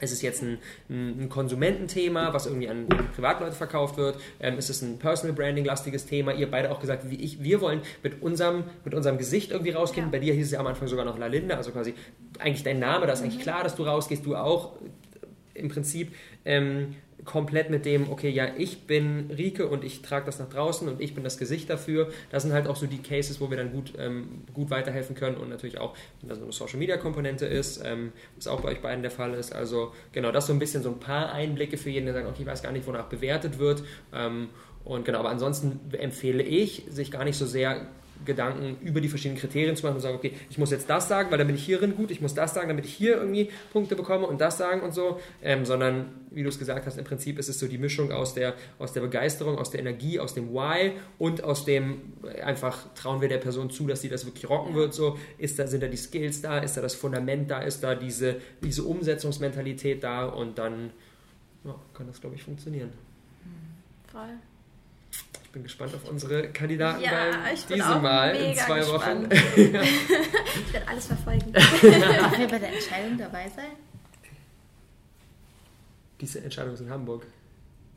ist 0.00 0.12
es 0.12 0.22
jetzt 0.22 0.42
ein, 0.42 0.58
ein, 0.88 1.28
Konsumententhema, 1.28 2.32
was 2.32 2.46
irgendwie 2.46 2.68
an 2.68 2.86
Privatleute 3.14 3.54
verkauft 3.54 3.96
wird? 3.96 4.18
Ähm, 4.40 4.58
ist 4.58 4.70
es 4.70 4.82
ein 4.82 4.98
Personal 4.98 5.34
Branding-lastiges 5.34 6.06
Thema? 6.06 6.32
Ihr 6.32 6.50
beide 6.50 6.70
auch 6.70 6.80
gesagt, 6.80 7.10
wie 7.10 7.16
ich, 7.16 7.42
wir 7.42 7.60
wollen 7.60 7.80
mit 8.02 8.22
unserem, 8.22 8.64
mit 8.84 8.94
unserem 8.94 9.18
Gesicht 9.18 9.50
irgendwie 9.50 9.72
rausgehen. 9.72 10.06
Ja. 10.06 10.10
Bei 10.12 10.18
dir 10.18 10.34
hieß 10.34 10.46
es 10.46 10.52
ja 10.52 10.60
am 10.60 10.66
Anfang 10.66 10.88
sogar 10.88 11.04
noch 11.04 11.18
Lalinde, 11.18 11.56
also 11.56 11.70
quasi 11.70 11.94
eigentlich 12.38 12.64
dein 12.64 12.78
Name, 12.78 13.06
da 13.06 13.12
ist 13.12 13.20
mhm. 13.20 13.26
eigentlich 13.26 13.42
klar, 13.42 13.62
dass 13.62 13.76
du 13.76 13.84
rausgehst, 13.84 14.26
du 14.26 14.36
auch 14.36 14.72
im 15.54 15.68
Prinzip. 15.68 16.12
Ähm, 16.44 16.96
komplett 17.24 17.70
mit 17.70 17.84
dem, 17.84 18.10
okay, 18.10 18.28
ja, 18.28 18.48
ich 18.56 18.86
bin 18.86 19.30
Rike 19.36 19.66
und 19.66 19.84
ich 19.84 20.02
trage 20.02 20.26
das 20.26 20.38
nach 20.38 20.48
draußen 20.48 20.88
und 20.88 21.00
ich 21.00 21.14
bin 21.14 21.24
das 21.24 21.38
Gesicht 21.38 21.70
dafür. 21.70 22.10
Das 22.30 22.42
sind 22.42 22.52
halt 22.52 22.66
auch 22.66 22.76
so 22.76 22.86
die 22.86 22.98
Cases, 22.98 23.40
wo 23.40 23.50
wir 23.50 23.56
dann 23.56 23.72
gut, 23.72 23.92
ähm, 23.98 24.42
gut 24.52 24.70
weiterhelfen 24.70 25.16
können 25.16 25.36
und 25.36 25.48
natürlich 25.48 25.78
auch, 25.78 25.94
wenn 26.20 26.28
da 26.28 26.34
so 26.34 26.42
eine 26.42 26.52
Social 26.52 26.78
Media 26.78 26.96
Komponente 26.96 27.46
ist, 27.46 27.82
ähm, 27.84 28.12
was 28.36 28.46
auch 28.46 28.60
bei 28.60 28.70
euch 28.70 28.82
beiden 28.82 29.02
der 29.02 29.10
Fall 29.10 29.34
ist. 29.34 29.54
Also 29.54 29.92
genau, 30.12 30.32
das 30.32 30.46
so 30.46 30.52
ein 30.52 30.58
bisschen 30.58 30.82
so 30.82 30.90
ein 30.90 31.00
paar 31.00 31.32
Einblicke 31.32 31.76
für 31.76 31.90
jeden, 31.90 32.06
der 32.06 32.14
sagt, 32.14 32.28
okay, 32.28 32.42
ich 32.42 32.46
weiß 32.46 32.62
gar 32.62 32.72
nicht, 32.72 32.86
wonach 32.86 33.06
bewertet 33.06 33.58
wird. 33.58 33.82
Ähm, 34.12 34.48
und 34.84 35.04
genau, 35.04 35.20
aber 35.20 35.30
ansonsten 35.30 35.80
empfehle 35.92 36.42
ich, 36.42 36.84
sich 36.90 37.10
gar 37.10 37.24
nicht 37.24 37.36
so 37.36 37.46
sehr 37.46 37.88
Gedanken 38.24 38.76
über 38.80 39.00
die 39.00 39.08
verschiedenen 39.08 39.40
Kriterien 39.40 39.76
zu 39.76 39.84
machen 39.84 39.96
und 39.96 40.00
sagen, 40.00 40.16
okay, 40.16 40.32
ich 40.48 40.58
muss 40.58 40.70
jetzt 40.70 40.88
das 40.88 41.08
sagen, 41.08 41.30
weil 41.30 41.38
dann 41.38 41.46
bin 41.46 41.56
ich 41.56 41.64
hierin 41.64 41.94
gut, 41.94 42.10
ich 42.10 42.20
muss 42.20 42.34
das 42.34 42.54
sagen, 42.54 42.68
damit 42.68 42.84
ich 42.84 42.94
hier 42.94 43.16
irgendwie 43.16 43.50
Punkte 43.72 43.96
bekomme 43.96 44.26
und 44.26 44.40
das 44.40 44.58
sagen 44.58 44.82
und 44.82 44.94
so, 44.94 45.20
ähm, 45.42 45.64
sondern 45.64 46.06
wie 46.30 46.42
du 46.42 46.48
es 46.48 46.58
gesagt 46.58 46.86
hast, 46.86 46.98
im 46.98 47.04
Prinzip 47.04 47.38
ist 47.38 47.48
es 47.48 47.58
so 47.58 47.66
die 47.66 47.78
Mischung 47.78 48.12
aus 48.12 48.34
der, 48.34 48.54
aus 48.78 48.92
der 48.92 49.00
Begeisterung, 49.00 49.58
aus 49.58 49.70
der 49.70 49.80
Energie, 49.80 50.18
aus 50.20 50.34
dem 50.34 50.52
Why 50.52 50.92
und 51.18 51.44
aus 51.44 51.64
dem 51.64 52.12
einfach 52.42 52.94
trauen 52.94 53.20
wir 53.20 53.28
der 53.28 53.38
Person 53.38 53.70
zu, 53.70 53.86
dass 53.86 54.00
sie 54.00 54.08
das 54.08 54.24
wirklich 54.24 54.48
rocken 54.48 54.74
wird, 54.74 54.94
so. 54.94 55.18
Ist 55.38 55.58
da, 55.58 55.66
sind 55.66 55.82
da 55.82 55.88
die 55.88 55.96
Skills 55.96 56.40
da, 56.40 56.58
ist 56.58 56.76
da 56.76 56.82
das 56.82 56.94
Fundament 56.94 57.50
da, 57.50 57.60
ist 57.60 57.82
da 57.82 57.94
diese, 57.94 58.36
diese 58.62 58.84
Umsetzungsmentalität 58.84 60.02
da 60.02 60.26
und 60.26 60.58
dann 60.58 60.90
ja, 61.64 61.74
kann 61.92 62.06
das, 62.06 62.20
glaube 62.20 62.36
ich, 62.36 62.42
funktionieren. 62.42 62.90
Voll 64.10 64.38
bin 65.54 65.62
gespannt 65.62 65.94
auf 65.94 66.10
unsere 66.10 66.48
Kandidaten 66.48 67.00
ja, 67.00 67.30
diesem 67.68 68.02
Mal 68.02 68.34
in 68.34 68.56
zwei 68.56 68.80
gespannt. 68.80 69.30
Wochen. 69.30 69.40
ich 69.56 70.72
werde 70.72 70.88
alles 70.88 71.06
verfolgen. 71.06 71.52
Darf 71.52 72.38
wir 72.38 72.48
bei 72.48 72.58
der 72.58 72.72
Entscheidung 72.72 73.16
dabei 73.16 73.48
sein? 73.48 73.70
Diese 76.20 76.40
Entscheidung 76.40 76.74
ist 76.74 76.80
in 76.80 76.90
Hamburg. 76.90 77.26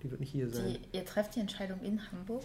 Die 0.03 0.11
wird 0.11 0.19
nicht 0.19 0.31
hier 0.31 0.47
sein. 0.49 0.77
Die, 0.93 0.97
ihr 0.97 1.03
trefft 1.03 1.35
die 1.35 1.39
Entscheidung 1.39 1.79
in 1.81 1.99
Hamburg? 2.11 2.43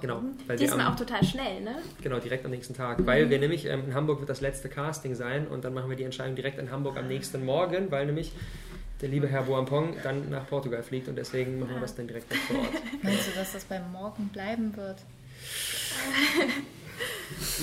Genau. 0.00 0.22
Weil 0.46 0.56
Diesmal 0.56 0.80
am, 0.80 0.92
auch 0.92 0.96
total 0.96 1.22
schnell, 1.22 1.60
ne? 1.60 1.76
Genau, 2.02 2.18
direkt 2.18 2.44
am 2.46 2.50
nächsten 2.50 2.74
Tag. 2.74 3.00
Mhm. 3.00 3.06
Weil 3.06 3.28
wir 3.28 3.38
nämlich, 3.38 3.66
ähm, 3.66 3.84
in 3.86 3.94
Hamburg 3.94 4.20
wird 4.20 4.30
das 4.30 4.40
letzte 4.40 4.70
Casting 4.70 5.14
sein 5.14 5.46
und 5.46 5.64
dann 5.64 5.74
machen 5.74 5.90
wir 5.90 5.96
die 5.96 6.04
Entscheidung 6.04 6.34
direkt 6.34 6.58
in 6.58 6.70
Hamburg 6.70 6.96
am 6.96 7.08
nächsten 7.08 7.44
Morgen, 7.44 7.90
weil 7.90 8.06
nämlich 8.06 8.32
der 9.00 9.08
liebe 9.08 9.28
Herr 9.28 9.42
Boampong 9.42 9.96
dann 10.02 10.30
nach 10.30 10.46
Portugal 10.48 10.82
fliegt 10.82 11.08
und 11.08 11.16
deswegen 11.16 11.58
machen 11.58 11.74
wir 11.74 11.80
das 11.80 11.94
dann 11.94 12.06
direkt 12.06 12.32
vor 12.34 12.58
Ort. 12.58 12.68
Meinst 13.02 13.28
du, 13.28 13.32
dass 13.32 13.52
das 13.52 13.64
beim 13.64 13.90
Morgen 13.92 14.28
bleiben 14.28 14.76
wird? 14.76 14.98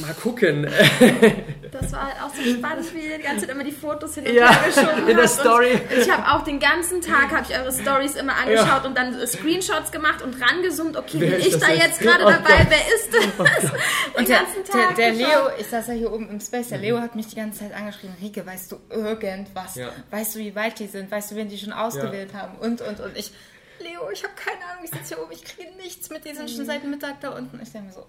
Mal 0.01 0.13
gucken. 0.13 0.67
Das 1.73 1.91
war 1.91 2.05
halt 2.05 2.21
auch 2.21 2.35
so 2.35 2.43
spannend, 2.43 2.93
wie 2.93 2.99
ihr 2.99 3.17
die 3.17 3.23
ganze 3.23 3.47
Zeit 3.47 3.55
immer 3.55 3.63
die 3.63 3.71
Fotos 3.71 4.13
hin 4.13 4.27
und 4.27 4.33
ja, 4.33 4.47
her 4.47 4.67
geschoben 4.67 5.09
in 5.09 5.17
der 5.17 5.27
Story. 5.27 5.81
Ich 5.99 6.07
habe 6.07 6.31
auch 6.31 6.43
den 6.43 6.59
ganzen 6.59 7.01
Tag 7.01 7.31
habe 7.31 7.47
ich 7.49 7.57
eure 7.57 7.71
Stories 7.71 8.13
immer 8.13 8.35
angeschaut 8.35 8.67
ja. 8.67 8.85
und 8.85 8.95
dann 8.95 9.25
Screenshots 9.25 9.91
gemacht 9.91 10.21
und 10.21 10.39
rangezoomt. 10.39 10.95
Okay, 10.95 11.19
wer 11.19 11.31
bin 11.31 11.39
ich 11.39 11.57
da 11.57 11.71
jetzt, 11.71 11.99
gerade 11.99 12.25
oh 12.25 12.29
dabei? 12.29 12.57
Gott. 12.57 12.67
Wer 12.69 12.95
ist 12.95 13.11
das? 13.11 13.23
Oh 13.39 13.43
den 13.43 14.19
und 14.19 14.29
ganzen 14.29 14.63
der, 14.65 14.71
Tag. 14.71 14.95
Der, 14.95 15.11
der 15.11 15.13
Leo, 15.13 15.49
ich 15.59 15.65
saß 15.65 15.87
ja 15.87 15.93
hier 15.93 16.13
oben 16.13 16.29
im 16.29 16.39
Space. 16.39 16.69
Der 16.69 16.77
Leo 16.77 16.99
hat 16.99 17.15
mich 17.15 17.27
die 17.27 17.35
ganze 17.35 17.61
Zeit 17.61 17.73
angeschrieben. 17.73 18.15
Rike, 18.21 18.45
weißt 18.45 18.71
du 18.71 18.79
irgendwas? 18.91 19.75
Ja. 19.75 19.89
Weißt 20.11 20.35
du, 20.35 20.39
wie 20.39 20.53
weit 20.53 20.77
die 20.77 20.87
sind? 20.87 21.09
Weißt 21.09 21.31
du, 21.31 21.35
wen 21.35 21.49
die 21.49 21.57
schon 21.57 21.73
ausgewählt 21.73 22.35
haben? 22.35 22.55
Und 22.59 22.81
und 22.81 22.99
und 22.99 23.17
ich. 23.17 23.31
Leo, 23.79 24.09
ich 24.13 24.23
habe 24.23 24.33
keine 24.35 24.63
Ahnung, 24.71 24.83
ich 24.83 24.91
sitze 24.91 25.15
hier 25.15 25.23
oben, 25.23 25.31
ich 25.31 25.43
kriege 25.43 25.75
nichts 25.77 26.09
mit. 26.11 26.23
Die 26.23 26.35
sind 26.35 26.51
schon 26.51 26.65
seit 26.65 26.83
Mittag 26.83 27.19
da 27.21 27.29
unten. 27.29 27.59
Ich 27.61 27.71
denke 27.71 27.87
mir 27.87 27.93
so, 27.93 28.05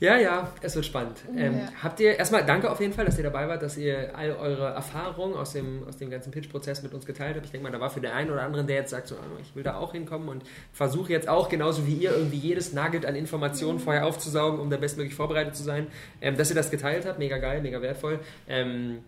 ja, 0.00 0.16
ja, 0.16 0.52
es 0.60 0.74
wird 0.74 0.84
spannend. 0.84 1.18
Ähm, 1.36 1.58
ja. 1.58 1.68
Habt 1.82 2.00
ihr 2.00 2.18
erstmal 2.18 2.44
danke 2.44 2.70
auf 2.70 2.80
jeden 2.80 2.92
Fall, 2.92 3.04
dass 3.04 3.16
ihr 3.18 3.24
dabei 3.24 3.48
wart, 3.48 3.62
dass 3.62 3.76
ihr 3.76 4.16
all 4.16 4.32
eure 4.32 4.70
Erfahrungen 4.70 5.34
aus 5.34 5.52
dem, 5.52 5.86
aus 5.88 5.96
dem 5.96 6.10
ganzen 6.10 6.30
Pitch-Prozess 6.30 6.82
mit 6.82 6.92
uns 6.94 7.06
geteilt 7.06 7.36
habt. 7.36 7.46
Ich 7.46 7.52
denke 7.52 7.64
mal, 7.64 7.72
da 7.72 7.80
war 7.80 7.90
für 7.90 8.00
den 8.00 8.10
einen 8.10 8.30
oder 8.30 8.42
anderen, 8.42 8.66
der 8.66 8.76
jetzt 8.76 8.90
sagt, 8.90 9.08
so, 9.08 9.16
ah, 9.16 9.40
ich 9.40 9.54
will 9.54 9.62
da 9.62 9.76
auch 9.76 9.92
hinkommen 9.92 10.28
und 10.28 10.44
versuche 10.72 11.12
jetzt 11.12 11.28
auch, 11.28 11.48
genauso 11.48 11.86
wie 11.86 11.94
ihr, 11.94 12.12
irgendwie 12.12 12.38
jedes 12.38 12.72
Nugget 12.72 13.06
an 13.06 13.14
Informationen 13.14 13.78
mhm. 13.78 13.82
vorher 13.82 14.06
aufzusaugen, 14.06 14.60
um 14.60 14.70
da 14.70 14.76
bestmöglich 14.76 15.14
vorbereitet 15.14 15.56
zu 15.56 15.62
sein, 15.62 15.86
ähm, 16.20 16.36
dass 16.36 16.50
ihr 16.50 16.56
das 16.56 16.70
geteilt 16.70 17.06
habt. 17.06 17.18
Mega 17.18 17.38
geil, 17.38 17.62
mega 17.62 17.80
wertvoll. 17.80 18.20
Ähm, 18.48 18.98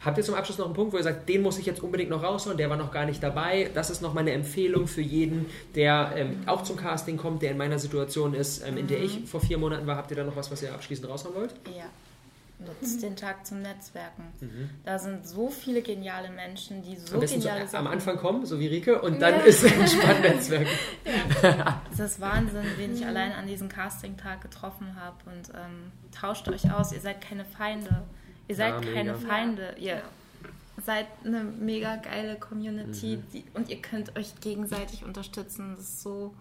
Habt 0.00 0.16
ihr 0.16 0.24
zum 0.24 0.34
Abschluss 0.34 0.56
noch 0.56 0.64
einen 0.64 0.74
Punkt, 0.74 0.94
wo 0.94 0.96
ihr 0.96 1.02
sagt, 1.02 1.28
den 1.28 1.42
muss 1.42 1.58
ich 1.58 1.66
jetzt 1.66 1.82
unbedingt 1.82 2.08
noch 2.08 2.22
raushauen, 2.22 2.56
der 2.56 2.70
war 2.70 2.76
noch 2.78 2.90
gar 2.90 3.04
nicht 3.04 3.22
dabei? 3.22 3.70
Das 3.74 3.90
ist 3.90 4.00
noch 4.00 4.14
meine 4.14 4.32
Empfehlung 4.32 4.86
für 4.86 5.02
jeden, 5.02 5.46
der 5.74 6.12
ähm, 6.16 6.38
auch 6.46 6.62
zum 6.62 6.76
Casting 6.76 7.18
kommt, 7.18 7.42
der 7.42 7.50
in 7.50 7.58
meiner 7.58 7.78
Situation 7.78 8.32
ist, 8.32 8.66
ähm, 8.66 8.78
in 8.78 8.86
der 8.86 9.02
ich 9.02 9.20
mhm. 9.20 9.26
vor 9.26 9.40
vier 9.40 9.58
Monaten 9.58 9.86
war. 9.86 9.96
Habt 9.96 10.10
ihr 10.10 10.16
da 10.16 10.24
noch 10.24 10.36
was, 10.36 10.50
was 10.50 10.62
ihr 10.62 10.72
abschließend 10.72 11.08
raushauen 11.08 11.34
wollt? 11.34 11.54
Ja. 11.76 11.84
Nutzt 12.66 13.02
den 13.02 13.16
Tag 13.16 13.46
zum 13.46 13.62
Netzwerken. 13.62 14.24
Mhm. 14.40 14.70
Da 14.84 14.98
sind 14.98 15.26
so 15.26 15.48
viele 15.48 15.80
geniale 15.80 16.28
Menschen, 16.28 16.82
die 16.82 16.96
so 16.96 17.18
geniale 17.18 17.66
so 17.66 17.78
Am 17.78 17.86
Anfang 17.86 18.18
kommen, 18.18 18.44
so 18.44 18.60
wie 18.60 18.66
Rike, 18.66 19.00
und 19.00 19.20
dann 19.20 19.34
ja. 19.34 19.40
ist 19.40 19.64
es 19.64 19.98
ein 19.98 20.20
Netzwerk. 20.20 20.66
ja. 21.42 21.82
Es 21.92 22.00
ist 22.00 22.20
Wahnsinn, 22.20 22.64
wen 22.76 22.94
ich 22.94 23.06
allein 23.06 23.32
an 23.32 23.46
diesem 23.46 23.68
Casting-Tag 23.68 24.42
getroffen 24.42 24.96
habe. 24.96 25.16
Und 25.26 25.48
ähm, 25.54 25.92
tauscht 26.18 26.48
euch 26.48 26.70
aus, 26.72 26.92
ihr 26.92 27.00
seid 27.00 27.20
keine 27.20 27.44
Feinde. 27.44 28.02
Ihr 28.50 28.56
seid 28.56 28.84
ja, 28.84 28.92
keine 28.92 29.14
Feinde. 29.14 29.76
Ihr 29.78 30.02
seid 30.84 31.06
eine 31.24 31.44
mega 31.44 31.94
geile 31.96 32.34
Community 32.34 33.18
mhm. 33.18 33.22
die, 33.32 33.44
und 33.54 33.68
ihr 33.68 33.80
könnt 33.80 34.18
euch 34.18 34.34
gegenseitig 34.40 35.04
unterstützen. 35.04 35.76
Das 35.76 35.84
ist 35.84 36.02
so 36.02 36.34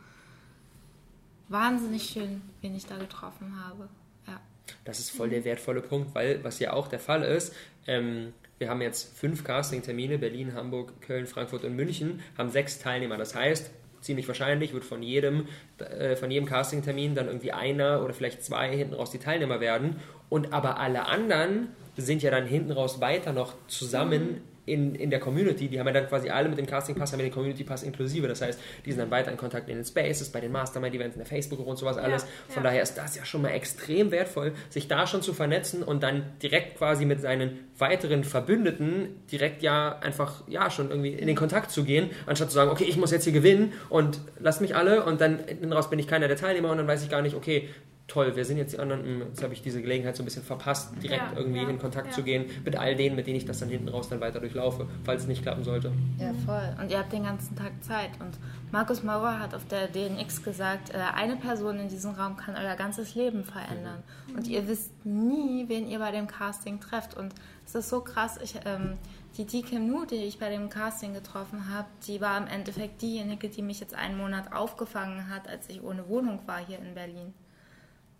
wahnsinnig 1.49 2.09
schön, 2.09 2.41
wen 2.61 2.75
ich 2.75 2.87
da 2.87 2.97
getroffen 2.97 3.63
habe. 3.63 3.89
Ja. 4.25 4.41
Das 4.85 4.97
ist 4.97 5.11
voll 5.11 5.29
der 5.29 5.45
wertvolle 5.45 5.81
Punkt, 5.81 6.15
weil 6.15 6.43
was 6.43 6.57
ja 6.57 6.73
auch 6.73 6.87
der 6.87 6.99
Fall 6.99 7.21
ist, 7.21 7.53
ähm, 7.85 8.33
wir 8.57 8.71
haben 8.71 8.81
jetzt 8.81 9.15
fünf 9.15 9.43
Casting-Termine, 9.43 10.17
Berlin, 10.17 10.55
Hamburg, 10.55 10.99
Köln, 11.01 11.27
Frankfurt 11.27 11.63
und 11.63 11.75
München, 11.75 12.21
haben 12.39 12.49
sechs 12.49 12.79
Teilnehmer. 12.79 13.17
Das 13.17 13.35
heißt, 13.35 13.69
ziemlich 14.01 14.27
wahrscheinlich 14.27 14.73
wird 14.73 14.83
von 14.83 15.03
jedem, 15.03 15.47
äh, 15.77 16.15
von 16.15 16.31
jedem 16.31 16.47
Casting-Termin 16.47 17.13
dann 17.13 17.27
irgendwie 17.27 17.51
einer 17.51 18.03
oder 18.03 18.15
vielleicht 18.15 18.43
zwei 18.43 18.75
hinten 18.75 18.95
raus 18.95 19.11
die 19.11 19.19
Teilnehmer 19.19 19.59
werden. 19.59 19.97
Und 20.29 20.53
aber 20.53 20.79
alle 20.79 21.05
anderen 21.05 21.69
sind 22.01 22.23
ja 22.23 22.31
dann 22.31 22.45
hinten 22.45 22.71
raus 22.71 23.01
weiter 23.01 23.33
noch 23.33 23.53
zusammen 23.67 24.41
in, 24.69 24.95
in 24.95 25.09
der 25.09 25.19
Community, 25.19 25.67
die 25.67 25.79
haben 25.79 25.87
ja 25.87 25.93
dann 25.93 26.07
quasi 26.07 26.29
alle 26.29 26.47
mit 26.47 26.57
dem 26.57 26.65
Casting 26.65 26.95
Pass, 26.95 27.11
haben 27.11 27.19
ja 27.19 27.25
den 27.25 27.33
Community 27.33 27.63
Pass 27.63 27.83
inklusive. 27.83 28.27
Das 28.27 28.41
heißt, 28.41 28.59
die 28.85 28.91
sind 28.91 28.99
dann 28.99 29.11
weiter 29.11 29.31
in 29.31 29.37
Kontakt 29.37 29.67
in 29.69 29.75
den 29.75 29.85
Spaces, 29.85 30.29
bei 30.29 30.39
den 30.39 30.51
Mastermind-Events, 30.51 31.15
in 31.15 31.19
der 31.19 31.27
Facebook-Gruppe 31.27 31.71
und 31.71 31.77
sowas 31.77 31.97
alles. 31.97 32.23
Ja, 32.23 32.53
Von 32.53 32.63
ja. 32.63 32.69
daher 32.69 32.83
ist 32.83 32.95
das 32.95 33.15
ja 33.15 33.25
schon 33.25 33.41
mal 33.41 33.49
extrem 33.49 34.11
wertvoll, 34.11 34.53
sich 34.69 34.87
da 34.87 35.07
schon 35.07 35.21
zu 35.21 35.33
vernetzen 35.33 35.83
und 35.83 36.03
dann 36.03 36.23
direkt 36.41 36.77
quasi 36.77 37.05
mit 37.05 37.19
seinen 37.19 37.59
weiteren 37.77 38.23
Verbündeten 38.23 39.21
direkt 39.31 39.61
ja 39.61 39.97
einfach, 39.99 40.43
ja, 40.47 40.69
schon 40.69 40.89
irgendwie 40.89 41.13
in 41.13 41.27
den 41.27 41.35
Kontakt 41.35 41.71
zu 41.71 41.83
gehen, 41.83 42.09
anstatt 42.25 42.49
zu 42.49 42.55
sagen, 42.55 42.69
okay, 42.69 42.85
ich 42.85 42.97
muss 42.97 43.11
jetzt 43.11 43.23
hier 43.23 43.33
gewinnen 43.33 43.73
und 43.89 44.19
lass 44.39 44.61
mich 44.61 44.75
alle 44.75 45.03
und 45.03 45.21
dann 45.21 45.39
hinten 45.47 45.73
raus 45.73 45.89
bin 45.89 45.99
ich 45.99 46.07
keiner 46.07 46.27
der 46.27 46.37
Teilnehmer 46.37 46.71
und 46.71 46.77
dann 46.77 46.87
weiß 46.87 47.03
ich 47.03 47.09
gar 47.09 47.21
nicht, 47.21 47.35
okay, 47.35 47.69
toll, 48.09 48.31
wer 48.35 48.43
sind 48.43 48.57
jetzt 48.57 48.73
die 48.73 48.79
anderen? 48.79 49.03
Hm, 49.03 49.21
jetzt 49.29 49.41
habe 49.41 49.53
ich 49.53 49.61
diese 49.61 49.81
Gelegenheit 49.81 50.15
so 50.15 50.23
ein 50.23 50.25
bisschen 50.25 50.43
verpasst, 50.43 50.91
direkt 51.01 51.31
ja, 51.31 51.37
irgendwie 51.37 51.61
ja, 51.61 51.69
in 51.69 51.79
Kontakt 51.79 52.07
ja. 52.07 52.13
zu 52.13 52.23
gehen 52.23 52.45
mit 52.65 52.75
all 52.75 52.95
denen, 52.95 53.15
mit 53.15 53.27
denen 53.27 53.37
ich 53.37 53.45
das 53.45 53.59
dann 53.59 53.69
hinten 53.69 53.87
raus 53.87 54.09
dann 54.09 54.19
weiter 54.19 54.39
durchlaufe, 54.39 54.87
falls 55.03 55.21
es 55.21 55.27
nicht 55.27 55.43
klappen 55.43 55.63
sollte. 55.63 55.91
Ja, 56.17 56.33
voll. 56.45 56.75
Und 56.81 56.91
ihr 56.91 56.99
habt 56.99 57.13
den 57.13 57.23
ganzen 57.23 57.55
Tag 57.55 57.71
Zeit. 57.81 58.09
Und 58.19 58.37
Markus 58.71 59.03
Maurer 59.03 59.39
hat 59.39 59.55
auf 59.55 59.65
der 59.65 59.87
DNX 59.87 60.43
gesagt, 60.43 60.89
äh, 60.89 60.97
eine 61.15 61.37
Person 61.37 61.79
in 61.79 61.87
diesem 61.87 62.11
Raum 62.11 62.35
kann 62.35 62.55
euer 62.55 62.75
ganzes 62.75 63.15
Leben 63.15 63.43
verändern. 63.43 64.03
Mhm. 64.27 64.35
Und 64.35 64.47
ihr 64.47 64.67
wisst 64.67 65.05
nie, 65.05 65.65
wen 65.67 65.87
ihr 65.87 65.99
bei 65.99 66.11
dem 66.11 66.27
Casting 66.27 66.79
trefft. 66.79 67.15
Und 67.15 67.33
es 67.65 67.75
ist 67.75 67.89
so 67.89 68.01
krass. 68.01 68.39
Ich, 68.43 68.55
ähm, 68.65 68.97
die 69.37 69.45
Deacam 69.45 69.87
Nu, 69.87 70.05
die 70.05 70.15
ich 70.15 70.39
bei 70.39 70.49
dem 70.49 70.69
Casting 70.69 71.13
getroffen 71.13 71.73
habe, 71.73 71.87
die 72.07 72.19
war 72.19 72.37
im 72.37 72.47
Endeffekt 72.47 73.01
diejenige, 73.01 73.47
die 73.47 73.61
mich 73.61 73.79
jetzt 73.79 73.93
einen 73.93 74.17
Monat 74.17 74.51
aufgefangen 74.51 75.29
hat, 75.29 75.47
als 75.47 75.69
ich 75.69 75.83
ohne 75.83 76.09
Wohnung 76.09 76.39
war 76.47 76.57
hier 76.65 76.79
in 76.79 76.95
Berlin 76.95 77.33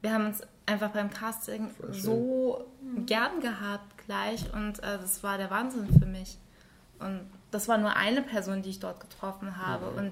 wir 0.01 0.13
haben 0.13 0.27
uns 0.27 0.41
einfach 0.65 0.89
beim 0.89 1.09
Casting 1.09 1.71
so 1.91 2.65
gern 3.05 3.41
gehabt 3.41 4.05
gleich 4.05 4.53
und 4.53 4.79
äh, 4.79 4.97
das 5.01 5.23
war 5.23 5.37
der 5.37 5.49
Wahnsinn 5.49 5.87
für 5.99 6.05
mich. 6.05 6.37
Und 6.99 7.21
das 7.51 7.67
war 7.67 7.77
nur 7.77 7.95
eine 7.95 8.21
Person, 8.21 8.61
die 8.61 8.69
ich 8.69 8.79
dort 8.79 8.99
getroffen 8.99 9.57
habe. 9.57 9.91
Mhm. 9.91 9.97
Und 9.97 10.11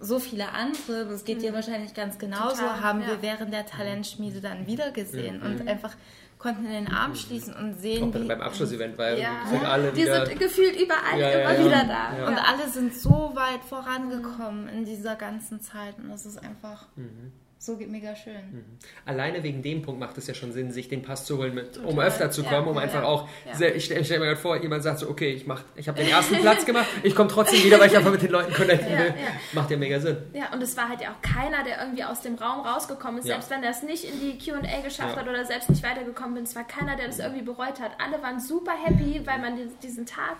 so 0.00 0.18
viele 0.18 0.50
andere, 0.50 1.06
das 1.06 1.24
geht 1.24 1.42
dir 1.42 1.52
mhm. 1.52 1.56
wahrscheinlich 1.56 1.94
ganz 1.94 2.18
genauso, 2.18 2.62
Total, 2.62 2.80
haben 2.80 3.00
ja. 3.02 3.08
wir 3.08 3.22
während 3.22 3.52
der 3.52 3.66
Talentschmiede 3.66 4.40
dann 4.40 4.66
wieder 4.66 4.90
gesehen 4.90 5.38
mhm. 5.38 5.46
und 5.46 5.68
einfach 5.68 5.94
konnten 6.38 6.66
in 6.66 6.72
den 6.72 6.88
Arm 6.88 7.14
schließen 7.14 7.54
und 7.54 7.74
sehen. 7.74 8.10
Auch 8.10 8.20
wie, 8.20 8.26
beim 8.26 8.40
Abschlussevent, 8.40 8.98
weil 8.98 9.20
ja. 9.20 9.46
sind 9.48 9.64
alle 9.64 9.92
Die 9.92 10.02
sind 10.02 10.38
gefühlt 10.40 10.74
überall 10.74 11.18
ja, 11.18 11.30
ja, 11.30 11.50
immer 11.50 11.64
wieder 11.64 11.84
da. 11.84 12.26
Und 12.26 12.36
alle 12.36 12.68
sind 12.68 12.94
so 12.94 13.30
weit 13.34 13.62
vorangekommen 13.62 14.68
in 14.68 14.84
dieser 14.84 15.14
ganzen 15.14 15.60
Zeit 15.60 15.98
und 15.98 16.10
das 16.10 16.26
ist 16.26 16.42
einfach. 16.42 16.88
Mhm 16.96 17.32
so 17.64 17.76
mega 17.76 18.16
schön. 18.16 18.34
Mhm. 18.34 18.64
Alleine 19.06 19.42
wegen 19.44 19.62
dem 19.62 19.82
Punkt 19.82 20.00
macht 20.00 20.18
es 20.18 20.26
ja 20.26 20.34
schon 20.34 20.52
Sinn, 20.52 20.72
sich 20.72 20.88
den 20.88 21.02
Pass 21.02 21.24
zu 21.24 21.38
holen, 21.38 21.54
mit, 21.54 21.78
um 21.78 21.98
öfter 22.00 22.28
zu 22.28 22.42
kommen, 22.42 22.64
ja, 22.64 22.70
um 22.70 22.74
ja, 22.74 22.82
einfach 22.82 23.02
ja. 23.02 23.08
auch, 23.08 23.28
sehr, 23.52 23.76
ich 23.76 23.84
stelle 23.84 24.04
stell 24.04 24.18
mir 24.18 24.26
gerade 24.26 24.40
vor, 24.40 24.60
jemand 24.60 24.82
sagt 24.82 24.98
so, 24.98 25.08
okay, 25.08 25.32
ich, 25.32 25.46
ich 25.76 25.88
habe 25.88 26.02
den 26.02 26.10
ersten 26.10 26.36
Platz 26.38 26.66
gemacht, 26.66 26.88
ich 27.04 27.14
komme 27.14 27.30
trotzdem 27.30 27.62
wieder, 27.62 27.78
weil 27.78 27.86
ich 27.86 27.96
einfach 27.96 28.10
mit 28.10 28.20
den 28.20 28.32
Leuten 28.32 28.52
connecten 28.52 28.98
will. 28.98 29.14
Macht 29.52 29.70
ja 29.70 29.76
mega 29.76 30.00
Sinn. 30.00 30.16
Ja, 30.32 30.52
und 30.52 30.60
es 30.60 30.76
war 30.76 30.88
halt 30.88 31.02
ja 31.02 31.10
auch 31.10 31.22
keiner, 31.22 31.62
der 31.62 31.80
irgendwie 31.80 32.02
aus 32.02 32.20
dem 32.20 32.34
Raum 32.34 32.66
rausgekommen 32.66 33.20
ist, 33.20 33.26
selbst 33.26 33.48
wenn 33.50 33.62
er 33.62 33.70
es 33.70 33.84
nicht 33.84 34.04
in 34.04 34.18
die 34.18 34.38
Q&A 34.38 34.80
geschafft 34.80 35.16
hat 35.16 35.28
oder 35.28 35.44
selbst 35.44 35.70
nicht 35.70 35.84
weitergekommen 35.84 36.42
ist, 36.42 36.50
es 36.50 36.56
war 36.56 36.64
keiner, 36.64 36.96
der 36.96 37.06
das 37.06 37.20
irgendwie 37.20 37.42
bereut 37.42 37.80
hat. 37.80 37.92
Alle 38.04 38.20
waren 38.22 38.40
super 38.40 38.72
happy, 38.72 39.22
weil 39.24 39.38
man 39.38 39.56
diesen 39.82 40.04
Tag 40.04 40.38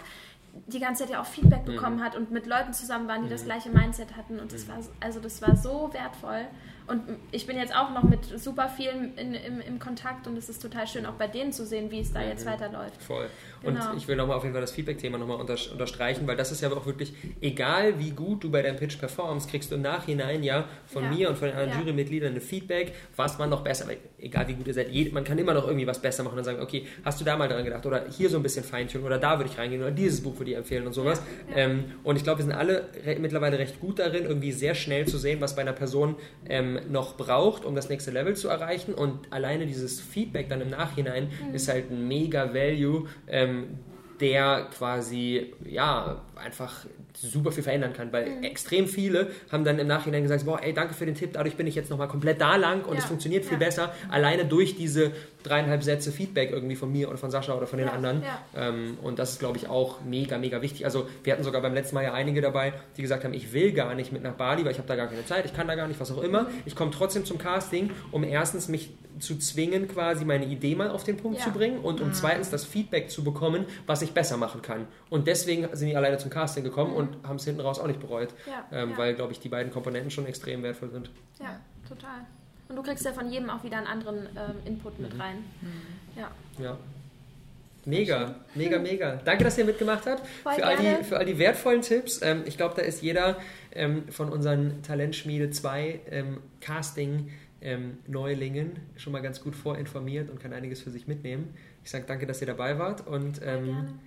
die 0.67 0.81
ganze 0.81 1.05
Zeit 1.05 1.13
ja 1.13 1.23
auch 1.23 1.27
Feedback 1.27 1.65
bekommen 1.65 1.97
mhm. 1.97 2.05
hat 2.05 2.17
und 2.17 2.31
mit 2.31 2.47
Leuten 2.47 2.73
zusammen 2.73 3.09
waren, 3.09 3.23
die 3.23 3.29
mhm. 3.29 3.33
das 3.33 3.45
gleiche 3.45 3.71
Mindset 3.71 4.17
hatten 4.17 4.39
und 4.39 4.53
das 4.53 4.67
mhm. 4.67 4.73
war 4.73 4.79
also 5.01 5.21
das 5.21 5.41
war 5.41 5.57
so 5.57 5.91
wertvoll 5.93 6.47
und 6.93 7.03
ich 7.31 7.47
bin 7.47 7.57
jetzt 7.57 7.75
auch 7.75 7.91
noch 7.91 8.03
mit 8.03 8.39
super 8.39 8.69
vielen 8.69 9.17
in, 9.17 9.35
im, 9.35 9.61
im 9.61 9.79
Kontakt 9.79 10.27
und 10.27 10.37
es 10.37 10.49
ist 10.49 10.61
total 10.61 10.87
schön, 10.87 11.07
auch 11.07 11.15
bei 11.15 11.27
denen 11.27 11.53
zu 11.53 11.65
sehen, 11.65 11.91
wie 11.91 12.01
es 12.01 12.13
da 12.13 12.21
mhm. 12.21 12.29
jetzt 12.29 12.45
weiterläuft. 12.45 13.03
Voll. 13.03 13.29
Und 13.63 13.75
genau. 13.75 13.95
ich 13.97 14.07
will 14.09 14.17
nochmal 14.17 14.37
auf 14.37 14.43
jeden 14.43 14.55
Fall 14.55 14.61
das 14.61 14.73
Feedback-Thema 14.73 15.19
nochmal 15.19 15.39
unterstreichen, 15.41 16.27
weil 16.27 16.37
das 16.37 16.53
ist 16.53 16.61
ja 16.61 16.71
auch 16.71 16.85
wirklich, 16.85 17.15
egal 17.41 17.99
wie 17.99 18.11
gut 18.11 18.45
du 18.45 18.51
bei 18.51 18.61
deinem 18.61 18.77
Pitch 18.77 18.99
performst, 18.99 19.49
kriegst 19.49 19.71
du 19.71 19.77
im 19.77 19.83
Nachhinein 19.83 20.43
ja 20.43 20.67
von 20.87 21.05
ja. 21.05 21.11
mir 21.11 21.29
und 21.31 21.39
von 21.39 21.49
den 21.49 21.57
anderen 21.57 21.79
ja. 21.79 21.85
Jurymitgliedern 21.85 22.35
ein 22.35 22.41
Feedback, 22.41 22.93
was 23.17 23.39
man 23.39 23.51
noch 23.51 23.63
besser, 23.63 23.87
egal 24.19 24.49
wie 24.49 24.55
gut 24.55 24.67
ihr 24.67 24.75
seid, 24.75 24.91
man 25.13 25.25
kann 25.25 25.39
immer 25.39 25.55
noch 25.55 25.67
irgendwie 25.67 25.87
was 25.87 26.01
besser 26.01 26.25
machen 26.25 26.39
und 26.39 26.45
sagen, 26.45 26.61
okay, 26.61 26.87
hast 27.05 27.21
du 27.21 27.25
da 27.25 27.37
mal 27.37 27.49
dran 27.49 27.65
gedacht 27.65 27.87
oder 27.87 28.05
hier 28.11 28.29
so 28.29 28.37
ein 28.37 28.43
bisschen 28.43 28.65
Feintunen 28.65 29.07
oder 29.07 29.19
da 29.19 29.39
würde 29.39 29.51
ich 29.51 29.59
reingehen 29.59 29.81
oder 29.81 29.91
dieses 29.91 30.23
Buch 30.23 30.39
würde 30.39 30.51
ich 30.51 30.57
empfehlen 30.57 30.87
und 30.87 30.93
sowas. 30.93 31.23
Ja. 31.51 31.57
Ähm, 31.57 31.85
und 32.03 32.17
ich 32.17 32.25
glaube, 32.25 32.39
wir 32.39 32.45
sind 32.45 32.55
alle 32.55 32.89
re 33.05 33.17
mittlerweile 33.19 33.59
recht 33.59 33.81
gut 33.81 33.99
darin, 33.99 34.25
irgendwie 34.25 34.53
sehr 34.53 34.75
schnell 34.75 35.07
zu 35.07 35.19
sehen, 35.19 35.41
was 35.41 35.55
bei 35.55 35.63
einer 35.63 35.73
Person 35.73 36.17
ähm, 36.49 36.79
noch 36.91 37.17
braucht, 37.17 37.65
um 37.65 37.75
das 37.75 37.89
nächste 37.89 38.11
Level 38.11 38.35
zu 38.37 38.49
erreichen 38.49 38.95
und 38.95 39.33
alleine 39.33 39.67
dieses 39.67 40.01
Feedback 40.01 40.49
dann 40.49 40.61
im 40.61 40.71
Nachhinein 40.71 41.31
mhm. 41.49 41.55
ist 41.55 41.69
halt 41.69 41.91
ein 41.91 42.09
mega 42.09 42.55
Value, 42.55 43.09
ähm, 43.27 43.79
der 44.21 44.69
quasi 44.77 45.53
ja 45.65 46.23
einfach 46.37 46.87
super 47.23 47.53
viel 47.53 47.63
verändern 47.63 47.93
kann, 47.93 48.13
weil 48.13 48.29
mhm. 48.29 48.43
extrem 48.43 48.87
viele 48.87 49.31
haben 49.51 49.65
dann 49.65 49.79
im 49.79 49.87
Nachhinein 49.87 50.23
gesagt, 50.23 50.45
boah, 50.45 50.61
ey, 50.63 50.75
danke 50.75 50.95
für 50.95 51.07
den 51.07 51.15
Tipp, 51.15 51.31
dadurch 51.33 51.57
bin 51.57 51.67
ich 51.67 51.75
jetzt 51.75 51.91
nochmal 51.91 52.09
komplett 52.09 52.41
da 52.41 52.57
lang 52.57 52.85
und 52.85 52.95
ja. 52.95 52.99
es 52.99 53.05
funktioniert 53.05 53.45
viel 53.45 53.61
ja. 53.61 53.67
besser, 53.67 53.95
alleine 54.11 54.45
durch 54.45 54.77
diese 54.77 55.13
dreieinhalb 55.43 55.83
Sätze 55.83 56.13
Feedback 56.13 56.51
irgendwie 56.51 56.77
von 56.77 56.91
mir 56.91 57.09
oder 57.09 57.19
von 57.19 57.31
Sascha 57.31 57.55
oder 57.55 57.67
von 57.67 57.79
den 57.79 57.89
ja. 57.89 57.95
anderen. 57.95 58.23
Ähm, 58.57 58.99
und 59.03 59.19
das 59.19 59.33
ist, 59.33 59.39
glaube 59.39 59.57
ich, 59.59 59.69
auch 59.69 60.01
mega, 60.03 60.39
mega 60.39 60.63
wichtig. 60.63 60.85
Also 60.85 61.09
wir 61.25 61.33
hatten 61.33 61.45
sogar 61.45 61.63
beim 61.63 61.75
letzten 61.75 61.95
Mal 61.95 62.05
ja 62.05 62.13
einige 62.13 62.41
dabei, 62.41 62.73
die 62.97 63.03
gesagt 63.03 63.25
haben, 63.25 63.35
ich 63.35 63.53
will 63.53 63.73
gar 63.73 63.95
nicht 63.95 64.13
mit 64.13 64.23
nach 64.23 64.35
Bali, 64.35 64.65
weil 64.65 64.73
ich 64.73 64.79
habe 64.79 64.89
da 64.89 64.97
gar 64.97 65.09
keine 65.09 65.25
Zeit, 65.25 65.45
ich 65.45 65.55
kann 65.55 65.69
da 65.69 65.75
gar 65.75 65.89
nicht, 65.89 66.01
was 66.01 66.11
auch 66.13 66.23
immer. 66.23 66.45
Mhm. 66.45 66.49
Ich 66.65 66.77
komme 66.77 66.91
trotzdem 66.91 67.25
zum 67.25 67.39
Casting, 67.39 67.91
um 68.11 68.25
erstens 68.25 68.69
mich 68.69 68.91
zu 69.19 69.39
zwingen, 69.39 69.89
quasi 69.89 70.25
meine 70.25 70.47
Idee 70.47 70.75
mal 70.75 70.91
auf 70.91 71.05
den 71.05 71.17
Punkt 71.17 71.41
zu 71.41 71.51
bringen 71.51 71.79
und 71.79 72.01
um 72.01 72.09
mhm. 72.09 72.15
zweitens 72.15 72.51
das 72.51 72.65
Feedback 72.65 73.11
zu 73.11 73.25
bekommen, 73.25 73.67
was 73.87 74.03
ich 74.03 74.13
besser 74.13 74.37
machen 74.37 74.63
kann. 74.63 74.87
Und 75.11 75.27
deswegen 75.27 75.69
sind 75.75 75.89
die 75.89 75.97
alleine 75.97 76.19
zum 76.19 76.31
Casting 76.31 76.65
gekommen 76.65 76.93
mhm. 76.93 76.97
und 76.97 77.17
haben 77.27 77.37
es 77.37 77.45
hinten 77.45 77.61
raus 77.61 77.79
auch 77.79 77.87
nicht 77.87 78.01
bereut, 78.01 78.35
ähm, 78.71 78.93
weil, 78.97 79.15
glaube 79.15 79.33
ich, 79.33 79.41
die 79.41 79.49
beiden 79.49 79.73
Komponenten 79.73 80.11
schon 80.11 80.27
extrem 80.27 80.63
wertvoll 80.63 80.91
sind. 80.91 81.11
Ja, 81.41 81.61
total. 81.89 82.27
Und 82.69 82.77
du 82.77 82.83
kriegst 82.83 83.05
ja 83.05 83.13
von 83.13 83.31
jedem 83.31 83.51
auch 83.51 83.63
wieder 83.65 83.79
einen 83.79 83.87
anderen 83.87 84.29
ähm, 84.37 84.57
Input 84.65 84.99
mit 84.99 85.15
mhm. 85.15 85.21
rein. 85.21 85.37
Mhm. 85.61 86.21
Ja. 86.21 86.31
ja. 86.59 86.79
Mega, 87.85 88.37
mega, 88.55 88.79
mega. 88.79 89.17
Danke, 89.25 89.43
dass 89.43 89.59
ihr 89.59 89.65
mitgemacht 89.65 90.07
habt. 90.07 90.25
für 90.27 90.65
all, 90.65 90.77
die, 90.77 91.05
für 91.05 91.19
all 91.19 91.25
die 91.25 91.39
wertvollen 91.39 91.83
Tipps. 91.83 92.21
Ähm, 92.23 92.43
ich 92.47 92.57
glaube, 92.57 92.75
da 92.77 92.83
ist 92.83 93.03
jeder 93.03 93.39
ähm, 93.73 94.09
von 94.09 94.29
unseren 94.31 94.83
Talentschmiede 94.83 95.51
2 95.51 96.01
ähm, 96.11 96.41
Casting 96.61 97.31
ähm, 97.63 97.99
Neulingen 98.07 98.79
schon 98.97 99.13
mal 99.13 99.23
ganz 99.23 99.41
gut 99.41 99.57
vorinformiert 99.57 100.31
und 100.31 100.41
kann 100.41 100.53
einiges 100.53 100.83
für 100.83 100.91
sich 100.91 101.07
mitnehmen. 101.07 101.55
Ich 101.85 101.91
sage 101.91 102.05
danke, 102.07 102.27
dass 102.27 102.41
ihr 102.41 102.47
dabei 102.47 102.79
wart 102.79 103.07
und 103.07 103.41
ähm, 103.45 103.99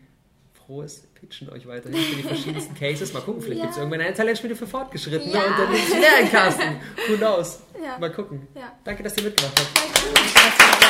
frohes 0.65 1.07
Pitchen 1.15 1.49
euch 1.49 1.67
weiterhin 1.67 1.99
für 1.99 2.15
die 2.15 2.23
verschiedensten 2.23 2.75
Cases. 2.79 3.13
Mal 3.13 3.21
gucken, 3.21 3.41
vielleicht 3.41 3.59
ja. 3.59 3.65
gibt 3.65 3.73
es 3.73 3.77
irgendwann 3.77 4.01
eine 4.01 4.13
Talentschmiede 4.13 4.55
für 4.55 4.67
Fortgeschrittene 4.67 5.33
ja. 5.33 5.45
und 5.45 5.59
dann 5.59 5.73
ist 5.73 5.87
es 5.87 5.93
mehr 5.93 6.15
ein 6.19 6.29
Casten. 6.29 6.75
Who 7.07 7.17
knows? 7.17 7.61
Ja. 7.83 7.97
Mal 7.99 8.11
gucken. 8.11 8.47
Danke, 8.83 9.03
dass 9.03 9.17
ihr 9.17 9.23
mitgemacht 9.23 9.59
habt. 9.59 9.77
Danke. 9.77 10.84